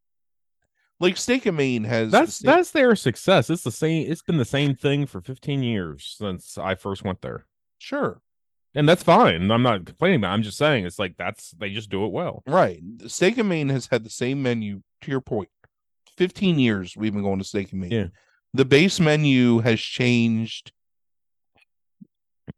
like 0.99 1.17
Steak 1.17 1.45
and 1.45 1.57
Maine 1.57 1.83
has 1.83 2.11
That's 2.11 2.35
steak- 2.35 2.45
that's 2.45 2.71
their 2.71 2.95
success. 2.95 3.49
It's 3.49 3.63
the 3.63 3.71
same. 3.71 4.09
It's 4.11 4.21
been 4.21 4.37
the 4.37 4.45
same 4.45 4.75
thing 4.75 5.05
for 5.05 5.21
15 5.21 5.61
years 5.63 6.15
since 6.17 6.57
I 6.57 6.75
first 6.75 7.03
went 7.03 7.21
there, 7.21 7.45
sure. 7.79 8.21
and 8.73 8.87
that's 8.87 9.03
fine. 9.03 9.51
I'm 9.51 9.61
not 9.63 9.85
complaining. 9.85 10.19
About 10.21 10.29
it. 10.29 10.33
I'm 10.35 10.43
just 10.43 10.57
saying 10.57 10.85
it's 10.85 10.99
like 10.99 11.15
that's 11.17 11.51
they 11.51 11.69
just 11.71 11.89
do 11.89 12.05
it 12.05 12.11
well. 12.11 12.43
Right. 12.47 12.81
Steak 13.07 13.37
and 13.37 13.49
Maine 13.49 13.69
has 13.69 13.87
had 13.87 14.03
the 14.03 14.09
same 14.09 14.41
menu, 14.41 14.81
to 15.01 15.11
your 15.11 15.21
point. 15.21 15.49
15 16.17 16.59
years 16.59 16.95
we've 16.95 17.11
been 17.13 17.23
going 17.23 17.39
to 17.39 17.43
Steak 17.45 17.71
and 17.73 17.81
Maine. 17.81 17.91
Yeah. 17.91 18.07
The 18.53 18.63
base 18.65 18.99
menu 19.01 19.59
has 19.59 19.81
changed. 19.81 20.71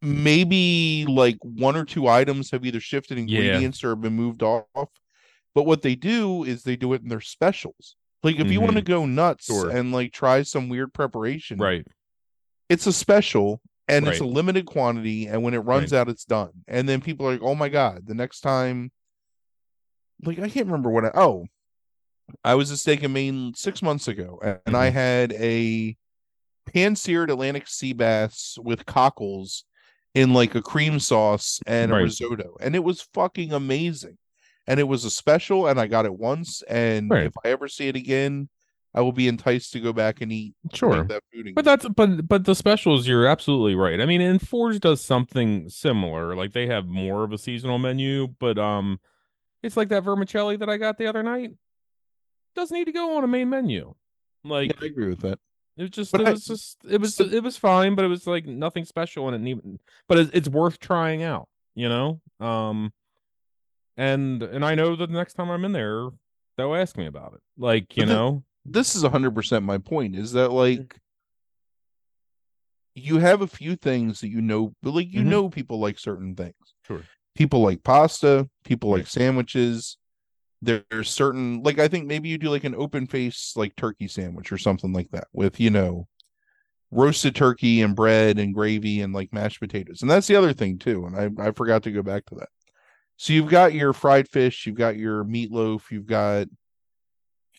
Maybe 0.01 1.05
like 1.07 1.37
one 1.41 1.75
or 1.75 1.83
two 1.85 2.07
items 2.07 2.51
have 2.51 2.65
either 2.65 2.79
shifted 2.79 3.17
Yeah. 3.17 3.39
ingredients 3.41 3.83
or 3.83 3.89
have 3.89 4.01
been 4.01 4.13
moved 4.13 4.43
off. 4.43 4.65
But 5.55 5.63
what 5.65 5.81
they 5.81 5.95
do 5.95 6.43
is 6.43 6.61
they 6.63 6.75
do 6.75 6.93
it 6.93 7.01
in 7.01 7.07
their 7.07 7.21
specials. 7.21 7.95
Like 8.23 8.39
if 8.39 8.51
you 8.51 8.61
want 8.61 8.75
to 8.75 8.81
go 8.81 9.05
nuts 9.05 9.49
Mm-hmm. 9.49 9.61
Sure. 9.61 9.69
and 9.69 9.91
like 9.91 10.11
try 10.11 10.41
some 10.43 10.69
weird 10.69 10.93
preparation, 10.93 11.57
Right. 11.59 11.85
it's 12.69 12.87
a 12.87 12.93
special 12.93 13.61
and 13.87 14.07
it's 14.07 14.19
a 14.19 14.25
limited 14.25 14.65
quantity 14.65 15.27
and 15.27 15.43
when 15.43 15.53
it 15.53 15.59
runs 15.59 15.93
out 15.93 16.09
it's 16.09 16.25
done 16.25 16.51
and 16.67 16.89
then 16.89 16.99
people 16.99 17.25
are 17.25 17.31
like 17.31 17.41
oh 17.41 17.55
my 17.55 17.69
god 17.69 18.05
the 18.05 18.13
next 18.13 18.41
time 18.41 18.91
like 20.25 20.39
i 20.39 20.49
can't 20.49 20.65
remember 20.65 20.89
what 20.89 21.05
i 21.05 21.11
oh 21.15 21.45
i 22.43 22.53
was 22.53 22.69
at 22.69 22.77
steak 22.79 23.01
and 23.03 23.13
maine 23.13 23.53
six 23.55 23.81
months 23.81 24.09
ago 24.09 24.41
and 24.65 24.75
i 24.75 24.89
Mhm. 24.89 24.93
had 24.93 25.33
a 25.33 25.95
pan-seared 26.73 27.29
atlantic 27.29 27.65
sea 27.65 27.93
bass 27.93 28.57
with 28.61 28.85
cockles 28.85 29.63
in 30.13 30.33
like 30.33 30.53
a 30.55 30.61
cream 30.61 30.99
sauce 30.99 31.61
and 31.65 31.93
a 31.93 31.95
risotto 31.95 32.57
and 32.59 32.75
it 32.75 32.83
was 32.83 33.01
fucking 33.13 33.53
amazing 33.53 34.17
and 34.67 34.79
it 34.79 34.83
was 34.87 35.05
a 35.05 35.09
special 35.09 35.67
and 35.67 35.79
i 35.79 35.87
got 35.87 36.05
it 36.05 36.13
once 36.17 36.61
and 36.69 37.09
Right. 37.09 37.25
if 37.27 37.33
i 37.43 37.49
ever 37.49 37.67
see 37.67 37.87
it 37.87 37.95
again 37.95 38.49
i 38.93 39.01
will 39.01 39.11
be 39.11 39.27
enticed 39.27 39.71
to 39.73 39.79
go 39.79 39.93
back 39.93 40.21
and 40.21 40.31
eat 40.31 40.55
Sure. 40.73 41.03
that 41.03 41.23
food 41.31 41.41
again. 41.41 41.53
But 41.53 41.65
that's 41.65 41.87
but 41.89 42.27
but 42.27 42.45
the 42.45 42.55
specials, 42.55 43.07
you're 43.07 43.27
absolutely 43.27 43.75
right. 43.75 44.01
I 44.01 44.05
mean, 44.05 44.21
and 44.21 44.41
Forge 44.41 44.79
does 44.79 45.01
something 45.03 45.69
similar. 45.69 46.35
Like 46.35 46.53
they 46.53 46.65
have 46.67 46.87
more 46.87 47.23
of 47.23 47.31
a 47.31 47.37
seasonal 47.37 47.77
menu, 47.77 48.27
but 48.39 48.57
um, 48.57 48.99
it's 49.61 49.77
like 49.77 49.89
that 49.89 50.03
vermicelli 50.03 50.57
that 50.57 50.69
I 50.69 50.77
got 50.77 50.97
the 50.97 51.05
other 51.07 51.21
night. 51.21 51.51
Doesn't 52.55 52.75
need 52.75 52.85
to 52.85 52.91
go 52.91 53.17
on 53.17 53.23
a 53.23 53.27
main 53.27 53.49
menu. 53.49 53.93
Like 54.43 54.71
yeah, 54.71 54.77
i 54.81 54.85
agree 54.85 55.09
with 55.09 55.19
that 55.21 55.39
it 55.77 55.81
was 55.83 55.91
just 55.91 56.11
But 56.11 56.21
it 56.21 56.27
I- 56.27 56.31
was 56.31 56.45
just 56.45 56.77
it 56.89 56.99
was 56.99 57.15
so- 57.15 57.25
it 57.25 57.43
was 57.43 57.57
fine, 57.57 57.93
but 57.93 58.03
it 58.05 58.07
was 58.07 58.25
like 58.25 58.45
nothing 58.47 58.85
special 58.85 59.27
and 59.29 59.47
it 59.47 59.49
even, 59.49 59.79
but 60.07 60.17
it, 60.17 60.29
it's 60.33 60.49
worth 60.49 60.79
trying 60.79 61.21
out, 61.21 61.47
you 61.75 61.87
know. 61.89 62.19
Um, 62.39 62.91
and 63.97 64.41
and 64.43 64.63
I 64.63 64.75
know 64.75 64.95
that 64.95 65.07
the 65.07 65.13
next 65.17 65.33
time 65.33 65.49
I'm 65.49 65.65
in 65.65 65.71
there, 65.73 66.07
they'll 66.57 66.75
ask 66.75 66.95
me 66.97 67.07
about 67.07 67.33
it. 67.33 67.41
Like 67.57 67.95
you 67.97 68.03
But 68.03 68.07
the- 68.09 68.13
know, 68.13 68.43
this 68.65 68.95
is 68.95 69.03
100% 69.03 69.63
my 69.63 69.77
point 69.77 70.15
is 70.15 70.31
that 70.33 70.51
like 70.51 70.99
you 72.95 73.19
have 73.19 73.41
a 73.41 73.47
few 73.47 73.75
things 73.75 74.21
that 74.21 74.29
you 74.29 74.41
know 74.41 74.73
but 74.81 74.91
like 74.93 75.11
you 75.13 75.21
Mhm. 75.21 75.25
know 75.27 75.49
people 75.49 75.79
like 75.79 75.99
certain 75.99 76.35
things. 76.35 76.55
Sure. 76.85 77.03
people 77.35 77.61
like 77.61 77.83
pasta 77.83 78.49
people 78.63 78.89
like 78.89 79.05
sandwiches. 79.07 79.97
There's 80.63 81.07
certain 81.09 81.61
like 81.61 81.77
i 81.77 81.87
think 81.87 82.07
maybe 82.07 82.29
you 82.29 82.39
do 82.39 82.49
like 82.49 82.63
an 82.63 82.73
open 82.73 83.05
face 83.05 83.53
like 83.55 83.75
turkey 83.75 84.07
sandwich 84.07 84.51
or 84.51 84.57
something 84.57 84.91
like 84.91 85.11
that 85.11 85.27
with 85.33 85.59
you 85.59 85.69
know 85.69 86.07
roasted 86.89 87.35
turkey 87.35 87.81
and 87.83 87.95
bread 87.95 88.39
and 88.39 88.55
gravy 88.55 89.01
and 89.01 89.13
like 89.13 89.31
mashed 89.31 89.59
potatoes. 89.59 90.01
And 90.01 90.09
that's 90.09 90.25
the 90.25 90.35
other 90.35 90.51
thing 90.53 90.79
too 90.79 91.05
and 91.05 91.39
i, 91.39 91.47
I 91.49 91.51
forgot 91.51 91.83
to 91.83 91.91
go 91.91 92.01
back 92.01 92.25
to 92.27 92.35
that 92.35 92.49
so 93.17 93.33
you've 93.33 93.49
got 93.49 93.73
your 93.73 93.93
fried 93.93 94.27
fish 94.29 94.65
you've 94.65 94.75
got 94.75 94.95
your 94.95 95.25
meatloaf 95.25 95.91
you've 95.91 96.05
got 96.05 96.47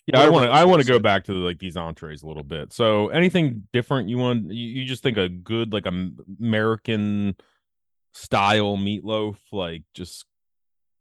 Yeah, 0.06 0.20
I 0.20 0.30
want 0.30 0.46
to. 0.46 0.50
I 0.50 0.64
want 0.64 0.80
to 0.80 0.88
go 0.88 0.98
back 0.98 1.24
to 1.24 1.32
like 1.32 1.58
these 1.58 1.76
entrees 1.76 2.22
a 2.22 2.26
little 2.26 2.42
bit. 2.42 2.72
So, 2.72 3.08
anything 3.08 3.68
different 3.74 4.08
you 4.08 4.16
want? 4.16 4.50
You, 4.50 4.66
you 4.80 4.84
just 4.86 5.02
think 5.02 5.18
a 5.18 5.28
good 5.28 5.70
like 5.70 5.86
Am- 5.86 6.16
American 6.40 7.36
style 8.14 8.78
meatloaf, 8.78 9.36
like 9.52 9.82
just 9.92 10.24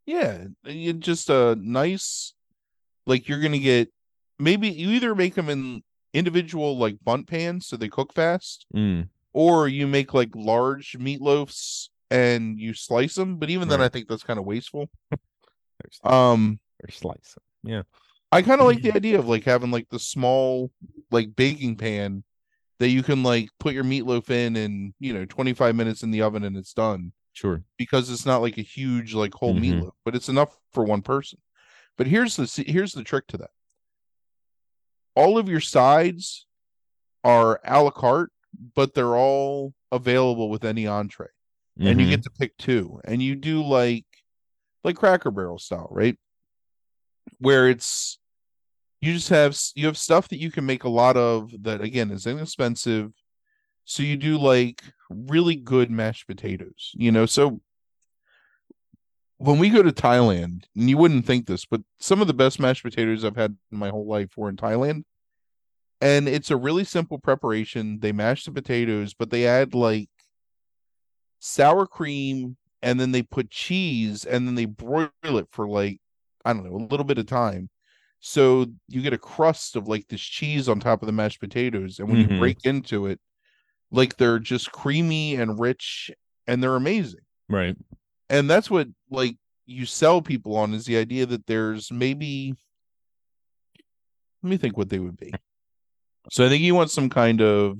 Yeah, 0.05 0.45
you 0.65 0.91
just 0.93 1.29
a 1.29 1.55
nice, 1.55 2.33
like 3.05 3.29
you're 3.29 3.39
gonna 3.39 3.59
get. 3.59 3.93
Maybe 4.39 4.67
you 4.69 4.89
either 4.89 5.15
make 5.15 5.35
them 5.35 5.49
in 5.49 5.83
individual 6.13 6.77
like 6.77 6.97
bundt 7.03 7.27
pans 7.27 7.65
so 7.67 7.77
they 7.77 7.87
cook 7.87 8.13
fast, 8.13 8.65
mm, 8.75 9.07
or 9.31 9.69
you 9.69 9.87
make 9.87 10.13
like 10.13 10.35
large 10.35 10.97
meatloafs 10.99 11.89
and 12.11 12.59
you 12.59 12.73
slice 12.73 13.15
them. 13.15 13.37
But 13.37 13.49
even 13.49 13.67
then, 13.67 13.81
I 13.81 13.89
think 13.89 14.07
that's 14.07 14.23
kind 14.23 14.39
of 14.39 14.45
wasteful. 14.45 14.89
Um, 16.03 16.59
there's 16.81 16.95
slice. 16.97 17.35
Them. 17.35 17.43
Yeah, 17.73 17.81
I 18.31 18.41
kind 18.41 18.61
of 18.61 18.67
like 18.67 18.79
Mm-hmm. 18.79 18.87
the 18.89 18.95
idea 18.95 19.19
of 19.19 19.27
like 19.27 19.43
having 19.43 19.71
like 19.71 19.87
the 19.89 19.99
small 19.99 20.71
like 21.11 21.35
baking 21.35 21.77
pan 21.77 22.23
that 22.79 22.89
you 22.89 23.03
can 23.03 23.23
like 23.23 23.49
put 23.59 23.73
your 23.73 23.83
meatloaf 23.83 24.29
in 24.29 24.55
and 24.55 24.93
you 24.99 25.13
know 25.13 25.25
25 25.25 25.75
minutes 25.75 26.03
in 26.03 26.11
the 26.11 26.21
oven 26.21 26.43
and 26.43 26.55
it's 26.57 26.73
done. 26.73 27.11
sure. 27.33 27.63
because 27.77 28.09
it's 28.09 28.25
not 28.25 28.41
like 28.41 28.57
a 28.57 28.61
huge 28.63 29.13
like 29.13 29.33
whole 29.33 29.55
Mhm. 29.55 29.63
meatloaf, 29.81 29.91
but 30.05 30.15
it's 30.15 30.29
enough 30.29 30.57
for 30.73 30.83
one 30.83 31.01
person. 31.01 31.39
But 31.97 32.07
here's 32.07 32.35
the 32.35 32.63
here's 32.67 32.93
the 32.93 33.03
trick 33.03 33.27
to 33.27 33.37
that. 33.37 33.51
All 35.15 35.37
of 35.37 35.49
your 35.49 35.59
sides 35.61 36.45
are 37.23 37.59
a 37.63 37.81
la 37.81 37.89
carte, 37.91 38.31
but 38.75 38.93
they're 38.93 39.15
all 39.15 39.73
available 39.91 40.49
with 40.49 40.63
any 40.63 40.85
entree, 40.85 41.29
and 41.79 41.99
you 41.99 42.07
Mhm. 42.07 42.09
get 42.09 42.23
to 42.23 42.31
pick 42.31 42.57
two, 42.57 42.99
and 43.05 43.21
you 43.21 43.35
do 43.35 43.63
like 43.63 44.05
like 44.83 44.95
Cracker 44.95 45.31
Barrel 45.31 45.59
style, 45.59 45.87
right? 45.91 46.17
Where 47.39 47.69
it's 47.69 48.19
you 49.01 49.13
just 49.13 49.29
have 49.29 49.57
you 49.75 49.85
have 49.85 49.97
stuff 49.97 50.27
that 50.29 50.39
you 50.39 50.51
can 50.51 50.65
make 50.65 50.83
a 50.83 50.89
lot 50.89 51.17
of 51.17 51.51
that 51.63 51.81
again 51.81 52.09
is 52.11 52.25
inexpensive. 52.25 53.11
So 53.85 54.03
you 54.03 54.17
do 54.17 54.37
like 54.37 54.83
really 55.09 55.55
good 55.55 55.89
mashed 55.91 56.27
potatoes, 56.27 56.91
you 56.93 57.11
know. 57.11 57.25
So 57.25 57.61
when 59.37 59.59
we 59.59 59.69
go 59.69 59.83
to 59.83 59.91
Thailand, 59.91 60.63
and 60.75 60.89
you 60.89 60.97
wouldn't 60.97 61.25
think 61.25 61.45
this, 61.45 61.65
but 61.65 61.81
some 61.99 62.21
of 62.21 62.27
the 62.27 62.33
best 62.33 62.59
mashed 62.59 62.83
potatoes 62.83 63.23
I've 63.23 63.35
had 63.35 63.55
in 63.71 63.77
my 63.77 63.89
whole 63.89 64.07
life 64.07 64.35
were 64.35 64.49
in 64.49 64.57
Thailand. 64.57 65.03
And 66.01 66.27
it's 66.27 66.51
a 66.51 66.57
really 66.57 66.83
simple 66.83 67.17
preparation. 67.19 67.99
They 67.99 68.11
mash 68.11 68.45
the 68.45 68.51
potatoes, 68.51 69.13
but 69.13 69.29
they 69.29 69.47
add 69.47 69.73
like 69.73 70.09
sour 71.39 71.85
cream 71.87 72.57
and 72.81 72.99
then 72.99 73.11
they 73.11 73.23
put 73.23 73.49
cheese 73.51 74.25
and 74.25 74.47
then 74.47 74.55
they 74.55 74.65
broil 74.65 75.09
it 75.23 75.47
for 75.51 75.67
like, 75.67 75.99
I 76.45 76.53
don't 76.53 76.63
know, 76.65 76.75
a 76.77 76.87
little 76.89 77.05
bit 77.05 77.17
of 77.17 77.25
time. 77.25 77.69
So 78.19 78.67
you 78.87 79.01
get 79.01 79.13
a 79.13 79.17
crust 79.17 79.75
of 79.75 79.87
like 79.87 80.07
this 80.07 80.21
cheese 80.21 80.67
on 80.69 80.79
top 80.79 81.01
of 81.01 81.05
the 81.07 81.11
mashed 81.11 81.39
potatoes. 81.39 81.99
And 81.99 82.09
when 82.09 82.19
Mhm. 82.19 82.31
you 82.33 82.39
break 82.39 82.57
into 82.65 83.07
it, 83.07 83.19
like 83.91 84.17
they're 84.17 84.39
just 84.39 84.71
creamy 84.71 85.35
and 85.35 85.59
rich 85.59 86.11
and 86.47 86.61
they're 86.61 86.75
amazing 86.75 87.21
Right. 87.49 87.75
and 88.29 88.49
that's 88.49 88.69
what 88.69 88.87
like 89.09 89.37
you 89.65 89.85
sell 89.85 90.21
people 90.21 90.55
on 90.57 90.73
is 90.73 90.85
the 90.85 90.97
idea 90.97 91.25
that 91.25 91.45
there's 91.45 91.91
maybe 91.91 92.53
let 94.43 94.49
me 94.49 94.57
think 94.57 94.77
what 94.77 94.89
they 94.89 94.99
would 94.99 95.17
be 95.17 95.33
so 96.31 96.45
i 96.45 96.49
think 96.49 96.61
you 96.61 96.75
want 96.75 96.91
some 96.91 97.09
kind 97.09 97.41
of 97.41 97.79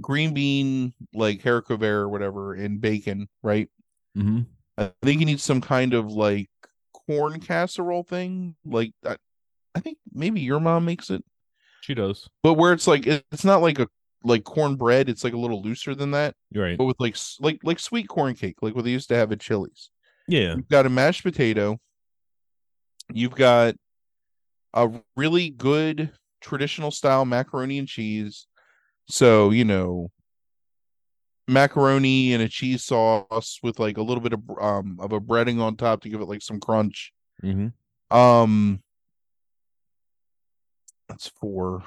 green 0.00 0.32
bean 0.34 0.92
like 1.14 1.42
haricot 1.42 1.78
vert 1.78 2.02
or 2.02 2.08
whatever 2.08 2.54
and 2.54 2.80
bacon 2.80 3.28
right 3.42 3.68
hmm 4.14 4.40
i 4.78 4.90
think 5.02 5.20
you 5.20 5.26
need 5.26 5.40
some 5.40 5.60
kind 5.60 5.94
of 5.94 6.10
like 6.10 6.48
corn 7.10 7.40
casserole 7.40 8.04
thing. 8.04 8.54
Like 8.64 8.92
I, 9.04 9.16
I 9.74 9.80
think 9.80 9.98
maybe 10.12 10.40
your 10.40 10.60
mom 10.60 10.84
makes 10.84 11.10
it, 11.10 11.24
She 11.80 11.94
does. 11.94 12.28
but 12.42 12.54
where 12.54 12.72
it's 12.72 12.86
like 12.86 13.06
it's 13.06 13.44
not 13.44 13.62
like 13.62 13.78
a 13.78 13.88
like 14.22 14.44
cornbread. 14.44 15.08
It's 15.08 15.24
like 15.24 15.32
a 15.32 15.38
little 15.38 15.62
looser 15.62 15.94
than 15.94 16.12
that, 16.12 16.34
right. 16.54 16.78
but 16.78 16.84
with 16.84 16.96
like 17.00 17.16
like 17.40 17.60
like 17.64 17.78
sweet 17.78 18.08
corn 18.08 18.34
cake, 18.34 18.56
like 18.62 18.74
what 18.74 18.84
they 18.84 18.90
used 18.90 19.08
to 19.08 19.16
have 19.16 19.32
at 19.32 19.40
Chili's. 19.40 19.90
Yeah. 20.28 20.54
You've 20.56 20.68
got 20.68 20.86
a 20.86 20.90
mashed 20.90 21.22
potato. 21.24 21.78
You've 23.12 23.34
got 23.34 23.74
a 24.74 24.88
really 25.16 25.50
good 25.50 26.10
traditional 26.40 26.90
style 26.92 27.24
macaroni 27.24 27.78
and 27.78 27.88
cheese. 27.88 28.46
So, 29.10 29.50
you 29.50 29.64
know, 29.64 30.10
macaroni 31.48 32.32
and 32.32 32.42
a 32.42 32.48
cheese 32.48 32.84
sauce 32.84 33.58
with 33.62 33.80
like 33.80 33.98
a 33.98 34.02
little 34.02 34.22
bit 34.22 34.32
of 34.32 34.40
um 34.60 34.98
of 35.00 35.12
a 35.12 35.20
breading 35.20 35.60
on 35.60 35.76
top 35.76 36.02
to 36.02 36.08
give 36.08 36.20
it 36.20 36.28
like 36.28 36.42
some 36.42 36.60
crunch. 36.60 37.12
Mm-hmm. 37.42 38.16
Um 38.16 38.82
that's 41.08 41.28
four. 41.28 41.82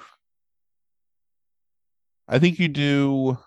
I 2.28 2.40
think 2.40 2.60
you 2.60 2.68
do 2.68 3.38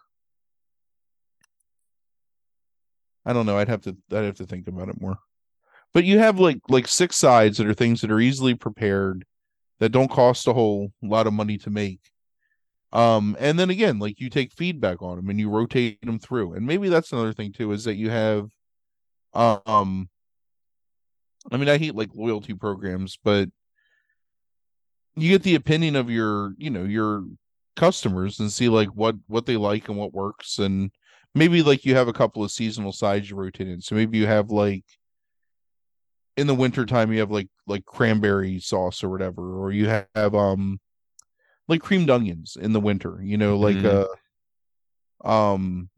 I 3.26 3.32
don't 3.32 3.44
know. 3.44 3.58
I'd 3.58 3.68
have 3.68 3.82
to 3.82 3.96
I'd 4.10 4.24
have 4.24 4.36
to 4.36 4.46
think 4.46 4.68
about 4.68 4.88
it 4.88 5.00
more. 5.00 5.18
But 5.92 6.04
you 6.04 6.18
have 6.18 6.40
like 6.40 6.60
like 6.68 6.88
six 6.88 7.16
sides 7.16 7.58
that 7.58 7.66
are 7.66 7.74
things 7.74 8.00
that 8.00 8.10
are 8.10 8.20
easily 8.20 8.54
prepared 8.54 9.26
that 9.80 9.90
don't 9.90 10.10
cost 10.10 10.46
a 10.46 10.54
whole 10.54 10.92
lot 11.02 11.26
of 11.26 11.34
money 11.34 11.58
to 11.58 11.70
make. 11.70 12.00
Um 12.96 13.36
and 13.38 13.58
then 13.58 13.68
again, 13.68 13.98
like 13.98 14.20
you 14.20 14.30
take 14.30 14.54
feedback 14.54 15.02
on 15.02 15.16
them 15.16 15.28
and 15.28 15.38
you 15.38 15.50
rotate 15.50 16.00
them 16.00 16.18
through. 16.18 16.54
And 16.54 16.66
maybe 16.66 16.88
that's 16.88 17.12
another 17.12 17.34
thing 17.34 17.52
too 17.52 17.72
is 17.72 17.84
that 17.84 17.96
you 17.96 18.08
have 18.08 18.48
um 19.34 20.08
I 21.52 21.58
mean, 21.58 21.68
I 21.68 21.76
hate 21.76 21.94
like 21.94 22.10
loyalty 22.14 22.54
programs, 22.54 23.18
but 23.22 23.50
you 25.14 25.30
get 25.30 25.42
the 25.42 25.54
opinion 25.56 25.94
of 25.94 26.10
your, 26.10 26.54
you 26.56 26.70
know, 26.70 26.84
your 26.84 27.24
customers 27.76 28.40
and 28.40 28.50
see 28.50 28.70
like 28.70 28.88
what 28.88 29.16
what 29.26 29.44
they 29.44 29.56
like 29.58 29.88
and 29.88 29.98
what 29.98 30.14
works 30.14 30.58
and 30.58 30.90
maybe 31.34 31.62
like 31.62 31.84
you 31.84 31.94
have 31.94 32.08
a 32.08 32.14
couple 32.14 32.42
of 32.42 32.50
seasonal 32.50 32.92
sides 32.92 33.28
you 33.28 33.36
rotate 33.36 33.68
in. 33.68 33.82
So 33.82 33.94
maybe 33.94 34.16
you 34.16 34.26
have 34.26 34.50
like 34.50 34.84
in 36.38 36.46
the 36.46 36.54
winter 36.54 36.86
time 36.86 37.12
you 37.12 37.20
have 37.20 37.30
like 37.30 37.48
like 37.66 37.84
cranberry 37.84 38.58
sauce 38.58 39.04
or 39.04 39.10
whatever 39.10 39.58
or 39.60 39.70
you 39.70 39.86
have 39.88 40.34
um 40.34 40.80
like 41.68 41.80
creamed 41.82 42.10
onions 42.10 42.56
in 42.60 42.72
the 42.72 42.80
winter, 42.80 43.18
you 43.22 43.36
know, 43.36 43.58
like 43.58 43.76
Mhm. 43.76 44.06
uh 45.24 45.28
um 45.28 45.88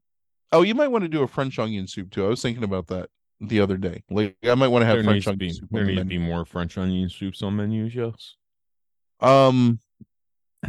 oh, 0.53 0.63
you 0.63 0.75
might 0.75 0.89
want 0.89 1.03
to 1.05 1.09
do 1.09 1.23
a 1.23 1.29
French 1.29 1.59
onion 1.59 1.87
soup 1.87 2.11
too. 2.11 2.25
I 2.25 2.29
was 2.29 2.41
thinking 2.41 2.65
about 2.65 2.87
that 2.89 3.11
the 3.41 3.61
other 3.61 3.77
day. 3.77 4.03
Like 4.11 4.37
I 4.45 4.55
might 4.55 4.69
want 4.69 4.83
to 4.83 4.87
have 4.87 4.97
There 4.97 5.05
French 5.05 5.27
onion 5.27 5.39
be 5.39 5.51
soup. 5.53 5.69
there 5.71 5.85
the 5.85 5.91
needs 5.93 6.01
to 6.03 6.05
be 6.07 6.19
more 6.19 6.45
French 6.45 6.79
onion 6.79 7.09
soups 7.09 7.43
on 7.43 7.57
menus. 7.57 7.95
Yes. 7.95 8.35
Um, 9.21 9.81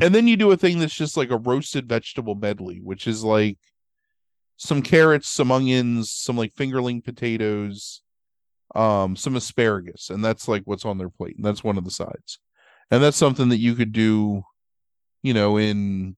and 0.02 0.14
then 0.14 0.28
you 0.28 0.38
do 0.38 0.52
a 0.52 0.58
thing 0.58 0.80
that's 0.80 0.96
just 0.96 1.18
like 1.18 1.32
a 1.32 1.38
roasted 1.38 1.88
vegetable 1.88 2.36
medley, 2.36 2.80
which 2.82 3.08
is 3.08 3.24
like 3.24 3.58
some 4.58 4.82
carrots, 4.82 5.28
some 5.30 5.52
onions, 5.52 6.12
some 6.12 6.36
like 6.38 6.54
fingerling 6.54 7.04
potatoes, 7.04 8.02
um, 8.76 9.16
some 9.16 9.36
asparagus, 9.36 10.10
and 10.10 10.24
that's 10.24 10.48
like 10.48 10.64
what's 10.66 10.86
on 10.86 10.98
their 10.98 11.10
plate. 11.10 11.36
And 11.38 11.46
that's 11.46 11.64
one 11.64 11.78
of 11.78 11.86
the 11.86 11.92
sides. 11.92 12.40
And 12.92 13.02
that's 13.02 13.18
something 13.18 13.50
that 13.50 13.60
you 13.60 13.74
could 13.76 13.92
do, 13.92 14.44
you 15.22 15.34
know, 15.34 15.58
in 15.58 16.16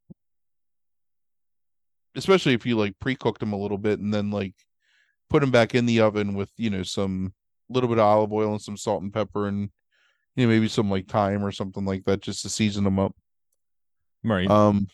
especially 2.15 2.53
if 2.53 2.65
you 2.65 2.75
like 2.75 2.99
pre-cooked 2.99 3.39
them 3.39 3.53
a 3.53 3.57
little 3.57 3.77
bit 3.77 3.99
and 3.99 4.13
then 4.13 4.31
like 4.31 4.53
put 5.29 5.39
them 5.39 5.51
back 5.51 5.73
in 5.73 5.85
the 5.85 6.01
oven 6.01 6.33
with, 6.33 6.51
you 6.57 6.69
know, 6.69 6.83
some 6.83 7.33
little 7.69 7.89
bit 7.89 7.99
of 7.99 8.05
olive 8.05 8.33
oil 8.33 8.51
and 8.51 8.61
some 8.61 8.77
salt 8.77 9.01
and 9.01 9.13
pepper 9.13 9.47
and 9.47 9.69
you 10.35 10.45
know 10.45 10.51
maybe 10.51 10.67
some 10.67 10.89
like 10.89 11.07
thyme 11.07 11.43
or 11.43 11.51
something 11.51 11.85
like 11.85 12.03
that 12.05 12.21
just 12.21 12.41
to 12.41 12.49
season 12.49 12.83
them 12.83 12.99
up. 12.99 13.15
Right. 14.23 14.49
Um, 14.49 14.87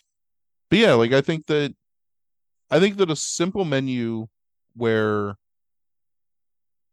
but 0.70 0.80
yeah, 0.80 0.94
like 0.94 1.12
I 1.14 1.22
think 1.22 1.48
that 1.48 1.74
I 2.70 2.80
think 2.80 2.98
that 2.98 3.12
a 3.12 3.16
simple 3.16 3.66
menu 3.66 4.28
where 4.76 5.36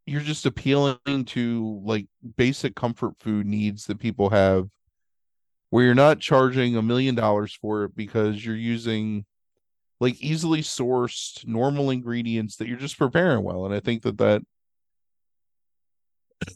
you're 0.07 0.21
just 0.21 0.47
appealing 0.47 1.25
to 1.27 1.83
like 1.85 2.07
basic 2.37 2.75
comfort 2.75 3.17
food 3.19 3.47
needs 3.47 3.87
that 3.87 3.99
people 3.99 4.31
have, 4.31 4.69
where 5.75 5.85
you're 5.85 5.93
not 5.93 6.21
charging 6.21 6.77
a 6.77 6.83
million 6.83 7.17
dollars 7.17 7.53
for 7.53 7.83
it 7.83 7.97
because 7.97 8.47
you're 8.47 8.55
using 8.55 9.25
like 9.99 10.15
easily 10.23 10.61
sourced 10.61 11.45
normal 11.49 11.91
ingredients 11.91 12.55
that 12.59 12.69
you're 12.69 12.77
just 12.77 12.97
preparing 12.97 13.43
well, 13.43 13.65
and 13.67 13.75
I 13.75 13.81
think 13.81 14.03
that 14.03 14.19
that 14.19 14.43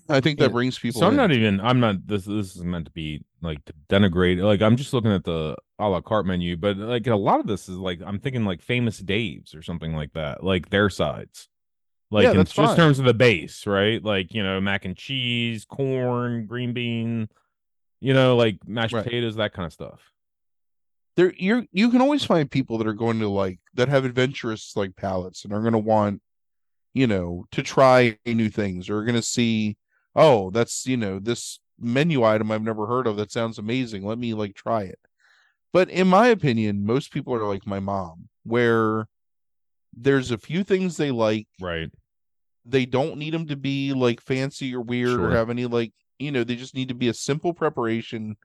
I 0.09 0.21
think 0.21 0.39
that 0.39 0.53
brings 0.53 0.79
people. 0.79 1.01
so 1.01 1.09
I'm 1.09 1.15
in. 1.15 1.17
not 1.17 1.33
even. 1.33 1.61
I'm 1.61 1.81
not. 1.81 2.07
This 2.07 2.27
this 2.27 2.55
is 2.55 2.63
meant 2.63 2.85
to 2.85 2.93
be 2.93 3.25
like 3.43 3.65
to 3.65 3.73
denigrate. 3.89 4.41
Like 4.41 4.63
I'm 4.63 4.77
just 4.77 4.93
looking 4.93 5.11
at 5.11 5.25
the 5.25 5.57
a 5.81 5.89
la 5.89 6.01
carte 6.01 6.27
menu, 6.27 6.57
but 6.57 6.77
like 6.77 7.09
a 7.09 7.17
lot 7.17 7.41
of 7.41 7.49
this 7.49 7.69
is 7.69 7.77
like 7.77 7.99
I'm 8.07 8.21
thinking 8.21 8.45
like 8.45 8.63
famous 8.63 8.99
Dave's 8.99 9.53
or 9.53 9.63
something 9.63 9.95
like 9.95 10.13
that, 10.13 10.45
like 10.45 10.71
their 10.71 10.89
sides. 10.89 11.49
Like 12.13 12.23
Yeah, 12.23 12.31
in 12.31 12.37
just 12.45 12.55
fine. 12.55 12.77
terms 12.77 13.01
of 13.01 13.05
the 13.05 13.15
base, 13.15 13.67
right? 13.67 14.01
Like 14.01 14.33
you 14.33 14.45
know 14.45 14.61
mac 14.61 14.85
and 14.85 14.97
cheese, 14.97 15.65
corn, 15.65 16.47
green 16.47 16.73
bean, 16.73 17.29
you 18.01 18.15
know 18.15 18.37
like 18.37 18.59
mashed 18.67 18.95
Right. 18.95 19.05
potatoes, 19.05 19.37
that 19.37 19.53
kind 19.53 19.67
of 19.67 19.73
stuff. 19.73 20.01
there 21.17 21.33
you 21.37 21.67
you 21.73 21.91
can 21.91 22.01
always 22.01 22.25
find 22.25 22.51
people 22.51 22.79
that 22.79 22.87
are 22.87 22.93
going 22.93 23.19
to 23.21 23.29
like 23.29 23.59
that 23.75 23.89
have 23.89 24.05
adventurous 24.05 24.73
like 24.77 24.97
palates 24.97 25.45
and 25.45 25.53
are 25.53 25.61
going 25.61 25.73
to 25.73 25.79
want 25.79 26.23
you 26.95 27.07
know 27.07 27.45
to 27.53 27.63
try 27.63 28.17
new 28.27 28.49
things 28.49 28.89
or 28.89 28.99
are 28.99 29.05
going 29.05 29.15
to 29.15 29.23
see 29.23 29.77
oh 30.17 30.51
that's 30.51 30.87
you 30.87 30.97
know 30.97 31.19
this 31.19 31.61
menu 31.79 32.25
item 32.25 32.51
I've 32.51 32.63
never 32.63 32.87
heard 32.87 33.07
of 33.07 33.17
that 33.17 33.31
sounds 33.33 33.59
amazing 33.59 34.05
let 34.05 34.19
me 34.19 34.35
like 34.35 34.55
try 34.55 34.83
it 34.83 34.99
but 35.73 35.89
in 35.91 36.09
my 36.09 36.29
opinion 36.29 36.85
most 36.85 37.13
people 37.13 37.35
are 37.35 37.47
like 37.47 37.67
my 37.67 37.79
mom 37.81 38.29
where 38.45 39.07
there's 39.97 40.31
a 40.31 40.39
few 40.39 40.65
things 40.65 40.97
they 40.97 41.11
like 41.11 41.47
Right. 41.61 41.91
they 42.65 42.87
don't 42.87 43.17
need 43.19 43.35
them 43.35 43.47
to 43.49 43.57
be 43.57 43.93
like 43.93 44.21
fancy 44.21 44.75
or 44.75 44.81
weird 44.81 45.21
or 45.21 45.31
have 45.31 45.51
any 45.51 45.67
like 45.67 45.93
you 46.19 46.31
know 46.31 46.45
they 46.45 46.57
just 46.57 46.75
need 46.75 46.89
to 46.89 46.95
be 46.95 47.09
a 47.09 47.15
simple 47.15 47.53
preparation 47.53 48.37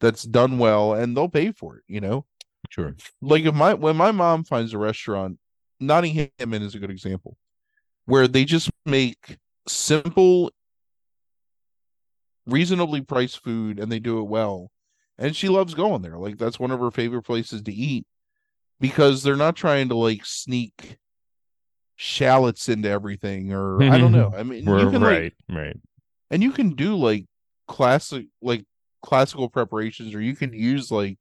that's 0.00 0.24
done 0.24 0.58
well 0.58 0.94
and 0.94 1.16
they'll 1.16 1.28
pay 1.28 1.52
for 1.52 1.76
it 1.78 1.84
you 1.86 2.00
know? 2.00 2.24
Sure. 2.70 2.94
like 3.20 3.44
if 3.44 3.54
my 3.54 3.74
when 3.74 3.96
my 3.96 4.12
mom 4.12 4.44
finds 4.44 4.72
a 4.72 4.78
restaurant 4.78 5.38
nottingham 5.80 6.28
Inn 6.38 6.62
is 6.62 6.74
a 6.74 6.78
good 6.78 6.90
example 6.90 7.36
where 8.06 8.26
they 8.28 8.44
just 8.44 8.70
make 8.86 9.38
simple 9.66 10.52
reasonably 12.46 13.00
priced 13.00 13.42
food 13.42 13.78
and 13.78 13.90
they 13.90 13.98
do 13.98 14.18
it 14.18 14.24
well. 14.24 14.70
And 15.18 15.36
she 15.36 15.48
loves 15.48 15.74
going 15.74 16.02
there. 16.02 16.18
Like 16.18 16.38
that's 16.38 16.58
one 16.58 16.70
of 16.70 16.80
her 16.80 16.90
favorite 16.90 17.22
places 17.22 17.62
to 17.62 17.72
eat 17.72 18.06
because 18.80 19.22
they're 19.22 19.36
not 19.36 19.56
trying 19.56 19.88
to 19.90 19.94
like 19.96 20.24
sneak 20.24 20.98
shallots 21.94 22.68
into 22.68 22.88
everything 22.88 23.52
or 23.52 23.80
i 23.82 23.96
don't 23.98 24.10
know. 24.10 24.30
Mm-hmm. 24.30 24.40
I 24.40 24.42
mean 24.42 24.64
you 24.64 24.70
We're- 24.72 24.84
like 24.86 25.34
right. 25.48 25.78
And 26.32 26.42
you 26.42 26.50
can 26.50 26.70
do 26.70 26.96
like 26.96 27.26
classic 27.68 28.26
like 28.40 28.64
classical 29.02 29.48
preparations 29.48 30.14
or 30.14 30.20
you 30.20 30.34
can 30.34 30.52
use 30.52 30.90
like 30.90 31.18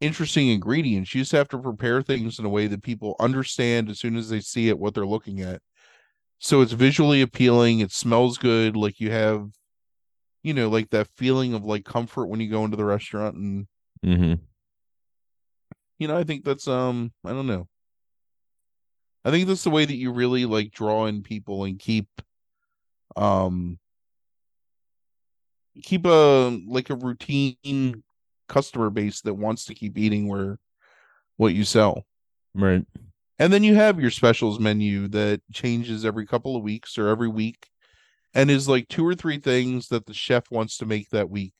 interesting 0.00 0.48
ingredients. 0.48 1.14
You 1.14 1.20
just 1.20 1.32
have 1.32 1.48
to 1.48 1.58
prepare 1.58 2.02
things 2.02 2.38
in 2.38 2.44
a 2.44 2.48
way 2.48 2.66
that 2.66 2.82
people 2.82 3.14
understand 3.20 3.88
as 3.88 4.00
soon 4.00 4.16
as 4.16 4.28
they 4.28 4.40
see 4.40 4.68
it 4.68 4.78
what 4.78 4.94
they're 4.94 5.06
looking 5.06 5.40
at. 5.40 5.60
So 6.38 6.60
it's 6.60 6.72
visually 6.72 7.22
appealing 7.22 7.80
it 7.80 7.92
smells 7.92 8.38
good 8.38 8.76
like 8.76 9.00
you 9.00 9.10
have 9.10 9.48
you 10.42 10.52
know 10.54 10.68
like 10.68 10.90
that 10.90 11.08
feeling 11.16 11.54
of 11.54 11.64
like 11.64 11.84
comfort 11.84 12.26
when 12.26 12.40
you 12.40 12.50
go 12.50 12.64
into 12.64 12.76
the 12.76 12.84
restaurant 12.84 13.36
and 13.36 13.66
Mm-hmm. 14.04 14.34
you 15.98 16.06
know 16.06 16.16
i 16.16 16.22
think 16.22 16.44
that's 16.44 16.68
um 16.68 17.12
i 17.24 17.30
don't 17.30 17.46
know. 17.46 17.66
I 19.24 19.30
think 19.32 19.48
that's 19.48 19.64
the 19.64 19.70
way 19.70 19.84
that 19.84 19.96
you 19.96 20.12
really 20.12 20.44
like 20.44 20.70
draw 20.70 21.06
in 21.06 21.24
people 21.24 21.64
and 21.64 21.80
keep 21.80 22.06
um 23.16 23.78
keep 25.82 26.06
a 26.06 26.60
like 26.66 26.90
a 26.90 26.96
routine 26.96 28.02
customer 28.48 28.90
base 28.90 29.20
that 29.22 29.34
wants 29.34 29.64
to 29.66 29.74
keep 29.74 29.98
eating 29.98 30.28
where 30.28 30.58
what 31.36 31.54
you 31.54 31.64
sell. 31.64 32.06
Right. 32.54 32.84
and 33.38 33.52
then 33.52 33.62
you 33.62 33.74
have 33.74 34.00
your 34.00 34.10
specials 34.10 34.58
menu 34.58 35.08
that 35.08 35.42
changes 35.52 36.06
every 36.06 36.26
couple 36.26 36.56
of 36.56 36.62
weeks 36.62 36.96
or 36.96 37.08
every 37.08 37.28
week 37.28 37.68
and 38.32 38.50
is 38.50 38.66
like 38.66 38.88
two 38.88 39.06
or 39.06 39.14
three 39.14 39.36
things 39.38 39.88
that 39.88 40.06
the 40.06 40.14
chef 40.14 40.50
wants 40.50 40.78
to 40.78 40.86
make 40.86 41.10
that 41.10 41.28
week. 41.28 41.52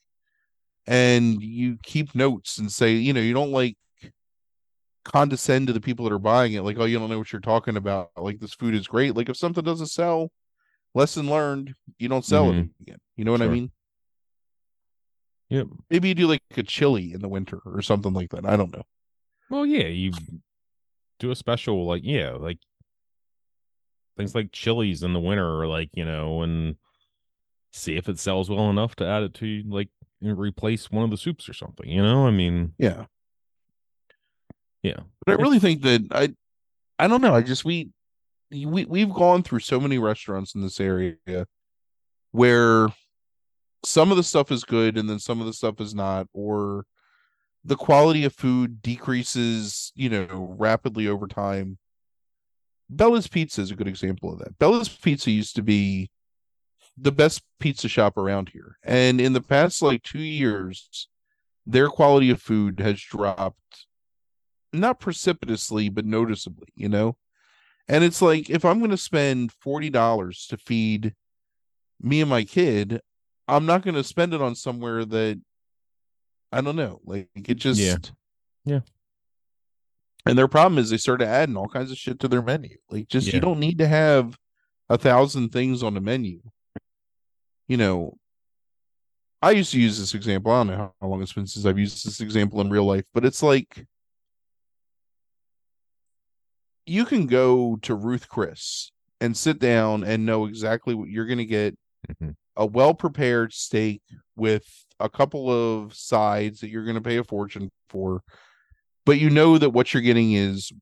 And 0.87 1.43
you 1.43 1.77
keep 1.83 2.15
notes 2.15 2.57
and 2.57 2.73
say 2.73 2.93
you 2.93 3.13
know 3.13 3.21
you 3.21 3.35
don't 3.35 3.53
like 3.53 3.77
condescend 5.05 5.67
to 5.67 5.73
the 5.73 5.81
people 5.81 6.05
that 6.05 6.15
are 6.15 6.19
buying 6.19 6.55
it 6.55 6.63
like 6.63 6.79
oh 6.79 6.85
you 6.85 6.99
don't 6.99 7.11
know 7.11 7.19
what 7.19 7.33
you're 7.33 7.41
talking 7.41 7.77
about. 7.77 8.11
Like 8.17 8.41
this 8.41 8.55
food 8.55 8.75
is 8.75 8.87
great. 8.87 9.15
Like 9.15 9.29
if 9.29 9.37
something 9.37 9.65
doesn't 9.65 9.89
sell 9.89 10.31
lesson 10.95 11.29
learned 11.29 11.75
you 11.99 12.09
don't 12.09 12.25
sell 12.25 12.49
it 12.49 12.55
mm-hmm. 12.55 12.83
again. 12.83 12.99
You 13.17 13.25
know 13.27 13.33
what 13.33 13.43
i 13.43 13.49
mean 13.49 13.71
Yep. 15.49 15.69
maybe 15.91 16.09
you 16.09 16.15
do 16.15 16.27
like 16.27 16.43
a 16.57 16.63
chili 16.63 17.13
in 17.13 17.21
the 17.21 17.29
winter 17.29 17.61
or 17.65 17.81
something 17.81 18.13
like 18.13 18.31
that 18.31 18.45
i 18.45 18.57
don't 18.57 18.73
know 18.73 18.83
Well, 19.49 19.65
yeah, 19.65 19.87
you 19.87 20.13
do 21.19 21.31
a 21.31 21.37
special 21.37 21.87
like 21.87 22.03
yeah, 22.05 22.33
like 22.33 22.59
things 24.17 24.35
like 24.35 24.51
chilies 24.53 25.03
in 25.03 25.13
the 25.13 25.21
winter, 25.21 25.61
or 25.61 25.67
like 25.67 25.91
you 25.93 26.05
know, 26.05 26.43
and 26.43 26.77
see 27.73 27.97
if 27.97 28.09
it 28.09 28.19
sells 28.19 28.51
well 28.51 28.71
enough 28.71 28.97
to 28.97 29.07
add 29.07 29.23
it 29.23 29.35
to 29.35 29.63
like 29.69 29.89
replace 30.21 30.91
one 30.91 31.05
of 31.05 31.11
the 31.11 31.17
soups 31.17 31.49
or 31.49 31.53
something. 31.53 31.89
You 31.89 32.03
know, 32.03 32.27
I 32.27 32.31
mean, 32.31 32.75
yeah, 32.79 33.05
yeah. 34.83 35.01
But 35.25 35.39
I 35.39 35.43
really 35.43 35.59
think 35.61 35.83
that 35.83 36.09
I, 36.11 36.35
I 36.99 37.09
don't 37.09 37.21
know. 37.21 37.35
I 37.35 37.43
just 37.43 37.65
we, 37.65 37.91
we 38.51 38.85
we've 38.85 39.13
gone 39.13 39.43
through 39.43 39.61
so 39.61 39.79
many 39.79 39.99
restaurants 39.99 40.55
in 40.55 40.61
this 40.61 40.81
area 40.81 41.17
where 42.33 42.89
some 43.87 44.11
of 44.11 44.17
the 44.17 44.23
stuff 44.23 44.51
is 44.51 44.65
good 44.65 44.99
and 44.99 45.09
then 45.09 45.21
some 45.21 45.41
of 45.41 45.47
the 45.47 45.53
stuff 45.53 45.81
is 45.81 45.95
not, 45.95 46.27
or 46.33 46.85
the 47.65 47.77
quality 47.77 48.25
of 48.25 48.35
food 48.35 48.83
decreases, 48.83 49.93
you 49.95 50.09
know, 50.09 50.55
rapidly 50.59 51.07
over 51.07 51.27
time. 51.27 51.79
Bella's 52.91 53.29
Pizza 53.29 53.61
is 53.61 53.71
a 53.71 53.77
good 53.77 53.89
example 53.89 54.33
of 54.33 54.41
that. 54.41 54.59
Bella's 54.59 54.89
Pizza 54.89 55.31
used 55.31 55.57
to 55.57 55.63
be 55.63 56.11
the 56.97 57.13
best 57.13 57.43
pizza 57.61 57.89
shop 57.89 58.17
around 58.17 58.49
here. 58.49 58.79
And 58.83 59.21
in 59.21 59.33
the 59.33 59.41
past 59.41 59.83
like 59.83 60.03
2 60.03 60.19
years, 60.19 61.09
their 61.65 61.89
quality 61.89 62.31
of 62.31 62.41
food 62.41 62.81
has 62.81 63.01
dropped 63.01 63.87
not 64.73 65.01
precipitously 65.01 65.89
but 65.89 66.05
noticeably, 66.05 66.69
you 66.75 66.89
know? 66.89 67.17
And 67.89 68.03
it's 68.03 68.23
like 68.23 68.51
if 68.51 68.65
I'm 68.65 68.79
going 68.79 68.91
to 68.91 68.97
spend 68.97 69.53
$40 69.65 70.49
to 70.49 70.57
feed 70.57 71.15
me 72.01 72.21
and 72.21 72.31
my 72.31 72.45
kid, 72.45 73.01
I'm 73.49 73.67
not 73.67 73.83
going 73.83 73.95
to 73.95 74.05
spend 74.05 74.35
it 74.35 74.43
on 74.43 74.55
somewhere 74.55 75.05
that 75.05 75.41
I 76.53 76.61
don't 76.61 76.77
know. 76.77 77.01
Like 77.05 77.29
it 77.35 77.55
just 77.55 77.81
Yeah. 77.81 77.97
Yeah. 78.65 78.81
And 80.25 80.37
their 80.37 80.49
problem 80.49 80.79
is 80.79 80.91
they 80.91 80.97
started 80.97 81.29
adding 81.29 81.57
all 81.57 81.69
kinds 81.69 81.91
of 81.93 81.97
shit 81.99 82.19
to 82.21 82.29
their 82.29 82.43
menu. 82.43 82.77
Like 82.91 83.09
just 83.09 83.29
Yeah. 83.29 83.35
you 83.37 83.41
don't 83.41 83.61
need 83.61 83.79
to 83.79 83.87
have 83.87 84.37
a 84.89 84.99
thousand 84.99 85.51
things 85.51 85.83
on 85.83 85.95
the 85.95 86.01
menu. 86.01 86.41
You 87.69 87.77
know, 87.77 88.19
I 89.43 89.53
used 89.53 89.71
to 89.73 89.81
use 89.81 89.99
this 89.99 90.15
example. 90.15 90.51
I 90.51 90.61
don't 90.61 90.67
know 90.69 90.95
how 91.01 91.07
long 91.09 91.23
it's 91.23 91.33
been 91.33 91.47
since 91.47 91.67
I've 91.67 91.79
used 91.79 92.05
this 92.07 92.21
example 92.21 92.61
in 92.61 92.71
real 92.71 92.85
life, 92.85 93.05
but 93.15 93.25
it's 93.25 93.43
like 93.43 93.87
you 96.87 97.05
can 97.05 97.27
go 97.27 97.77
to 97.83 97.95
Ruth 97.95 98.29
Chris 98.29 98.91
and 99.21 99.37
sit 99.37 99.59
down 99.59 100.05
and 100.05 100.25
know 100.27 100.47
exactly 100.47 100.95
what 100.95 101.09
you're 101.09 101.27
going 101.27 101.39
to 101.39 101.45
get 101.45 101.77
Mhm. 102.09 102.37
A 102.57 102.65
well 102.67 102.95
prepared 102.95 103.53
steak 103.53 104.03
with 104.37 104.65
a 105.01 105.09
couple 105.09 105.51
of 105.51 105.95
sides 105.95 106.61
that 106.61 106.69
you're 106.71 106.85
going 106.85 106.95
to 106.97 107.01
pay 107.03 107.17
a 107.19 107.25
fortune 107.25 107.71
for, 107.89 108.23
but 109.05 109.19
you 109.19 109.31
know 109.31 109.59
that 109.59 109.71
what 109.71 109.93
you're 109.93 110.03
getting 110.03 110.33
is 110.33 110.73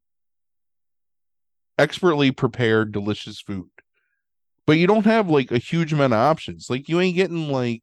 expertly 1.79 2.31
prepared, 2.31 2.93
delicious 2.93 3.41
food. 3.41 3.69
But 4.67 4.79
you 4.79 4.87
don't 4.87 5.05
have 5.05 5.29
like 5.29 5.51
a 5.53 5.59
huge 5.59 5.93
amount 5.93 6.13
of 6.15 6.19
options. 6.21 6.71
Like 6.71 6.89
you 6.89 7.01
ain't 7.01 7.17
getting 7.17 7.49
like 7.51 7.83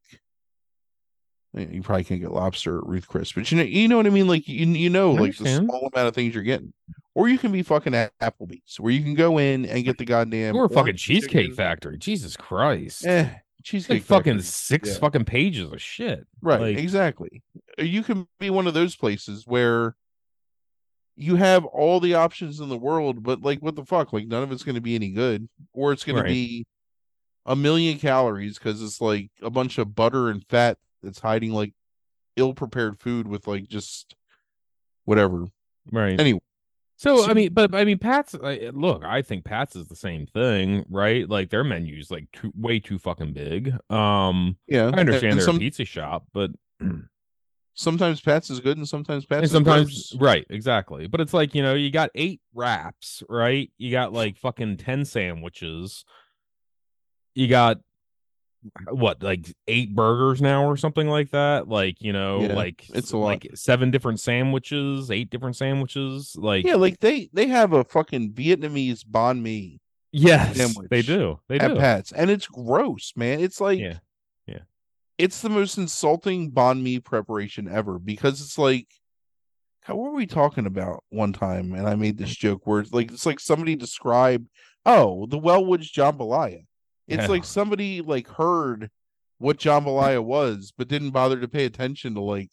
eh, 1.56 1.68
you 1.70 1.84
probably 1.84 2.04
can't 2.04 2.22
get 2.22 2.32
lobster 2.32 2.80
at 2.80 2.88
Ruth 2.88 3.08
Chris, 3.08 3.32
but 3.34 3.52
you 3.52 3.58
know 3.58 3.64
you 3.64 3.88
know 3.88 3.98
what 3.98 4.08
I 4.08 4.10
mean. 4.10 4.28
Like 4.28 4.48
you 4.48 4.66
you 4.66 4.90
know 4.90 5.12
like 5.12 5.38
the 5.38 5.48
small 5.48 5.90
amount 5.94 6.08
of 6.08 6.16
things 6.16 6.34
you're 6.34 6.44
getting, 6.44 6.74
or 7.14 7.28
you 7.30 7.38
can 7.38 7.52
be 7.52 7.62
fucking 7.62 7.94
at 7.94 8.18
Applebee's, 8.20 8.80
where 8.80 8.92
you 8.92 9.04
can 9.04 9.14
go 9.14 9.38
in 9.38 9.66
and 9.66 9.84
get 9.84 10.00
the 10.00 10.06
goddamn 10.06 10.56
Or 10.56 10.68
fucking 10.70 10.96
cheesecake 10.96 11.32
chicken. 11.32 11.56
factory. 11.56 11.98
Jesus 12.00 12.36
Christ. 12.36 13.06
Eh, 13.06 13.30
Cheesecake 13.64 13.96
like 13.96 14.04
fucking 14.04 14.34
Factory. 14.34 14.44
six 14.44 14.90
yeah. 14.90 14.98
fucking 15.00 15.26
pages 15.26 15.72
of 15.72 15.82
shit. 15.82 16.26
Right, 16.42 16.62
Like, 16.62 16.78
exactly. 16.78 17.44
Uh, 17.80 17.84
You 17.84 18.04
can 18.04 18.28
be 18.40 18.50
one 18.50 18.68
of 18.68 18.74
those 18.74 18.96
places 18.96 19.46
where 19.46 19.96
you 21.16 21.36
have 21.36 21.66
all 21.66 22.00
the 22.00 22.16
options 22.16 22.60
in 22.60 22.70
the 22.70 22.78
world, 22.78 23.22
but 23.24 23.42
like 23.42 23.60
what 23.60 23.76
the 23.76 23.86
fuck? 23.86 24.14
Like 24.14 24.28
none 24.28 24.44
of 24.44 24.52
it's 24.52 24.64
going 24.64 24.76
to 24.76 24.82
be 24.82 24.96
any 24.96 25.10
good, 25.12 25.48
or 25.74 25.92
it's 25.92 26.04
going 26.04 26.16
Right. 26.18 26.24
to 26.24 26.30
be 26.30 26.66
a 27.46 27.56
million 27.56 27.98
calories 28.00 28.58
because 28.58 28.82
it's 28.82 29.02
like 29.02 29.30
a 29.42 29.50
bunch 29.50 29.78
of 29.78 29.94
butter 29.96 30.30
and 30.30 30.46
fat 30.48 30.78
that's 31.04 31.20
hiding 31.20 31.52
like 31.52 31.74
ill-prepared 32.38 33.00
food 33.00 33.28
with 33.28 33.48
like 33.48 33.68
just 33.68 34.16
whatever. 35.06 35.48
right. 35.92 36.20
Anyway, 36.20 36.40
So 37.02 37.28
I 37.28 37.34
mean, 37.34 37.52
but 37.52 37.74
I 37.74 37.84
mean, 37.84 37.98
Pat's. 37.98 38.36
uh, 38.36 38.70
Look, 38.76 39.04
I 39.04 39.24
think 39.24 39.44
Pat's 39.44 39.76
is 39.76 39.88
the 39.88 39.96
same 39.96 40.28
thing, 40.28 40.86
right? 40.88 41.28
Like 41.28 41.50
their 41.50 41.64
menu's 41.64 42.12
like 42.12 42.32
too, 42.32 42.54
way 42.56 42.78
too 42.78 43.00
fucking 43.00 43.34
big. 43.34 43.74
Um, 43.90 44.56
yeah, 44.68 44.92
I 44.94 45.00
understand 45.00 45.24
And 45.24 45.40
they're 45.40 45.46
some, 45.46 45.56
a 45.56 45.60
pizza 45.60 45.84
shop, 45.84 46.28
but 46.32 46.52
sometimes 47.74 48.22
Pat's 48.22 48.52
is 48.52 48.60
good 48.60 48.78
and 48.78 48.88
sometimes 48.88 49.26
Pat's 49.26 49.38
and 49.38 49.46
is 49.46 49.52
sometimes 49.52 50.16
right, 50.20 50.46
exactly. 50.52 51.08
But 51.08 51.22
it's 51.22 51.34
like 51.34 51.56
you 51.56 51.64
know, 51.64 51.74
you 51.74 51.90
got 51.90 52.12
eight 52.14 52.40
wraps, 52.54 53.24
right? 53.28 53.72
You 53.80 53.90
got 53.90 54.14
like 54.14 54.38
fucking 54.38 54.78
ten 54.78 55.04
sandwiches. 55.04 56.06
You 57.34 57.48
got 57.48 57.80
what, 58.90 59.24
like 59.24 59.54
eight 59.68 59.96
burgers 59.96 60.42
now 60.42 60.66
or 60.66 60.78
something 60.78 61.08
like 61.08 61.32
that? 61.32 61.68
Like 61.68 62.02
you 62.02 62.14
know, 62.14 62.42
Yeah, 62.42 62.54
like 62.54 62.86
it's 62.94 63.12
a 63.12 63.18
lot. 63.18 63.26
like 63.26 63.50
seven 63.56 63.92
different 63.92 64.20
sandwiches, 64.20 65.10
eight 65.10 65.30
different 65.30 65.56
sandwiches. 65.56 66.36
Like 66.38 66.66
yeah, 66.66 66.76
like 66.76 67.00
they 67.00 67.30
they 67.34 67.48
have 67.48 67.74
a 67.74 67.84
fucking 67.84 68.34
Vietnamese 68.34 69.04
banh 69.04 69.42
mi 69.42 69.80
yes, 70.12 70.76
they 70.90 71.02
do. 71.02 71.40
They 71.48 71.60
at 71.60 71.70
do. 71.70 71.76
Pat's, 71.78 72.12
and 72.12 72.30
it's 72.30 72.48
gross, 72.48 73.14
man. 73.16 73.40
It's 73.40 73.60
like 73.60 73.80
Yeah. 73.80 74.00
Yeah. 74.46 74.60
it's 75.18 75.42
the 75.42 75.50
most 75.50 75.78
insulting 75.78 76.52
banh 76.52 76.82
mi 76.82 77.00
preparation 77.00 77.68
ever 77.68 77.98
because 78.00 78.42
it's 78.42 78.58
like, 78.58 78.88
how 79.82 79.96
what 79.96 80.12
were 80.12 80.18
we 80.18 80.28
talking 80.28 80.66
about 80.68 81.04
one 81.10 81.34
time? 81.34 81.74
And 81.74 81.88
I 81.88 81.96
made 81.96 82.18
this 82.18 82.36
mm. 82.36 82.40
joke 82.40 82.68
where 82.68 82.82
it's 82.82 82.94
like 82.94 83.12
it's 83.12 83.26
like 83.26 83.40
somebody 83.40 83.76
described, 83.76 84.48
oh, 84.86 85.26
the 85.26 85.40
Wellwoods 85.40 85.92
jambalaya. 85.92 86.66
It's 87.08 87.24
Yeah. 87.24 87.28
like 87.28 87.44
somebody 87.46 88.02
like 88.02 88.28
heard 88.28 88.90
what 89.38 89.58
jambalaya 89.58 90.24
was, 90.24 90.72
but 90.78 90.88
didn't 90.88 91.12
bother 91.12 91.40
to 91.40 91.48
pay 91.48 91.66
attention 91.66 92.14
to 92.16 92.22
like 92.22 92.52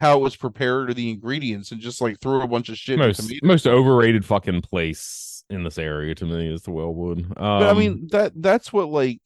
how 0.00 0.18
it 0.18 0.22
was 0.22 0.36
prepared 0.36 0.90
or 0.90 0.94
the 0.94 1.10
ingredients, 1.10 1.72
and 1.72 1.80
just 1.80 2.00
like 2.00 2.20
threw 2.20 2.42
a 2.42 2.48
bunch 2.48 2.68
of 2.68 2.76
shit. 2.76 2.98
most 2.98 3.32
most 3.42 3.66
overrated 3.66 4.24
fucking 4.24 4.62
place 4.62 5.42
in 5.50 5.64
this 5.64 5.78
area 5.78 6.14
to 6.14 6.26
me 6.26 6.52
is 6.52 6.62
the 6.62 6.70
Wellwood. 6.70 7.20
Um, 7.20 7.34
But 7.36 7.68
I 7.70 7.72
mean 7.72 8.08
that 8.12 8.32
that's 8.36 8.72
what 8.72 8.88
like 8.90 9.20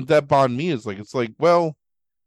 that 0.00 0.26
banh 0.26 0.56
mi 0.56 0.70
is 0.70 0.84
like. 0.86 0.98
It's 0.98 1.14
like, 1.14 1.32
well, 1.38 1.76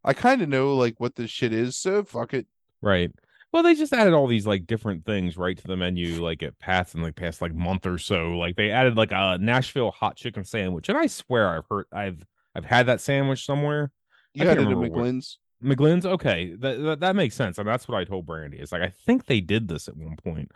I 0.03 0.14
kind 0.14 0.41
of 0.41 0.47
know 0.49 0.76
like 0.76 0.95
what 0.99 1.15
this 1.15 1.30
shit 1.31 1.52
is, 1.52 1.76
so 1.76 2.03
fuck 2.03 2.34
it. 2.34 2.47
right. 2.81 3.11
Well, 3.56 3.64
they 3.64 3.73
just 3.73 3.94
added 3.94 4.14
all 4.14 4.27
these 4.27 4.45
like 4.45 4.68
different 4.68 5.06
things 5.06 5.38
right 5.38 5.57
to 5.57 5.65
the 5.65 5.77
menu, 5.77 6.22
like 6.22 6.44
at 6.44 6.60
Pat's 6.60 6.94
in 6.94 7.02
like 7.02 7.15
past 7.15 7.41
like 7.41 7.56
month 7.56 7.86
or 7.86 7.98
so. 7.98 8.32
Like 8.32 8.57
they 8.57 8.69
added 8.69 8.98
like 8.98 9.14
a 9.14 9.38
Nashville 9.40 9.91
hot 9.91 10.18
chicken 10.18 10.44
sandwich, 10.44 10.90
and 10.90 10.98
I 10.98 11.07
swear 11.07 11.48
I've 11.48 11.65
heard 11.69 11.86
I've 11.90 12.22
I've 12.53 12.65
had 12.65 12.88
that 12.88 12.99
sandwich 12.99 13.45
somewhere. 13.45 13.94
You 14.34 14.44
I 14.44 14.48
had 14.48 14.57
it 14.57 14.64
at 14.64 14.68
remember 14.68 14.90
where- 14.94 15.06
McGlynn's. 15.06 15.40
McGlynn's, 15.64 16.06
okay, 16.06 16.53
that, 16.60 16.84
that 16.84 16.99
that 16.99 17.15
makes 17.15 17.34
sense, 17.34 17.57
and 17.57 17.65
that's 17.65 17.88
what 17.88 17.98
I 17.98 18.03
told 18.03 18.26
Brandy. 18.26 18.57
It's 18.57 18.73
like 18.73 18.82
I 18.82 18.90
think 18.90 19.26
they 19.26 19.40
did 19.40 19.69
this 19.69 19.88
at 19.88 19.95
one 19.95 20.18
point. 20.18 20.52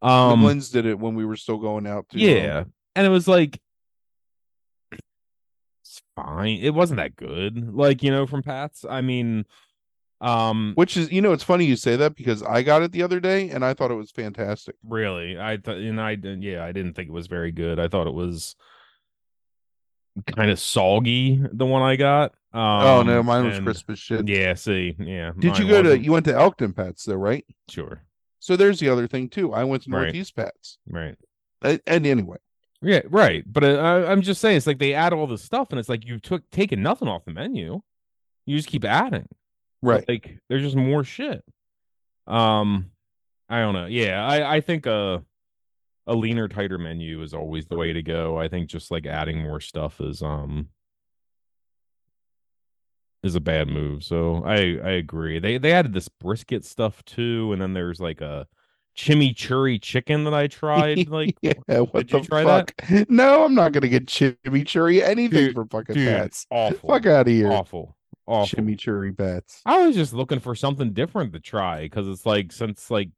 Um, 0.00 0.40
McGlynn's 0.40 0.70
did 0.70 0.86
it 0.86 1.00
when 1.00 1.16
we 1.16 1.24
were 1.24 1.34
still 1.34 1.58
going 1.58 1.84
out 1.84 2.08
to 2.10 2.16
um, 2.16 2.20
Yeah. 2.20 2.64
And 2.94 3.04
it 3.04 3.10
was 3.10 3.26
like 3.26 3.60
it's 4.92 6.00
fine. 6.14 6.60
It 6.60 6.74
wasn't 6.74 6.98
that 6.98 7.16
good. 7.16 7.74
Like, 7.74 8.04
you 8.04 8.12
know, 8.12 8.24
from 8.24 8.44
Pat's. 8.44 8.84
I 8.88 9.00
mean, 9.00 9.46
um 10.22 10.72
which 10.76 10.96
is 10.96 11.12
you 11.12 11.20
know 11.20 11.32
it's 11.32 11.44
funny 11.44 11.66
you 11.66 11.76
say 11.76 11.94
that 11.96 12.16
because 12.16 12.42
I 12.42 12.62
got 12.62 12.80
it 12.82 12.90
the 12.92 13.02
other 13.02 13.20
day 13.20 13.50
and 13.50 13.62
I 13.64 13.74
thought 13.74 13.90
it 13.90 13.94
was 13.96 14.10
fantastic. 14.10 14.74
really, 14.82 15.38
I 15.38 15.58
thought 15.58 15.76
and 15.76 16.00
I 16.00 16.14
didn't 16.14 16.42
yeah, 16.42 16.64
I 16.64 16.72
didn't 16.72 16.94
think 16.94 17.08
it 17.08 17.12
was 17.12 17.26
very 17.26 17.52
good. 17.52 17.78
I 17.78 17.88
thought 17.88 18.06
it 18.06 18.14
was 18.14 18.56
kind 20.34 20.50
of 20.50 20.58
soggy, 20.58 21.42
the 21.52 21.66
one 21.66 21.82
I 21.82 21.96
got. 21.96 22.32
Um 22.54 22.60
oh 22.62 23.02
no, 23.02 23.22
mine 23.22 23.44
was 23.46 23.56
and- 23.58 23.66
crisp 23.66 23.90
as 23.90 23.98
shit. 23.98 24.26
Yeah, 24.28 24.54
see, 24.54 24.96
yeah. 24.98 25.32
Did 25.38 25.58
you 25.58 25.68
go 25.68 25.82
to 25.82 25.88
wasn't. 25.90 26.04
you 26.04 26.12
went 26.12 26.24
to 26.26 26.34
Elkton 26.34 26.72
Pats 26.72 27.04
though, 27.04 27.14
right? 27.16 27.44
Sure. 27.68 28.02
So 28.38 28.56
there's 28.56 28.80
the 28.80 28.88
other 28.88 29.06
thing 29.08 29.28
too. 29.28 29.52
I 29.52 29.64
went 29.64 29.82
to 29.82 29.90
Right. 29.90 30.02
Northeast 30.04 30.36
Pats. 30.36 30.78
Right. 30.88 31.16
And 31.62 31.80
anyway, 32.06 32.36
Yeah, 32.80 33.00
right. 33.08 33.42
But 33.50 33.64
uh, 33.64 33.76
I, 33.78 34.10
I'm 34.12 34.22
just 34.22 34.40
saying, 34.40 34.56
it's 34.58 34.66
like 34.66 34.78
they 34.78 34.94
add 34.94 35.12
all 35.12 35.26
this 35.26 35.42
stuff, 35.42 35.68
and 35.70 35.80
it's 35.80 35.88
like 35.88 36.04
you 36.06 36.20
took 36.20 36.48
taken 36.50 36.80
nothing 36.82 37.08
off 37.08 37.24
the 37.24 37.32
menu. 37.32 37.80
You 38.44 38.56
just 38.56 38.68
keep 38.68 38.84
adding. 38.84 39.26
Right. 39.86 40.04
Like 40.08 40.38
there's 40.48 40.62
just 40.62 40.76
more 40.76 41.04
shit. 41.04 41.44
Um, 42.26 42.90
I 43.48 43.60
don't 43.60 43.74
know. 43.74 43.86
Yeah, 43.86 44.24
I 44.26 44.56
I 44.56 44.60
think 44.60 44.86
a 44.86 45.22
a 46.06 46.14
leaner, 46.14 46.48
tighter 46.48 46.78
menu 46.78 47.22
is 47.22 47.34
always 47.34 47.66
the 47.66 47.76
way 47.76 47.92
to 47.92 48.02
go. 48.02 48.38
I 48.38 48.48
think 48.48 48.68
just 48.68 48.90
like 48.90 49.06
adding 49.06 49.42
more 49.42 49.60
stuff 49.60 50.00
is 50.00 50.22
um 50.22 50.68
is 53.22 53.34
a 53.34 53.40
bad 53.40 53.68
move. 53.68 54.04
So 54.04 54.42
I 54.44 54.54
I 54.54 54.90
agree. 54.92 55.38
They 55.38 55.58
they 55.58 55.72
added 55.72 55.92
this 55.92 56.08
brisket 56.08 56.64
stuff 56.64 57.04
too, 57.04 57.52
and 57.52 57.60
then 57.60 57.72
there's 57.72 58.00
like 58.00 58.20
a 58.20 58.46
chimichurri 58.96 59.80
chicken 59.82 60.24
that 60.24 60.34
I 60.34 60.46
tried. 60.46 61.08
Like 61.16 61.36
yeah, 61.42 61.52
what 61.80 62.08
the 62.08 62.20
try 62.20 62.44
that? 62.44 63.08
No, 63.10 63.44
I'm 63.44 63.54
not 63.54 63.72
gonna 63.72 63.88
get 63.88 64.06
chimichurri 64.06 65.02
anything 65.02 65.46
Dude, 65.46 65.54
for 65.54 65.64
fucking 65.66 65.94
dude, 65.94 66.08
Pats. 66.08 66.46
awful, 66.50 66.88
Fuck 66.88 67.06
out 67.06 67.22
of 67.22 67.32
here. 67.32 67.50
awful, 67.52 67.95
awful. 68.26 68.58
Chimichurri 68.58 69.16
Pats. 69.16 69.62
I 69.64 69.86
was 69.86 69.96
just 69.96 70.12
looking 70.12 70.40
for 70.40 70.54
something 70.54 70.92
different 70.92 71.32
to 71.32 71.40
try 71.40 71.82
because 71.82 72.08
it's 72.08 72.26
like 72.26 72.52
since 72.52 72.90
like 72.90 73.10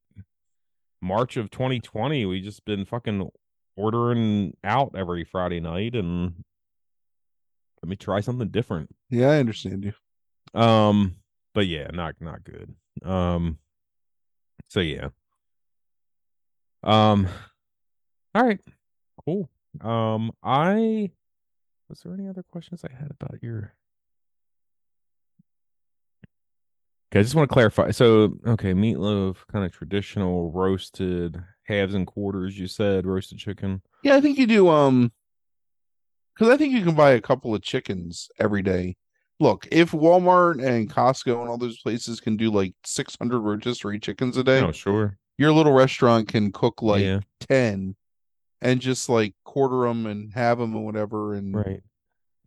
March 1.00 1.36
of 1.36 1.50
2020, 1.50 2.26
we 2.26 2.40
just 2.40 2.64
been 2.64 2.84
fucking 2.84 3.28
ordering 3.76 4.56
out 4.64 4.92
every 4.96 5.24
Friday 5.24 5.60
night, 5.60 5.94
and 5.94 6.44
let 7.82 7.88
me 7.88 7.96
try 7.96 8.20
something 8.20 8.48
different. 8.48 8.90
Yeah, 9.10 9.30
I 9.30 9.38
understand 9.38 9.84
you. 9.84 10.60
Um, 10.60 11.16
but 11.54 11.66
yeah, 11.66 11.88
not 11.92 12.14
not 12.20 12.44
good. 12.44 12.74
Um, 13.04 13.58
so 14.68 14.80
yeah. 14.80 15.08
Um, 16.82 17.28
all 18.34 18.44
right, 18.44 18.60
cool. 19.24 19.48
Um, 19.80 20.32
I 20.42 21.10
was 21.88 22.00
there 22.00 22.12
any 22.14 22.28
other 22.28 22.42
questions 22.42 22.84
I 22.84 22.92
had 22.92 23.10
about 23.10 23.42
your? 23.42 23.74
Okay, 27.10 27.20
I 27.20 27.22
just 27.22 27.34
want 27.34 27.48
to 27.48 27.52
clarify. 27.52 27.90
So, 27.90 28.34
okay, 28.46 28.74
meatloaf, 28.74 29.36
kind 29.50 29.64
of 29.64 29.72
traditional 29.72 30.50
roasted 30.52 31.42
halves 31.64 31.94
and 31.94 32.06
quarters. 32.06 32.58
You 32.58 32.66
said 32.66 33.06
roasted 33.06 33.38
chicken. 33.38 33.80
Yeah, 34.02 34.16
I 34.16 34.20
think 34.20 34.38
you 34.38 34.46
do. 34.46 34.68
Um, 34.68 35.12
because 36.34 36.52
I 36.52 36.56
think 36.56 36.72
you 36.74 36.84
can 36.84 36.94
buy 36.94 37.12
a 37.12 37.20
couple 37.20 37.54
of 37.54 37.62
chickens 37.62 38.28
every 38.38 38.62
day. 38.62 38.96
Look, 39.40 39.66
if 39.72 39.92
Walmart 39.92 40.64
and 40.64 40.92
Costco 40.92 41.40
and 41.40 41.48
all 41.48 41.58
those 41.58 41.80
places 41.80 42.20
can 42.20 42.36
do 42.36 42.50
like 42.50 42.74
600 42.84 43.40
rotisserie 43.40 43.98
chickens 44.00 44.36
a 44.36 44.44
day, 44.44 44.60
Oh, 44.60 44.72
sure. 44.72 45.16
your 45.38 45.52
little 45.52 45.72
restaurant 45.72 46.28
can 46.28 46.52
cook 46.52 46.82
like 46.82 47.02
yeah, 47.04 47.20
10 47.40 47.96
and 48.60 48.80
just 48.80 49.08
like 49.08 49.34
quarter 49.44 49.88
them 49.88 50.06
and 50.06 50.32
have 50.34 50.58
them 50.58 50.74
and 50.74 50.84
whatever. 50.84 51.34
And 51.34 51.54
right. 51.54 51.80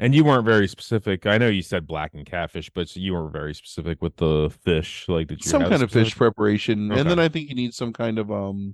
And 0.02 0.16
you 0.16 0.24
weren't 0.24 0.46
very 0.46 0.68
specific. 0.68 1.28
I 1.28 1.38
know 1.38 1.48
you 1.48 1.62
said 1.62 1.86
blackened 1.86 2.26
catfish, 2.26 2.72
but 2.72 2.94
you 2.96 3.14
weren't 3.14 3.32
very 3.32 3.54
specific 3.54 4.02
with 4.02 4.16
the 4.16 4.50
fish. 4.64 5.06
Like, 5.08 5.28
did 5.28 5.46
you 5.46 5.50
some 5.50 5.62
kind 5.62 5.84
of 5.84 5.92
fish 5.92 6.16
preparation. 6.16 6.92
And 6.92 7.08
then 7.08 7.20
I 7.20 7.30
think 7.30 7.50
you 7.50 7.56
need 7.56 7.76
some 7.76 7.94
kind 7.94 8.18
of, 8.18 8.32
um, 8.32 8.74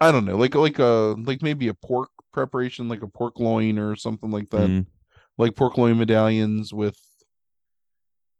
I 0.00 0.10
don't 0.10 0.24
know, 0.24 0.36
like, 0.36 0.56
like 0.56 0.80
a, 0.80 1.14
like 1.16 1.40
maybe 1.40 1.68
a 1.68 1.74
pork 1.74 2.10
preparation, 2.32 2.88
like 2.88 3.02
a 3.02 3.06
pork 3.06 3.38
loin 3.38 3.78
or 3.78 3.94
something 3.94 4.32
like 4.32 4.50
that. 4.50 4.68
Mm, 4.68 4.86
like 5.38 5.54
pork 5.54 5.78
loin 5.78 5.96
medallions 5.98 6.74
with 6.74 6.98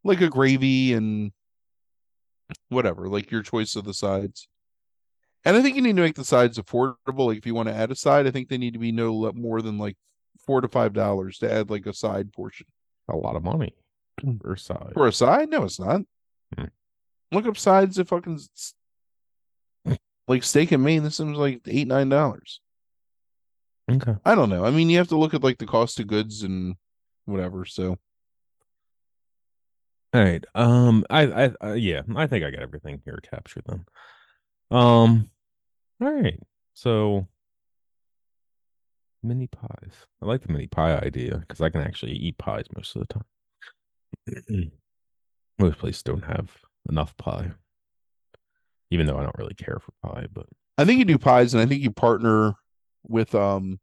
like 0.03 0.21
a 0.21 0.29
gravy 0.29 0.95
and 0.95 1.31
whatever, 2.71 3.09
like 3.09 3.31
your 3.31 3.43
choice 3.43 3.77
of 3.77 3.85
the 3.85 3.95
sides. 3.95 4.49
And 5.45 5.57
I 5.57 5.63
think 5.63 5.77
you 5.77 5.83
need 5.83 5.95
to 5.95 6.03
make 6.03 6.17
the 6.17 6.25
sides 6.25 6.59
affordable. 6.59 7.29
Like 7.29 7.39
if 7.39 7.47
you 7.47 7.55
want 7.55 7.69
to 7.69 7.75
add 7.75 7.93
a 7.93 7.95
side, 7.95 8.27
I 8.27 8.33
think 8.33 8.49
they 8.49 8.59
need 8.59 8.73
to 8.73 8.81
be 8.81 8.91
no 8.91 9.33
more 9.33 9.63
than 9.63 9.79
like 9.79 9.97
four 10.49 10.63
to 10.63 10.69
five 10.69 10.95
dollars 10.95 11.37
to 11.37 11.53
add 11.53 11.69
like 11.69 11.85
a 11.85 11.93
side 11.93 12.33
portion. 12.33 12.67
a 13.07 13.15
lot 13.15 13.37
of 13.37 13.45
money 13.45 13.75
per 14.41 14.57
side. 14.57 14.93
For 14.95 15.07
a 15.07 15.13
side? 15.13 15.51
No, 15.51 15.65
it's 15.65 15.79
not. 15.79 16.01
Hmm. 16.57 16.65
Look 17.31 17.47
up 17.47 17.59
sides 17.59 17.99
at 17.99 18.09
fucking 18.09 18.41
like 20.27 20.43
steak 20.43 20.73
and 20.73 20.83
main. 20.83 21.03
This 21.03 21.19
seems 21.19 21.37
like 21.37 21.61
eight, 21.67 21.87
nine 21.87 22.09
dollars. 22.09 22.63
Okay. 23.91 24.17
I 24.25 24.35
don't 24.35 24.49
know. 24.49 24.65
I 24.65 24.71
mean, 24.71 24.89
you 24.89 24.97
have 24.97 25.09
to 25.09 25.19
look 25.19 25.35
at 25.35 25.45
like 25.45 25.59
the 25.59 25.67
cost 25.67 26.01
of 26.01 26.07
goods 26.07 26.43
and 26.43 26.77
whatever. 27.27 27.67
So 27.67 27.99
All 30.15 30.23
right. 30.23 30.45
Um. 30.55 31.05
I. 31.11 31.27
I. 31.27 31.53
Uh, 31.63 31.73
yeah. 31.75 32.01
I 32.17 32.27
think 32.27 32.43
I 32.43 32.51
got 32.51 32.63
everything 32.63 33.03
here 33.05 33.21
captured 33.31 33.65
then. 33.67 33.85
Um. 34.71 35.29
All 36.01 36.11
right. 36.11 36.41
So 36.73 37.29
mini 39.23 39.47
pies. 39.47 39.93
I 40.23 40.27
like 40.27 40.43
the 40.43 40.53
mini 40.53 40.67
pie 40.67 40.97
idea 40.97 41.39
because 41.39 41.61
I 41.61 41.71
can 41.71 41.81
actually 41.81 42.13
eat 42.13 42.39
pies 42.39 42.67
most 42.75 42.97
of 42.97 43.07
the 43.07 43.15
time. 43.15 44.73
most 45.59 45.79
places 45.79 46.03
don't 46.03 46.25
have 46.25 46.51
enough 46.89 47.17
pie, 47.17 47.51
even 48.91 49.07
though 49.07 49.19
I 49.19 49.23
don't 49.23 49.39
really 49.39 49.55
care 49.55 49.81
for 49.81 49.93
pie. 50.09 50.27
But 50.33 50.47
I 50.77 50.85
think 50.85 50.99
you 50.99 51.05
do 51.05 51.19
pies, 51.19 51.55
and 51.55 51.63
I 51.63 51.67
think 51.67 51.83
you 51.83 51.91
partner 51.91 52.55
with 53.07 53.35
um, 53.35 53.81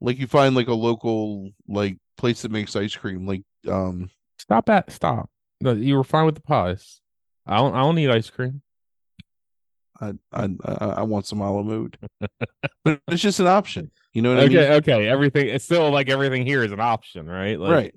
like 0.00 0.18
you 0.18 0.26
find 0.26 0.54
like 0.54 0.68
a 0.68 0.74
local 0.74 1.50
like 1.68 1.98
place 2.16 2.42
that 2.42 2.50
makes 2.50 2.76
ice 2.76 2.96
cream. 2.96 3.26
Like 3.26 3.42
um, 3.68 4.10
stop 4.38 4.68
at 4.68 4.90
stop. 4.90 5.30
No, 5.60 5.72
you 5.72 5.96
were 5.96 6.04
fine 6.04 6.26
with 6.26 6.34
the 6.34 6.42
pies. 6.42 7.00
I 7.46 7.58
don't. 7.58 7.74
I 7.74 7.80
don't 7.80 7.94
need 7.94 8.10
ice 8.10 8.30
cream. 8.30 8.62
I 10.32 10.44
I 10.44 10.48
I, 10.64 11.02
want 11.02 11.26
some 11.26 11.40
a 11.40 11.52
la 11.52 11.62
mode, 11.62 11.96
but 12.84 13.00
it's 13.08 13.22
just 13.22 13.40
an 13.40 13.46
option. 13.46 13.90
You 14.12 14.22
know 14.22 14.34
what 14.34 14.44
Okay. 14.44 14.66
I 14.66 14.70
mean? 14.70 14.78
Okay. 14.78 15.08
Everything. 15.08 15.48
It's 15.48 15.64
still 15.64 15.90
like 15.90 16.08
everything 16.08 16.44
here 16.46 16.62
is 16.62 16.72
an 16.72 16.80
option, 16.80 17.26
right? 17.26 17.58
Like, 17.58 17.70
right. 17.70 17.94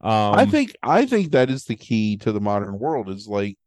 Um, 0.00 0.34
I 0.34 0.46
think 0.46 0.76
I 0.82 1.06
think 1.06 1.32
that 1.32 1.50
is 1.50 1.64
the 1.64 1.74
key 1.74 2.16
to 2.18 2.30
the 2.32 2.40
modern 2.40 2.78
world 2.78 3.08
is 3.08 3.26
like 3.26 3.58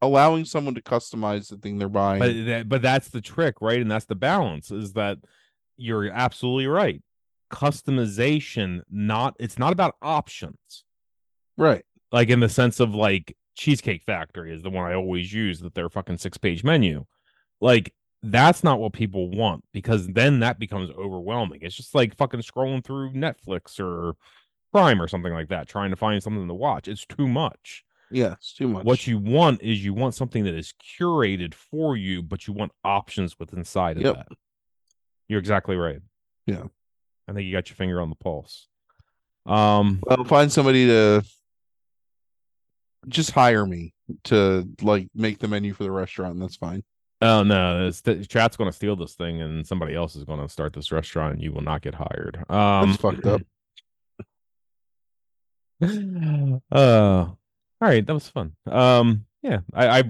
allowing 0.00 0.44
someone 0.44 0.74
to 0.74 0.82
customize 0.82 1.48
the 1.48 1.56
thing 1.56 1.78
they're 1.78 1.88
buying. 1.88 2.18
but 2.18 2.46
that, 2.46 2.68
but 2.68 2.82
that's 2.82 3.08
the 3.08 3.20
trick 3.20 3.56
right 3.60 3.80
and 3.80 3.90
that's 3.90 4.04
the 4.06 4.16
balance 4.16 4.70
is 4.72 4.94
that 4.94 5.16
you're 5.76 6.10
absolutely 6.10 6.66
right 6.66 7.00
customization 7.52 8.80
not 8.90 9.36
it's 9.38 9.58
not 9.58 9.72
about 9.72 9.94
options 10.02 10.84
right. 11.56 11.84
like 12.10 12.30
in 12.30 12.40
the 12.40 12.48
sense 12.48 12.80
of 12.80 12.94
like 12.94 13.36
cheesecake 13.54 14.02
factory 14.02 14.52
is 14.54 14.62
the 14.62 14.70
one 14.70 14.90
i 14.90 14.94
always 14.94 15.32
use 15.32 15.60
that 15.60 15.74
their 15.74 15.88
fucking 15.88 16.18
six 16.18 16.38
page 16.38 16.64
menu 16.64 17.04
like 17.60 17.92
that's 18.22 18.62
not 18.64 18.78
what 18.78 18.92
people 18.92 19.28
want 19.30 19.62
because 19.72 20.06
then 20.08 20.40
that 20.40 20.58
becomes 20.58 20.90
overwhelming 20.92 21.58
it's 21.62 21.74
just 21.76 21.94
like 21.94 22.16
fucking 22.16 22.40
scrolling 22.40 22.82
through 22.84 23.10
netflix 23.12 23.78
or 23.80 24.14
prime 24.72 25.02
or 25.02 25.08
something 25.08 25.32
like 25.32 25.48
that 25.48 25.68
trying 25.68 25.90
to 25.90 25.96
find 25.96 26.22
something 26.22 26.48
to 26.48 26.54
watch 26.54 26.88
it's 26.88 27.04
too 27.04 27.28
much 27.28 27.84
Yeah, 28.10 28.34
it's 28.34 28.54
too 28.54 28.68
much. 28.68 28.84
what 28.84 29.06
you 29.06 29.18
want 29.18 29.60
is 29.62 29.84
you 29.84 29.92
want 29.92 30.14
something 30.14 30.44
that 30.44 30.54
is 30.54 30.72
curated 30.98 31.52
for 31.54 31.96
you, 31.96 32.22
but 32.22 32.46
you 32.46 32.52
want 32.54 32.72
options 32.84 33.38
with 33.38 33.52
inside 33.54 33.96
of 33.96 34.02
Yep. 34.02 34.14
that. 34.16 34.28
You're 35.28 35.38
exactly 35.40 35.76
right. 35.76 36.00
Yeah. 36.46 36.64
I 37.28 37.32
think 37.32 37.46
you 37.46 37.52
got 37.52 37.68
your 37.70 37.76
finger 37.76 38.00
on 38.00 38.08
the 38.10 38.16
pulse. 38.16 38.68
Um 39.46 40.00
well, 40.06 40.24
find 40.24 40.50
somebody 40.52 40.86
to 40.86 41.24
just 43.08 43.30
hire 43.32 43.66
me 43.66 43.94
to 44.24 44.68
like 44.80 45.08
make 45.14 45.38
the 45.38 45.48
menu 45.48 45.74
for 45.74 45.84
the 45.84 45.90
restaurant, 45.90 46.34
and 46.34 46.42
that's 46.42 46.56
fine. 46.56 46.82
oh 47.20 47.42
no, 47.42 47.86
it's, 47.86 48.00
the 48.00 48.24
chat's 48.24 48.56
gonna 48.56 48.72
steal 48.72 48.96
this 48.96 49.14
thing 49.14 49.40
and 49.40 49.66
somebody 49.66 49.94
else 49.94 50.16
is 50.16 50.24
gonna 50.24 50.48
start 50.48 50.72
this 50.72 50.92
restaurant 50.92 51.34
and 51.34 51.42
you 51.42 51.52
will 51.52 51.62
not 51.62 51.82
get 51.82 51.94
hired. 51.94 52.44
Um 52.48 52.90
That's 52.90 53.00
fucked 53.00 53.26
up. 53.26 53.42
uh 56.72 57.26
all 57.80 57.88
right, 57.88 58.06
that 58.06 58.14
was 58.14 58.28
fun. 58.28 58.52
Um 58.66 59.26
yeah, 59.42 59.60
I 59.74 60.00
I 60.00 60.02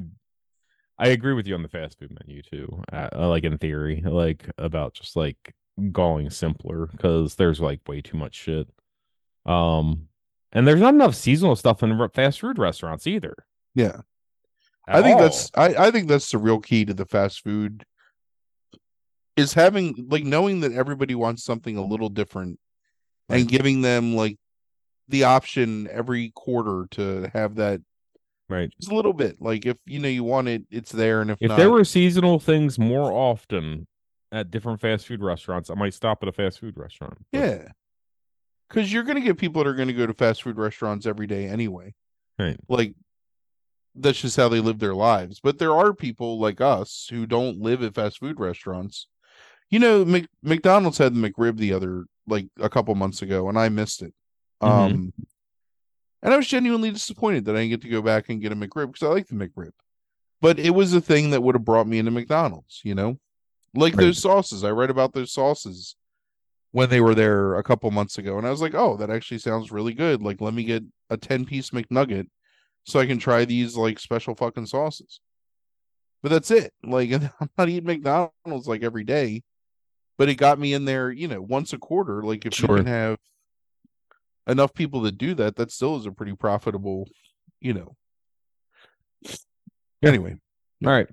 I 0.98 1.08
agree 1.08 1.32
with 1.32 1.46
you 1.46 1.54
on 1.54 1.62
the 1.62 1.68
fast 1.68 1.98
food 1.98 2.16
menu 2.20 2.42
too. 2.42 2.82
Uh, 2.92 3.08
uh, 3.12 3.28
like 3.28 3.44
in 3.44 3.58
theory, 3.58 4.02
like 4.06 4.48
about 4.56 4.94
just 4.94 5.16
like 5.16 5.54
going 5.90 6.30
simpler 6.30 6.86
because 6.86 7.34
there's 7.34 7.60
like 7.60 7.80
way 7.88 8.00
too 8.00 8.16
much 8.16 8.34
shit. 8.34 8.68
Um, 9.44 10.08
and 10.52 10.66
there's 10.66 10.80
not 10.80 10.94
enough 10.94 11.14
seasonal 11.14 11.56
stuff 11.56 11.82
in 11.82 12.08
fast 12.14 12.40
food 12.40 12.58
restaurants 12.58 13.06
either. 13.06 13.34
Yeah. 13.74 14.00
at 14.86 14.96
I 14.96 15.02
think 15.02 15.16
all. 15.16 15.22
that's 15.22 15.50
I, 15.54 15.86
I 15.86 15.90
think 15.90 16.08
that's 16.08 16.30
the 16.30 16.38
real 16.38 16.60
key 16.60 16.84
to 16.84 16.94
the 16.94 17.06
fast 17.06 17.42
food 17.42 17.84
is 19.36 19.54
having 19.54 20.06
like 20.10 20.24
knowing 20.24 20.60
that 20.60 20.72
everybody 20.72 21.14
wants 21.14 21.42
something 21.44 21.76
a 21.76 21.84
little 21.84 22.08
different 22.08 22.58
Right. 23.28 23.40
and 23.40 23.48
giving 23.48 23.82
them 23.82 24.14
like 24.16 24.36
the 25.08 25.24
option 25.24 25.88
every 25.90 26.32
quarter 26.34 26.86
to 26.92 27.30
have 27.32 27.54
that 27.54 27.80
right. 28.48 28.68
just 28.80 28.90
a 28.92 28.94
little 28.96 29.12
bit. 29.12 29.36
Like 29.40 29.64
if 29.64 29.76
you 29.86 30.00
know 30.00 30.08
you 30.08 30.24
want 30.24 30.48
it, 30.48 30.64
it's 30.70 30.90
there, 30.92 31.20
and 31.22 31.30
if, 31.30 31.38
If 31.40 31.48
not, 31.50 31.56
there 31.56 31.70
were 31.70 31.84
seasonal 31.84 32.40
things 32.40 32.78
more 32.80 33.10
often 33.12 33.86
at 34.32 34.50
different 34.50 34.80
fast 34.80 35.06
food 35.06 35.22
restaurants, 35.22 35.70
I 35.70 35.74
might 35.74 35.94
stop 35.94 36.18
at 36.22 36.28
a 36.28 36.32
fast 36.32 36.58
food 36.58 36.76
restaurant. 36.76 37.16
But- 37.32 37.38
yeah, 37.38 37.68
because 38.72 38.92
you're 38.92 39.02
gonna 39.02 39.20
get 39.20 39.36
people 39.36 39.62
that 39.62 39.68
are 39.68 39.74
gonna 39.74 39.92
go 39.92 40.06
to 40.06 40.14
fast 40.14 40.42
food 40.42 40.56
restaurants 40.56 41.06
every 41.06 41.26
day 41.26 41.46
anyway. 41.46 41.94
Right. 42.38 42.58
Like 42.68 42.94
that's 43.94 44.20
just 44.20 44.36
how 44.36 44.48
they 44.48 44.60
live 44.60 44.78
their 44.78 44.94
lives. 44.94 45.40
But 45.42 45.58
there 45.58 45.74
are 45.74 45.92
people 45.92 46.40
like 46.40 46.60
us 46.60 47.06
who 47.10 47.26
don't 47.26 47.60
live 47.60 47.82
at 47.82 47.94
fast 47.94 48.18
food 48.18 48.40
restaurants. 48.40 49.06
You 49.68 49.78
know, 49.78 50.04
Mc, 50.04 50.26
McDonald's 50.42 50.98
had 50.98 51.14
the 51.14 51.30
McRib 51.30 51.58
the 51.58 51.74
other 51.74 52.06
like 52.26 52.46
a 52.58 52.70
couple 52.70 52.94
months 52.94 53.20
ago, 53.20 53.48
and 53.48 53.58
I 53.58 53.68
missed 53.68 54.00
it. 54.00 54.14
Mhm. 54.62 54.68
Um, 54.68 55.12
and 56.22 56.32
I 56.32 56.36
was 56.36 56.46
genuinely 56.46 56.90
disappointed 56.90 57.44
that 57.44 57.56
I 57.56 57.60
didn't 57.60 57.70
get 57.70 57.82
to 57.82 57.88
go 57.88 58.00
back 58.00 58.28
and 58.28 58.40
get 58.40 58.52
a 58.52 58.56
McRib 58.56 58.92
because 58.92 59.02
I 59.02 59.12
like 59.12 59.26
the 59.26 59.34
McRib. 59.34 59.72
But 60.40 60.58
it 60.58 60.70
was 60.70 60.94
a 60.94 61.00
thing 61.00 61.30
that 61.30 61.42
would 61.42 61.54
have 61.54 61.64
brought 61.64 61.86
me 61.86 61.98
into 61.98 62.10
McDonald's, 62.10 62.80
you 62.84 62.94
know, 62.94 63.18
like 63.74 63.94
Right. 63.94 64.04
those 64.06 64.22
sauces. 64.22 64.64
I 64.64 64.70
read 64.70 64.90
about 64.90 65.12
those 65.12 65.32
sauces 65.32 65.96
when 66.72 66.90
they 66.90 67.00
were 67.00 67.14
there 67.14 67.54
a 67.54 67.62
couple 67.62 67.90
months 67.90 68.18
ago, 68.18 68.38
and 68.38 68.46
I 68.46 68.50
was 68.50 68.60
like, 68.60 68.74
oh, 68.74 68.96
that 68.96 69.10
actually 69.10 69.38
sounds 69.38 69.70
really 69.70 69.92
good. 69.94 70.22
Like, 70.22 70.40
let 70.40 70.54
me 70.54 70.64
get 70.64 70.82
a 71.10 71.16
ten 71.16 71.44
piece 71.44 71.70
McNugget 71.70 72.28
so 72.84 72.98
I 72.98 73.06
can 73.06 73.18
try 73.18 73.44
these 73.44 73.76
like 73.76 73.98
special 73.98 74.34
fucking 74.34 74.66
sauces. 74.66 75.20
But 76.22 76.30
that's 76.30 76.50
it. 76.50 76.72
Like, 76.82 77.12
I'm 77.40 77.50
not 77.56 77.68
eating 77.68 77.86
McDonald's 77.86 78.66
like 78.66 78.82
every 78.82 79.04
day, 79.04 79.42
but 80.18 80.28
it 80.28 80.36
got 80.36 80.58
me 80.58 80.72
in 80.72 80.84
there, 80.84 81.10
you 81.10 81.28
know, 81.28 81.42
once 81.42 81.72
a 81.72 81.78
quarter. 81.78 82.22
Like, 82.22 82.46
if 82.46 82.54
Sure. 82.54 82.78
you 82.78 82.84
can 82.84 82.92
have 82.92 83.18
enough 84.46 84.72
people 84.74 85.02
that 85.02 85.18
do 85.18 85.34
that, 85.34 85.56
that 85.56 85.70
still 85.70 85.96
is 85.96 86.06
a 86.06 86.12
pretty 86.12 86.34
profitable, 86.34 87.08
you 87.60 87.74
know. 87.74 87.96
Anyway, 90.02 90.36
All 90.84 90.90
right. 90.90 91.08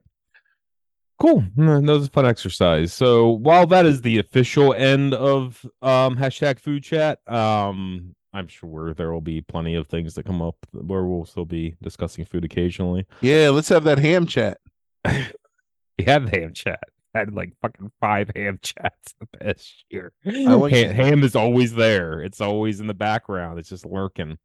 Cool. 1.19 1.43
That 1.57 1.81
was 1.83 2.07
a 2.07 2.11
fun 2.11 2.25
exercise. 2.25 2.93
So 2.93 3.29
while 3.29 3.67
that 3.67 3.85
is 3.85 4.01
the 4.01 4.19
official 4.19 4.73
end 4.73 5.13
of 5.13 5.65
um 5.81 6.15
hashtag 6.17 6.59
food 6.59 6.83
chat, 6.83 7.19
um 7.27 8.15
I'm 8.31 8.47
sure 8.47 8.93
there 8.93 9.11
will 9.11 9.21
be 9.21 9.41
plenty 9.41 9.75
of 9.75 9.87
things 9.87 10.13
that 10.13 10.25
come 10.25 10.41
up 10.41 10.55
where 10.71 11.03
we'll 11.03 11.25
still 11.25 11.45
be 11.45 11.75
discussing 11.81 12.25
food 12.25 12.45
occasionally. 12.45 13.05
Yeah, 13.21 13.49
let's 13.49 13.69
have 13.69 13.83
that 13.85 13.99
ham 13.99 14.25
chat. 14.27 14.59
We 15.97 16.05
had 16.05 16.33
ham 16.33 16.53
chat. 16.53 16.79
Had 17.13 17.33
like 17.33 17.51
fucking 17.61 17.91
five 17.99 18.31
ham 18.33 18.57
chats 18.61 19.13
the 19.19 19.27
past 19.37 19.83
year. 19.89 20.13
like 20.23 20.71
ham, 20.71 20.95
ham. 20.95 20.95
ham 20.95 21.23
is 21.23 21.35
always 21.35 21.73
there. 21.73 22.21
It's 22.21 22.39
always 22.39 22.79
in 22.79 22.87
the 22.87 22.93
background. 22.93 23.59
It's 23.59 23.67
just 23.67 23.85
lurking. 23.85 24.31
Um, 24.31 24.37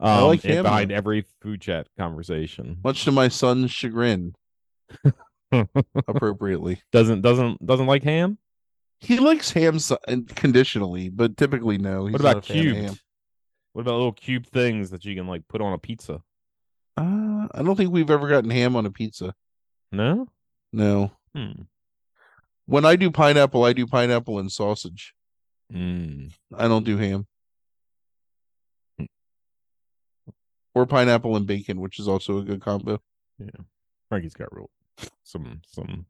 I 0.00 0.20
like 0.22 0.44
and 0.44 0.54
ham, 0.54 0.62
behind 0.62 0.90
though. 0.92 0.94
every 0.94 1.24
food 1.42 1.60
chat 1.60 1.88
conversation. 1.98 2.78
Much 2.84 3.02
to 3.06 3.10
my 3.10 3.26
son's 3.26 3.72
chagrin, 3.72 4.34
appropriately. 6.06 6.82
doesn't 6.92 7.22
doesn't 7.22 7.64
doesn't 7.64 7.86
like 7.86 8.02
ham. 8.02 8.38
He 9.00 9.18
likes 9.18 9.50
ham 9.50 9.78
conditionally, 10.34 11.08
but 11.08 11.36
typically 11.36 11.78
no. 11.78 12.06
He's 12.06 12.12
What 12.12 12.20
about 12.20 12.42
cubed? 12.42 12.76
ham. 12.76 12.94
What 13.72 13.82
about 13.82 13.94
little 13.94 14.12
cube 14.12 14.46
things 14.46 14.90
that 14.90 15.04
you 15.04 15.14
can 15.14 15.26
like 15.26 15.48
put 15.48 15.60
on 15.60 15.72
a 15.72 15.78
pizza? 15.78 16.22
Uh, 16.96 17.48
I 17.54 17.62
don't 17.62 17.76
think 17.76 17.92
we've 17.92 18.10
ever 18.10 18.28
gotten 18.28 18.50
ham 18.50 18.76
on 18.76 18.84
a 18.84 18.90
pizza. 18.90 19.34
No. 19.90 20.26
No. 20.72 21.12
Hmm. 21.34 21.62
When 22.66 22.84
I 22.84 22.96
do 22.96 23.10
pineapple, 23.10 23.64
I 23.64 23.72
do 23.72 23.86
pineapple 23.86 24.38
and 24.38 24.52
sausage. 24.52 25.14
Mm. 25.72 26.32
I 26.54 26.68
don't 26.68 26.84
do 26.84 26.96
ham. 26.96 27.26
Or 30.74 30.86
pineapple 30.86 31.36
and 31.36 31.46
bacon, 31.46 31.80
which 31.80 31.98
is 31.98 32.06
also 32.06 32.38
a 32.38 32.42
good 32.42 32.60
combo. 32.60 33.00
Yeah, 33.38 33.48
Frankie's 34.08 34.34
got 34.34 34.54
real 34.54 34.70
some 35.22 35.62
some 35.66 36.06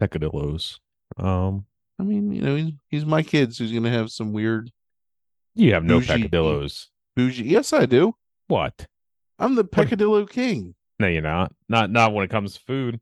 peccadillos. 0.00 0.80
Um, 1.16 1.66
I 1.98 2.02
mean, 2.04 2.32
you 2.32 2.42
know, 2.42 2.56
he's 2.56 2.72
he's 2.88 3.04
my 3.06 3.22
kid, 3.22 3.54
so 3.54 3.64
he's 3.64 3.72
gonna 3.72 3.90
have 3.90 4.10
some 4.10 4.32
weird 4.32 4.70
you 5.54 5.74
have 5.74 5.84
no 5.84 5.98
Bougie. 5.98 6.06
peccadillos. 6.12 6.88
bougie. 7.16 7.44
Yes, 7.44 7.72
I 7.72 7.86
do. 7.86 8.14
What? 8.46 8.86
I'm 9.38 9.54
the 9.56 9.64
peccadillo 9.64 10.24
king. 10.26 10.74
No, 11.00 11.06
you're 11.08 11.22
not. 11.22 11.52
Not 11.68 11.90
not 11.90 12.12
when 12.12 12.24
it 12.24 12.30
comes 12.30 12.54
to 12.54 12.60
food. 12.60 13.00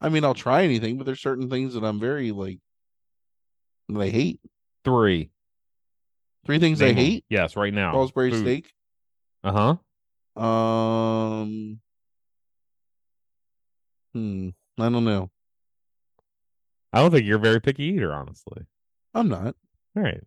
I 0.00 0.08
mean, 0.10 0.24
I'll 0.24 0.34
try 0.34 0.64
anything, 0.64 0.98
but 0.98 1.06
there's 1.06 1.20
certain 1.20 1.48
things 1.50 1.74
that 1.74 1.84
I'm 1.84 1.98
very 1.98 2.30
like 2.30 2.58
that 3.88 4.00
I 4.00 4.08
hate. 4.10 4.40
Three. 4.84 5.30
Three 6.46 6.58
things 6.58 6.82
I 6.82 6.86
Name 6.88 6.98
'em. 6.98 7.04
hate: 7.04 7.24
Yes, 7.30 7.56
right 7.56 7.72
now. 7.72 7.92
Salisbury 7.92 8.32
steak, 8.34 8.72
Uh 9.42 9.76
huh. 10.36 10.40
um, 10.42 11.80
hmm, 14.14 14.48
I 14.78 14.88
don't 14.88 15.04
know. 15.04 15.30
I 16.92 17.00
don't 17.00 17.10
think 17.10 17.26
you're 17.26 17.38
a 17.38 17.40
very 17.40 17.60
picky 17.60 17.84
eater, 17.84 18.14
honestly. 18.14 18.62
I'm 19.12 19.28
not. 19.28 19.56
All 19.96 20.02
right. 20.02 20.22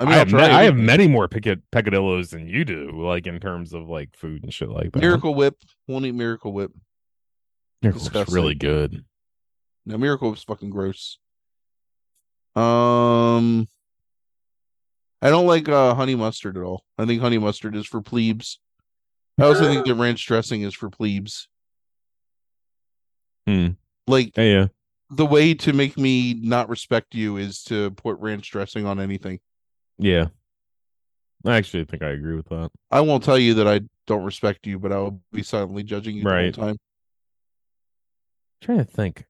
I 0.00 0.04
mean, 0.04 0.14
I 0.14 0.16
have, 0.16 0.32
ma- 0.32 0.38
I 0.40 0.62
have 0.64 0.76
many 0.76 1.06
more 1.06 1.28
pecca- 1.28 1.60
peccadillos 1.70 2.30
than 2.30 2.48
you 2.48 2.64
do, 2.64 2.90
like 3.04 3.26
in 3.26 3.38
terms 3.40 3.72
of 3.72 3.88
like 3.88 4.16
food 4.16 4.42
and 4.42 4.52
shit 4.52 4.68
like 4.68 4.92
that. 4.92 5.00
Miracle 5.00 5.34
Whip. 5.34 5.56
Won't 5.86 6.06
eat 6.06 6.14
Miracle 6.14 6.52
Whip. 6.52 6.72
Miracle's 7.82 8.04
disgusting. 8.04 8.34
really 8.34 8.54
good. 8.54 9.04
No, 9.84 9.98
Miracle 9.98 10.30
Whip's 10.30 10.44
fucking 10.44 10.70
gross. 10.70 11.18
Um, 12.54 13.68
I 15.20 15.30
don't 15.30 15.46
like 15.46 15.68
uh 15.68 15.94
honey 15.94 16.14
mustard 16.14 16.56
at 16.56 16.62
all. 16.62 16.84
I 16.98 17.06
think 17.06 17.20
honey 17.20 17.38
mustard 17.38 17.74
is 17.76 17.86
for 17.86 18.02
plebes. 18.02 18.58
I 19.38 19.44
also 19.44 19.66
think 19.66 19.86
that 19.86 19.94
ranch 19.94 20.26
dressing 20.26 20.62
is 20.62 20.74
for 20.74 20.90
plebes. 20.90 21.48
Hmm. 23.46 23.68
Like 24.06 24.36
Yeah, 24.36 24.44
yeah. 24.44 24.66
the 25.10 25.26
way 25.26 25.54
to 25.54 25.72
make 25.72 25.96
me 25.98 26.34
not 26.34 26.68
respect 26.68 27.14
you 27.14 27.36
is 27.36 27.62
to 27.64 27.90
put 27.92 28.18
ranch 28.18 28.50
dressing 28.50 28.86
on 28.86 29.00
anything. 29.00 29.40
Yeah. 29.98 30.28
I 31.44 31.56
actually 31.56 31.84
think 31.84 32.02
I 32.02 32.10
agree 32.10 32.36
with 32.36 32.48
that. 32.50 32.70
I 32.90 33.00
won't 33.00 33.24
tell 33.24 33.38
you 33.38 33.54
that 33.54 33.66
I 33.66 33.80
don't 34.06 34.22
respect 34.24 34.66
you, 34.66 34.78
but 34.78 34.92
I 34.92 34.98
will 34.98 35.20
be 35.32 35.42
silently 35.42 35.82
judging 35.82 36.16
you 36.16 36.22
Right. 36.22 36.54
the 36.54 36.60
whole 36.60 36.68
time. 36.70 36.76
trying 38.60 38.78
to 38.78 38.84
think. 38.84 39.24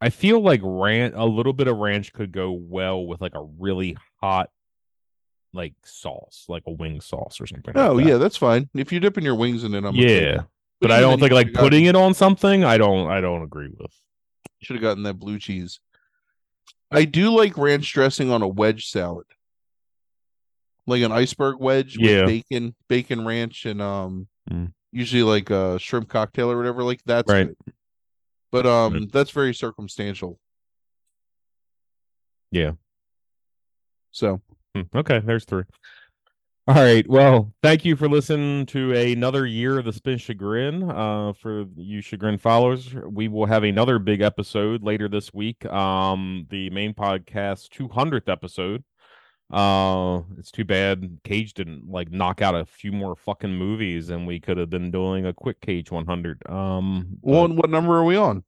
I 0.00 0.10
feel 0.10 0.40
like 0.40 0.60
ranch 0.62 1.14
a 1.16 1.24
little 1.24 1.52
bit 1.52 1.66
of 1.68 1.76
ranch 1.78 2.12
could 2.12 2.30
go 2.30 2.52
well 2.52 3.04
with 3.04 3.20
like 3.20 3.34
a 3.34 3.42
really 3.42 3.96
hot 4.20 4.50
like 5.52 5.74
sauce, 5.84 6.44
like 6.48 6.62
a 6.66 6.70
wing 6.70 7.00
sauce 7.00 7.40
or 7.40 7.46
something. 7.46 7.72
Oh 7.76 7.92
like 7.94 8.04
that. 8.04 8.10
yeah, 8.12 8.18
that's 8.18 8.36
fine. 8.36 8.68
If 8.74 8.92
you're 8.92 9.00
dipping 9.00 9.24
your 9.24 9.34
wings 9.36 9.64
in 9.64 9.74
it, 9.74 9.84
I'm 9.84 9.94
yeah. 9.94 10.42
But 10.80 10.90
I 10.90 11.00
don't 11.00 11.18
think 11.18 11.32
like 11.32 11.52
putting 11.54 11.86
it 11.86 11.96
on 11.96 12.12
something, 12.14 12.64
I 12.64 12.76
don't 12.78 13.08
I 13.10 13.20
don't 13.20 13.42
agree 13.42 13.68
with. 13.78 13.90
Should 14.62 14.76
have 14.76 14.82
gotten 14.82 15.04
that 15.04 15.14
blue 15.18 15.38
cheese. 15.38 15.80
I 16.90 17.04
do 17.04 17.30
like 17.30 17.56
ranch 17.56 17.92
dressing 17.92 18.30
on 18.30 18.42
a 18.42 18.48
wedge 18.48 18.88
salad. 18.88 19.26
Like 20.86 21.02
an 21.02 21.12
iceberg 21.12 21.56
wedge 21.58 21.98
with 21.98 22.26
bacon, 22.26 22.74
bacon 22.88 23.24
ranch, 23.24 23.64
and 23.66 23.80
um 23.80 24.28
Mm. 24.50 24.72
usually 24.92 25.24
like 25.24 25.50
a 25.50 25.76
shrimp 25.80 26.08
cocktail 26.08 26.52
or 26.52 26.56
whatever. 26.56 26.84
Like 26.84 27.00
that's 27.04 27.28
Right. 27.28 27.48
good. 27.48 27.74
But 28.52 28.66
um 28.66 28.92
Right. 28.92 29.12
that's 29.12 29.30
very 29.30 29.54
circumstantial. 29.54 30.38
Yeah. 32.52 32.72
So 34.12 34.40
Hmm, 34.74 34.82
Okay, 34.94 35.20
there's 35.20 35.44
three. 35.46 35.64
All 36.68 36.74
right. 36.74 37.08
Well, 37.08 37.52
thank 37.62 37.84
you 37.84 37.94
for 37.94 38.08
listening 38.08 38.66
to 38.66 38.92
another 38.92 39.46
year 39.46 39.78
of 39.78 39.84
the 39.84 39.92
Spin 39.92 40.18
Chagrin. 40.18 40.82
Uh, 40.82 41.32
for 41.34 41.66
you 41.76 42.00
Chagrin 42.00 42.38
followers, 42.38 42.92
we 42.92 43.28
will 43.28 43.46
have 43.46 43.62
another 43.62 44.00
big 44.00 44.20
episode 44.20 44.82
later 44.82 45.08
this 45.08 45.32
week. 45.32 45.64
Um, 45.66 46.44
the 46.50 46.68
main 46.70 46.92
podcast 46.92 47.68
200th 47.68 48.28
episode. 48.28 48.82
Uh, 49.48 50.22
it's 50.38 50.50
too 50.50 50.64
bad 50.64 51.20
Cage 51.22 51.54
didn't 51.54 51.88
like 51.88 52.10
knock 52.10 52.42
out 52.42 52.56
a 52.56 52.64
few 52.64 52.90
more 52.90 53.14
fucking 53.14 53.54
movies, 53.54 54.10
and 54.10 54.26
we 54.26 54.40
could 54.40 54.58
have 54.58 54.68
been 54.70 54.90
doing 54.90 55.24
a 55.24 55.32
quick 55.32 55.60
Cage 55.60 55.92
100. 55.92 56.50
Um, 56.50 57.18
what 57.20 57.48
what 57.52 57.70
number 57.70 57.96
are 57.96 58.04
we 58.04 58.16
on? 58.16 58.42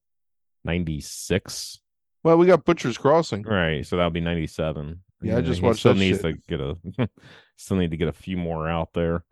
96. 0.65 1.79
Well, 2.25 2.37
we 2.37 2.47
got 2.47 2.65
Butcher's 2.65 2.99
Crossing. 2.99 3.45
Right, 3.45 3.87
so 3.87 3.97
that'll 3.97 4.11
be 4.11 4.21
97. 4.21 5.01
Yeah, 5.23 5.37
I 5.37 5.41
just 5.41 5.61
he 5.61 5.67
watched 5.67 5.79
still 5.79 5.95
that 5.95 6.01
needs 6.01 6.21
shit. 6.21 6.35
to 6.49 6.57
get 6.57 6.61
a 6.61 7.09
still 7.59 7.77
need 7.77 7.91
to 7.91 7.97
get 7.97 8.09
a 8.09 8.13
few 8.13 8.37
more 8.37 8.69
out 8.69 8.93
there. 8.95 9.25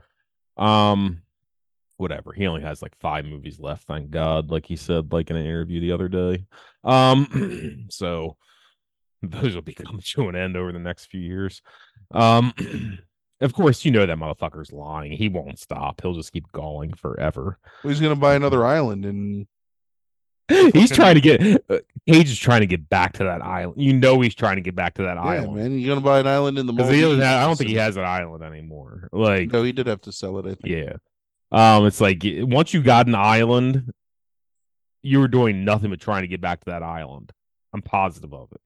Um 0.56 1.22
whatever. 1.96 2.32
He 2.32 2.46
only 2.46 2.60
has 2.60 2.82
like 2.82 2.94
5 3.00 3.24
movies 3.24 3.58
left, 3.58 3.84
thank 3.84 4.10
God, 4.10 4.50
like 4.50 4.66
he 4.66 4.76
said 4.76 5.12
like 5.12 5.30
in 5.30 5.36
an 5.36 5.46
interview 5.46 5.80
the 5.80 5.92
other 5.92 6.08
day. 6.08 6.46
Um 6.84 7.86
so 7.90 8.36
those 9.22 9.54
will 9.54 9.62
be 9.62 9.74
coming 9.74 10.00
to 10.04 10.28
an 10.28 10.36
end 10.36 10.56
over 10.56 10.72
the 10.72 10.78
next 10.78 11.06
few 11.06 11.20
years. 11.20 11.62
Um 12.10 12.52
of 13.40 13.52
course, 13.52 13.84
you 13.84 13.90
know 13.90 14.04
that 14.04 14.18
motherfucker's 14.18 14.72
lying. 14.72 15.12
He 15.12 15.28
won't 15.28 15.58
stop. 15.58 16.00
He'll 16.00 16.14
just 16.14 16.32
keep 16.32 16.50
galling 16.52 16.94
forever. 16.94 17.58
He's 17.82 18.00
gonna 18.00 18.16
buy 18.16 18.34
another 18.34 18.64
island 18.64 19.04
and 19.04 19.46
he's 20.72 20.90
trying 20.90 21.14
to 21.16 21.20
get 21.20 21.40
uh, 21.68 21.78
Cage 22.08 22.30
is 22.30 22.38
trying 22.38 22.60
to 22.60 22.66
get 22.66 22.88
back 22.88 23.14
to 23.14 23.24
that 23.24 23.42
island. 23.42 23.82
You 23.82 23.92
know 23.92 24.20
he's 24.20 24.34
trying 24.34 24.56
to 24.56 24.62
get 24.62 24.76
back 24.76 24.94
to 24.94 25.02
that 25.02 25.16
yeah, 25.16 25.22
island. 25.22 25.54
man, 25.56 25.78
you're 25.78 25.88
gonna 25.94 26.04
buy 26.04 26.20
an 26.20 26.26
island 26.26 26.58
in 26.58 26.66
the 26.66 26.72
he 26.72 27.00
doesn't 27.00 27.22
I 27.22 27.44
don't 27.44 27.56
think 27.56 27.70
he 27.70 27.76
has 27.76 27.96
an 27.96 28.04
island 28.04 28.44
anymore. 28.44 29.08
Like, 29.12 29.50
No, 29.50 29.62
he 29.62 29.72
did 29.72 29.86
have 29.88 30.02
to 30.02 30.12
sell 30.12 30.38
it. 30.38 30.46
I 30.46 30.54
think. 30.54 30.60
yeah. 30.66 30.92
Um, 31.52 31.86
it's 31.86 32.00
like 32.00 32.22
once 32.24 32.72
you 32.74 32.82
got 32.82 33.06
an 33.06 33.14
island, 33.14 33.92
you 35.02 35.20
were 35.20 35.28
doing 35.28 35.64
nothing 35.64 35.90
but 35.90 36.00
trying 36.00 36.22
to 36.22 36.28
get 36.28 36.40
back 36.40 36.60
to 36.60 36.70
that 36.70 36.82
island. 36.82 37.32
I'm 37.72 37.82
positive 37.82 38.32
of 38.32 38.50
it. 38.52 38.60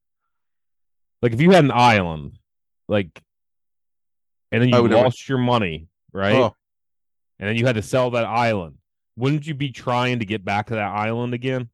Like 1.22 1.32
if 1.32 1.40
you 1.40 1.50
had 1.50 1.64
an 1.64 1.70
island, 1.70 2.38
like, 2.88 3.22
and 4.52 4.62
then 4.62 4.68
you 4.70 4.82
would 4.82 4.90
never- 4.90 5.04
lost 5.04 5.28
your 5.28 5.38
money, 5.38 5.88
right? 6.12 6.34
Oh, 6.34 6.56
And 7.38 7.48
then 7.48 7.56
you 7.56 7.66
had 7.66 7.76
to 7.76 7.82
sell 7.82 8.10
that 8.12 8.24
island. 8.24 8.76
Wouldn't 9.20 9.46
you 9.46 9.54
be 9.54 9.70
trying 9.70 10.18
to 10.20 10.24
get 10.24 10.44
back 10.44 10.66
to 10.68 10.74
that 10.74 10.90
island 10.92 11.34
again? 11.34 11.68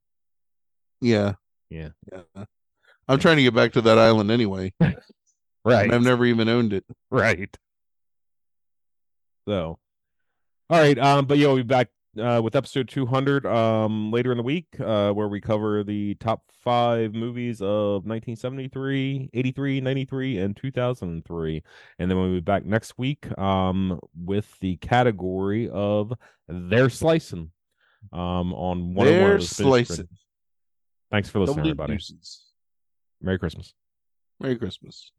yeah, 1.00 1.34
Yeah. 1.70 1.90
yeah. 2.12 2.44
I'm 3.08 3.20
trying 3.20 3.36
to 3.36 3.42
get 3.44 3.54
back 3.54 3.72
to 3.74 3.80
that 3.82 3.98
island 3.98 4.30
anyway. 4.30 4.72
Right. 5.64 5.84
and 5.86 5.94
I've 5.94 6.02
never 6.02 6.24
even 6.24 6.48
owned 6.48 6.72
it. 6.72 6.84
right. 7.10 7.56
So, 9.48 9.78
all 10.70 10.78
right. 10.78 10.96
Um, 10.96 11.26
but 11.26 11.38
yeah, 11.38 11.46
we'll 11.48 11.56
be 11.56 11.62
back 11.64 11.88
uh, 12.18 12.40
with 12.42 12.56
episode 12.56 12.88
200 12.88 13.46
um 13.46 14.10
later 14.10 14.30
in 14.32 14.38
the 14.38 14.42
week, 14.42 14.66
uh, 14.80 15.12
where 15.12 15.28
we 15.28 15.40
cover 15.40 15.84
the 15.84 16.14
top 16.16 16.42
five 16.62 17.14
movies 17.14 17.60
of 17.60 18.04
1973, 18.06 19.30
83, 19.32 19.80
93, 19.80 20.38
and 20.38 20.56
2003. 20.56 21.62
And 21.98 22.10
then 22.10 22.18
we'll 22.18 22.32
be 22.32 22.40
back 22.40 22.64
next 22.64 22.98
week 22.98 23.26
um 23.38 24.00
with 24.14 24.58
the 24.60 24.76
category 24.76 25.68
of 25.68 26.12
They're 26.48 26.90
Slicing 26.90 27.50
um 28.12 28.52
on 28.54 28.94
one 28.94 29.06
They're 29.06 29.40
slicing. 29.40 30.08
Thanks 31.10 31.28
for 31.28 31.40
listening, 31.40 31.60
everybody. 31.60 31.92
Merry 33.20 33.38
Christmas. 33.38 33.74
Merry 34.40 34.56
Christmas. 34.56 35.10